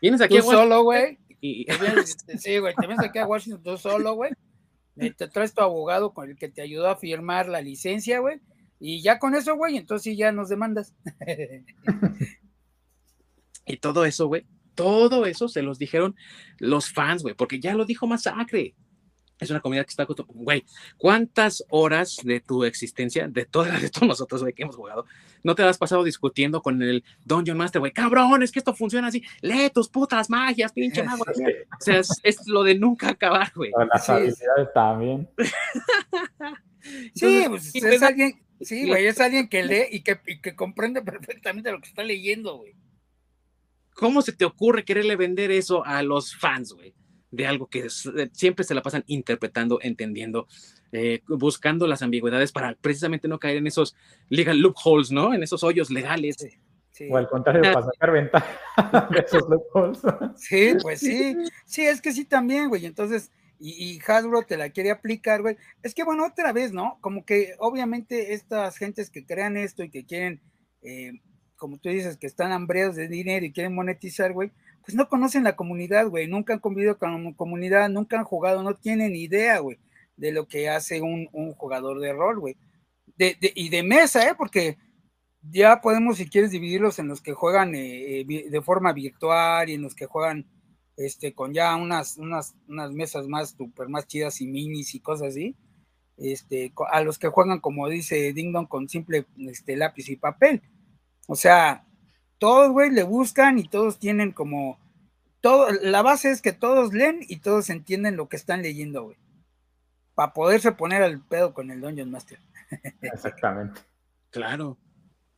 vienes 0.00 0.20
aquí 0.20 0.36
a 0.36 0.38
Washington. 0.38 0.58
solo, 0.58 0.82
güey. 0.84 1.18
sí, 1.40 2.58
güey, 2.58 2.74
te 2.74 2.86
vienes 2.86 3.04
aquí 3.04 3.18
a 3.18 3.26
Washington 3.26 3.62
tú 3.62 3.76
solo, 3.76 4.14
güey. 4.14 4.30
Te 4.96 5.28
traes 5.28 5.52
tu 5.52 5.60
abogado 5.60 6.14
con 6.14 6.30
el 6.30 6.36
que 6.36 6.48
te 6.48 6.62
ayudó 6.62 6.88
a 6.88 6.96
firmar 6.96 7.48
la 7.48 7.60
licencia, 7.60 8.20
güey. 8.20 8.40
Y 8.80 9.02
ya 9.02 9.18
con 9.18 9.34
eso, 9.34 9.56
güey, 9.56 9.76
entonces 9.76 10.16
ya 10.16 10.32
nos 10.32 10.48
demandas. 10.48 10.94
y 13.66 13.76
todo 13.78 14.04
eso, 14.04 14.28
güey, 14.28 14.46
todo 14.76 15.26
eso 15.26 15.48
se 15.48 15.62
los 15.62 15.80
dijeron 15.80 16.14
los 16.58 16.92
fans, 16.92 17.24
güey, 17.24 17.34
porque 17.34 17.58
ya 17.58 17.74
lo 17.74 17.84
dijo 17.84 18.06
Masacre. 18.06 18.76
Es 19.38 19.50
una 19.50 19.60
comunidad 19.60 19.84
que 19.84 19.90
está 19.90 20.06
güey, 20.28 20.64
¿cuántas 20.96 21.62
horas 21.68 22.16
de 22.24 22.40
tu 22.40 22.64
existencia, 22.64 23.28
de 23.28 23.44
todas 23.44 23.82
de 23.82 23.90
todos 23.90 24.08
nosotros, 24.08 24.40
güey, 24.40 24.54
que 24.54 24.62
hemos 24.62 24.76
jugado, 24.76 25.04
no 25.42 25.54
te 25.54 25.62
has 25.62 25.76
pasado 25.76 26.04
discutiendo 26.04 26.62
con 26.62 26.80
el 26.80 27.04
Dungeon 27.24 27.58
Master, 27.58 27.80
güey? 27.80 27.92
Cabrón, 27.92 28.42
es 28.42 28.50
que 28.50 28.60
esto 28.60 28.74
funciona 28.74 29.08
así. 29.08 29.22
Lee 29.42 29.70
tus 29.74 29.90
putas 29.90 30.30
magias, 30.30 30.72
pinche 30.72 31.02
mago. 31.02 31.24
O 31.24 31.80
sea, 31.80 32.00
es, 32.00 32.46
lo 32.46 32.62
de 32.62 32.76
nunca 32.76 33.10
acabar, 33.10 33.52
güey. 33.54 33.72
Las 33.92 34.08
habilidades 34.08 34.72
también. 34.72 35.28
sí, 37.14 37.44
pues 37.46 37.74
es 37.74 38.02
alguien, 38.02 38.40
sí, 38.62 38.86
güey, 38.86 39.06
es 39.06 39.20
alguien 39.20 39.48
que 39.48 39.62
lee 39.62 39.84
y 39.90 40.00
que, 40.00 40.18
y 40.26 40.40
que 40.40 40.56
comprende 40.56 41.02
perfectamente 41.02 41.70
lo 41.70 41.80
que 41.80 41.88
está 41.88 42.02
leyendo, 42.02 42.56
güey. 42.56 42.74
¿Cómo 43.96 44.20
se 44.20 44.32
te 44.32 44.44
ocurre 44.44 44.84
quererle 44.84 45.16
vender 45.16 45.50
eso 45.50 45.84
a 45.84 46.02
los 46.02 46.36
fans, 46.36 46.72
güey? 46.72 46.94
De 47.30 47.46
algo 47.46 47.66
que 47.66 47.88
siempre 48.32 48.64
se 48.64 48.74
la 48.74 48.82
pasan 48.82 49.04
interpretando, 49.06 49.78
entendiendo, 49.80 50.46
eh, 50.92 51.22
buscando 51.26 51.86
las 51.86 52.02
ambigüedades 52.02 52.52
para 52.52 52.74
precisamente 52.74 53.26
no 53.26 53.38
caer 53.38 53.56
en 53.56 53.66
esos 53.66 53.96
legal 54.28 54.58
loopholes, 54.58 55.10
¿no? 55.10 55.32
En 55.32 55.42
esos 55.42 55.64
hoyos 55.64 55.90
legales. 55.90 56.36
O 57.10 57.16
al 57.16 57.28
contrario, 57.28 57.62
para 57.72 57.86
sacar 57.86 58.12
ventaja 58.12 58.46
de 59.10 59.18
esos 59.18 59.48
loopholes. 59.48 59.98
Sí, 60.36 60.74
pues 60.82 61.00
sí. 61.00 61.34
Sí, 61.64 61.86
es 61.86 62.02
que 62.02 62.12
sí 62.12 62.26
también, 62.26 62.68
güey. 62.68 62.84
Entonces, 62.84 63.30
y, 63.58 63.98
Hasbro 64.06 64.42
te 64.42 64.58
la 64.58 64.70
quiere 64.70 64.90
aplicar, 64.90 65.40
güey. 65.40 65.56
Es 65.82 65.94
que, 65.94 66.04
bueno, 66.04 66.26
otra 66.26 66.52
vez, 66.52 66.72
¿no? 66.72 66.98
Como 67.00 67.24
que 67.24 67.54
obviamente 67.58 68.34
estas 68.34 68.76
gentes 68.76 69.10
que 69.10 69.24
crean 69.24 69.56
esto 69.56 69.82
y 69.82 69.90
que 69.90 70.04
quieren 70.04 70.42
eh, 70.82 71.12
como 71.56 71.78
tú 71.78 71.88
dices, 71.88 72.16
que 72.16 72.26
están 72.26 72.52
hambreados 72.52 72.96
de 72.96 73.08
dinero 73.08 73.44
y 73.46 73.52
quieren 73.52 73.74
monetizar, 73.74 74.32
güey, 74.32 74.52
pues 74.82 74.94
no 74.94 75.08
conocen 75.08 75.44
la 75.44 75.56
comunidad, 75.56 76.08
güey, 76.08 76.28
nunca 76.28 76.52
han 76.52 76.60
convivido 76.60 76.98
con 76.98 77.24
la 77.24 77.32
comunidad, 77.34 77.88
nunca 77.88 78.18
han 78.18 78.24
jugado, 78.24 78.62
no 78.62 78.74
tienen 78.74 79.16
idea, 79.16 79.58
güey, 79.58 79.78
de 80.16 80.32
lo 80.32 80.46
que 80.46 80.68
hace 80.68 81.00
un, 81.00 81.28
jugador 81.54 82.00
de 82.00 82.12
rol, 82.12 82.38
güey. 82.38 82.56
De, 83.16 83.36
y 83.40 83.68
de 83.70 83.82
mesa, 83.82 84.28
¿eh? 84.28 84.34
Porque 84.36 84.76
ya 85.42 85.80
podemos, 85.80 86.18
si 86.18 86.28
quieres, 86.28 86.50
dividirlos 86.50 86.98
en 86.98 87.08
los 87.08 87.20
que 87.20 87.32
juegan 87.32 87.74
eh, 87.74 88.20
eh, 88.20 88.50
de 88.50 88.62
forma 88.62 88.92
virtual 88.92 89.68
y 89.68 89.74
en 89.74 89.82
los 89.82 89.94
que 89.94 90.06
juegan 90.06 90.46
este, 90.96 91.34
con 91.34 91.52
ya 91.52 91.74
unas, 91.76 92.16
unas, 92.16 92.54
unas 92.68 92.92
mesas 92.92 93.26
más 93.28 93.50
super 93.50 93.88
más 93.88 94.06
chidas 94.06 94.40
y 94.40 94.46
minis 94.46 94.94
y 94.94 95.00
cosas 95.00 95.28
así. 95.28 95.56
Este, 96.16 96.72
a 96.90 97.02
los 97.02 97.18
que 97.18 97.28
juegan, 97.28 97.60
como 97.60 97.88
dice 97.88 98.32
Ding 98.32 98.52
Dong, 98.52 98.68
con 98.68 98.88
simple 98.88 99.26
este, 99.38 99.76
lápiz 99.76 100.08
y 100.08 100.16
papel. 100.16 100.62
O 101.26 101.36
sea, 101.36 101.84
todos, 102.38 102.70
güey, 102.70 102.90
le 102.90 103.02
buscan 103.02 103.58
y 103.58 103.68
todos 103.68 103.98
tienen 103.98 104.32
como. 104.32 104.78
Todo, 105.40 105.68
la 105.82 106.02
base 106.02 106.30
es 106.30 106.42
que 106.42 106.52
todos 106.52 106.92
leen 106.92 107.20
y 107.28 107.36
todos 107.36 107.70
entienden 107.70 108.16
lo 108.16 108.28
que 108.28 108.36
están 108.36 108.62
leyendo, 108.62 109.04
güey. 109.04 109.16
Para 110.14 110.32
poderse 110.32 110.72
poner 110.72 111.02
al 111.02 111.20
pedo 111.20 111.52
con 111.52 111.70
el 111.70 111.80
Dungeon 111.80 112.10
Master. 112.10 112.40
Exactamente. 113.02 113.80
Claro, 114.30 114.76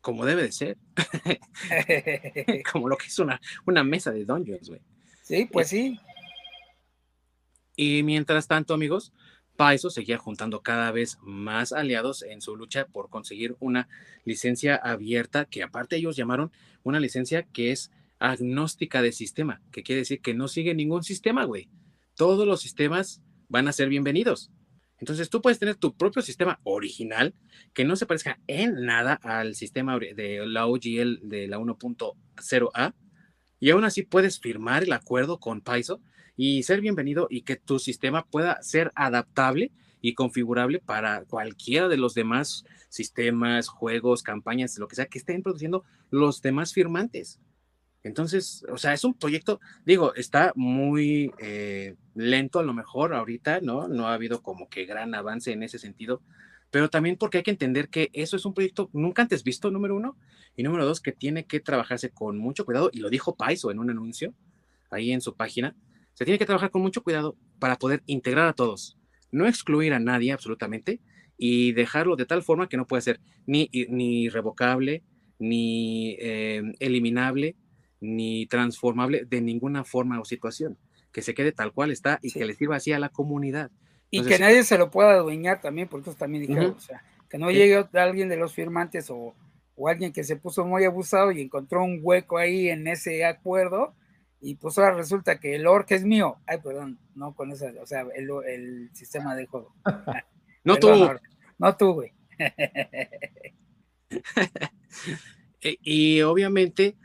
como 0.00 0.24
debe 0.24 0.42
de 0.42 0.52
ser. 0.52 0.78
como 2.72 2.88
lo 2.88 2.96
que 2.96 3.06
es 3.06 3.18
una, 3.18 3.40
una 3.66 3.84
mesa 3.84 4.10
de 4.10 4.24
Dungeons, 4.24 4.68
güey. 4.68 4.80
Sí, 5.22 5.48
pues 5.50 5.68
sí. 5.68 6.00
Y 7.76 8.02
mientras 8.02 8.46
tanto, 8.48 8.74
amigos, 8.74 9.12
Paizo 9.58 9.90
seguía 9.90 10.18
juntando 10.18 10.62
cada 10.62 10.92
vez 10.92 11.18
más 11.20 11.72
aliados 11.72 12.22
en 12.22 12.40
su 12.40 12.54
lucha 12.54 12.86
por 12.86 13.10
conseguir 13.10 13.56
una 13.58 13.88
licencia 14.24 14.76
abierta, 14.76 15.46
que 15.46 15.64
aparte 15.64 15.96
ellos 15.96 16.14
llamaron 16.14 16.52
una 16.84 17.00
licencia 17.00 17.42
que 17.42 17.72
es 17.72 17.90
agnóstica 18.20 19.02
de 19.02 19.10
sistema, 19.10 19.60
que 19.72 19.82
quiere 19.82 20.02
decir 20.02 20.20
que 20.20 20.32
no 20.32 20.46
sigue 20.46 20.76
ningún 20.76 21.02
sistema, 21.02 21.44
güey. 21.44 21.68
Todos 22.14 22.46
los 22.46 22.60
sistemas 22.60 23.20
van 23.48 23.66
a 23.66 23.72
ser 23.72 23.88
bienvenidos. 23.88 24.52
Entonces 25.00 25.28
tú 25.28 25.42
puedes 25.42 25.58
tener 25.58 25.74
tu 25.74 25.96
propio 25.96 26.22
sistema 26.22 26.60
original 26.62 27.34
que 27.74 27.84
no 27.84 27.96
se 27.96 28.06
parezca 28.06 28.38
en 28.46 28.84
nada 28.84 29.14
al 29.14 29.56
sistema 29.56 29.98
de 29.98 30.46
la 30.46 30.68
OGL 30.68 31.28
de 31.28 31.48
la 31.48 31.58
1.0A 31.58 32.94
y 33.58 33.70
aún 33.70 33.82
así 33.82 34.04
puedes 34.04 34.38
firmar 34.38 34.84
el 34.84 34.92
acuerdo 34.92 35.40
con 35.40 35.62
Paizo 35.62 36.00
y 36.38 36.62
ser 36.62 36.80
bienvenido 36.80 37.26
y 37.28 37.42
que 37.42 37.56
tu 37.56 37.80
sistema 37.80 38.24
pueda 38.24 38.62
ser 38.62 38.92
adaptable 38.94 39.72
y 40.00 40.14
configurable 40.14 40.78
para 40.78 41.24
cualquiera 41.24 41.88
de 41.88 41.96
los 41.96 42.14
demás 42.14 42.64
sistemas, 42.88 43.66
juegos, 43.66 44.22
campañas, 44.22 44.78
lo 44.78 44.86
que 44.86 44.94
sea 44.94 45.06
que 45.06 45.18
estén 45.18 45.42
produciendo 45.42 45.84
los 46.10 46.40
demás 46.40 46.72
firmantes. 46.72 47.40
Entonces, 48.04 48.64
o 48.70 48.78
sea, 48.78 48.92
es 48.92 49.02
un 49.02 49.14
proyecto, 49.14 49.58
digo, 49.84 50.14
está 50.14 50.52
muy 50.54 51.32
eh, 51.38 51.96
lento 52.14 52.60
a 52.60 52.62
lo 52.62 52.72
mejor 52.72 53.14
ahorita, 53.14 53.60
¿no? 53.60 53.88
No 53.88 54.06
ha 54.06 54.14
habido 54.14 54.40
como 54.40 54.68
que 54.68 54.86
gran 54.86 55.16
avance 55.16 55.50
en 55.50 55.64
ese 55.64 55.80
sentido, 55.80 56.22
pero 56.70 56.88
también 56.88 57.16
porque 57.16 57.38
hay 57.38 57.42
que 57.42 57.50
entender 57.50 57.88
que 57.88 58.10
eso 58.12 58.36
es 58.36 58.44
un 58.44 58.54
proyecto 58.54 58.90
nunca 58.92 59.22
antes 59.22 59.42
visto, 59.42 59.72
número 59.72 59.96
uno, 59.96 60.16
y 60.54 60.62
número 60.62 60.86
dos, 60.86 61.00
que 61.00 61.10
tiene 61.10 61.46
que 61.46 61.58
trabajarse 61.58 62.10
con 62.10 62.38
mucho 62.38 62.64
cuidado, 62.64 62.90
y 62.92 63.00
lo 63.00 63.10
dijo 63.10 63.34
Paiso 63.34 63.72
en 63.72 63.80
un 63.80 63.90
anuncio 63.90 64.32
ahí 64.90 65.10
en 65.10 65.20
su 65.20 65.34
página, 65.34 65.74
se 66.18 66.24
tiene 66.24 66.38
que 66.40 66.46
trabajar 66.46 66.72
con 66.72 66.82
mucho 66.82 67.04
cuidado 67.04 67.36
para 67.60 67.76
poder 67.76 68.02
integrar 68.06 68.48
a 68.48 68.52
todos, 68.52 68.98
no 69.30 69.46
excluir 69.46 69.92
a 69.94 70.00
nadie 70.00 70.32
absolutamente 70.32 70.98
y 71.36 71.70
dejarlo 71.74 72.16
de 72.16 72.26
tal 72.26 72.42
forma 72.42 72.68
que 72.68 72.76
no 72.76 72.88
puede 72.88 73.02
ser 73.02 73.20
ni, 73.46 73.70
ni 73.88 74.28
revocable, 74.28 75.04
ni 75.38 76.16
eh, 76.18 76.60
eliminable, 76.80 77.54
ni 78.00 78.46
transformable 78.46 79.26
de 79.26 79.40
ninguna 79.40 79.84
forma 79.84 80.18
o 80.20 80.24
situación, 80.24 80.76
que 81.12 81.22
se 81.22 81.34
quede 81.34 81.52
tal 81.52 81.72
cual 81.72 81.92
está 81.92 82.18
y 82.20 82.32
que 82.32 82.46
le 82.46 82.54
sirva 82.54 82.74
así 82.74 82.90
a 82.90 82.98
la 82.98 83.10
comunidad. 83.10 83.70
y 84.10 84.24
que 84.24 84.40
nadie 84.40 84.64
se 84.64 84.76
lo 84.76 84.90
pueda 84.90 85.12
adueñar 85.12 85.60
también, 85.60 85.86
porque 85.86 86.10
eso 86.10 86.18
también 86.18 86.48
dijeron, 86.48 86.74
o 86.76 86.80
sea, 86.80 87.00
que 87.30 87.38
no 87.38 87.52
llegue 87.52 87.86
alguien 87.92 88.28
de 88.28 88.36
los 88.36 88.54
firmantes 88.54 89.08
o, 89.08 89.36
o, 89.76 89.88
alguien 89.88 90.12
que 90.12 90.24
se 90.24 90.34
puso 90.34 90.66
muy 90.66 90.82
abusado 90.82 91.30
y 91.30 91.40
encontró 91.40 91.84
un 91.84 92.00
hueco 92.02 92.38
ahí 92.38 92.70
en 92.70 92.88
ese 92.88 93.24
acuerdo 93.24 93.94
y 94.40 94.54
pues 94.54 94.78
ahora 94.78 94.94
resulta 94.94 95.38
que 95.38 95.54
el 95.56 95.66
orc 95.66 95.90
es 95.92 96.04
mío. 96.04 96.36
Ay, 96.46 96.58
perdón, 96.62 96.98
no 97.14 97.34
con 97.34 97.50
esa, 97.50 97.72
o 97.80 97.86
sea, 97.86 98.06
el, 98.14 98.30
el 98.46 98.90
sistema 98.94 99.34
de 99.34 99.46
juego. 99.46 99.74
no 100.64 100.76
tú. 100.76 100.88
No 101.58 101.76
tú, 101.76 101.92
güey. 101.92 102.12
E, 105.60 105.76
y 105.82 106.22
obviamente 106.22 106.96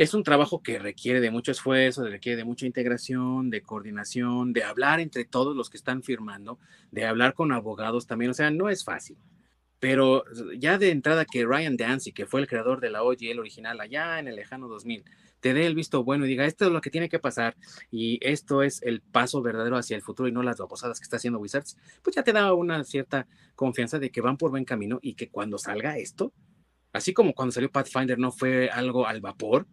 es 0.00 0.14
un 0.14 0.22
trabajo 0.22 0.62
que 0.62 0.78
requiere 0.78 1.20
de 1.20 1.30
mucho 1.30 1.50
esfuerzo, 1.50 2.04
requiere 2.04 2.36
de 2.36 2.44
mucha 2.44 2.64
integración, 2.64 3.50
de 3.50 3.62
coordinación, 3.62 4.52
de 4.52 4.62
hablar 4.62 5.00
entre 5.00 5.24
todos 5.24 5.56
los 5.56 5.68
que 5.68 5.76
están 5.76 6.02
firmando, 6.02 6.58
de 6.92 7.04
hablar 7.04 7.34
con 7.34 7.52
abogados 7.52 8.06
también. 8.06 8.30
O 8.30 8.34
sea, 8.34 8.50
no 8.50 8.70
es 8.70 8.84
fácil. 8.84 9.18
Pero 9.80 10.24
ya 10.56 10.78
de 10.78 10.90
entrada 10.90 11.24
que 11.24 11.44
Ryan 11.44 11.76
Dancy, 11.76 12.12
que 12.12 12.26
fue 12.26 12.40
el 12.40 12.46
creador 12.46 12.80
de 12.80 12.90
la 12.90 13.02
OGL 13.02 13.40
original 13.40 13.80
allá 13.80 14.18
en 14.18 14.28
el 14.28 14.36
lejano 14.36 14.68
2000, 14.68 15.04
te 15.40 15.54
dé 15.54 15.66
el 15.66 15.74
visto 15.74 16.04
bueno 16.04 16.24
y 16.24 16.28
diga, 16.28 16.44
esto 16.44 16.66
es 16.66 16.72
lo 16.72 16.80
que 16.80 16.90
tiene 16.90 17.08
que 17.08 17.18
pasar 17.18 17.56
y 17.90 18.18
esto 18.22 18.62
es 18.62 18.82
el 18.82 19.00
paso 19.00 19.42
verdadero 19.42 19.76
hacia 19.76 19.96
el 19.96 20.02
futuro 20.02 20.28
y 20.28 20.32
no 20.32 20.42
las 20.42 20.58
babosadas 20.58 21.00
que 21.00 21.04
está 21.04 21.16
haciendo 21.16 21.38
Wizards, 21.38 21.76
pues 22.02 22.14
ya 22.16 22.22
te 22.22 22.32
da 22.32 22.52
una 22.54 22.84
cierta 22.84 23.26
confianza 23.54 23.98
de 23.98 24.10
que 24.10 24.20
van 24.20 24.36
por 24.36 24.50
buen 24.50 24.64
camino 24.64 24.98
y 25.02 25.14
que 25.14 25.28
cuando 25.28 25.58
salga 25.58 25.98
esto, 25.98 26.32
así 26.92 27.12
como 27.12 27.34
cuando 27.34 27.52
salió 27.52 27.70
Pathfinder 27.70 28.18
no 28.18 28.32
fue 28.32 28.68
algo 28.68 29.06
al 29.06 29.20
vapor, 29.20 29.66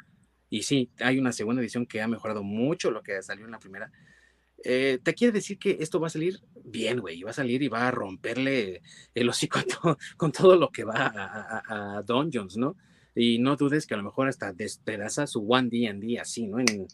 y 0.50 0.64
sí, 0.64 0.90
hay 1.00 1.20
una 1.20 1.34
segunda 1.34 1.62
edición 1.62 1.86
que 1.86 2.02
ha 2.02 2.08
mejorado 2.08 2.42
mucho 2.42 2.90
lo 2.90 3.04
que 3.04 3.22
salió 3.22 3.46
en 3.46 3.52
la 3.52 3.60
primera, 3.60 3.92
eh, 4.64 5.00
te 5.04 5.14
quiere 5.14 5.34
decir 5.34 5.60
que 5.60 5.78
esto 5.82 6.00
va 6.00 6.08
a 6.08 6.12
salir 6.12 6.40
bien, 6.64 7.00
güey, 7.00 7.20
y 7.20 7.24
va 7.24 7.32
a 7.32 7.34
salir 7.34 7.62
y 7.62 7.68
va 7.68 7.88
a 7.88 7.92
romperle 7.92 8.82
el 9.14 9.30
hocico 9.30 9.60
con 10.18 10.32
todo 10.32 10.56
lo 10.56 10.72
que 10.72 10.84
va 10.84 11.08
a, 11.08 11.62
a, 11.68 11.98
a 11.98 12.02
Dungeons, 12.02 12.58
¿no? 12.58 12.76
Y 13.20 13.40
no 13.40 13.56
dudes 13.56 13.88
que 13.88 13.96
a 13.96 13.98
lo 13.98 14.04
mejor 14.04 14.28
hasta 14.28 14.54
despedaza 14.54 15.26
su 15.26 15.44
One 15.52 15.70
D&D 15.70 16.20
así, 16.20 16.46
¿no? 16.46 16.60
En, 16.60 16.86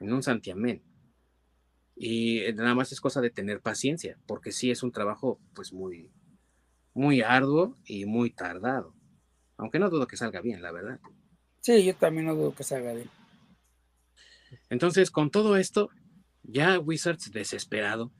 en 0.00 0.12
un 0.12 0.24
santiamén. 0.24 0.82
Y 1.94 2.40
eh, 2.40 2.52
nada 2.52 2.74
más 2.74 2.90
es 2.90 3.00
cosa 3.00 3.20
de 3.20 3.30
tener 3.30 3.60
paciencia, 3.60 4.18
porque 4.26 4.50
sí 4.50 4.72
es 4.72 4.82
un 4.82 4.90
trabajo 4.90 5.38
pues 5.54 5.72
muy, 5.72 6.10
muy 6.94 7.22
arduo 7.22 7.78
y 7.84 8.06
muy 8.06 8.30
tardado. 8.30 8.92
Aunque 9.56 9.78
no 9.78 9.88
dudo 9.88 10.08
que 10.08 10.16
salga 10.16 10.40
bien, 10.40 10.62
la 10.62 10.72
verdad. 10.72 10.98
Sí, 11.60 11.84
yo 11.84 11.94
también 11.94 12.26
no 12.26 12.34
dudo 12.34 12.52
que 12.52 12.64
salga 12.64 12.92
bien. 12.92 13.08
Entonces, 14.68 15.12
con 15.12 15.30
todo 15.30 15.56
esto, 15.56 15.90
ya 16.42 16.80
Wizards 16.80 17.30
desesperado 17.30 18.10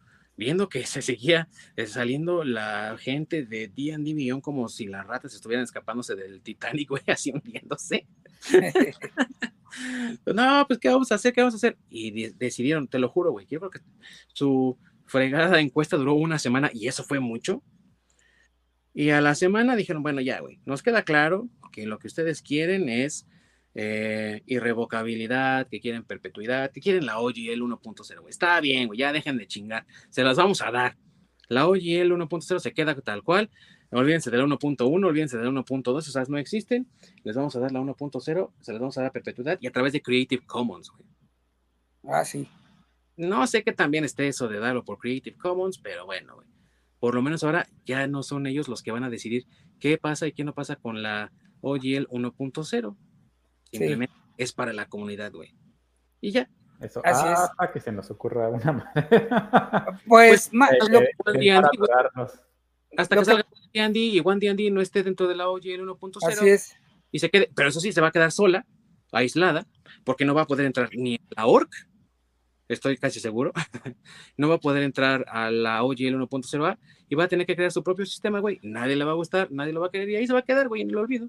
viendo 0.40 0.70
que 0.70 0.86
se 0.86 1.02
seguía 1.02 1.50
eh, 1.76 1.86
saliendo 1.86 2.44
la 2.44 2.96
gente 2.98 3.44
de 3.44 3.68
D&D 3.68 4.14
Beyond 4.14 4.40
como 4.40 4.70
si 4.70 4.86
las 4.86 5.06
ratas 5.06 5.34
estuvieran 5.34 5.64
escapándose 5.64 6.16
del 6.16 6.40
Titanic, 6.40 6.88
güey, 6.88 7.02
así 7.08 7.30
hundiéndose. 7.30 8.06
no, 10.34 10.64
pues, 10.66 10.78
¿qué 10.78 10.88
vamos 10.88 11.12
a 11.12 11.16
hacer? 11.16 11.34
¿Qué 11.34 11.42
vamos 11.42 11.52
a 11.52 11.58
hacer? 11.58 11.76
Y 11.90 12.30
decidieron, 12.30 12.88
te 12.88 12.98
lo 12.98 13.10
juro, 13.10 13.32
güey, 13.32 13.46
yo 13.50 13.60
creo 13.60 13.70
que 13.70 13.80
su 14.32 14.78
fregada 15.04 15.60
encuesta 15.60 15.98
duró 15.98 16.14
una 16.14 16.38
semana 16.38 16.70
y 16.72 16.88
eso 16.88 17.04
fue 17.04 17.20
mucho. 17.20 17.62
Y 18.94 19.10
a 19.10 19.20
la 19.20 19.34
semana 19.34 19.76
dijeron, 19.76 20.02
bueno, 20.02 20.22
ya, 20.22 20.40
güey, 20.40 20.58
nos 20.64 20.82
queda 20.82 21.02
claro 21.02 21.50
que 21.70 21.84
lo 21.84 21.98
que 21.98 22.06
ustedes 22.06 22.40
quieren 22.40 22.88
es 22.88 23.26
eh, 23.74 24.42
irrevocabilidad, 24.46 25.68
que 25.68 25.80
quieren 25.80 26.04
perpetuidad, 26.04 26.72
que 26.72 26.80
quieren 26.80 27.06
la 27.06 27.18
OGL 27.18 27.62
1.0. 27.62 28.28
Está 28.28 28.60
bien, 28.60 28.86
güey, 28.86 28.98
ya 28.98 29.12
dejen 29.12 29.36
de 29.38 29.46
chingar, 29.46 29.86
se 30.10 30.22
las 30.22 30.36
vamos 30.36 30.62
a 30.62 30.70
dar. 30.70 30.96
La 31.48 31.66
OGL 31.66 32.12
1.0 32.12 32.58
se 32.60 32.72
queda 32.72 32.94
tal 32.94 33.22
cual. 33.22 33.50
Olvídense 33.92 34.30
de 34.30 34.38
la 34.38 34.44
1.1, 34.44 35.04
olvídense 35.04 35.36
de 35.36 35.44
la 35.44 35.50
1.2, 35.50 35.98
esas 35.98 36.28
no 36.28 36.38
existen. 36.38 36.88
Les 37.24 37.34
vamos 37.34 37.56
a 37.56 37.60
dar 37.60 37.72
la 37.72 37.80
1.0, 37.80 38.52
se 38.60 38.72
las 38.72 38.80
vamos 38.80 38.96
a 38.98 39.02
dar 39.02 39.12
perpetuidad 39.12 39.58
y 39.60 39.66
a 39.66 39.72
través 39.72 39.92
de 39.92 40.00
Creative 40.00 40.44
Commons, 40.46 40.90
güey. 40.90 41.04
Ah, 42.04 42.24
sí. 42.24 42.48
No 43.16 43.46
sé 43.46 43.64
que 43.64 43.72
también 43.72 44.04
esté 44.04 44.28
eso 44.28 44.48
de 44.48 44.60
darlo 44.60 44.84
por 44.84 44.98
Creative 44.98 45.36
Commons, 45.36 45.78
pero 45.78 46.06
bueno, 46.06 46.36
güey. 46.36 46.46
Por 47.00 47.14
lo 47.14 47.22
menos 47.22 47.42
ahora 47.42 47.66
ya 47.84 48.06
no 48.06 48.22
son 48.22 48.46
ellos 48.46 48.68
los 48.68 48.82
que 48.82 48.92
van 48.92 49.04
a 49.04 49.10
decidir 49.10 49.46
qué 49.80 49.98
pasa 49.98 50.26
y 50.26 50.32
qué 50.32 50.44
no 50.44 50.54
pasa 50.54 50.76
con 50.76 51.02
la 51.02 51.32
OGL 51.62 52.06
1.0. 52.08 52.96
Simplemente 53.70 54.14
es 54.36 54.52
para 54.52 54.72
la 54.72 54.86
comunidad, 54.86 55.32
güey. 55.32 55.54
Y 56.20 56.30
ya. 56.32 56.48
Eso, 56.80 57.02
hasta 57.04 57.70
que 57.72 57.80
se 57.80 57.92
nos 57.92 58.10
ocurra 58.10 58.48
una 58.48 58.72
manera. 58.72 60.00
Pues, 60.06 60.50
eh, 60.52 61.60
hasta 62.96 63.16
que 63.16 63.24
salga 63.24 63.46
Andy 63.74 64.16
y 64.16 64.22
One 64.24 64.40
D&D 64.40 64.70
no 64.70 64.80
esté 64.80 65.02
dentro 65.02 65.28
de 65.28 65.36
la 65.36 65.48
OGL 65.48 65.82
1.0. 65.82 66.26
Así 66.26 66.48
es. 66.48 66.74
Y 67.12 67.18
se 67.18 67.30
quede, 67.30 67.50
pero 67.54 67.68
eso 67.68 67.80
sí, 67.80 67.92
se 67.92 68.00
va 68.00 68.08
a 68.08 68.12
quedar 68.12 68.32
sola, 68.32 68.66
aislada, 69.12 69.66
porque 70.04 70.24
no 70.24 70.34
va 70.34 70.42
a 70.42 70.46
poder 70.46 70.66
entrar 70.66 70.88
ni 70.92 71.16
a 71.36 71.42
la 71.42 71.46
ORC, 71.46 71.70
estoy 72.68 72.96
casi 72.96 73.20
seguro, 73.20 73.52
no 74.36 74.48
va 74.48 74.56
a 74.56 74.60
poder 74.60 74.82
entrar 74.82 75.24
a 75.28 75.50
la 75.50 75.82
OGL 75.82 76.14
1.0A 76.14 76.78
y 77.08 77.14
va 77.14 77.24
a 77.24 77.28
tener 77.28 77.46
que 77.46 77.56
crear 77.56 77.72
su 77.72 77.82
propio 77.82 78.06
sistema, 78.06 78.38
güey. 78.38 78.60
Nadie 78.62 78.96
le 78.96 79.04
va 79.04 79.12
a 79.12 79.16
gustar, 79.16 79.50
nadie 79.50 79.72
lo 79.72 79.80
va 79.80 79.88
a 79.88 79.90
querer 79.90 80.08
y 80.10 80.16
ahí 80.16 80.26
se 80.26 80.32
va 80.32 80.40
a 80.40 80.44
quedar, 80.44 80.68
güey, 80.68 80.82
en 80.82 80.90
el 80.90 80.96
olvido. 80.96 81.28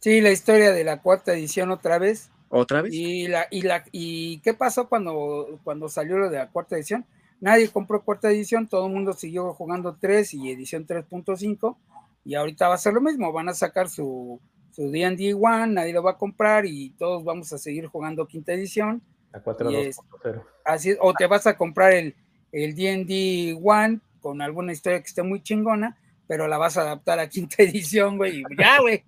Sí, 0.00 0.20
la 0.20 0.30
historia 0.30 0.72
de 0.72 0.84
la 0.84 1.00
cuarta 1.00 1.32
edición 1.32 1.70
otra 1.70 1.98
vez. 1.98 2.30
¿Otra 2.48 2.82
vez? 2.82 2.92
Y, 2.92 3.28
la, 3.28 3.46
y, 3.50 3.62
la, 3.62 3.84
y 3.92 4.38
qué 4.40 4.54
pasó 4.54 4.88
cuando, 4.88 5.60
cuando 5.62 5.88
salió 5.88 6.18
lo 6.18 6.30
de 6.30 6.38
la 6.38 6.50
cuarta 6.50 6.76
edición? 6.76 7.06
Nadie 7.40 7.70
compró 7.70 8.02
cuarta 8.02 8.30
edición, 8.30 8.66
todo 8.66 8.86
el 8.86 8.92
mundo 8.92 9.12
siguió 9.12 9.54
jugando 9.54 9.96
3 9.98 10.34
y 10.34 10.50
edición 10.50 10.86
3.5 10.86 11.76
y 12.24 12.34
ahorita 12.34 12.68
va 12.68 12.74
a 12.74 12.78
ser 12.78 12.92
lo 12.92 13.00
mismo, 13.00 13.32
van 13.32 13.48
a 13.48 13.54
sacar 13.54 13.88
su 13.88 14.40
su 14.72 14.90
D&D 14.90 15.34
One, 15.34 15.74
nadie 15.74 15.92
lo 15.92 16.02
va 16.02 16.12
a 16.12 16.18
comprar 16.18 16.64
y 16.64 16.90
todos 16.90 17.24
vamos 17.24 17.52
a 17.52 17.58
seguir 17.58 17.86
jugando 17.86 18.26
quinta 18.26 18.52
edición. 18.52 19.02
La 19.32 19.42
4.2.0. 19.42 20.44
Así 20.64 20.96
o 21.00 21.12
te 21.14 21.26
vas 21.26 21.46
a 21.46 21.56
comprar 21.56 21.92
el 21.92 22.14
el 22.52 22.74
D&D 22.74 23.58
One 23.62 24.00
con 24.20 24.42
alguna 24.42 24.72
historia 24.72 25.00
que 25.00 25.06
esté 25.06 25.22
muy 25.22 25.42
chingona, 25.42 25.96
pero 26.26 26.46
la 26.48 26.58
vas 26.58 26.76
a 26.76 26.82
adaptar 26.82 27.18
a 27.18 27.28
quinta 27.28 27.56
edición, 27.62 28.16
güey, 28.16 28.42
ya, 28.58 28.80
güey. 28.80 29.04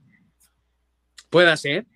Puede 1.32 1.56
ser, 1.56 1.86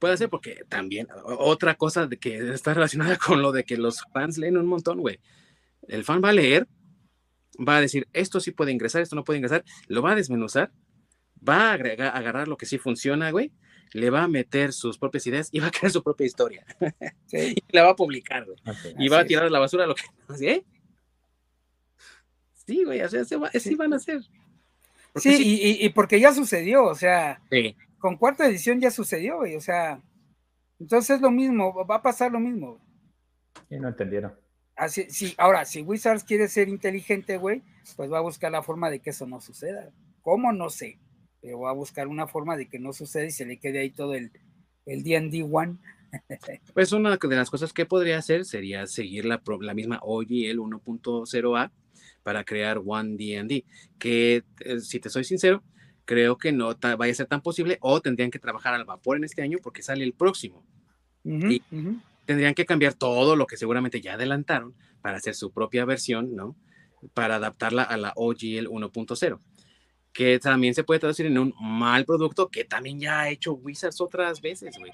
puede 0.00 0.16
ser, 0.16 0.28
porque 0.28 0.64
también 0.68 1.06
otra 1.24 1.76
cosa 1.76 2.08
de 2.08 2.18
que 2.18 2.52
está 2.52 2.74
relacionada 2.74 3.16
con 3.24 3.40
lo 3.40 3.52
de 3.52 3.62
que 3.62 3.76
los 3.76 4.02
fans 4.12 4.36
leen 4.36 4.56
un 4.56 4.66
montón, 4.66 4.98
güey. 4.98 5.20
El 5.86 6.02
fan 6.02 6.20
va 6.22 6.30
a 6.30 6.32
leer, 6.32 6.66
va 7.56 7.76
a 7.76 7.80
decir, 7.80 8.08
esto 8.12 8.40
sí 8.40 8.50
puede 8.50 8.72
ingresar, 8.72 9.00
esto 9.00 9.14
no 9.14 9.22
puede 9.22 9.36
ingresar, 9.36 9.64
lo 9.86 10.02
va 10.02 10.10
a 10.10 10.14
desmenuzar, 10.16 10.72
va 11.48 11.70
a, 11.70 11.72
agregar, 11.74 12.16
agarrar 12.16 12.48
lo 12.48 12.56
que 12.56 12.66
sí 12.66 12.78
funciona, 12.78 13.30
güey, 13.30 13.52
le 13.92 14.10
va 14.10 14.24
a 14.24 14.28
meter 14.28 14.72
sus 14.72 14.98
propias 14.98 15.24
ideas 15.28 15.50
y 15.52 15.60
va 15.60 15.68
a 15.68 15.70
crear 15.70 15.92
su 15.92 16.02
propia 16.02 16.26
historia. 16.26 16.66
Sí. 17.26 17.54
y 17.56 17.62
la 17.70 17.84
va 17.84 17.90
a 17.90 17.96
publicar, 17.96 18.44
güey. 18.44 18.58
y 18.98 19.08
va 19.08 19.20
a 19.20 19.24
tirar 19.24 19.44
a 19.44 19.50
la 19.50 19.60
basura 19.60 19.86
lo 19.86 19.94
que... 19.94 20.02
¿Sí? 20.36 20.64
Sí, 22.66 22.82
güey, 22.84 23.02
así 23.02 23.74
van 23.76 23.92
a 23.92 23.96
hacer. 23.96 24.22
sí, 25.14 25.36
sí. 25.36 25.60
Y, 25.78 25.86
y, 25.86 25.88
porque 25.90 26.18
ya 26.18 26.34
sucedió, 26.34 26.86
o 26.86 26.94
sea, 26.96 27.40
sí 27.50 27.76
con 28.00 28.16
cuarta 28.16 28.46
edición 28.46 28.80
ya 28.80 28.90
sucedió, 28.90 29.38
güey, 29.38 29.54
o 29.54 29.60
sea, 29.60 30.02
entonces 30.80 31.16
es 31.16 31.22
lo 31.22 31.30
mismo, 31.30 31.72
va 31.86 31.96
a 31.96 32.02
pasar 32.02 32.32
lo 32.32 32.40
mismo. 32.40 32.80
Y 33.68 33.78
no 33.78 33.88
entendieron. 33.88 34.34
Así, 34.74 35.06
sí, 35.10 35.34
ahora, 35.38 35.64
si 35.64 35.82
Wizards 35.82 36.24
quiere 36.24 36.48
ser 36.48 36.68
inteligente, 36.68 37.36
güey, 37.36 37.62
pues 37.96 38.10
va 38.10 38.18
a 38.18 38.22
buscar 38.22 38.50
la 38.50 38.62
forma 38.62 38.90
de 38.90 39.00
que 39.00 39.10
eso 39.10 39.26
no 39.26 39.40
suceda. 39.40 39.92
¿Cómo? 40.22 40.52
No 40.52 40.70
sé, 40.70 40.98
pero 41.40 41.60
va 41.60 41.70
a 41.70 41.74
buscar 41.74 42.08
una 42.08 42.26
forma 42.26 42.56
de 42.56 42.68
que 42.68 42.78
no 42.78 42.92
suceda 42.92 43.24
y 43.26 43.30
se 43.30 43.44
le 43.44 43.58
quede 43.58 43.80
ahí 43.80 43.90
todo 43.90 44.14
el 44.14 44.32
el 44.86 45.02
D&D 45.02 45.42
One. 45.50 45.78
pues 46.74 46.92
una 46.92 47.16
de 47.16 47.36
las 47.36 47.50
cosas 47.50 47.72
que 47.72 47.86
podría 47.86 48.18
hacer 48.18 48.44
sería 48.44 48.86
seguir 48.86 49.24
la, 49.24 49.40
la 49.60 49.74
misma 49.74 50.00
OGL 50.02 50.58
1.0A 50.58 51.70
para 52.22 52.44
crear 52.44 52.80
One 52.84 53.16
D&D, 53.16 53.64
que 53.98 54.42
eh, 54.60 54.80
si 54.80 55.00
te 55.00 55.08
soy 55.08 55.24
sincero, 55.24 55.62
creo 56.04 56.38
que 56.38 56.52
no 56.52 56.74
vaya 56.98 57.12
a 57.12 57.14
ser 57.14 57.26
tan 57.26 57.40
posible 57.40 57.78
o 57.80 58.00
tendrían 58.00 58.30
que 58.30 58.38
trabajar 58.38 58.74
al 58.74 58.84
vapor 58.84 59.16
en 59.16 59.24
este 59.24 59.42
año 59.42 59.58
porque 59.62 59.82
sale 59.82 60.04
el 60.04 60.12
próximo. 60.12 60.64
y 61.24 61.62
tendrían 62.24 62.54
que 62.54 62.64
cambiar 62.64 62.94
todo 62.94 63.36
lo 63.36 63.46
que 63.46 63.56
seguramente 63.56 64.00
ya 64.00 64.14
adelantaron 64.14 64.74
para 65.02 65.16
hacer 65.18 65.34
su 65.34 65.50
propia 65.50 65.84
versión, 65.84 66.34
¿no? 66.36 66.56
Para 67.14 67.36
adaptarla 67.36 67.82
a 67.82 67.96
la 67.96 68.12
OGL 68.14 68.68
1.0 68.68 69.40
que 70.12 70.38
también 70.38 70.74
se 70.74 70.84
puede 70.84 71.00
traducir 71.00 71.26
en 71.26 71.38
un 71.38 71.54
mal 71.60 72.04
producto 72.04 72.48
que 72.48 72.64
también 72.64 72.98
ya 72.98 73.20
ha 73.20 73.30
hecho 73.30 73.54
Wizards 73.54 74.00
otras 74.00 74.40
veces, 74.40 74.76
güey. 74.78 74.90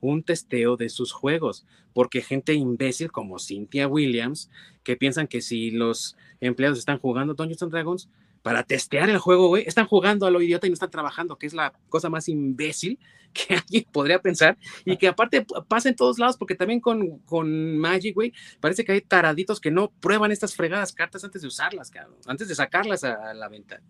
Un 0.00 0.22
testeo 0.22 0.76
de 0.76 0.88
sus 0.88 1.12
juegos, 1.12 1.66
porque 1.92 2.22
gente 2.22 2.54
imbécil 2.54 3.12
como 3.12 3.38
Cynthia 3.38 3.86
Williams, 3.86 4.50
que 4.82 4.96
piensan 4.96 5.28
que 5.28 5.40
si 5.40 5.70
los 5.70 6.16
empleados 6.40 6.78
están 6.78 6.98
jugando 6.98 7.34
Dungeons 7.34 7.62
and 7.62 7.72
Dragons 7.72 8.08
para 8.42 8.64
testear 8.64 9.08
el 9.08 9.18
juego, 9.18 9.48
güey, 9.48 9.64
están 9.66 9.86
jugando 9.86 10.26
a 10.26 10.30
lo 10.30 10.42
idiota 10.42 10.66
y 10.66 10.70
no 10.70 10.74
están 10.74 10.90
trabajando, 10.90 11.36
que 11.36 11.46
es 11.46 11.54
la 11.54 11.72
cosa 11.88 12.10
más 12.10 12.28
imbécil 12.28 12.98
que 13.32 13.54
alguien 13.54 13.84
podría 13.90 14.20
pensar 14.20 14.58
y 14.84 14.96
que 14.96 15.08
aparte 15.08 15.46
pasa 15.68 15.88
en 15.88 15.96
todos 15.96 16.18
lados, 16.18 16.36
porque 16.36 16.54
también 16.54 16.80
con, 16.80 17.18
con 17.20 17.78
Magic, 17.78 18.14
güey, 18.14 18.32
parece 18.60 18.84
que 18.84 18.92
hay 18.92 19.00
taraditos 19.00 19.60
que 19.60 19.70
no 19.70 19.90
prueban 20.00 20.32
estas 20.32 20.54
fregadas 20.54 20.92
cartas 20.92 21.24
antes 21.24 21.42
de 21.42 21.48
usarlas, 21.48 21.90
cabrón, 21.90 22.18
antes 22.26 22.48
de 22.48 22.54
sacarlas 22.54 23.04
a 23.04 23.32
la 23.32 23.48
venta. 23.48 23.80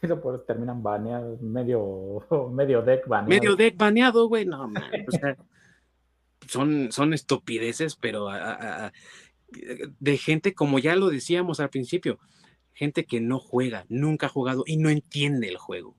Sí, 0.00 0.08
por 0.20 0.44
terminan 0.44 0.82
baneados, 0.82 1.40
medio, 1.40 2.26
medio 2.52 2.82
deck 2.82 3.06
baneado. 3.06 3.28
Medio 3.28 3.56
deck 3.56 3.76
baneado, 3.76 4.28
güey, 4.28 4.44
no, 4.44 4.68
man, 4.68 4.84
o 5.06 5.10
sea, 5.12 5.36
son, 6.48 6.90
son 6.90 7.14
estupideces, 7.14 7.96
pero 7.96 8.28
de 10.00 10.18
gente, 10.18 10.54
como 10.54 10.78
ya 10.78 10.96
lo 10.96 11.08
decíamos 11.08 11.60
al 11.60 11.70
principio, 11.70 12.18
gente 12.76 13.06
que 13.06 13.20
no 13.20 13.40
juega, 13.40 13.86
nunca 13.88 14.26
ha 14.26 14.30
jugado 14.30 14.62
y 14.66 14.76
no 14.76 14.90
entiende 14.90 15.48
el 15.48 15.56
juego. 15.56 15.96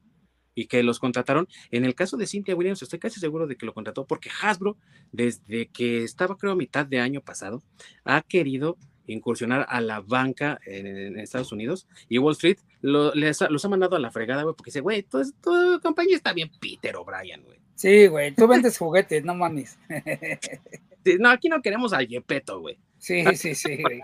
Y 0.55 0.67
que 0.67 0.81
los 0.81 0.99
contrataron. 0.99 1.47
En 1.69 1.85
el 1.85 1.93
caso 1.93 2.17
de 2.17 2.25
Cynthia 2.25 2.55
Williams, 2.55 2.81
estoy 2.81 2.99
casi 2.99 3.19
seguro 3.19 3.45
de 3.45 3.57
que 3.57 3.65
lo 3.65 3.73
contrató 3.73 4.07
porque 4.07 4.29
Hasbro, 4.41 4.77
desde 5.11 5.67
que 5.67 6.03
estaba, 6.03 6.37
creo, 6.37 6.53
a 6.53 6.55
mitad 6.55 6.85
de 6.85 6.99
año 6.99 7.21
pasado, 7.21 7.61
ha 8.05 8.21
querido 8.21 8.77
incursionar 9.07 9.65
a 9.69 9.81
la 9.81 10.01
banca 10.01 10.59
en, 10.65 11.17
Estados 11.19 11.51
Unidos 11.51 11.87
y 12.09 12.17
Wall 12.17 12.33
Street 12.33 12.57
los 12.81 13.65
ha 13.65 13.69
mandado 13.69 13.95
a 13.95 13.99
la 13.99 14.11
fregada, 14.11 14.43
güey, 14.43 14.55
porque 14.55 14.69
dice, 14.69 14.81
güey, 14.81 15.03
tu, 15.03 15.21
tu 15.41 15.79
compañía 15.81 16.15
está 16.15 16.33
bien 16.33 16.51
Peter 16.59 16.95
O'Brien, 16.95 17.43
güey. 17.43 17.59
Sí, 17.75 18.07
güey, 18.07 18.33
tú 18.33 18.47
vendes 18.47 18.77
juguetes, 18.77 19.23
no 19.23 19.35
mames. 19.35 19.77
no, 21.19 21.29
aquí 21.29 21.47
no 21.47 21.61
queremos 21.61 21.93
al 21.93 22.07
Yepeto, 22.07 22.59
güey. 22.59 22.79
Sí, 22.97 23.23
sí, 23.35 23.53
sí, 23.53 23.81
güey. 23.81 24.01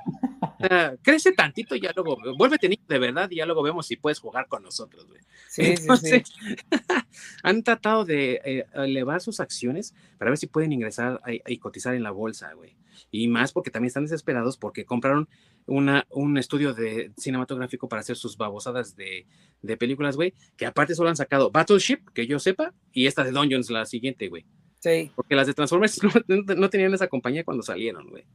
Crece 1.02 1.31
tantito 1.34 1.76
y 1.76 1.81
ya 1.81 1.91
luego, 1.95 2.18
vuélvete 2.38 2.69
niño 2.69 2.84
de 2.88 2.99
verdad 2.99 3.30
y 3.31 3.38
ya 3.38 3.45
luego 3.45 3.64
vemos 3.64 3.88
si 3.88 3.95
puedes 3.95 4.19
jugar 4.19 4.48
con 4.48 4.64
nosotros, 4.64 5.07
güey. 5.07 5.22
Sí, 5.48 5.77
sí, 5.77 5.88
sí. 5.98 6.23
han 7.44 7.64
tratado 7.64 8.06
de 8.06 8.41
eh, 8.44 8.65
elevar 8.73 9.22
sus 9.22 9.40
acciones 9.40 9.94
para 10.18 10.31
ver 10.31 10.38
si 10.38 10.48
pueden 10.48 10.72
ingresar 10.72 11.22
y 11.48 11.57
cotizar 11.57 11.95
en 11.95 12.03
la 12.03 12.11
bolsa, 12.11 12.53
güey. 12.53 12.76
Y 13.11 13.27
más 13.27 13.52
porque 13.52 13.72
también 13.72 13.88
están 13.88 14.03
desesperados 14.03 14.57
porque 14.57 14.85
compraron 14.85 15.27
una, 15.65 16.06
un 16.10 16.38
estudio 16.38 16.73
de 16.73 17.11
cinematográfico 17.18 17.88
para 17.88 18.02
hacer 18.02 18.15
sus 18.15 18.38
babosadas 18.38 18.95
de, 18.95 19.26
de 19.61 19.77
películas, 19.77 20.15
güey, 20.15 20.34
que 20.57 20.65
aparte 20.65 20.95
solo 20.95 21.10
han 21.10 21.15
sacado 21.15 21.52
Battleship, 21.52 21.99
que 22.14 22.27
yo 22.27 22.40
sepa, 22.40 22.73
y 22.91 23.07
esta 23.07 23.23
de 23.23 23.31
Dungeons, 23.31 23.69
la 23.69 23.85
siguiente, 23.85 24.30
güey. 24.30 24.45
Sí. 24.80 25.11
Porque 25.15 25.35
las 25.35 25.48
de 25.48 25.53
Transformers 25.53 26.02
no 26.27 26.69
tenían 26.69 26.94
esa 26.94 27.07
compañía 27.07 27.44
cuando 27.44 27.64
salieron, 27.64 28.10
güey. 28.10 28.26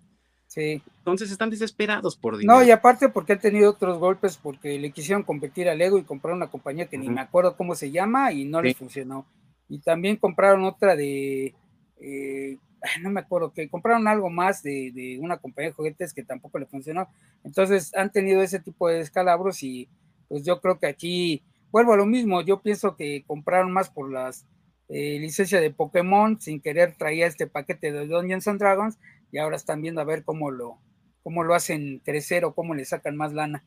Sí. 0.59 0.83
Entonces 0.99 1.31
están 1.31 1.51
desesperados 1.51 2.17
por 2.17 2.37
dinero. 2.37 2.59
No, 2.59 2.65
y 2.65 2.73
aparte 2.73 3.09
porque 3.09 3.35
han 3.35 3.39
tenido 3.39 3.71
otros 3.71 3.99
golpes 3.99 4.37
porque 4.37 4.77
le 4.79 4.91
quisieron 4.91 5.23
competir 5.23 5.69
al 5.69 5.79
Lego 5.79 5.99
y 5.99 6.03
compraron 6.03 6.39
una 6.39 6.51
compañía 6.51 6.87
que 6.87 6.99
ni 6.99 7.09
me 7.09 7.21
acuerdo 7.21 7.57
cómo 7.57 7.77
se 7.77 7.93
llama 7.93 8.33
y 8.33 8.45
no 8.45 8.61
les 8.61 8.77
funcionó. 8.77 9.25
Y 9.69 9.79
también 9.79 10.17
compraron 10.17 10.65
otra 10.65 10.97
de, 10.97 11.55
eh, 12.01 12.59
no 13.03 13.11
me 13.11 13.21
acuerdo, 13.21 13.53
que 13.53 13.69
compraron 13.69 14.09
algo 14.09 14.31
más 14.31 14.65
de, 14.65 14.91
de, 14.93 15.19
una 15.21 15.37
compañía 15.37 15.71
de 15.71 15.75
juguetes 15.75 16.13
que 16.13 16.25
tampoco 16.25 16.59
le 16.59 16.67
funcionó. 16.67 17.09
Entonces 17.45 17.95
han 17.95 18.11
tenido 18.11 18.43
ese 18.43 18.59
tipo 18.59 18.89
de 18.89 18.97
descalabros 18.97 19.63
y 19.63 19.89
pues 20.27 20.45
yo 20.45 20.61
creo 20.61 20.81
que 20.81 20.89
aquí 20.89 21.43
vuelvo 21.71 21.93
a 21.93 21.97
lo 21.97 22.05
mismo. 22.05 22.43
Yo 22.43 22.61
pienso 22.63 22.97
que 22.97 23.23
compraron 23.29 23.71
más 23.71 23.91
por 23.91 24.11
las 24.11 24.45
eh, 24.89 25.19
licencias 25.21 25.61
de 25.61 25.71
Pokémon, 25.71 26.41
sin 26.41 26.61
querer 26.61 26.97
traía 26.99 27.29
este 27.29 27.47
paquete 27.47 27.93
de 27.93 28.07
Dungeons 28.07 28.49
and 28.49 28.59
Dragons 28.59 28.99
y 29.33 29.39
ahora 29.39 29.57
están 29.57 29.83
viendo 29.83 30.01
a 30.01 30.05
ver 30.05 30.25
cómo 30.25 30.51
lo, 30.51 30.79
cómo 31.23 31.45
lo 31.45 31.55
hacen 31.55 32.01
crecer 32.05 32.45
o 32.45 32.55
cómo 32.55 32.75
le 32.75 32.85
sacan 32.85 33.17
más 33.17 33.33
lana. 33.33 33.65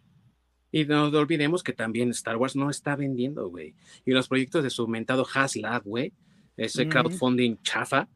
Y 0.72 0.86
no 0.86 1.08
olvidemos 1.08 1.64
que 1.64 1.74
también 1.74 2.10
Star 2.12 2.38
Wars 2.38 2.56
no 2.56 2.70
está 2.70 2.96
vendiendo, 2.96 3.50
güey. 3.50 3.76
Y 4.06 4.12
los 4.12 4.30
proyectos 4.30 4.64
de 4.64 4.70
su 4.70 4.88
mentado 4.88 5.26
HasLab, 5.26 5.84
güey, 5.84 6.14
ese 6.56 6.88
crowdfunding 6.88 7.58
chafa, 7.62 8.08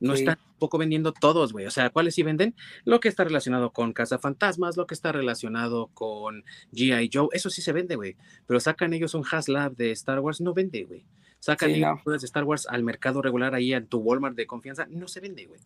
no 0.00 0.14
están 0.14 0.36
poco 0.58 0.78
vendiendo 0.78 1.12
todos, 1.12 1.52
güey. 1.52 1.66
O 1.66 1.70
sea, 1.70 1.90
¿cuáles 1.90 2.16
sí 2.16 2.24
venden? 2.24 2.56
Lo 2.84 2.98
que 2.98 3.08
está 3.08 3.22
relacionado 3.22 3.72
con 3.72 3.92
Casa 3.92 4.18
Fantasmas, 4.18 4.76
lo 4.76 4.86
que 4.86 4.94
está 4.94 5.12
relacionado 5.12 5.90
con 5.94 6.44
G.I. 6.72 7.08
Joe, 7.12 7.28
eso 7.32 7.50
sí 7.50 7.62
se 7.62 7.72
vende, 7.72 7.94
güey. 7.94 8.16
Pero 8.46 8.58
sacan 8.58 8.92
ellos 8.94 9.14
un 9.14 9.24
HasLab 9.24 9.76
de 9.76 9.92
Star 9.92 10.18
Wars, 10.18 10.40
no 10.40 10.54
vende, 10.54 10.84
güey. 10.84 11.06
Sacan 11.38 11.70
ellos 11.70 12.00
de 12.04 12.16
Star 12.16 12.44
Wars 12.44 12.66
al 12.68 12.82
mercado 12.82 13.22
regular 13.22 13.54
ahí 13.54 13.72
en 13.72 13.86
tu 13.86 13.98
Walmart 13.98 14.36
de 14.36 14.46
confianza, 14.46 14.86
no 14.90 15.06
se 15.06 15.20
vende, 15.20 15.46
güey. 15.46 15.60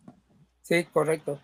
Sí, 0.67 0.83
correcto. 0.91 1.39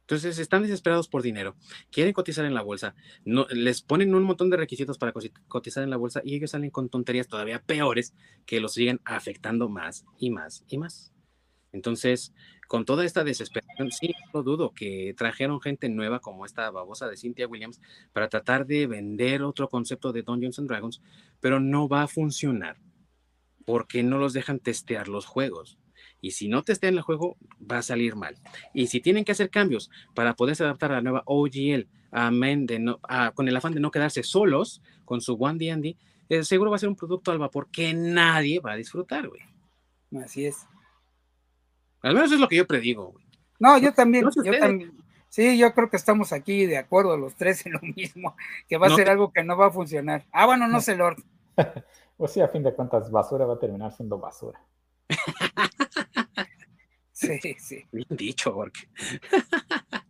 Entonces 0.00 0.38
están 0.38 0.62
desesperados 0.62 1.08
por 1.08 1.20
dinero, 1.20 1.56
quieren 1.90 2.14
cotizar 2.14 2.46
en 2.46 2.54
la 2.54 2.62
bolsa, 2.62 2.94
no, 3.26 3.46
les 3.50 3.82
ponen 3.82 4.14
un 4.14 4.22
montón 4.22 4.48
de 4.48 4.56
requisitos 4.56 4.96
para 4.96 5.12
cotizar 5.46 5.84
en 5.84 5.90
la 5.90 5.98
bolsa 5.98 6.22
y 6.24 6.34
ellos 6.34 6.52
salen 6.52 6.70
con 6.70 6.88
tonterías 6.88 7.28
todavía 7.28 7.60
peores 7.60 8.14
que 8.46 8.60
los 8.60 8.72
siguen 8.72 9.02
afectando 9.04 9.68
más 9.68 10.06
y 10.18 10.30
más 10.30 10.64
y 10.68 10.78
más. 10.78 11.12
Entonces, 11.72 12.32
con 12.66 12.86
toda 12.86 13.04
esta 13.04 13.24
desesperación, 13.24 13.90
sí, 13.90 14.14
no 14.32 14.42
dudo 14.42 14.72
que 14.72 15.14
trajeron 15.18 15.60
gente 15.60 15.90
nueva 15.90 16.20
como 16.20 16.46
esta 16.46 16.70
babosa 16.70 17.08
de 17.08 17.18
Cynthia 17.18 17.46
Williams 17.46 17.78
para 18.14 18.30
tratar 18.30 18.66
de 18.66 18.86
vender 18.86 19.42
otro 19.42 19.68
concepto 19.68 20.12
de 20.12 20.22
Dungeons 20.22 20.58
and 20.58 20.68
Dragons, 20.68 21.02
pero 21.40 21.60
no 21.60 21.88
va 21.88 22.04
a 22.04 22.08
funcionar 22.08 22.78
porque 23.66 24.02
no 24.02 24.16
los 24.16 24.32
dejan 24.32 24.60
testear 24.60 25.08
los 25.08 25.26
juegos. 25.26 25.78
Y 26.24 26.30
si 26.30 26.48
no 26.48 26.62
testean 26.62 26.94
el 26.94 27.02
juego, 27.02 27.36
va 27.70 27.78
a 27.78 27.82
salir 27.82 28.16
mal. 28.16 28.38
Y 28.72 28.86
si 28.86 29.02
tienen 29.02 29.26
que 29.26 29.32
hacer 29.32 29.50
cambios 29.50 29.90
para 30.14 30.34
poderse 30.34 30.64
adaptar 30.64 30.90
a 30.90 30.94
la 30.94 31.02
nueva 31.02 31.22
OGL, 31.26 31.86
de 31.86 32.96
con 33.34 33.46
el 33.46 33.56
afán 33.56 33.74
de 33.74 33.80
no 33.80 33.90
quedarse 33.90 34.22
solos 34.22 34.80
con 35.04 35.20
su 35.20 35.34
One 35.34 35.58
D&D, 35.58 35.98
eh, 36.30 36.42
seguro 36.42 36.70
va 36.70 36.76
a 36.76 36.78
ser 36.78 36.88
un 36.88 36.96
producto 36.96 37.30
al 37.30 37.38
vapor 37.38 37.68
que 37.70 37.92
nadie 37.92 38.58
va 38.58 38.72
a 38.72 38.76
disfrutar, 38.76 39.28
güey. 39.28 39.42
Así 40.24 40.46
es. 40.46 40.66
Al 42.00 42.14
menos 42.14 42.32
es 42.32 42.40
lo 42.40 42.48
que 42.48 42.56
yo 42.56 42.66
predigo, 42.66 43.12
güey. 43.12 43.26
No, 43.58 43.76
yo 43.76 43.92
también, 43.92 44.24
yo 44.42 44.58
también. 44.58 44.96
Sí, 45.28 45.58
yo 45.58 45.74
creo 45.74 45.90
que 45.90 45.98
estamos 45.98 46.32
aquí 46.32 46.64
de 46.64 46.78
acuerdo 46.78 47.18
los 47.18 47.34
tres 47.34 47.66
en 47.66 47.72
lo 47.72 47.80
mismo, 47.82 48.34
que 48.66 48.78
va 48.78 48.86
a 48.86 48.96
ser 48.96 49.10
algo 49.10 49.30
que 49.30 49.44
no 49.44 49.58
va 49.58 49.66
a 49.66 49.70
funcionar. 49.70 50.24
Ah, 50.32 50.46
bueno, 50.46 50.68
no 50.68 50.80
sé, 50.80 50.96
Lord. 50.96 51.22
pues 52.16 52.32
sí, 52.32 52.40
a 52.40 52.48
fin 52.48 52.62
de 52.62 52.72
cuentas, 52.72 53.10
basura 53.10 53.44
va 53.44 53.56
a 53.56 53.58
terminar 53.58 53.92
siendo 53.92 54.18
basura. 54.18 54.58
Sí, 57.14 57.38
sí. 57.58 57.84
Bien 57.92 58.06
dicho, 58.10 58.52
porque. 58.52 58.80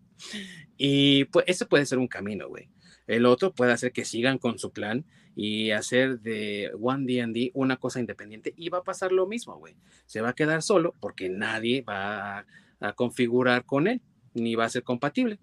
y 0.77 1.27
pues 1.27 1.45
ese 1.47 1.67
puede 1.67 1.87
ser 1.87 1.99
un 1.99 2.09
camino, 2.09 2.49
güey. 2.49 2.69
El 3.07 3.27
otro 3.27 3.55
puede 3.55 3.73
hacer 3.73 3.93
que 3.93 4.07
sigan 4.07 4.39
con 4.39 4.59
su 4.59 4.73
plan 4.73 5.05
y 5.37 5.71
hacer 5.73 6.21
de 6.21 6.73
One 6.81 7.05
D&D 7.07 7.51
una 7.55 7.77
cosa 7.77 8.01
independiente 8.01 8.55
y 8.57 8.71
va 8.71 8.79
a 8.79 8.85
pasar 8.85 9.13
lo 9.13 9.27
mismo, 9.27 9.59
güey. 9.59 9.77
Se 10.07 10.23
va 10.23 10.31
a 10.31 10.35
quedar 10.35 10.63
solo 10.63 10.95
porque 11.01 11.29
nadie 11.29 11.83
va 11.83 12.39
a, 12.39 12.47
a, 12.81 12.93
configurar 12.95 13.67
con 13.67 13.87
él, 13.87 14.01
ni 14.33 14.55
va 14.55 14.65
a 14.65 14.71
ser 14.71 14.83
compatible. 14.83 15.39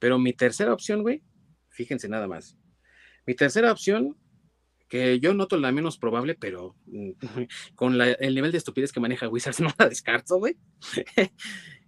Pero 0.00 0.18
mi 0.18 0.32
tercera 0.32 0.72
opción, 0.72 1.02
güey, 1.02 1.22
fíjense 1.68 2.08
nada 2.08 2.26
más. 2.26 2.56
Mi 3.26 3.34
tercera 3.34 3.70
opción 3.70 4.16
que 4.88 5.20
yo 5.20 5.34
noto 5.34 5.56
la 5.58 5.70
menos 5.70 5.98
probable, 5.98 6.34
pero 6.34 6.74
mm, 6.86 7.10
con 7.74 8.00
el 8.00 8.34
nivel 8.34 8.52
de 8.52 8.58
estupidez 8.58 8.92
que 8.92 9.00
maneja 9.00 9.28
Wizards 9.28 9.60
no 9.60 9.70
la 9.78 9.88
descarto, 9.88 10.38
güey. 10.38 10.56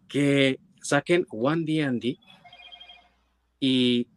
que 0.08 0.60
saquen 0.82 1.26
One 1.30 1.64
D&D 1.64 2.18
y 3.60 4.08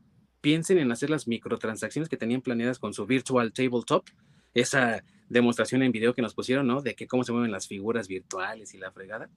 piensen 0.41 0.77
en 0.79 0.91
hacer 0.91 1.09
las 1.09 1.27
microtransacciones 1.27 2.09
que 2.09 2.17
tenían 2.17 2.41
planeadas 2.41 2.79
con 2.79 2.93
su 2.93 3.05
Virtual 3.05 3.53
Tabletop, 3.53 4.07
esa 4.53 5.03
demostración 5.29 5.83
en 5.83 5.91
video 5.91 6.13
que 6.13 6.21
nos 6.21 6.33
pusieron, 6.33 6.67
¿no? 6.67 6.81
De 6.81 6.95
que 6.95 7.07
cómo 7.07 7.23
se 7.23 7.31
mueven 7.31 7.51
las 7.51 7.67
figuras 7.67 8.07
virtuales 8.07 8.73
y 8.73 8.77
la 8.77 8.91
fregada. 8.91 9.29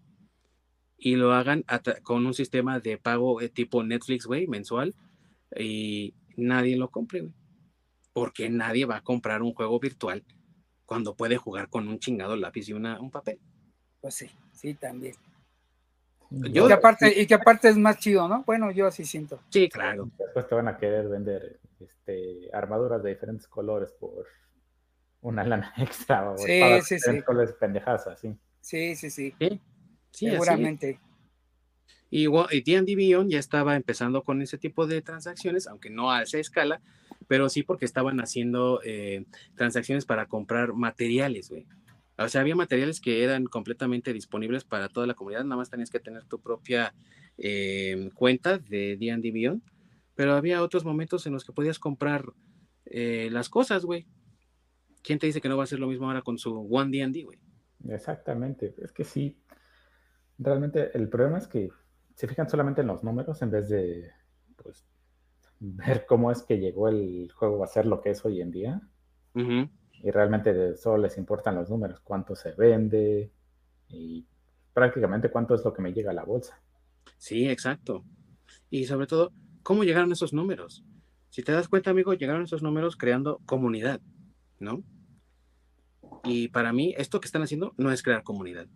Y 0.98 1.16
lo 1.16 1.32
hagan 1.32 1.64
con 2.02 2.24
un 2.24 2.34
sistema 2.34 2.80
de 2.80 2.96
pago 2.96 3.40
eh, 3.40 3.48
tipo 3.48 3.82
Netflix, 3.82 4.26
güey, 4.26 4.46
mensual, 4.46 4.94
y 5.58 6.14
nadie 6.36 6.76
lo 6.76 6.90
compre, 6.90 7.20
güey 7.20 7.45
porque 8.16 8.48
nadie 8.48 8.86
va 8.86 8.96
a 8.96 9.02
comprar 9.02 9.42
un 9.42 9.52
juego 9.52 9.78
virtual 9.78 10.24
cuando 10.86 11.14
puede 11.14 11.36
jugar 11.36 11.68
con 11.68 11.86
un 11.86 11.98
chingado 11.98 12.34
lápiz 12.34 12.66
y 12.66 12.72
una, 12.72 12.98
un 12.98 13.10
papel. 13.10 13.38
Pues 14.00 14.14
sí, 14.14 14.30
sí, 14.54 14.72
también. 14.72 15.14
y, 16.30 16.50
que 16.50 16.72
aparte, 16.72 17.20
y 17.20 17.26
que 17.26 17.34
aparte 17.34 17.68
es 17.68 17.76
más 17.76 17.98
chido, 17.98 18.26
¿no? 18.26 18.42
Bueno, 18.44 18.70
yo 18.70 18.86
así 18.86 19.04
siento. 19.04 19.38
Sí, 19.50 19.68
claro. 19.68 20.08
Después 20.16 20.48
te 20.48 20.54
van 20.54 20.66
a 20.66 20.78
querer 20.78 21.10
vender 21.10 21.60
este, 21.78 22.48
armaduras 22.54 23.02
de 23.02 23.10
diferentes 23.10 23.46
colores 23.48 23.92
por 23.92 24.26
una 25.20 25.44
lana 25.44 25.74
extra 25.76 26.30
o 26.30 26.38
sí, 26.38 26.62
sí, 26.84 26.98
sí. 26.98 27.20
colores 27.20 27.52
pendejas 27.52 28.06
así. 28.06 28.34
Sí, 28.62 28.96
sí, 28.96 29.10
sí. 29.10 29.34
Sí, 30.10 30.30
seguramente. 30.30 30.98
Y 32.10 32.26
y 32.26 32.60
D&D 32.62 32.94
Beyond 32.94 33.30
ya 33.30 33.38
estaba 33.38 33.76
empezando 33.76 34.22
con 34.22 34.40
ese 34.42 34.58
tipo 34.58 34.86
de 34.86 35.02
transacciones, 35.02 35.66
aunque 35.66 35.90
no 35.90 36.10
a 36.10 36.22
esa 36.22 36.38
escala, 36.38 36.80
pero 37.26 37.48
sí 37.48 37.62
porque 37.62 37.84
estaban 37.84 38.20
haciendo 38.20 38.80
eh, 38.84 39.24
transacciones 39.56 40.04
para 40.04 40.26
comprar 40.26 40.72
materiales, 40.72 41.50
güey. 41.50 41.66
O 42.18 42.28
sea, 42.28 42.40
había 42.40 42.56
materiales 42.56 43.00
que 43.00 43.22
eran 43.24 43.44
completamente 43.44 44.12
disponibles 44.12 44.64
para 44.64 44.88
toda 44.88 45.06
la 45.06 45.14
comunidad, 45.14 45.44
nada 45.44 45.56
más 45.56 45.68
tenías 45.68 45.90
que 45.90 46.00
tener 46.00 46.24
tu 46.24 46.40
propia 46.40 46.94
eh, 47.36 48.10
cuenta 48.14 48.58
de 48.58 48.96
D&D 48.96 49.32
Beyond, 49.32 49.62
pero 50.14 50.34
había 50.34 50.62
otros 50.62 50.84
momentos 50.84 51.26
en 51.26 51.34
los 51.34 51.44
que 51.44 51.52
podías 51.52 51.78
comprar 51.78 52.32
eh, 52.86 53.28
las 53.30 53.50
cosas, 53.50 53.84
güey. 53.84 54.06
¿Quién 55.02 55.18
te 55.18 55.26
dice 55.26 55.40
que 55.40 55.48
no 55.48 55.56
va 55.56 55.64
a 55.64 55.68
ser 55.68 55.78
lo 55.78 55.88
mismo 55.88 56.06
ahora 56.06 56.22
con 56.22 56.38
su 56.38 56.66
One 56.70 56.96
D&D, 56.96 57.24
güey? 57.24 57.38
Exactamente. 57.88 58.74
Es 58.78 58.92
que 58.92 59.04
sí. 59.04 59.36
Realmente 60.38 60.96
el 60.96 61.08
problema 61.08 61.38
es 61.38 61.46
que 61.46 61.70
se 62.16 62.26
fijan 62.26 62.48
solamente 62.48 62.80
en 62.80 62.86
los 62.86 63.04
números 63.04 63.40
en 63.42 63.50
vez 63.50 63.68
de 63.68 64.10
pues, 64.56 64.84
ver 65.60 66.06
cómo 66.06 66.32
es 66.32 66.42
que 66.42 66.58
llegó 66.58 66.88
el 66.88 67.30
juego 67.32 67.62
a 67.62 67.68
ser 67.68 67.86
lo 67.86 68.00
que 68.00 68.10
es 68.10 68.24
hoy 68.24 68.40
en 68.40 68.50
día. 68.50 68.80
Y 69.34 70.10
realmente 70.10 70.54
de 70.54 70.76
solo 70.78 70.96
les 70.96 71.18
importan 71.18 71.56
los 71.56 71.68
números, 71.68 72.00
cuánto 72.00 72.34
se 72.34 72.52
vende 72.52 73.30
y 73.90 74.24
prácticamente 74.72 75.30
cuánto 75.30 75.54
es 75.54 75.62
lo 75.62 75.74
que 75.74 75.82
me 75.82 75.92
llega 75.92 76.10
a 76.10 76.14
la 76.14 76.24
bolsa. 76.24 76.58
Sí, 77.18 77.46
exacto. 77.46 78.02
Y 78.70 78.86
sobre 78.86 79.06
todo, 79.06 79.32
¿cómo 79.62 79.84
llegaron 79.84 80.10
esos 80.10 80.32
números? 80.32 80.84
Si 81.28 81.42
te 81.42 81.52
das 81.52 81.68
cuenta, 81.68 81.90
amigo, 81.90 82.14
llegaron 82.14 82.44
esos 82.44 82.62
números 82.62 82.96
creando 82.96 83.42
comunidad, 83.44 84.00
¿no? 84.58 84.82
Y 86.24 86.48
para 86.48 86.72
mí, 86.72 86.94
esto 86.96 87.20
que 87.20 87.26
están 87.26 87.42
haciendo 87.42 87.74
no 87.76 87.92
es 87.92 88.02
crear 88.02 88.22
comunidad. 88.22 88.68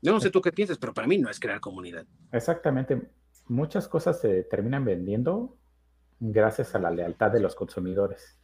Yo 0.00 0.12
no 0.12 0.20
sé 0.20 0.30
tú 0.30 0.40
qué 0.40 0.52
piensas, 0.52 0.78
pero 0.78 0.94
para 0.94 1.06
mí 1.06 1.18
no 1.18 1.28
es 1.28 1.40
crear 1.40 1.60
comunidad. 1.60 2.06
Exactamente. 2.32 3.10
Muchas 3.46 3.88
cosas 3.88 4.20
se 4.20 4.44
terminan 4.44 4.84
vendiendo 4.84 5.56
gracias 6.20 6.74
a 6.74 6.78
la 6.78 6.90
lealtad 6.90 7.30
de 7.32 7.40
los 7.40 7.54
consumidores. 7.54 8.38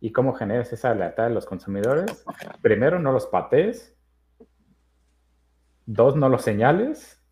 ¿Y 0.00 0.12
cómo 0.12 0.34
generas 0.34 0.72
esa 0.72 0.94
lealtad 0.94 1.28
de 1.28 1.34
los 1.34 1.46
consumidores? 1.46 2.24
Primero, 2.62 2.98
no 2.98 3.12
los 3.12 3.26
patees. 3.26 3.96
Dos, 5.86 6.16
no 6.16 6.28
los 6.28 6.42
señales. 6.42 7.22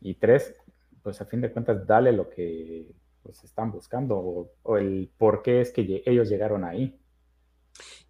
Y 0.00 0.14
tres, 0.14 0.54
pues 1.02 1.20
a 1.20 1.26
fin 1.26 1.40
de 1.40 1.52
cuentas, 1.52 1.86
dale 1.86 2.12
lo 2.12 2.28
que 2.28 2.92
pues, 3.22 3.44
están 3.44 3.70
buscando 3.70 4.16
o, 4.18 4.52
o 4.62 4.76
el 4.76 5.10
por 5.16 5.42
qué 5.42 5.60
es 5.60 5.70
que 5.70 6.02
ellos 6.04 6.28
llegaron 6.28 6.64
ahí. 6.64 6.98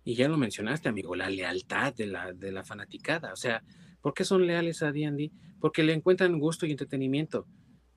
Y 0.05 0.17
ya 0.17 0.29
lo 0.29 0.37
mencionaste, 0.37 0.89
amigo, 0.89 1.15
la 1.15 1.31
lealtad 1.31 1.95
de 1.95 2.07
la, 2.07 2.33
de 2.33 2.51
la 2.51 2.65
fanaticada. 2.65 3.33
O 3.33 3.37
sea, 3.37 3.63
¿por 4.03 4.15
qué 4.15 4.25
son 4.25 4.47
leales 4.47 4.83
a 4.83 4.93
D&D? 4.93 5.31
Porque 5.61 5.83
le 5.83 5.95
encuentran 5.95 6.39
gusto 6.39 6.67
y 6.67 6.73
entretenimiento. 6.73 7.47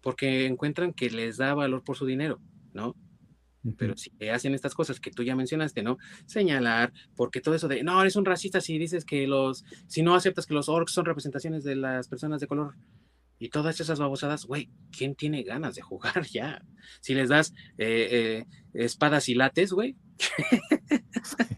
Porque 0.01 0.45
encuentran 0.45 0.93
que 0.93 1.09
les 1.09 1.37
da 1.37 1.53
valor 1.53 1.83
por 1.83 1.97
su 1.97 2.05
dinero, 2.05 2.39
¿no? 2.73 2.95
Pero 3.77 3.97
si 3.97 4.11
te 4.11 4.29
hacen 4.29 4.53
estas 4.53 4.75
cosas 4.75 4.99
que 4.99 5.09
tú 5.09 5.23
ya 5.23 5.35
mencionaste, 5.35 5.81
¿no? 5.81 5.97
Señalar, 6.27 6.93
porque 7.15 7.41
todo 7.41 7.55
eso 7.55 7.67
de, 7.67 7.83
no, 7.83 7.99
eres 7.99 8.15
un 8.15 8.25
racista 8.25 8.61
si 8.61 8.77
dices 8.77 9.05
que 9.05 9.25
los, 9.25 9.65
si 9.87 10.03
no 10.03 10.13
aceptas 10.13 10.45
que 10.45 10.53
los 10.53 10.69
orcs 10.69 10.91
son 10.91 11.05
representaciones 11.05 11.63
de 11.63 11.75
las 11.75 12.07
personas 12.07 12.39
de 12.39 12.47
color 12.47 12.75
y 13.39 13.49
todas 13.49 13.79
esas 13.79 13.99
babosadas, 13.99 14.45
güey, 14.45 14.69
¿quién 14.95 15.15
tiene 15.15 15.41
ganas 15.41 15.73
de 15.73 15.81
jugar 15.81 16.23
ya? 16.31 16.63
Si 17.01 17.15
les 17.15 17.29
das 17.29 17.53
eh, 17.79 18.07
eh, 18.11 18.45
espadas 18.73 19.27
y 19.29 19.33
lates, 19.33 19.73
güey, 19.73 19.95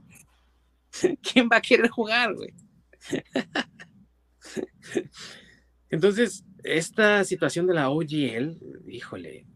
¿quién 1.22 1.49
va 1.52 1.57
a 1.57 1.61
querer 1.61 1.90
jugar, 1.90 2.34
güey? 2.34 2.53
Entonces, 5.98 6.45
esta 6.64 7.24
situación 7.24 7.65
de 7.65 7.74
la 7.74 7.90
OGL, 7.90 8.60
híjole, 8.88 9.48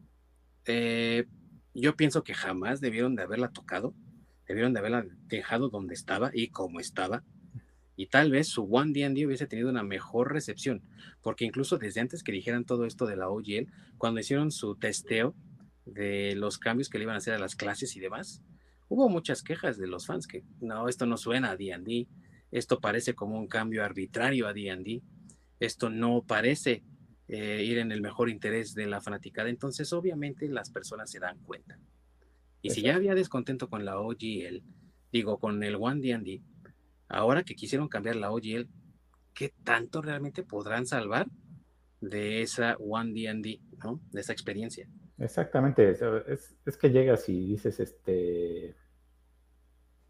eh, 0.66 1.26
yo 1.76 1.96
pienso 1.96 2.24
que 2.24 2.34
jamás 2.34 2.82
debieron 2.82 3.14
de 3.16 3.22
haberla 3.22 3.52
tocado, 3.52 3.94
debieron 4.48 4.74
de 4.74 4.80
haberla 4.80 5.06
dejado 5.28 5.70
donde 5.70 5.94
estaba 5.94 6.32
y 6.34 6.48
como 6.48 6.80
estaba, 6.80 7.24
y 7.96 8.08
tal 8.08 8.32
vez 8.32 8.48
su 8.48 8.64
One 8.64 8.92
D&D 8.92 9.28
hubiese 9.28 9.46
tenido 9.46 9.70
una 9.70 9.84
mejor 9.84 10.34
recepción, 10.34 10.82
porque 11.22 11.46
incluso 11.46 11.78
desde 11.78 12.02
antes 12.02 12.24
que 12.24 12.32
dijeran 12.32 12.66
todo 12.66 12.88
esto 12.88 13.06
de 13.06 13.18
la 13.18 13.30
OGL, 13.30 13.68
cuando 14.00 14.20
hicieron 14.20 14.50
su 14.50 14.76
testeo 14.78 15.36
de 15.86 16.34
los 16.36 16.58
cambios 16.58 16.90
que 16.90 16.98
le 16.98 17.04
iban 17.04 17.14
a 17.14 17.20
hacer 17.20 17.36
a 17.36 17.40
las 17.40 17.56
clases 17.56 17.96
y 17.96 18.00
demás, 18.00 18.42
hubo 18.90 19.10
muchas 19.10 19.44
quejas 19.44 19.78
de 19.78 19.86
los 19.86 20.08
fans 20.08 20.26
que 20.26 20.44
no, 20.60 20.90
esto 20.90 21.06
no 21.06 21.18
suena 21.18 21.52
a 21.52 21.56
D&D, 21.56 22.08
esto 22.50 22.80
parece 22.80 23.14
como 23.14 23.38
un 23.38 23.46
cambio 23.46 23.86
arbitrario 23.86 24.48
a 24.48 24.54
D&D, 24.54 25.04
esto 25.62 25.90
no 25.90 26.24
parece 26.28 26.84
eh, 27.30 27.64
ir 27.64 27.78
en 27.78 27.94
el 27.94 28.02
mejor 28.02 28.30
interés 28.30 28.74
de 28.74 28.88
la 28.88 29.00
fanaticada, 29.00 29.50
entonces 29.50 29.94
obviamente 29.94 30.50
las 30.50 30.70
personas 30.70 31.10
se 31.10 31.20
dan 31.20 31.40
cuenta. 31.40 31.80
Y 32.62 32.72
si 32.72 32.82
ya 32.82 32.96
había 32.96 33.16
descontento 33.16 33.70
con 33.70 33.86
la 33.86 34.00
OGL, 34.00 34.62
digo, 35.12 35.40
con 35.40 35.64
el 35.64 35.76
One 35.76 36.02
D&D, 36.02 36.42
ahora 37.08 37.44
que 37.44 37.56
quisieron 37.56 37.88
cambiar 37.88 38.18
la 38.18 38.32
OGL, 38.32 38.68
¿qué 39.34 39.54
tanto 39.64 40.02
realmente 40.02 40.44
podrán 40.44 40.86
salvar 40.86 41.28
de 42.02 42.42
esa 42.42 42.76
One 42.78 43.14
D&D, 43.14 43.62
¿no? 43.84 44.02
De 44.12 44.22
esa 44.22 44.34
experiencia. 44.34 44.88
Exactamente, 45.18 45.92
es, 45.92 46.02
es- 46.28 46.56
es 46.66 46.78
que 46.78 46.90
llegas 46.90 47.30
y 47.30 47.46
dices, 47.48 47.80
este, 47.80 48.76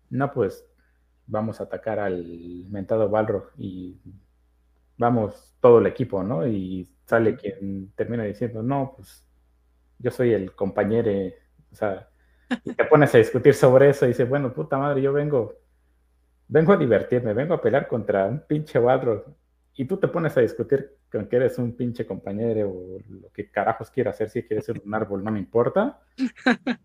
no, 0.10 0.32
pues 0.32 0.66
vamos 1.28 1.60
a 1.60 1.66
atacar 1.66 2.00
al 2.00 2.66
mentado 2.70 3.10
Balrog 3.10 3.52
y 3.58 4.00
vamos 5.02 5.56
todo 5.60 5.80
el 5.80 5.88
equipo, 5.88 6.24
¿no? 6.24 6.48
Y 6.48 6.88
sale 7.06 7.36
quien 7.36 7.92
termina 7.96 8.24
diciendo, 8.24 8.62
no, 8.62 8.94
pues 8.96 9.28
yo 10.00 10.12
soy 10.12 10.32
el 10.34 10.54
compañero, 10.54 11.12
o 11.72 11.76
sea, 11.76 12.08
y 12.64 12.74
te 12.74 12.86
pones 12.86 13.14
a 13.16 13.18
discutir 13.18 13.54
sobre 13.54 13.90
eso 13.90 14.06
y 14.06 14.10
dices, 14.10 14.30
bueno, 14.30 14.54
puta 14.54 14.78
madre, 14.78 15.02
yo 15.02 15.12
vengo, 15.12 15.56
vengo 16.48 16.74
a 16.74 16.78
divertirme, 16.78 17.34
vengo 17.34 17.56
a 17.56 17.62
pelear 17.62 17.88
contra 17.88 18.28
un 18.28 18.42
pinche 18.48 18.78
Balrog 18.78 19.26
y 19.74 19.86
tú 19.86 19.98
te 19.98 20.08
pones 20.08 20.38
a 20.38 20.42
discutir 20.42 20.98
con 21.12 21.28
que 21.28 21.36
eres 21.36 21.58
un 21.58 21.76
pinche 21.76 22.06
compañero 22.06 22.70
o 22.70 23.00
lo 23.10 23.30
que 23.32 23.50
carajos 23.50 23.90
quieras 23.90 24.16
hacer, 24.16 24.30
si 24.30 24.44
quieres 24.44 24.66
ser 24.66 24.82
un 24.84 24.94
árbol, 24.94 25.24
no 25.24 25.32
me 25.32 25.40
importa. 25.40 26.00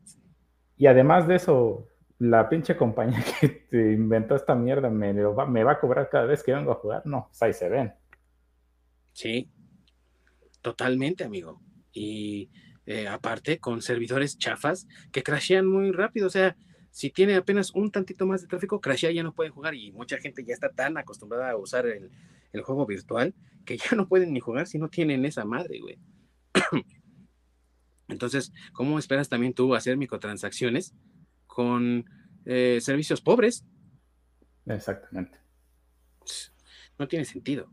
Y 0.78 0.86
además 0.88 1.26
de 1.26 1.36
eso, 1.36 1.88
la 2.18 2.50
pinche 2.50 2.76
compañía 2.76 3.24
que 3.40 3.48
te 3.48 3.92
inventó 3.92 4.36
esta 4.36 4.54
mierda 4.54 4.90
me, 4.90 5.14
lo 5.14 5.34
va, 5.34 5.46
me 5.46 5.64
va 5.64 5.72
a 5.72 5.80
cobrar 5.80 6.10
cada 6.10 6.26
vez 6.26 6.42
que 6.42 6.52
vengo 6.52 6.70
a 6.70 6.74
jugar. 6.74 7.00
No, 7.06 7.28
pues 7.28 7.42
ahí 7.42 7.54
se 7.54 7.70
ven. 7.70 7.94
Sí, 9.16 9.48
totalmente, 10.60 11.24
amigo. 11.24 11.62
Y 11.90 12.50
eh, 12.84 13.08
aparte, 13.08 13.58
con 13.58 13.80
servidores 13.80 14.36
chafas 14.36 14.86
que 15.10 15.22
crashean 15.22 15.66
muy 15.66 15.90
rápido. 15.90 16.26
O 16.26 16.30
sea, 16.30 16.54
si 16.90 17.08
tiene 17.08 17.34
apenas 17.34 17.70
un 17.74 17.90
tantito 17.90 18.26
más 18.26 18.42
de 18.42 18.48
tráfico, 18.48 18.78
crashea 18.78 19.10
ya 19.12 19.22
no 19.22 19.32
pueden 19.32 19.54
jugar. 19.54 19.74
Y 19.74 19.90
mucha 19.92 20.18
gente 20.18 20.44
ya 20.44 20.52
está 20.52 20.68
tan 20.68 20.98
acostumbrada 20.98 21.50
a 21.50 21.56
usar 21.56 21.86
el, 21.86 22.10
el 22.52 22.60
juego 22.60 22.84
virtual 22.84 23.34
que 23.64 23.78
ya 23.78 23.96
no 23.96 24.06
pueden 24.06 24.34
ni 24.34 24.40
jugar 24.40 24.66
si 24.66 24.76
no 24.76 24.90
tienen 24.90 25.24
esa 25.24 25.46
madre, 25.46 25.80
güey. 25.80 25.98
Entonces, 28.08 28.52
¿cómo 28.74 28.98
esperas 28.98 29.30
también 29.30 29.54
tú 29.54 29.74
hacer 29.74 29.96
microtransacciones 29.96 30.94
con 31.46 32.04
eh, 32.44 32.80
servicios 32.82 33.22
pobres? 33.22 33.64
Exactamente. 34.66 35.38
No 36.98 37.08
tiene 37.08 37.24
sentido. 37.24 37.70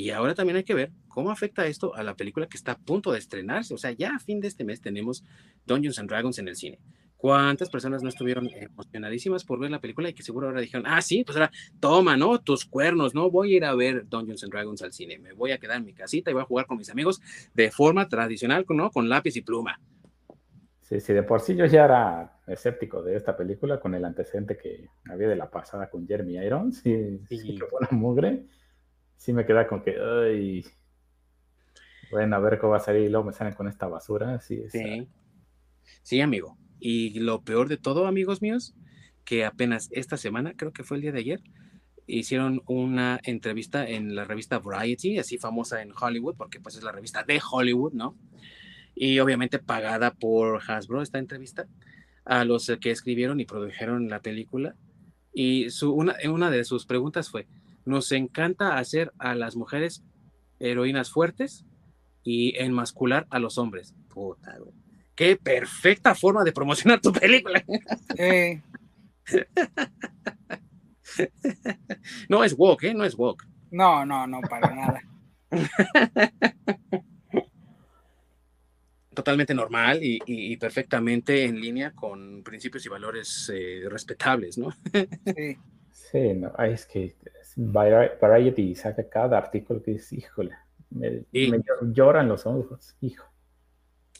Y 0.00 0.12
ahora 0.12 0.34
también 0.34 0.56
hay 0.56 0.64
que 0.64 0.72
ver 0.72 0.92
cómo 1.08 1.30
afecta 1.30 1.66
esto 1.66 1.94
a 1.94 2.02
la 2.02 2.14
película 2.14 2.46
que 2.46 2.56
está 2.56 2.72
a 2.72 2.78
punto 2.78 3.12
de 3.12 3.18
estrenarse. 3.18 3.74
O 3.74 3.76
sea, 3.76 3.92
ya 3.92 4.14
a 4.16 4.18
fin 4.18 4.40
de 4.40 4.48
este 4.48 4.64
mes 4.64 4.80
tenemos 4.80 5.22
Dungeons 5.66 5.98
and 5.98 6.08
Dragons 6.08 6.38
en 6.38 6.48
el 6.48 6.56
cine. 6.56 6.78
¿Cuántas 7.18 7.68
personas 7.68 8.02
no 8.02 8.08
estuvieron 8.08 8.48
emocionadísimas 8.48 9.44
por 9.44 9.60
ver 9.60 9.70
la 9.70 9.78
película 9.78 10.08
y 10.08 10.14
que 10.14 10.22
seguro 10.22 10.46
ahora 10.46 10.62
dijeron, 10.62 10.86
ah, 10.86 11.02
sí, 11.02 11.22
pues 11.22 11.36
ahora 11.36 11.50
toma, 11.80 12.16
¿no? 12.16 12.40
Tus 12.40 12.64
cuernos, 12.64 13.14
¿no? 13.14 13.30
Voy 13.30 13.52
a 13.52 13.56
ir 13.58 13.64
a 13.66 13.74
ver 13.74 14.08
Dungeons 14.08 14.42
and 14.42 14.52
Dragons 14.54 14.80
al 14.80 14.94
cine. 14.94 15.18
Me 15.18 15.34
voy 15.34 15.52
a 15.52 15.58
quedar 15.58 15.76
en 15.76 15.84
mi 15.84 15.92
casita 15.92 16.30
y 16.30 16.32
voy 16.32 16.44
a 16.44 16.46
jugar 16.46 16.64
con 16.64 16.78
mis 16.78 16.88
amigos 16.88 17.20
de 17.52 17.70
forma 17.70 18.08
tradicional, 18.08 18.64
¿no? 18.70 18.90
Con 18.90 19.10
lápiz 19.10 19.36
y 19.36 19.42
pluma. 19.42 19.78
Sí, 20.80 20.98
sí, 20.98 21.12
de 21.12 21.24
por 21.24 21.42
sí 21.42 21.54
yo 21.56 21.66
ya 21.66 21.84
era 21.84 22.40
escéptico 22.46 23.02
de 23.02 23.16
esta 23.16 23.36
película 23.36 23.78
con 23.78 23.94
el 23.94 24.06
antecedente 24.06 24.56
que 24.56 24.88
había 25.10 25.28
de 25.28 25.36
la 25.36 25.50
pasada 25.50 25.90
con 25.90 26.08
Jeremy 26.08 26.38
Irons. 26.38 26.78
Sí, 26.78 27.20
sí. 27.28 27.36
sí 27.36 27.54
que 27.54 27.66
fue 27.66 27.80
una 27.82 27.98
mugre. 27.98 28.46
Sí 29.20 29.34
me 29.34 29.44
queda 29.44 29.68
con 29.68 29.82
que, 29.82 30.64
bueno, 32.10 32.36
a 32.36 32.38
ver 32.38 32.58
cómo 32.58 32.70
va 32.70 32.78
a 32.78 32.80
salir 32.80 33.02
y 33.02 33.10
luego 33.10 33.26
me 33.26 33.34
salen 33.34 33.52
con 33.52 33.68
esta 33.68 33.86
basura. 33.86 34.40
Sí, 34.40 34.62
sí. 34.70 35.06
sí, 36.02 36.22
amigo. 36.22 36.56
Y 36.78 37.20
lo 37.20 37.42
peor 37.42 37.68
de 37.68 37.76
todo, 37.76 38.06
amigos 38.06 38.40
míos, 38.40 38.74
que 39.26 39.44
apenas 39.44 39.90
esta 39.92 40.16
semana, 40.16 40.54
creo 40.56 40.72
que 40.72 40.84
fue 40.84 40.96
el 40.96 41.02
día 41.02 41.12
de 41.12 41.18
ayer, 41.18 41.42
hicieron 42.06 42.62
una 42.66 43.20
entrevista 43.22 43.86
en 43.86 44.14
la 44.14 44.24
revista 44.24 44.58
Variety, 44.58 45.18
así 45.18 45.36
famosa 45.36 45.82
en 45.82 45.92
Hollywood, 45.92 46.36
porque 46.36 46.58
pues 46.58 46.76
es 46.76 46.82
la 46.82 46.92
revista 46.92 47.22
de 47.22 47.42
Hollywood, 47.46 47.92
¿no? 47.92 48.16
Y 48.94 49.18
obviamente 49.18 49.58
pagada 49.58 50.14
por 50.14 50.62
Hasbro 50.66 51.02
esta 51.02 51.18
entrevista, 51.18 51.66
a 52.24 52.46
los 52.46 52.72
que 52.80 52.90
escribieron 52.90 53.38
y 53.38 53.44
produjeron 53.44 54.08
la 54.08 54.22
película. 54.22 54.76
Y 55.30 55.68
su, 55.68 55.92
una, 55.92 56.16
una 56.26 56.50
de 56.50 56.64
sus 56.64 56.86
preguntas 56.86 57.28
fue, 57.28 57.46
nos 57.84 58.12
encanta 58.12 58.76
hacer 58.78 59.12
a 59.18 59.34
las 59.34 59.56
mujeres 59.56 60.02
heroínas 60.58 61.10
fuertes 61.10 61.64
y 62.22 62.56
enmascular 62.58 63.26
a 63.30 63.38
los 63.38 63.58
hombres. 63.58 63.94
Puta, 64.08 64.56
güey. 64.58 64.72
Qué 65.14 65.36
perfecta 65.36 66.14
forma 66.14 66.44
de 66.44 66.52
promocionar 66.52 67.00
tu 67.00 67.12
película. 67.12 67.62
Eh, 68.16 68.62
no 72.28 72.44
es 72.44 72.54
woke, 72.56 72.84
¿eh? 72.84 72.94
No 72.94 73.04
es 73.04 73.14
woke. 73.16 73.44
no, 73.70 74.04
no, 74.06 74.26
no, 74.26 74.40
para 74.42 74.74
nada. 74.74 75.02
Totalmente 79.14 79.54
normal 79.54 80.02
y, 80.04 80.18
y- 80.26 80.52
y 80.52 80.56
perfectamente 80.56 81.44
en 81.44 81.60
línea 81.60 81.90
con 81.92 82.42
principios 82.44 82.86
y 82.86 82.88
valores 82.88 83.50
eh, 83.52 83.82
respetables, 83.88 84.56
¿no? 84.56 84.70
Sí. 85.36 85.56
Sí, 85.92 86.34
no, 86.34 86.52
es 86.58 86.86
que 86.86 87.16
Variety 87.56 88.74
saca 88.74 89.08
cada 89.08 89.38
artículo 89.38 89.82
que 89.82 89.92
es, 89.96 90.12
híjole, 90.12 90.52
me, 90.90 91.24
Sí. 91.32 91.50
me 91.50 91.58
llo- 91.58 91.92
lloran 91.92 92.28
los 92.28 92.46
ojos, 92.46 92.96
hijo. 93.00 93.24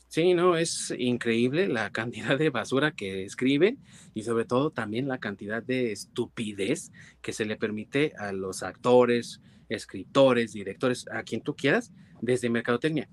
Sí, 0.07 0.33
no, 0.33 0.57
es 0.57 0.93
increíble 0.97 1.67
la 1.69 1.89
cantidad 1.91 2.37
de 2.37 2.49
basura 2.49 2.91
que 2.91 3.23
escriben 3.23 3.79
y 4.13 4.23
sobre 4.23 4.43
todo 4.43 4.69
también 4.71 5.07
la 5.07 5.19
cantidad 5.19 5.63
de 5.63 5.93
estupidez 5.93 6.91
que 7.21 7.31
se 7.31 7.45
le 7.45 7.55
permite 7.55 8.11
a 8.17 8.33
los 8.33 8.61
actores, 8.61 9.39
escritores, 9.69 10.51
directores, 10.51 11.05
a 11.11 11.23
quien 11.23 11.41
tú 11.41 11.55
quieras, 11.55 11.93
desde 12.21 12.49
Mercadotecnia. 12.49 13.07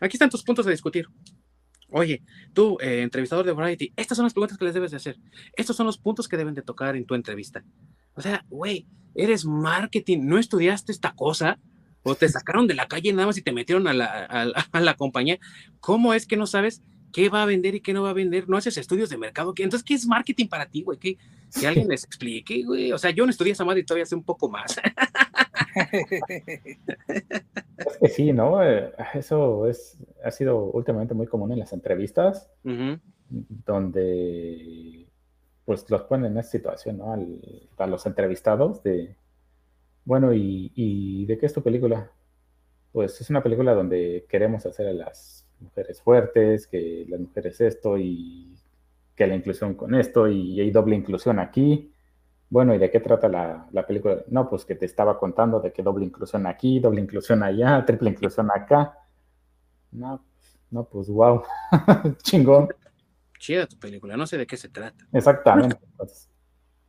Aquí 0.00 0.16
están 0.16 0.30
tus 0.30 0.42
puntos 0.42 0.66
a 0.66 0.70
discutir. 0.70 1.06
Oye, 1.90 2.22
tú, 2.54 2.78
eh, 2.80 3.02
entrevistador 3.02 3.44
de 3.44 3.52
Variety, 3.52 3.92
estas 3.96 4.16
son 4.16 4.24
las 4.24 4.32
preguntas 4.32 4.56
que 4.56 4.64
les 4.64 4.74
debes 4.74 4.90
de 4.90 4.98
hacer. 4.98 5.16
Estos 5.54 5.76
son 5.76 5.86
los 5.86 5.98
puntos 5.98 6.28
que 6.28 6.36
deben 6.38 6.54
de 6.54 6.62
tocar 6.62 6.96
en 6.96 7.04
tu 7.04 7.14
entrevista. 7.14 7.62
O 8.18 8.20
sea, 8.20 8.44
güey, 8.50 8.86
eres 9.14 9.44
marketing, 9.44 10.18
¿no 10.22 10.38
estudiaste 10.38 10.90
esta 10.92 11.12
cosa? 11.14 11.58
¿O 12.02 12.14
te 12.16 12.28
sacaron 12.28 12.66
de 12.66 12.74
la 12.74 12.86
calle 12.88 13.12
nada 13.12 13.26
más 13.26 13.38
y 13.38 13.42
te 13.42 13.52
metieron 13.52 13.86
a 13.86 13.92
la, 13.92 14.06
a 14.24 14.44
la- 14.44 14.66
a 14.72 14.80
la 14.80 14.94
compañía? 14.94 15.38
¿Cómo 15.80 16.12
es 16.14 16.26
que 16.26 16.36
no 16.36 16.46
sabes 16.46 16.82
qué 17.12 17.28
va 17.28 17.42
a 17.42 17.46
vender 17.46 17.74
y 17.76 17.80
qué 17.80 17.92
no 17.92 18.02
va 18.02 18.10
a 18.10 18.14
vender? 18.14 18.48
¿No 18.48 18.56
haces 18.56 18.76
estudios 18.76 19.08
de 19.08 19.18
mercado? 19.18 19.54
¿Qué- 19.54 19.62
Entonces, 19.62 19.84
¿qué 19.84 19.94
es 19.94 20.06
marketing 20.06 20.48
para 20.48 20.66
ti, 20.66 20.82
güey? 20.82 20.98
Que, 20.98 21.16
alguien 21.66 21.88
les 21.88 22.04
explique, 22.04 22.62
güey. 22.64 22.92
O 22.92 22.98
sea, 22.98 23.10
yo 23.10 23.24
no 23.24 23.30
estudié 23.30 23.52
esa 23.52 23.64
madre 23.64 23.80
y 23.80 23.84
todavía 23.84 24.04
sé 24.06 24.14
un 24.16 24.24
poco 24.24 24.48
más. 24.50 24.76
Es 27.78 27.96
que 28.00 28.08
sí, 28.08 28.32
¿no? 28.32 28.62
Eh, 28.62 28.92
Eso 29.14 29.66
es, 29.68 29.96
ha 30.24 30.30
sido 30.30 30.64
últimamente 30.72 31.14
muy 31.14 31.26
común 31.26 31.52
en 31.52 31.58
las 31.60 31.72
entrevistas, 31.72 32.50
donde 33.28 35.07
pues 35.68 35.84
los 35.90 36.00
ponen 36.04 36.32
en 36.32 36.38
esta 36.38 36.52
situación, 36.52 36.96
¿no? 36.96 37.12
A 37.76 37.86
los 37.86 38.06
entrevistados 38.06 38.82
de, 38.82 39.14
bueno, 40.06 40.32
¿y, 40.32 40.72
y 40.74 41.26
de 41.26 41.36
qué 41.36 41.44
es 41.44 41.52
tu 41.52 41.62
película? 41.62 42.10
Pues 42.90 43.20
es 43.20 43.28
una 43.28 43.42
película 43.42 43.74
donde 43.74 44.24
queremos 44.30 44.64
hacer 44.64 44.88
a 44.88 44.94
las 44.94 45.46
mujeres 45.60 46.00
fuertes, 46.00 46.66
que 46.66 47.04
las 47.06 47.20
mujeres 47.20 47.60
esto 47.60 47.98
y 47.98 48.56
que 49.14 49.26
la 49.26 49.34
inclusión 49.34 49.74
con 49.74 49.94
esto 49.94 50.26
y 50.26 50.58
hay 50.58 50.70
doble 50.70 50.96
inclusión 50.96 51.38
aquí. 51.38 51.92
Bueno, 52.48 52.74
¿y 52.74 52.78
de 52.78 52.90
qué 52.90 53.00
trata 53.00 53.28
la, 53.28 53.68
la 53.70 53.86
película? 53.86 54.24
No, 54.28 54.48
pues 54.48 54.64
que 54.64 54.74
te 54.74 54.86
estaba 54.86 55.18
contando 55.18 55.60
de 55.60 55.70
que 55.70 55.82
doble 55.82 56.06
inclusión 56.06 56.46
aquí, 56.46 56.80
doble 56.80 57.02
inclusión 57.02 57.42
allá, 57.42 57.84
triple 57.84 58.08
inclusión 58.08 58.48
acá. 58.50 58.96
No, 59.92 60.24
no, 60.70 60.84
pues 60.84 61.10
wow, 61.10 61.42
chingón. 62.22 62.70
Chida 63.38 63.66
tu 63.66 63.78
película, 63.78 64.16
no 64.16 64.26
sé 64.26 64.36
de 64.36 64.46
qué 64.46 64.56
se 64.56 64.68
trata. 64.68 65.06
Exactamente. 65.12 65.76
Pues, 65.96 66.28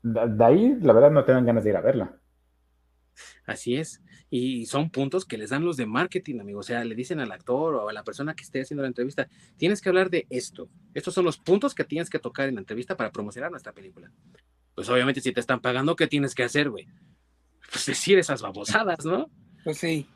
de, 0.01 0.27
de 0.27 0.45
ahí, 0.45 0.77
la 0.81 0.93
verdad, 0.93 1.11
no 1.11 1.23
te 1.23 1.31
dan 1.31 1.45
ganas 1.45 1.63
de 1.63 1.69
ir 1.69 1.75
a 1.77 1.81
verla. 1.81 2.19
Así 3.45 3.75
es. 3.75 4.01
Y 4.29 4.65
son 4.67 4.91
puntos 4.91 5.25
que 5.25 5.37
les 5.37 5.49
dan 5.49 5.65
los 5.65 5.75
de 5.75 5.85
marketing, 5.85 6.39
amigo. 6.39 6.59
O 6.59 6.63
sea, 6.63 6.83
le 6.83 6.95
dicen 6.95 7.19
al 7.19 7.31
actor 7.31 7.75
o 7.75 7.89
a 7.89 7.93
la 7.93 8.03
persona 8.03 8.35
que 8.35 8.43
esté 8.43 8.61
haciendo 8.61 8.83
la 8.83 8.87
entrevista, 8.87 9.27
tienes 9.57 9.81
que 9.81 9.89
hablar 9.89 10.09
de 10.09 10.27
esto. 10.29 10.69
Estos 10.93 11.13
son 11.13 11.25
los 11.25 11.37
puntos 11.37 11.73
que 11.73 11.83
tienes 11.83 12.09
que 12.09 12.19
tocar 12.19 12.47
en 12.47 12.55
la 12.55 12.61
entrevista 12.61 12.95
para 12.95 13.11
promocionar 13.11 13.49
nuestra 13.49 13.73
película. 13.73 14.11
Pues 14.75 14.87
obviamente 14.89 15.21
si 15.21 15.31
te 15.33 15.39
están 15.39 15.59
pagando, 15.59 15.95
¿qué 15.95 16.07
tienes 16.07 16.35
que 16.35 16.43
hacer, 16.43 16.69
güey? 16.69 16.87
Pues 17.71 17.85
decir 17.85 18.19
esas 18.19 18.41
babosadas, 18.41 19.03
¿no? 19.03 19.29
Pues 19.63 19.77
sí. 19.77 20.07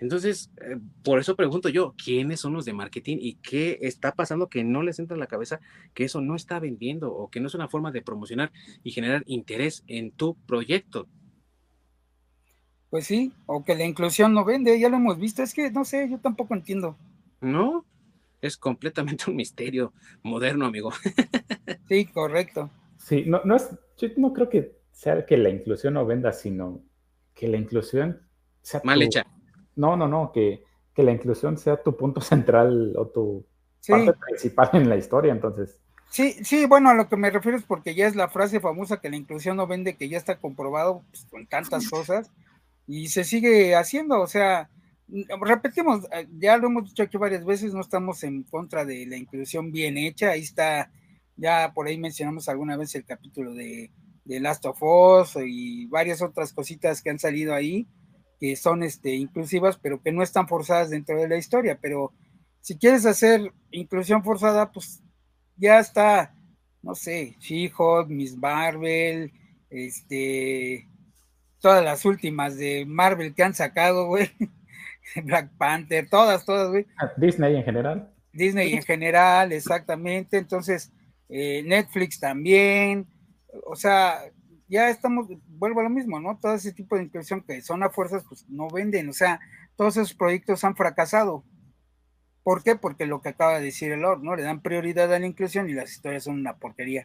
Entonces, 0.00 0.50
eh, 0.62 0.78
por 1.04 1.20
eso 1.20 1.36
pregunto 1.36 1.68
yo, 1.68 1.94
¿quiénes 2.02 2.40
son 2.40 2.54
los 2.54 2.64
de 2.64 2.72
marketing 2.72 3.18
y 3.20 3.34
qué 3.36 3.78
está 3.82 4.12
pasando 4.12 4.48
que 4.48 4.64
no 4.64 4.82
les 4.82 4.98
entra 4.98 5.14
en 5.14 5.20
la 5.20 5.26
cabeza 5.26 5.60
que 5.94 6.04
eso 6.04 6.20
no 6.20 6.36
está 6.36 6.58
vendiendo 6.58 7.12
o 7.12 7.28
que 7.30 7.40
no 7.40 7.46
es 7.48 7.54
una 7.54 7.68
forma 7.68 7.92
de 7.92 8.02
promocionar 8.02 8.50
y 8.82 8.92
generar 8.92 9.22
interés 9.26 9.84
en 9.86 10.10
tu 10.12 10.36
proyecto? 10.46 11.06
Pues 12.90 13.06
sí, 13.06 13.32
o 13.46 13.64
que 13.64 13.76
la 13.76 13.84
inclusión 13.84 14.34
no 14.34 14.44
vende, 14.44 14.78
ya 14.80 14.88
lo 14.88 14.96
hemos 14.96 15.18
visto, 15.18 15.42
es 15.42 15.54
que 15.54 15.70
no 15.70 15.84
sé, 15.84 16.08
yo 16.10 16.18
tampoco 16.18 16.54
entiendo. 16.54 16.96
No, 17.40 17.84
es 18.40 18.56
completamente 18.56 19.30
un 19.30 19.36
misterio 19.36 19.92
moderno, 20.22 20.66
amigo. 20.66 20.92
Sí, 21.88 22.06
correcto. 22.06 22.70
Sí, 22.98 23.24
no, 23.26 23.40
no 23.44 23.56
es, 23.56 23.68
yo 23.98 24.08
no 24.16 24.32
creo 24.32 24.48
que 24.48 24.76
sea 24.92 25.26
que 25.26 25.36
la 25.36 25.48
inclusión 25.50 25.94
no 25.94 26.06
venda, 26.06 26.32
sino 26.32 26.80
que 27.34 27.48
la 27.48 27.56
inclusión 27.56 28.20
sea 28.62 28.80
Mal 28.84 29.00
tu- 29.00 29.06
hecha. 29.06 29.26
No, 29.76 29.96
no, 29.96 30.08
no, 30.08 30.32
que, 30.32 30.64
que 30.94 31.02
la 31.02 31.12
inclusión 31.12 31.58
sea 31.58 31.82
tu 31.82 31.96
punto 31.96 32.20
central 32.20 32.94
o 32.96 33.08
tu 33.08 33.46
Sí, 33.80 33.92
parte 33.92 34.12
principal 34.14 34.70
en 34.74 34.88
la 34.88 34.96
historia, 34.96 35.32
entonces. 35.32 35.80
sí, 36.10 36.32
sí, 36.44 36.66
bueno, 36.66 36.90
a 36.90 36.94
lo 36.94 37.08
que 37.08 37.16
me 37.16 37.30
refiero 37.30 37.56
es 37.58 37.64
porque 37.64 37.94
ya 37.94 38.06
es 38.06 38.16
la 38.16 38.28
frase 38.28 38.60
famosa 38.60 39.00
que 39.00 39.10
la 39.10 39.16
inclusión 39.16 39.56
no 39.56 39.66
vende, 39.66 39.96
que 39.96 40.08
ya 40.08 40.18
está 40.18 40.38
comprobado 40.40 41.04
pues, 41.10 41.26
con 41.30 41.46
tantas 41.46 41.86
cosas 41.86 42.30
y 42.86 43.08
se 43.08 43.24
sigue 43.24 43.74
haciendo, 43.76 44.20
o 44.20 44.26
sea, 44.26 44.70
n- 45.08 45.26
repetimos, 45.42 46.06
eh, 46.12 46.28
ya 46.38 46.56
lo 46.58 46.68
hemos 46.68 46.84
dicho 46.86 47.02
aquí 47.04 47.16
varias 47.18 47.44
veces, 47.44 47.74
no 47.74 47.80
estamos 47.82 48.22
en 48.24 48.44
contra 48.44 48.84
de 48.84 49.06
la 49.06 49.16
inclusión 49.16 49.72
bien 49.72 49.98
hecha, 49.98 50.30
ahí 50.32 50.42
está, 50.42 50.90
ya 51.36 51.72
por 51.74 51.86
ahí 51.88 51.98
mencionamos 51.98 52.48
alguna 52.48 52.76
vez 52.76 52.94
el 52.96 53.04
capítulo 53.04 53.54
de, 53.54 53.92
de 54.24 54.40
Last 54.40 54.66
of 54.66 54.82
Us 54.82 55.36
y 55.44 55.86
varias 55.88 56.22
otras 56.22 56.52
cositas 56.52 57.02
que 57.02 57.10
han 57.10 57.18
salido 57.20 57.54
ahí, 57.54 57.88
que 58.40 58.56
son 58.56 58.82
este, 58.82 59.14
inclusivas, 59.14 59.76
pero 59.76 60.02
que 60.02 60.12
no 60.12 60.22
están 60.22 60.48
forzadas 60.48 60.88
dentro 60.90 61.20
de 61.20 61.28
la 61.28 61.36
historia, 61.36 61.78
pero 61.80 62.12
si 62.60 62.78
quieres 62.78 63.04
hacer 63.04 63.52
inclusión 63.70 64.24
forzada, 64.24 64.72
pues 64.72 65.02
ya 65.56 65.78
está, 65.78 66.34
no 66.82 66.94
sé, 66.94 67.36
She-Hulk, 67.38 68.08
Miss 68.08 68.36
Marvel, 68.36 69.32
este, 69.68 70.88
todas 71.60 71.84
las 71.84 72.04
últimas 72.06 72.56
de 72.56 72.86
Marvel 72.86 73.34
que 73.34 73.42
han 73.42 73.54
sacado, 73.54 74.06
güey, 74.06 74.30
Black 75.24 75.50
Panther, 75.58 76.08
todas, 76.08 76.44
todas, 76.46 76.70
güey, 76.70 76.86
Ah, 76.98 77.12
Disney 77.18 77.56
en 77.56 77.64
general. 77.64 78.10
Disney 78.32 78.72
en 78.72 78.82
general, 78.82 79.52
exactamente, 79.52 80.38
entonces 80.38 80.92
eh, 81.28 81.62
Netflix 81.66 82.18
también, 82.18 83.06
o 83.66 83.76
sea, 83.76 84.20
ya 84.70 84.88
estamos, 84.88 85.26
vuelvo 85.48 85.80
a 85.80 85.82
lo 85.82 85.90
mismo, 85.90 86.20
¿no? 86.20 86.38
Todo 86.40 86.54
ese 86.54 86.72
tipo 86.72 86.96
de 86.96 87.02
inclusión 87.02 87.42
que 87.42 87.60
son 87.60 87.82
a 87.82 87.90
fuerzas, 87.90 88.24
pues 88.28 88.48
no 88.48 88.68
venden, 88.70 89.08
o 89.08 89.12
sea, 89.12 89.40
todos 89.76 89.96
esos 89.96 90.14
proyectos 90.14 90.62
han 90.64 90.76
fracasado. 90.76 91.44
¿Por 92.42 92.62
qué? 92.62 92.76
Porque 92.76 93.06
lo 93.06 93.20
que 93.20 93.30
acaba 93.30 93.58
de 93.58 93.64
decir 93.64 93.92
el 93.92 94.00
Lord, 94.00 94.22
¿no? 94.22 94.36
Le 94.36 94.42
dan 94.42 94.62
prioridad 94.62 95.12
a 95.12 95.18
la 95.18 95.26
inclusión 95.26 95.68
y 95.68 95.74
las 95.74 95.90
historias 95.90 96.24
son 96.24 96.38
una 96.38 96.56
porquería. 96.56 97.02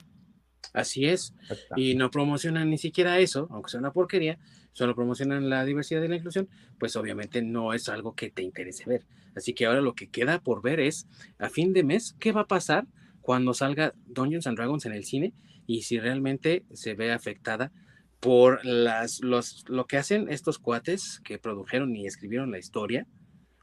Así 0.73 1.05
es. 1.05 1.33
Y 1.75 1.95
no 1.95 2.11
promocionan 2.11 2.69
ni 2.69 2.77
siquiera 2.77 3.19
eso, 3.19 3.47
aunque 3.49 3.71
sea 3.71 3.79
una 3.79 3.93
porquería, 3.93 4.37
solo 4.71 4.95
promocionan 4.95 5.49
la 5.49 5.65
diversidad 5.65 6.03
y 6.03 6.07
la 6.07 6.17
inclusión, 6.17 6.47
pues 6.79 6.95
obviamente 6.95 7.41
no 7.41 7.73
es 7.73 7.89
algo 7.89 8.13
que 8.13 8.29
te 8.29 8.43
interese 8.43 8.85
ver. 8.85 9.05
Así 9.35 9.53
que 9.53 9.65
ahora 9.65 9.81
lo 9.81 9.95
que 9.95 10.09
queda 10.09 10.39
por 10.39 10.61
ver 10.61 10.79
es, 10.79 11.07
a 11.39 11.49
fin 11.49 11.73
de 11.73 11.83
mes, 11.83 12.15
¿qué 12.19 12.31
va 12.31 12.41
a 12.41 12.47
pasar 12.47 12.87
cuando 13.21 13.53
salga 13.53 13.93
Dungeons 14.05 14.47
and 14.47 14.57
Dragons 14.57 14.85
en 14.85 14.93
el 14.93 15.03
cine 15.03 15.33
y 15.67 15.83
si 15.83 15.99
realmente 15.99 16.65
se 16.73 16.93
ve 16.93 17.11
afectada 17.11 17.71
por 18.19 18.65
las, 18.65 19.21
los, 19.21 19.63
lo 19.67 19.85
que 19.85 19.97
hacen 19.97 20.29
estos 20.29 20.57
cuates 20.57 21.21
que 21.23 21.37
produjeron 21.37 21.95
y 21.95 22.07
escribieron 22.07 22.51
la 22.51 22.59
historia, 22.59 23.07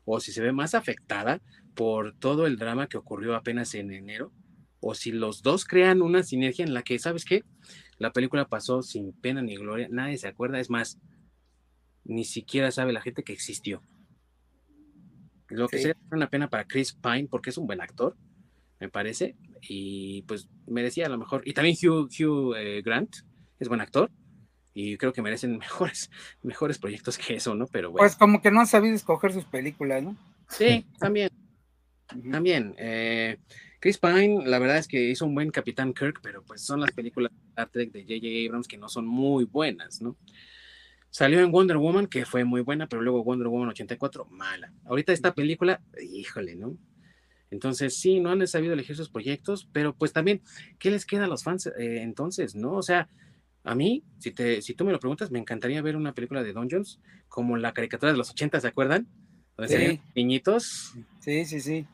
o 0.04 0.20
si 0.20 0.32
se 0.32 0.42
ve 0.42 0.52
más 0.52 0.74
afectada 0.74 1.40
por 1.74 2.14
todo 2.14 2.46
el 2.46 2.56
drama 2.56 2.88
que 2.88 2.98
ocurrió 2.98 3.34
apenas 3.34 3.74
en 3.74 3.92
enero, 3.92 4.32
o 4.80 4.94
si 4.94 5.12
los 5.12 5.42
dos 5.42 5.64
crean 5.64 6.02
una 6.02 6.22
sinergia 6.22 6.64
en 6.64 6.74
la 6.74 6.82
que, 6.82 6.98
¿sabes 6.98 7.24
qué? 7.24 7.44
La 7.98 8.12
película 8.12 8.48
pasó 8.48 8.82
sin 8.82 9.12
pena 9.12 9.42
ni 9.42 9.56
gloria, 9.56 9.88
nadie 9.90 10.18
se 10.18 10.28
acuerda, 10.28 10.58
es 10.58 10.70
más, 10.70 10.98
ni 12.04 12.24
siquiera 12.24 12.70
sabe 12.72 12.92
la 12.92 13.00
gente 13.00 13.22
que 13.22 13.32
existió. 13.32 13.82
Lo 15.48 15.68
que 15.68 15.78
sería 15.78 15.96
una 16.10 16.30
pena 16.30 16.48
para 16.48 16.66
Chris 16.66 16.94
Pine, 16.94 17.28
porque 17.30 17.50
es 17.50 17.58
un 17.58 17.66
buen 17.66 17.80
actor, 17.80 18.16
me 18.80 18.88
parece, 18.88 19.36
y 19.62 20.22
pues 20.22 20.48
merecía 20.66 21.06
a 21.06 21.08
lo 21.08 21.18
mejor, 21.18 21.42
y 21.46 21.52
también 21.52 21.76
Hugh, 21.76 22.08
Hugh 22.08 22.54
eh, 22.56 22.82
Grant 22.82 23.14
es 23.58 23.68
buen 23.68 23.80
actor, 23.80 24.10
y 24.74 24.96
creo 24.96 25.12
que 25.12 25.22
merecen 25.22 25.58
mejores, 25.58 26.10
mejores 26.42 26.78
proyectos 26.78 27.18
que 27.18 27.34
eso, 27.34 27.54
¿no? 27.54 27.66
Pero 27.66 27.90
bueno, 27.90 28.02
Pues 28.02 28.16
como 28.16 28.40
que 28.40 28.50
no 28.50 28.60
han 28.60 28.66
sabido 28.66 28.94
escoger 28.94 29.32
sus 29.32 29.44
películas, 29.44 30.02
¿no? 30.02 30.16
sí, 30.48 30.84
también. 30.98 31.30
También, 32.30 32.74
eh, 32.76 33.38
Chris 33.80 33.96
Pine, 33.96 34.46
la 34.46 34.58
verdad 34.58 34.76
es 34.76 34.86
que 34.86 35.10
hizo 35.10 35.24
un 35.24 35.34
buen 35.34 35.50
Capitán 35.50 35.94
Kirk, 35.94 36.20
pero 36.22 36.42
pues 36.44 36.62
son 36.62 36.80
las 36.80 36.92
películas 36.92 37.32
de 37.32 37.48
Star 37.48 37.68
Trek 37.70 37.90
de 37.90 38.02
J.J. 38.02 38.46
Abrams 38.46 38.68
que 38.68 38.76
no 38.76 38.88
son 38.88 39.06
muy 39.06 39.44
buenas, 39.44 40.02
¿no? 40.02 40.16
Salió 41.10 41.40
en 41.40 41.50
Wonder 41.50 41.78
Woman, 41.78 42.06
que 42.06 42.24
fue 42.24 42.44
muy 42.44 42.60
buena, 42.60 42.86
pero 42.86 43.02
luego 43.02 43.24
Wonder 43.24 43.48
Woman 43.48 43.70
84, 43.70 44.26
mala. 44.26 44.72
Ahorita 44.84 45.12
esta 45.12 45.34
película, 45.34 45.82
híjole, 46.00 46.54
¿no? 46.54 46.76
Entonces, 47.52 47.96
sí, 47.98 48.18
no 48.18 48.30
han 48.30 48.44
sabido 48.48 48.72
elegir 48.72 48.96
sus 48.96 49.10
proyectos, 49.10 49.68
pero 49.72 49.94
pues 49.94 50.12
también, 50.12 50.40
¿qué 50.78 50.90
les 50.90 51.04
queda 51.06 51.26
a 51.26 51.28
los 51.28 51.44
fans 51.44 51.66
eh, 51.66 52.02
entonces, 52.02 52.54
no? 52.56 52.72
O 52.72 52.82
sea, 52.82 53.08
a 53.62 53.74
mí, 53.74 54.02
si, 54.18 54.32
te, 54.32 54.62
si 54.62 54.74
tú 54.74 54.84
me 54.84 54.90
lo 54.90 54.98
preguntas, 54.98 55.30
me 55.30 55.38
encantaría 55.38 55.82
ver 55.82 55.94
una 55.94 56.14
película 56.14 56.42
de 56.42 56.52
Dungeons 56.54 56.98
como 57.28 57.56
la 57.58 57.72
caricatura 57.72 58.10
de 58.10 58.18
los 58.18 58.30
80, 58.30 58.58
¿se 58.60 58.66
acuerdan? 58.68 59.06
Donde 59.56 59.90
Sí. 59.90 60.00
niñitos, 60.16 60.94
Sí, 61.20 61.44
sí, 61.44 61.60
sí. 61.60 61.86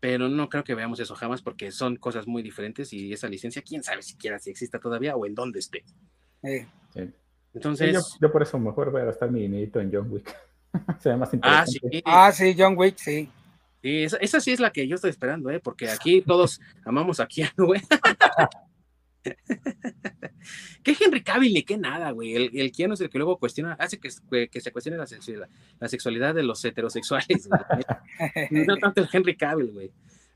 pero 0.00 0.28
no 0.30 0.48
creo 0.48 0.64
que 0.64 0.74
veamos 0.74 0.98
eso 1.00 1.14
jamás 1.14 1.42
porque 1.42 1.70
son 1.70 1.96
cosas 1.96 2.26
muy 2.26 2.42
diferentes 2.42 2.92
y 2.94 3.12
esa 3.12 3.28
licencia, 3.28 3.60
quién 3.62 3.82
sabe 3.82 4.02
siquiera 4.02 4.38
si 4.38 4.48
exista 4.50 4.78
todavía 4.80 5.14
o 5.16 5.26
en 5.26 5.34
dónde 5.34 5.58
esté. 5.60 5.84
Eh, 6.42 6.66
Sí. 6.94 7.00
Sí, 7.04 7.10
Entonces, 7.54 7.92
yo, 7.94 8.00
yo 8.20 8.32
por 8.32 8.42
eso 8.42 8.58
mejor 8.58 8.90
voy 8.90 9.02
a 9.02 9.04
gastar 9.06 9.30
mi 9.30 9.42
dinerito 9.42 9.80
en 9.80 9.90
John 9.92 10.10
Wick. 10.10 10.34
Se 11.00 11.10
ve 11.10 11.16
más 11.16 11.28
ah, 11.32 11.36
interesante. 11.36 11.88
sí, 11.92 12.02
Ah, 12.04 12.32
sí, 12.32 12.54
John 12.56 12.74
Wick, 12.76 12.96
sí. 12.98 13.28
Sí, 13.82 14.02
esa, 14.02 14.16
esa 14.18 14.40
sí 14.40 14.52
es 14.52 14.60
la 14.60 14.72
que 14.72 14.86
yo 14.86 14.94
estoy 14.94 15.10
esperando, 15.10 15.50
¿eh? 15.50 15.60
porque 15.60 15.90
aquí 15.90 16.22
todos 16.22 16.60
amamos 16.84 17.20
a 17.20 17.26
Keanu, 17.26 17.66
güey. 17.66 17.80
¿Qué 20.82 20.96
Henry 20.98 21.22
Cavill 21.22 21.52
ni 21.52 21.62
qué 21.62 21.76
nada, 21.76 22.10
güey? 22.12 22.34
El, 22.34 22.50
el 22.54 22.72
Keanu 22.72 22.94
es 22.94 23.00
el 23.00 23.10
que 23.10 23.18
luego 23.18 23.38
cuestiona, 23.38 23.74
hace 23.74 23.98
que, 23.98 24.48
que 24.48 24.60
se 24.60 24.72
cuestione 24.72 24.96
la 24.96 25.06
sexualidad, 25.06 25.48
la 25.78 25.88
sexualidad 25.88 26.34
de 26.34 26.42
los 26.42 26.64
heterosexuales. 26.64 27.48
güey. 27.48 27.60
no 28.66 28.76
tanto 28.76 29.02
el 29.02 29.08
Henry 29.12 29.36
Cavill, 29.36 29.72
güey. 29.72 29.92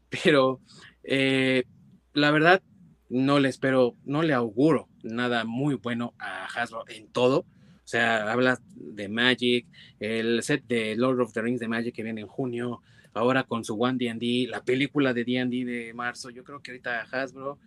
Pero 0.08 0.60
eh, 1.04 1.64
la 2.12 2.30
verdad, 2.30 2.62
no 3.08 3.38
le 3.40 3.48
espero, 3.48 3.96
no 4.04 4.22
le 4.22 4.34
auguro 4.34 4.88
nada 5.02 5.44
muy 5.44 5.74
bueno 5.74 6.14
a 6.18 6.46
Hasbro 6.46 6.84
en 6.88 7.08
todo. 7.08 7.46
O 7.92 7.94
sea, 7.94 8.32
habla 8.32 8.58
de 8.74 9.06
Magic, 9.06 9.66
el 10.00 10.42
set 10.42 10.64
de 10.66 10.96
Lord 10.96 11.20
of 11.20 11.34
the 11.34 11.42
Rings 11.42 11.60
de 11.60 11.68
Magic 11.68 11.94
que 11.94 12.02
viene 12.02 12.22
en 12.22 12.26
junio, 12.26 12.80
ahora 13.12 13.44
con 13.44 13.66
su 13.66 13.74
One 13.78 13.98
D&D, 13.98 14.46
la 14.48 14.64
película 14.64 15.12
de 15.12 15.24
D&D 15.24 15.66
de 15.66 15.92
marzo. 15.92 16.30
Yo 16.30 16.42
creo 16.42 16.62
que 16.62 16.70
ahorita 16.70 17.02
Hasbro 17.12 17.58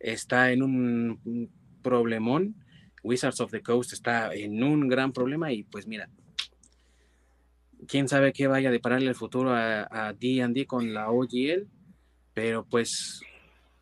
está 0.00 0.52
en 0.52 0.62
un 0.62 1.50
problemón. 1.82 2.54
Wizards 3.02 3.42
of 3.42 3.50
the 3.50 3.60
Coast 3.60 3.92
está 3.92 4.32
en 4.34 4.62
un 4.64 4.88
gran 4.88 5.12
problema 5.12 5.52
y 5.52 5.64
pues 5.64 5.86
mira, 5.86 6.08
quién 7.86 8.08
sabe 8.08 8.32
qué 8.32 8.46
vaya 8.46 8.70
a 8.70 8.72
depararle 8.72 9.08
el 9.10 9.16
futuro 9.16 9.50
a 9.52 10.14
D&D 10.18 10.64
con 10.64 10.94
la 10.94 11.10
OGL, 11.10 11.66
pero 12.32 12.64
pues 12.64 13.20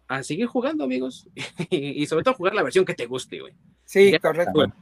a 0.08 0.24
seguir 0.24 0.46
jugando, 0.46 0.82
amigos, 0.82 1.28
y 1.70 2.04
sobre 2.06 2.24
todo 2.24 2.34
jugar 2.34 2.56
la 2.56 2.64
versión 2.64 2.84
que 2.84 2.94
te 2.94 3.06
guste, 3.06 3.38
güey, 3.38 3.54
Sí, 3.84 4.10
Ya. 4.10 4.18
correcto. 4.18 4.52
Bueno. 4.52 4.74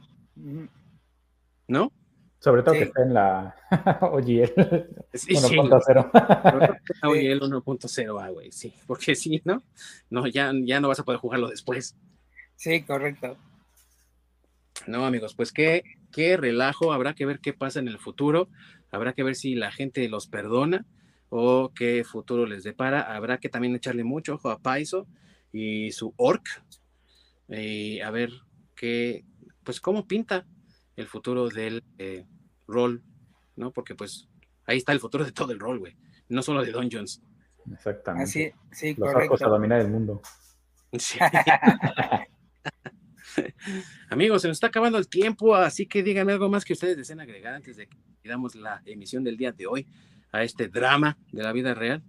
¿No? 1.67 1.91
sobre 2.39 2.61
todo 2.61 2.75
Sí. 2.75 2.79
que 2.81 2.85
esté 2.85 3.01
en 3.01 3.13
la 3.13 3.55
OGL 4.01 4.87
Sí, 5.13 5.35
sí, 5.35 5.55
1.0. 5.57 6.09
la 6.13 7.09
OGL 7.09 7.41
1.0, 7.41 8.21
ah, 8.21 8.29
güey, 8.29 8.51
sí, 8.51 8.73
porque 8.85 9.15
si 9.15 9.41
no, 9.45 9.63
no 10.09 10.27
ya, 10.27 10.51
ya 10.63 10.79
no 10.79 10.87
vas 10.89 10.99
a 10.99 11.03
poder 11.03 11.19
jugarlo 11.19 11.49
después. 11.49 11.95
Sí, 12.55 12.83
correcto. 12.83 13.37
No, 14.87 15.05
amigos, 15.05 15.33
pues 15.33 15.51
qué, 15.51 15.83
qué 16.11 16.37
relajo, 16.37 16.93
habrá 16.93 17.15
que 17.15 17.25
ver 17.25 17.39
qué 17.39 17.53
pasa 17.53 17.79
en 17.79 17.87
el 17.87 17.97
futuro, 17.97 18.49
habrá 18.91 19.13
que 19.13 19.23
ver 19.23 19.35
si 19.35 19.55
la 19.55 19.71
gente 19.71 20.07
los 20.07 20.27
perdona 20.27 20.85
o 21.29 21.71
qué 21.73 22.03
futuro 22.03 22.45
les 22.45 22.63
depara, 22.63 23.01
habrá 23.15 23.39
que 23.39 23.49
también 23.49 23.73
echarle 23.75 24.03
mucho 24.03 24.35
ojo 24.35 24.49
a 24.51 24.59
Paiso 24.59 25.07
y 25.51 25.91
su 25.91 26.13
orc, 26.17 26.45
y 27.49 28.01
a 28.01 28.11
ver 28.11 28.29
qué, 28.75 29.25
pues 29.63 29.81
cómo 29.81 30.07
pinta 30.07 30.45
el 30.95 31.07
futuro 31.07 31.49
del 31.49 31.83
eh, 31.97 32.25
rol, 32.67 33.03
¿no? 33.55 33.71
Porque 33.71 33.95
pues 33.95 34.27
ahí 34.65 34.77
está 34.77 34.91
el 34.91 34.99
futuro 34.99 35.25
de 35.25 35.31
todo 35.31 35.51
el 35.51 35.59
rol, 35.59 35.79
güey, 35.79 35.95
no 36.29 36.41
solo 36.41 36.63
de 36.63 36.71
Dungeons. 36.71 37.21
Exactamente. 37.73 38.23
Así, 38.23 38.51
sí, 38.71 38.95
Los 38.97 39.09
orcos 39.09 39.23
a 39.23 39.27
correcto. 39.27 39.49
dominar 39.49 39.81
el 39.81 39.89
mundo. 39.89 40.21
Sí. 40.97 41.19
Amigos, 44.09 44.41
se 44.41 44.47
nos 44.47 44.55
está 44.55 44.67
acabando 44.67 44.97
el 44.97 45.09
tiempo, 45.09 45.55
así 45.55 45.87
que 45.87 46.03
díganme 46.03 46.31
algo 46.31 46.49
más 46.49 46.63
que 46.63 46.71
ustedes 46.71 46.95
deseen 46.95 47.19
agregar 47.19 47.53
antes 47.53 47.75
de 47.75 47.87
que 47.87 48.29
damos 48.29 48.55
la 48.55 48.81
emisión 48.85 49.23
del 49.23 49.35
día 49.35 49.51
de 49.51 49.67
hoy 49.67 49.85
a 50.31 50.43
este 50.43 50.69
drama 50.69 51.17
de 51.33 51.43
la 51.43 51.51
vida 51.51 51.73
real. 51.73 52.01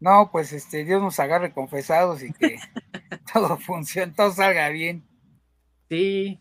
No, 0.00 0.30
pues 0.32 0.52
este, 0.52 0.84
Dios 0.84 1.00
nos 1.00 1.20
agarre 1.20 1.52
confesados 1.52 2.22
y 2.22 2.32
que 2.32 2.56
todo 3.32 3.56
funcione, 3.56 4.12
todo 4.12 4.32
salga 4.32 4.68
bien. 4.70 5.06
Sí, 5.88 6.40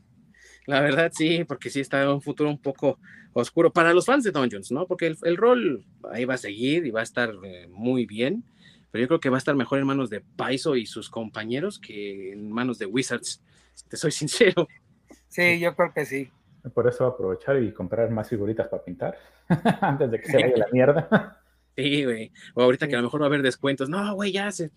la 0.67 0.81
verdad 0.81 1.11
sí, 1.13 1.43
porque 1.45 1.69
sí 1.69 1.79
está 1.79 2.11
un 2.13 2.21
futuro 2.21 2.49
un 2.49 2.57
poco 2.61 2.99
oscuro 3.33 3.71
para 3.73 3.93
los 3.93 4.05
fans 4.05 4.23
de 4.23 4.31
Dungeons, 4.31 4.71
¿no? 4.71 4.85
Porque 4.87 5.07
el, 5.07 5.17
el 5.23 5.37
rol 5.37 5.85
ahí 6.11 6.25
va 6.25 6.35
a 6.35 6.37
seguir 6.37 6.85
y 6.85 6.91
va 6.91 6.99
a 7.01 7.03
estar 7.03 7.33
eh, 7.43 7.67
muy 7.69 8.05
bien, 8.05 8.43
pero 8.91 9.01
yo 9.01 9.07
creo 9.07 9.19
que 9.19 9.29
va 9.29 9.37
a 9.37 9.39
estar 9.39 9.55
mejor 9.55 9.79
en 9.79 9.87
manos 9.87 10.09
de 10.09 10.21
Paiso 10.21 10.75
y 10.75 10.85
sus 10.85 11.09
compañeros 11.09 11.79
que 11.79 12.31
en 12.31 12.51
manos 12.51 12.77
de 12.79 12.85
Wizards, 12.85 13.41
si 13.73 13.87
te 13.89 13.97
soy 13.97 14.11
sincero. 14.23 14.67
Sí, 15.27 15.59
yo 15.59 15.75
creo 15.75 15.93
que 15.93 16.05
sí. 16.05 16.31
Por 16.73 16.87
eso 16.87 17.05
aprovechar 17.05 17.61
y 17.61 17.73
comprar 17.73 18.09
más 18.09 18.29
figuritas 18.29 18.67
para 18.69 18.83
pintar 18.83 19.17
antes 19.81 20.11
de 20.11 20.21
que 20.21 20.27
se 20.27 20.37
vaya 20.41 20.57
la 20.57 20.67
mierda. 20.71 21.39
Sí, 21.75 22.03
güey. 22.05 22.31
O 22.53 22.61
ahorita 22.61 22.85
que 22.85 22.91
Sí. 22.91 22.95
a 22.97 22.99
lo 22.99 23.05
mejor 23.07 23.21
va 23.21 23.25
a 23.25 23.29
haber 23.29 23.41
descuentos. 23.41 23.89
No, 23.89 24.13
güey, 24.13 24.31
ya 24.31 24.51
se 24.51 24.69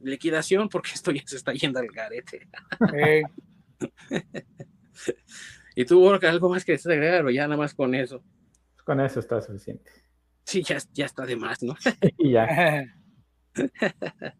liquidación 0.00 0.68
porque 0.68 0.90
esto 0.94 1.12
ya 1.12 1.22
se 1.24 1.36
está 1.36 1.52
yendo 1.52 1.78
al 1.78 1.86
garete. 1.86 2.48
Eh, 2.92 3.22
Y 5.76 5.84
tú, 5.84 6.00
Borja, 6.00 6.28
algo 6.28 6.50
más 6.50 6.64
que 6.64 6.72
desees 6.72 6.94
agregar 6.94 7.24
o 7.24 7.30
ya 7.30 7.44
nada 7.44 7.56
más 7.56 7.74
con 7.74 7.94
eso. 7.94 8.22
Con 8.84 9.00
eso 9.00 9.20
está 9.20 9.40
suficiente. 9.40 9.90
Sí, 10.44 10.62
ya, 10.62 10.78
ya 10.92 11.06
está 11.06 11.24
de 11.24 11.36
más, 11.36 11.62
¿no? 11.62 11.76
Y 12.18 12.32
ya. 12.32 12.86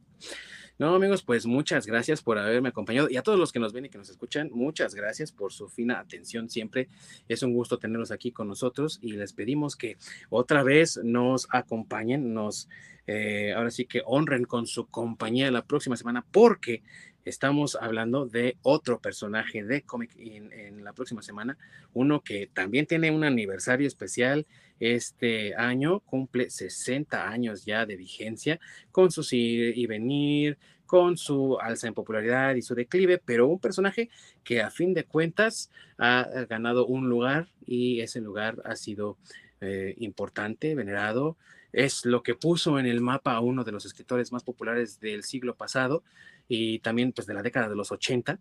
No, 0.81 0.95
amigos, 0.95 1.23
pues 1.23 1.45
muchas 1.45 1.87
gracias 1.87 2.23
por 2.23 2.39
haberme 2.39 2.71
acompañado 2.71 3.11
y 3.11 3.19
a 3.19 3.23
todos 3.23 3.39
los 3.39 3.53
que 3.53 3.59
nos 3.59 3.75
ven 3.75 3.85
y 3.85 3.91
que 3.91 3.99
nos 3.99 4.09
escuchan, 4.09 4.49
muchas 4.51 4.95
gracias 4.95 5.31
por 5.31 5.53
su 5.53 5.69
fina 5.69 6.01
atención 6.01 6.49
siempre. 6.49 6.89
Es 7.29 7.43
un 7.43 7.53
gusto 7.53 7.79
tenerlos 7.79 8.11
aquí 8.11 8.33
con 8.33 8.49
nosotros 8.49 8.99
y 9.03 9.13
les 9.13 9.35
pedimos 9.35 9.77
que 9.77 9.99
otra 10.31 10.63
vez 10.63 10.99
nos 11.05 11.49
acompañen, 11.51 12.33
nos 12.33 12.71
eh, 13.07 13.53
ahora 13.55 13.71
sí 13.71 13.85
que 13.85 14.01
honren 14.07 14.45
con 14.45 14.67
su 14.67 14.87
compañía 14.87 15.51
la 15.51 15.67
próxima 15.67 15.99
semana 15.99 16.25
porque 16.33 16.83
estamos 17.25 17.77
hablando 17.81 18.27
de 18.27 18.57
otro 18.63 19.01
personaje 19.01 19.63
de 19.65 19.83
cómic 19.83 20.11
en, 20.17 20.85
la 20.85 20.93
próxima 20.93 21.23
semana, 21.23 21.59
uno 21.93 22.23
que 22.23 22.49
también 22.53 22.87
tiene 22.87 23.11
un 23.11 23.25
aniversario 23.25 23.87
especial 23.87 24.47
este 24.79 25.55
año, 25.55 26.01
cumple 26.01 26.49
60 26.49 27.29
años 27.29 27.65
ya 27.65 27.85
de 27.85 27.97
vigencia 27.97 28.59
con 28.91 29.11
su 29.11 29.23
ir 29.35 29.77
y 29.77 29.87
venir, 29.87 30.59
con 30.87 31.17
su 31.17 31.59
alza 31.61 31.87
en 31.87 31.95
popularidad 31.95 32.57
y 32.57 32.63
su 32.63 32.75
declive, 32.75 33.19
pero 33.25 33.47
un 33.47 33.61
personaje 33.61 34.11
que 34.43 34.63
a 34.63 34.71
fin 34.71 34.95
de 34.95 35.05
cuentas 35.05 35.71
ha 35.99 36.27
ganado 36.49 36.87
un 36.87 37.09
lugar 37.09 37.49
y 37.67 38.01
ese 38.01 38.21
lugar 38.21 38.61
ha 38.65 38.75
sido 38.75 39.17
eh, 39.61 39.95
importante, 39.99 40.75
venerado. 40.75 41.37
Es 41.73 42.05
lo 42.05 42.23
que 42.23 42.35
puso 42.35 42.81
en 42.81 42.87
el 42.87 43.01
mapa 43.01 43.35
a 43.35 43.41
uno 43.41 43.63
de 43.63 43.71
los 43.71 43.85
escritores 43.85 44.33
más 44.33 44.43
populares 44.43 44.99
del 44.99 45.23
siglo 45.23 45.55
pasado 45.55 46.03
y 46.51 46.81
también 46.81 47.13
pues 47.13 47.27
de 47.27 47.35
la 47.35 47.43
década 47.43 47.69
de 47.69 47.77
los 47.77 47.93
80 47.93 48.39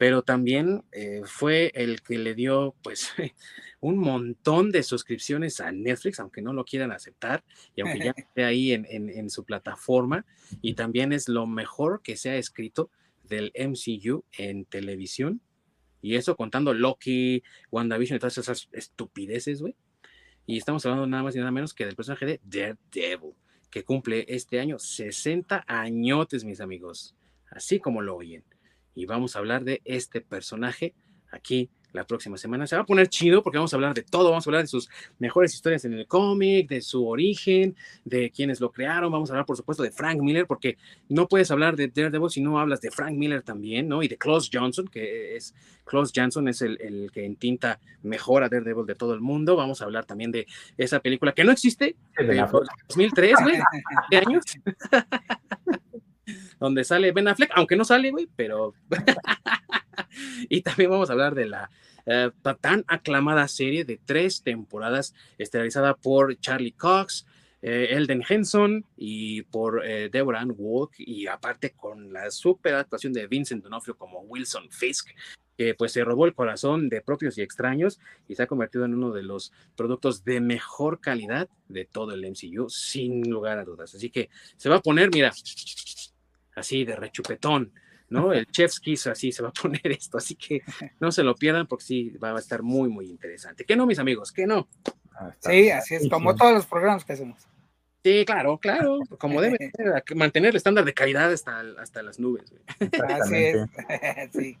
pero 0.00 0.22
también 0.22 0.82
eh, 0.92 1.20
fue 1.26 1.72
el 1.74 2.00
que 2.00 2.16
le 2.16 2.34
dio 2.34 2.74
pues 2.82 3.12
un 3.80 3.98
montón 3.98 4.72
de 4.72 4.82
suscripciones 4.82 5.60
a 5.60 5.72
Netflix, 5.72 6.18
aunque 6.20 6.40
no 6.40 6.54
lo 6.54 6.64
quieran 6.64 6.90
aceptar, 6.90 7.44
y 7.76 7.82
aunque 7.82 8.06
ya 8.06 8.14
esté 8.16 8.44
ahí 8.44 8.72
en, 8.72 8.86
en, 8.88 9.10
en 9.10 9.28
su 9.28 9.44
plataforma, 9.44 10.24
y 10.62 10.72
también 10.72 11.12
es 11.12 11.28
lo 11.28 11.46
mejor 11.46 12.00
que 12.00 12.16
se 12.16 12.30
ha 12.30 12.36
escrito 12.36 12.90
del 13.24 13.52
MCU 13.54 14.24
en 14.38 14.64
televisión, 14.64 15.42
y 16.00 16.14
eso 16.14 16.34
contando 16.34 16.72
Loki, 16.72 17.42
WandaVision 17.70 18.16
y 18.16 18.20
todas 18.20 18.38
esas 18.38 18.70
estupideces, 18.72 19.60
güey. 19.60 19.76
Y 20.46 20.56
estamos 20.56 20.86
hablando 20.86 21.06
nada 21.08 21.24
más 21.24 21.36
y 21.36 21.40
nada 21.40 21.50
menos 21.50 21.74
que 21.74 21.84
del 21.84 21.96
personaje 21.96 22.24
de 22.24 22.40
Daredevil, 22.42 23.34
que 23.70 23.84
cumple 23.84 24.24
este 24.28 24.60
año 24.60 24.78
60 24.78 25.62
añotes, 25.68 26.42
mis 26.42 26.62
amigos, 26.62 27.14
así 27.50 27.80
como 27.80 28.02
lo 28.02 28.16
oyen 28.16 28.44
y 28.94 29.06
vamos 29.06 29.36
a 29.36 29.38
hablar 29.38 29.64
de 29.64 29.80
este 29.84 30.20
personaje 30.20 30.94
aquí 31.30 31.70
la 31.92 32.06
próxima 32.06 32.36
semana. 32.36 32.66
Se 32.66 32.76
va 32.76 32.82
a 32.82 32.86
poner 32.86 33.08
chido 33.08 33.42
porque 33.42 33.58
vamos 33.58 33.72
a 33.72 33.76
hablar 33.76 33.94
de 33.94 34.02
todo, 34.02 34.30
vamos 34.30 34.46
a 34.46 34.50
hablar 34.50 34.62
de 34.62 34.68
sus 34.68 34.88
mejores 35.18 35.54
historias 35.54 35.84
en 35.84 35.94
el 35.94 36.06
cómic, 36.06 36.68
de 36.68 36.80
su 36.82 37.06
origen, 37.06 37.74
de 38.04 38.30
quienes 38.30 38.60
lo 38.60 38.70
crearon, 38.70 39.10
vamos 39.10 39.30
a 39.30 39.32
hablar 39.32 39.46
por 39.46 39.56
supuesto 39.56 39.82
de 39.82 39.90
Frank 39.90 40.20
Miller 40.20 40.46
porque 40.46 40.78
no 41.08 41.26
puedes 41.26 41.50
hablar 41.50 41.76
de 41.76 41.88
Daredevil 41.88 42.30
si 42.30 42.40
no 42.40 42.60
hablas 42.60 42.80
de 42.80 42.90
Frank 42.90 43.16
Miller 43.16 43.42
también, 43.42 43.88
¿no? 43.88 44.02
Y 44.02 44.08
de 44.08 44.16
Klaus 44.16 44.50
Johnson, 44.52 44.86
que 44.86 45.36
es 45.36 45.54
Klaus 45.84 46.12
Johnson 46.14 46.46
es 46.46 46.62
el, 46.62 46.80
el 46.80 47.10
que 47.12 47.24
entinta 47.24 47.80
mejor 48.02 48.44
a 48.44 48.48
Daredevil 48.48 48.86
de 48.86 48.94
todo 48.94 49.14
el 49.14 49.20
mundo. 49.20 49.56
Vamos 49.56 49.80
a 49.80 49.84
hablar 49.84 50.04
también 50.04 50.30
de 50.30 50.46
esa 50.76 51.00
película 51.00 51.32
que 51.32 51.44
no 51.44 51.50
existe, 51.50 51.96
de 52.16 52.24
de 52.24 52.34
la 52.34 52.46
foto. 52.46 52.70
2003, 52.88 53.34
güey, 53.42 53.56
¿qué 54.10 54.16
años? 54.18 54.44
donde 56.58 56.84
sale 56.84 57.12
Ben 57.12 57.28
Affleck, 57.28 57.50
aunque 57.54 57.76
no 57.76 57.84
sale, 57.84 58.10
güey, 58.10 58.28
pero... 58.36 58.74
y 60.48 60.62
también 60.62 60.90
vamos 60.90 61.10
a 61.10 61.12
hablar 61.12 61.34
de 61.34 61.46
la 61.46 61.70
eh, 62.06 62.30
tan 62.60 62.84
aclamada 62.88 63.46
serie 63.48 63.84
de 63.84 64.00
tres 64.04 64.42
temporadas, 64.42 65.14
estelarizada 65.38 65.94
por 65.94 66.38
Charlie 66.40 66.72
Cox, 66.72 67.26
eh, 67.62 67.88
Elden 67.90 68.24
Henson 68.26 68.86
y 68.96 69.42
por 69.42 69.84
eh, 69.84 70.08
Deborah 70.10 70.40
Ann 70.40 70.54
Walk, 70.56 70.94
y 70.98 71.26
aparte 71.26 71.72
con 71.72 72.12
la 72.12 72.30
super 72.30 72.74
actuación 72.74 73.12
de 73.12 73.26
Vincent 73.26 73.62
D'Onofrio 73.62 73.96
como 73.96 74.20
Wilson 74.20 74.70
Fisk, 74.70 75.10
que 75.58 75.74
pues 75.74 75.92
se 75.92 76.02
robó 76.04 76.24
el 76.24 76.34
corazón 76.34 76.88
de 76.88 77.02
propios 77.02 77.36
y 77.36 77.42
extraños 77.42 78.00
y 78.26 78.34
se 78.34 78.42
ha 78.42 78.46
convertido 78.46 78.86
en 78.86 78.94
uno 78.94 79.12
de 79.12 79.22
los 79.22 79.52
productos 79.76 80.24
de 80.24 80.40
mejor 80.40 81.00
calidad 81.00 81.50
de 81.68 81.84
todo 81.84 82.14
el 82.14 82.24
MCU, 82.24 82.70
sin 82.70 83.28
lugar 83.28 83.58
a 83.58 83.64
dudas. 83.64 83.94
Así 83.94 84.08
que 84.08 84.30
se 84.56 84.70
va 84.70 84.76
a 84.76 84.80
poner, 84.80 85.10
mira, 85.12 85.32
así 86.54 86.84
de 86.84 86.96
rechupetón. 86.96 87.72
¿no? 88.10 88.32
El 88.32 88.46
Chef's 88.46 88.80
Kiss 88.80 89.06
así 89.06 89.32
se 89.32 89.42
va 89.42 89.50
a 89.50 89.52
poner 89.62 89.86
esto, 89.86 90.18
así 90.18 90.34
que 90.34 90.62
no 90.98 91.12
se 91.12 91.22
lo 91.22 91.34
pierdan 91.34 91.66
porque 91.66 91.84
sí 91.84 92.10
va 92.22 92.36
a 92.36 92.38
estar 92.38 92.62
muy, 92.62 92.88
muy 92.88 93.06
interesante. 93.06 93.64
¿Qué 93.64 93.76
no, 93.76 93.86
mis 93.86 93.98
amigos? 93.98 94.32
¿Qué 94.32 94.46
no? 94.46 94.68
Ah, 95.14 95.34
sí, 95.38 95.70
así 95.70 95.94
es, 95.94 96.08
como 96.08 96.34
todos 96.34 96.52
los 96.52 96.66
programas 96.66 97.04
que 97.04 97.12
hacemos. 97.12 97.46
Sí, 98.02 98.24
claro, 98.24 98.58
claro, 98.58 98.98
como 99.18 99.40
debe 99.40 99.58
ser, 99.76 100.16
mantener 100.16 100.50
el 100.50 100.56
estándar 100.56 100.84
de 100.84 100.94
calidad 100.94 101.30
hasta, 101.30 101.60
hasta 101.78 102.02
las 102.02 102.18
nubes. 102.18 102.52
Así 103.08 103.36
es, 103.36 103.66
sí. 104.32 104.56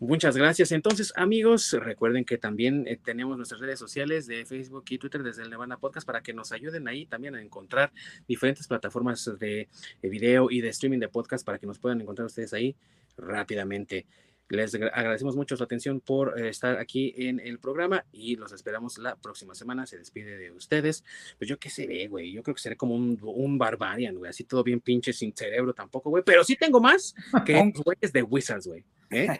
Muchas 0.00 0.36
gracias. 0.36 0.70
Entonces, 0.70 1.12
amigos, 1.16 1.72
recuerden 1.72 2.24
que 2.24 2.38
también 2.38 2.86
eh, 2.86 3.00
tenemos 3.02 3.36
nuestras 3.36 3.60
redes 3.60 3.80
sociales 3.80 4.28
de 4.28 4.46
Facebook 4.46 4.84
y 4.90 4.98
Twitter 4.98 5.24
desde 5.24 5.42
el 5.42 5.50
Nevada 5.50 5.76
Podcast 5.76 6.06
para 6.06 6.22
que 6.22 6.32
nos 6.32 6.52
ayuden 6.52 6.86
ahí 6.86 7.04
también 7.04 7.34
a 7.34 7.42
encontrar 7.42 7.92
diferentes 8.28 8.68
plataformas 8.68 9.28
de, 9.40 9.68
de 10.00 10.08
video 10.08 10.52
y 10.52 10.60
de 10.60 10.68
streaming 10.68 11.00
de 11.00 11.08
podcast 11.08 11.44
para 11.44 11.58
que 11.58 11.66
nos 11.66 11.80
puedan 11.80 12.00
encontrar 12.00 12.26
ustedes 12.26 12.52
ahí 12.52 12.76
rápidamente. 13.16 14.06
Les 14.50 14.72
agradecemos 14.74 15.36
mucho 15.36 15.56
su 15.56 15.64
atención 15.64 16.00
por 16.00 16.40
eh, 16.40 16.48
estar 16.48 16.78
aquí 16.78 17.12
en 17.16 17.40
el 17.40 17.58
programa 17.58 18.06
y 18.12 18.36
los 18.36 18.52
esperamos 18.52 18.98
la 18.98 19.16
próxima 19.16 19.54
semana. 19.54 19.84
Se 19.84 19.98
despide 19.98 20.38
de 20.38 20.52
ustedes. 20.52 21.04
Pues 21.38 21.50
yo 21.50 21.58
qué 21.58 21.70
sé, 21.70 22.06
güey. 22.06 22.32
Yo 22.32 22.44
creo 22.44 22.54
que 22.54 22.62
seré 22.62 22.76
como 22.76 22.94
un, 22.94 23.18
un 23.20 23.58
barbarian, 23.58 24.14
güey. 24.14 24.30
Así 24.30 24.44
todo 24.44 24.62
bien 24.62 24.80
pinche 24.80 25.12
sin 25.12 25.34
cerebro 25.34 25.74
tampoco, 25.74 26.08
güey. 26.08 26.22
Pero 26.24 26.44
sí 26.44 26.54
tengo 26.54 26.80
más 26.80 27.14
que 27.44 27.52
los 27.52 27.82
güeyes 27.84 28.12
de 28.12 28.22
Wizards, 28.22 28.68
güey. 28.68 28.84
¿Eh? 29.10 29.38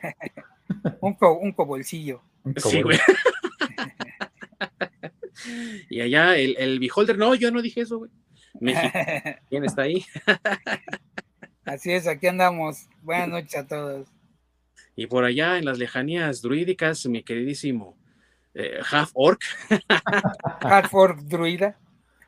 un, 1.00 1.14
co 1.14 1.38
un 1.38 1.52
cobolcillo. 1.52 2.22
Sí, 2.56 2.82
güey. 2.82 2.98
y 5.90 6.00
allá 6.00 6.36
el, 6.36 6.56
el 6.58 6.78
beholder, 6.78 7.18
no, 7.18 7.34
yo 7.34 7.50
no 7.50 7.62
dije 7.62 7.82
eso, 7.82 7.98
güey. 7.98 8.10
México. 8.60 8.92
¿Quién 9.48 9.64
está 9.64 9.82
ahí? 9.82 10.04
Así 11.64 11.92
es, 11.92 12.06
aquí 12.06 12.26
andamos. 12.26 12.88
Buenas 13.02 13.28
noches 13.28 13.56
a 13.56 13.66
todos. 13.66 14.08
Y 14.96 15.06
por 15.06 15.24
allá 15.24 15.58
en 15.58 15.64
las 15.64 15.78
lejanías 15.78 16.42
druídicas, 16.42 17.06
mi 17.06 17.22
queridísimo 17.22 17.96
eh, 18.54 18.80
Half 18.90 19.10
Orc. 19.14 19.40
Half 20.60 20.94
Orc 20.94 21.20
druida. 21.20 21.78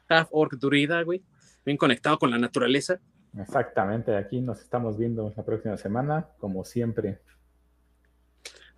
Half 0.08 0.28
Orc 0.30 0.54
druida, 0.54 1.02
güey. 1.02 1.22
Bien 1.64 1.76
conectado 1.76 2.18
con 2.18 2.30
la 2.30 2.38
naturaleza. 2.38 3.00
Exactamente, 3.38 4.16
aquí 4.16 4.40
nos 4.40 4.60
estamos 4.60 4.98
viendo 4.98 5.32
la 5.36 5.44
próxima 5.44 5.76
semana, 5.76 6.28
como 6.38 6.64
siempre. 6.64 7.20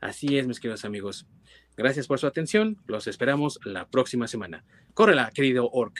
Así 0.00 0.36
es, 0.36 0.46
mis 0.46 0.60
queridos 0.60 0.84
amigos. 0.84 1.26
Gracias 1.76 2.06
por 2.06 2.18
su 2.18 2.26
atención. 2.26 2.76
Los 2.86 3.06
esperamos 3.06 3.60
la 3.64 3.88
próxima 3.88 4.28
semana. 4.28 4.64
Córrela, 4.94 5.30
querido 5.32 5.70
Orc. 5.70 5.96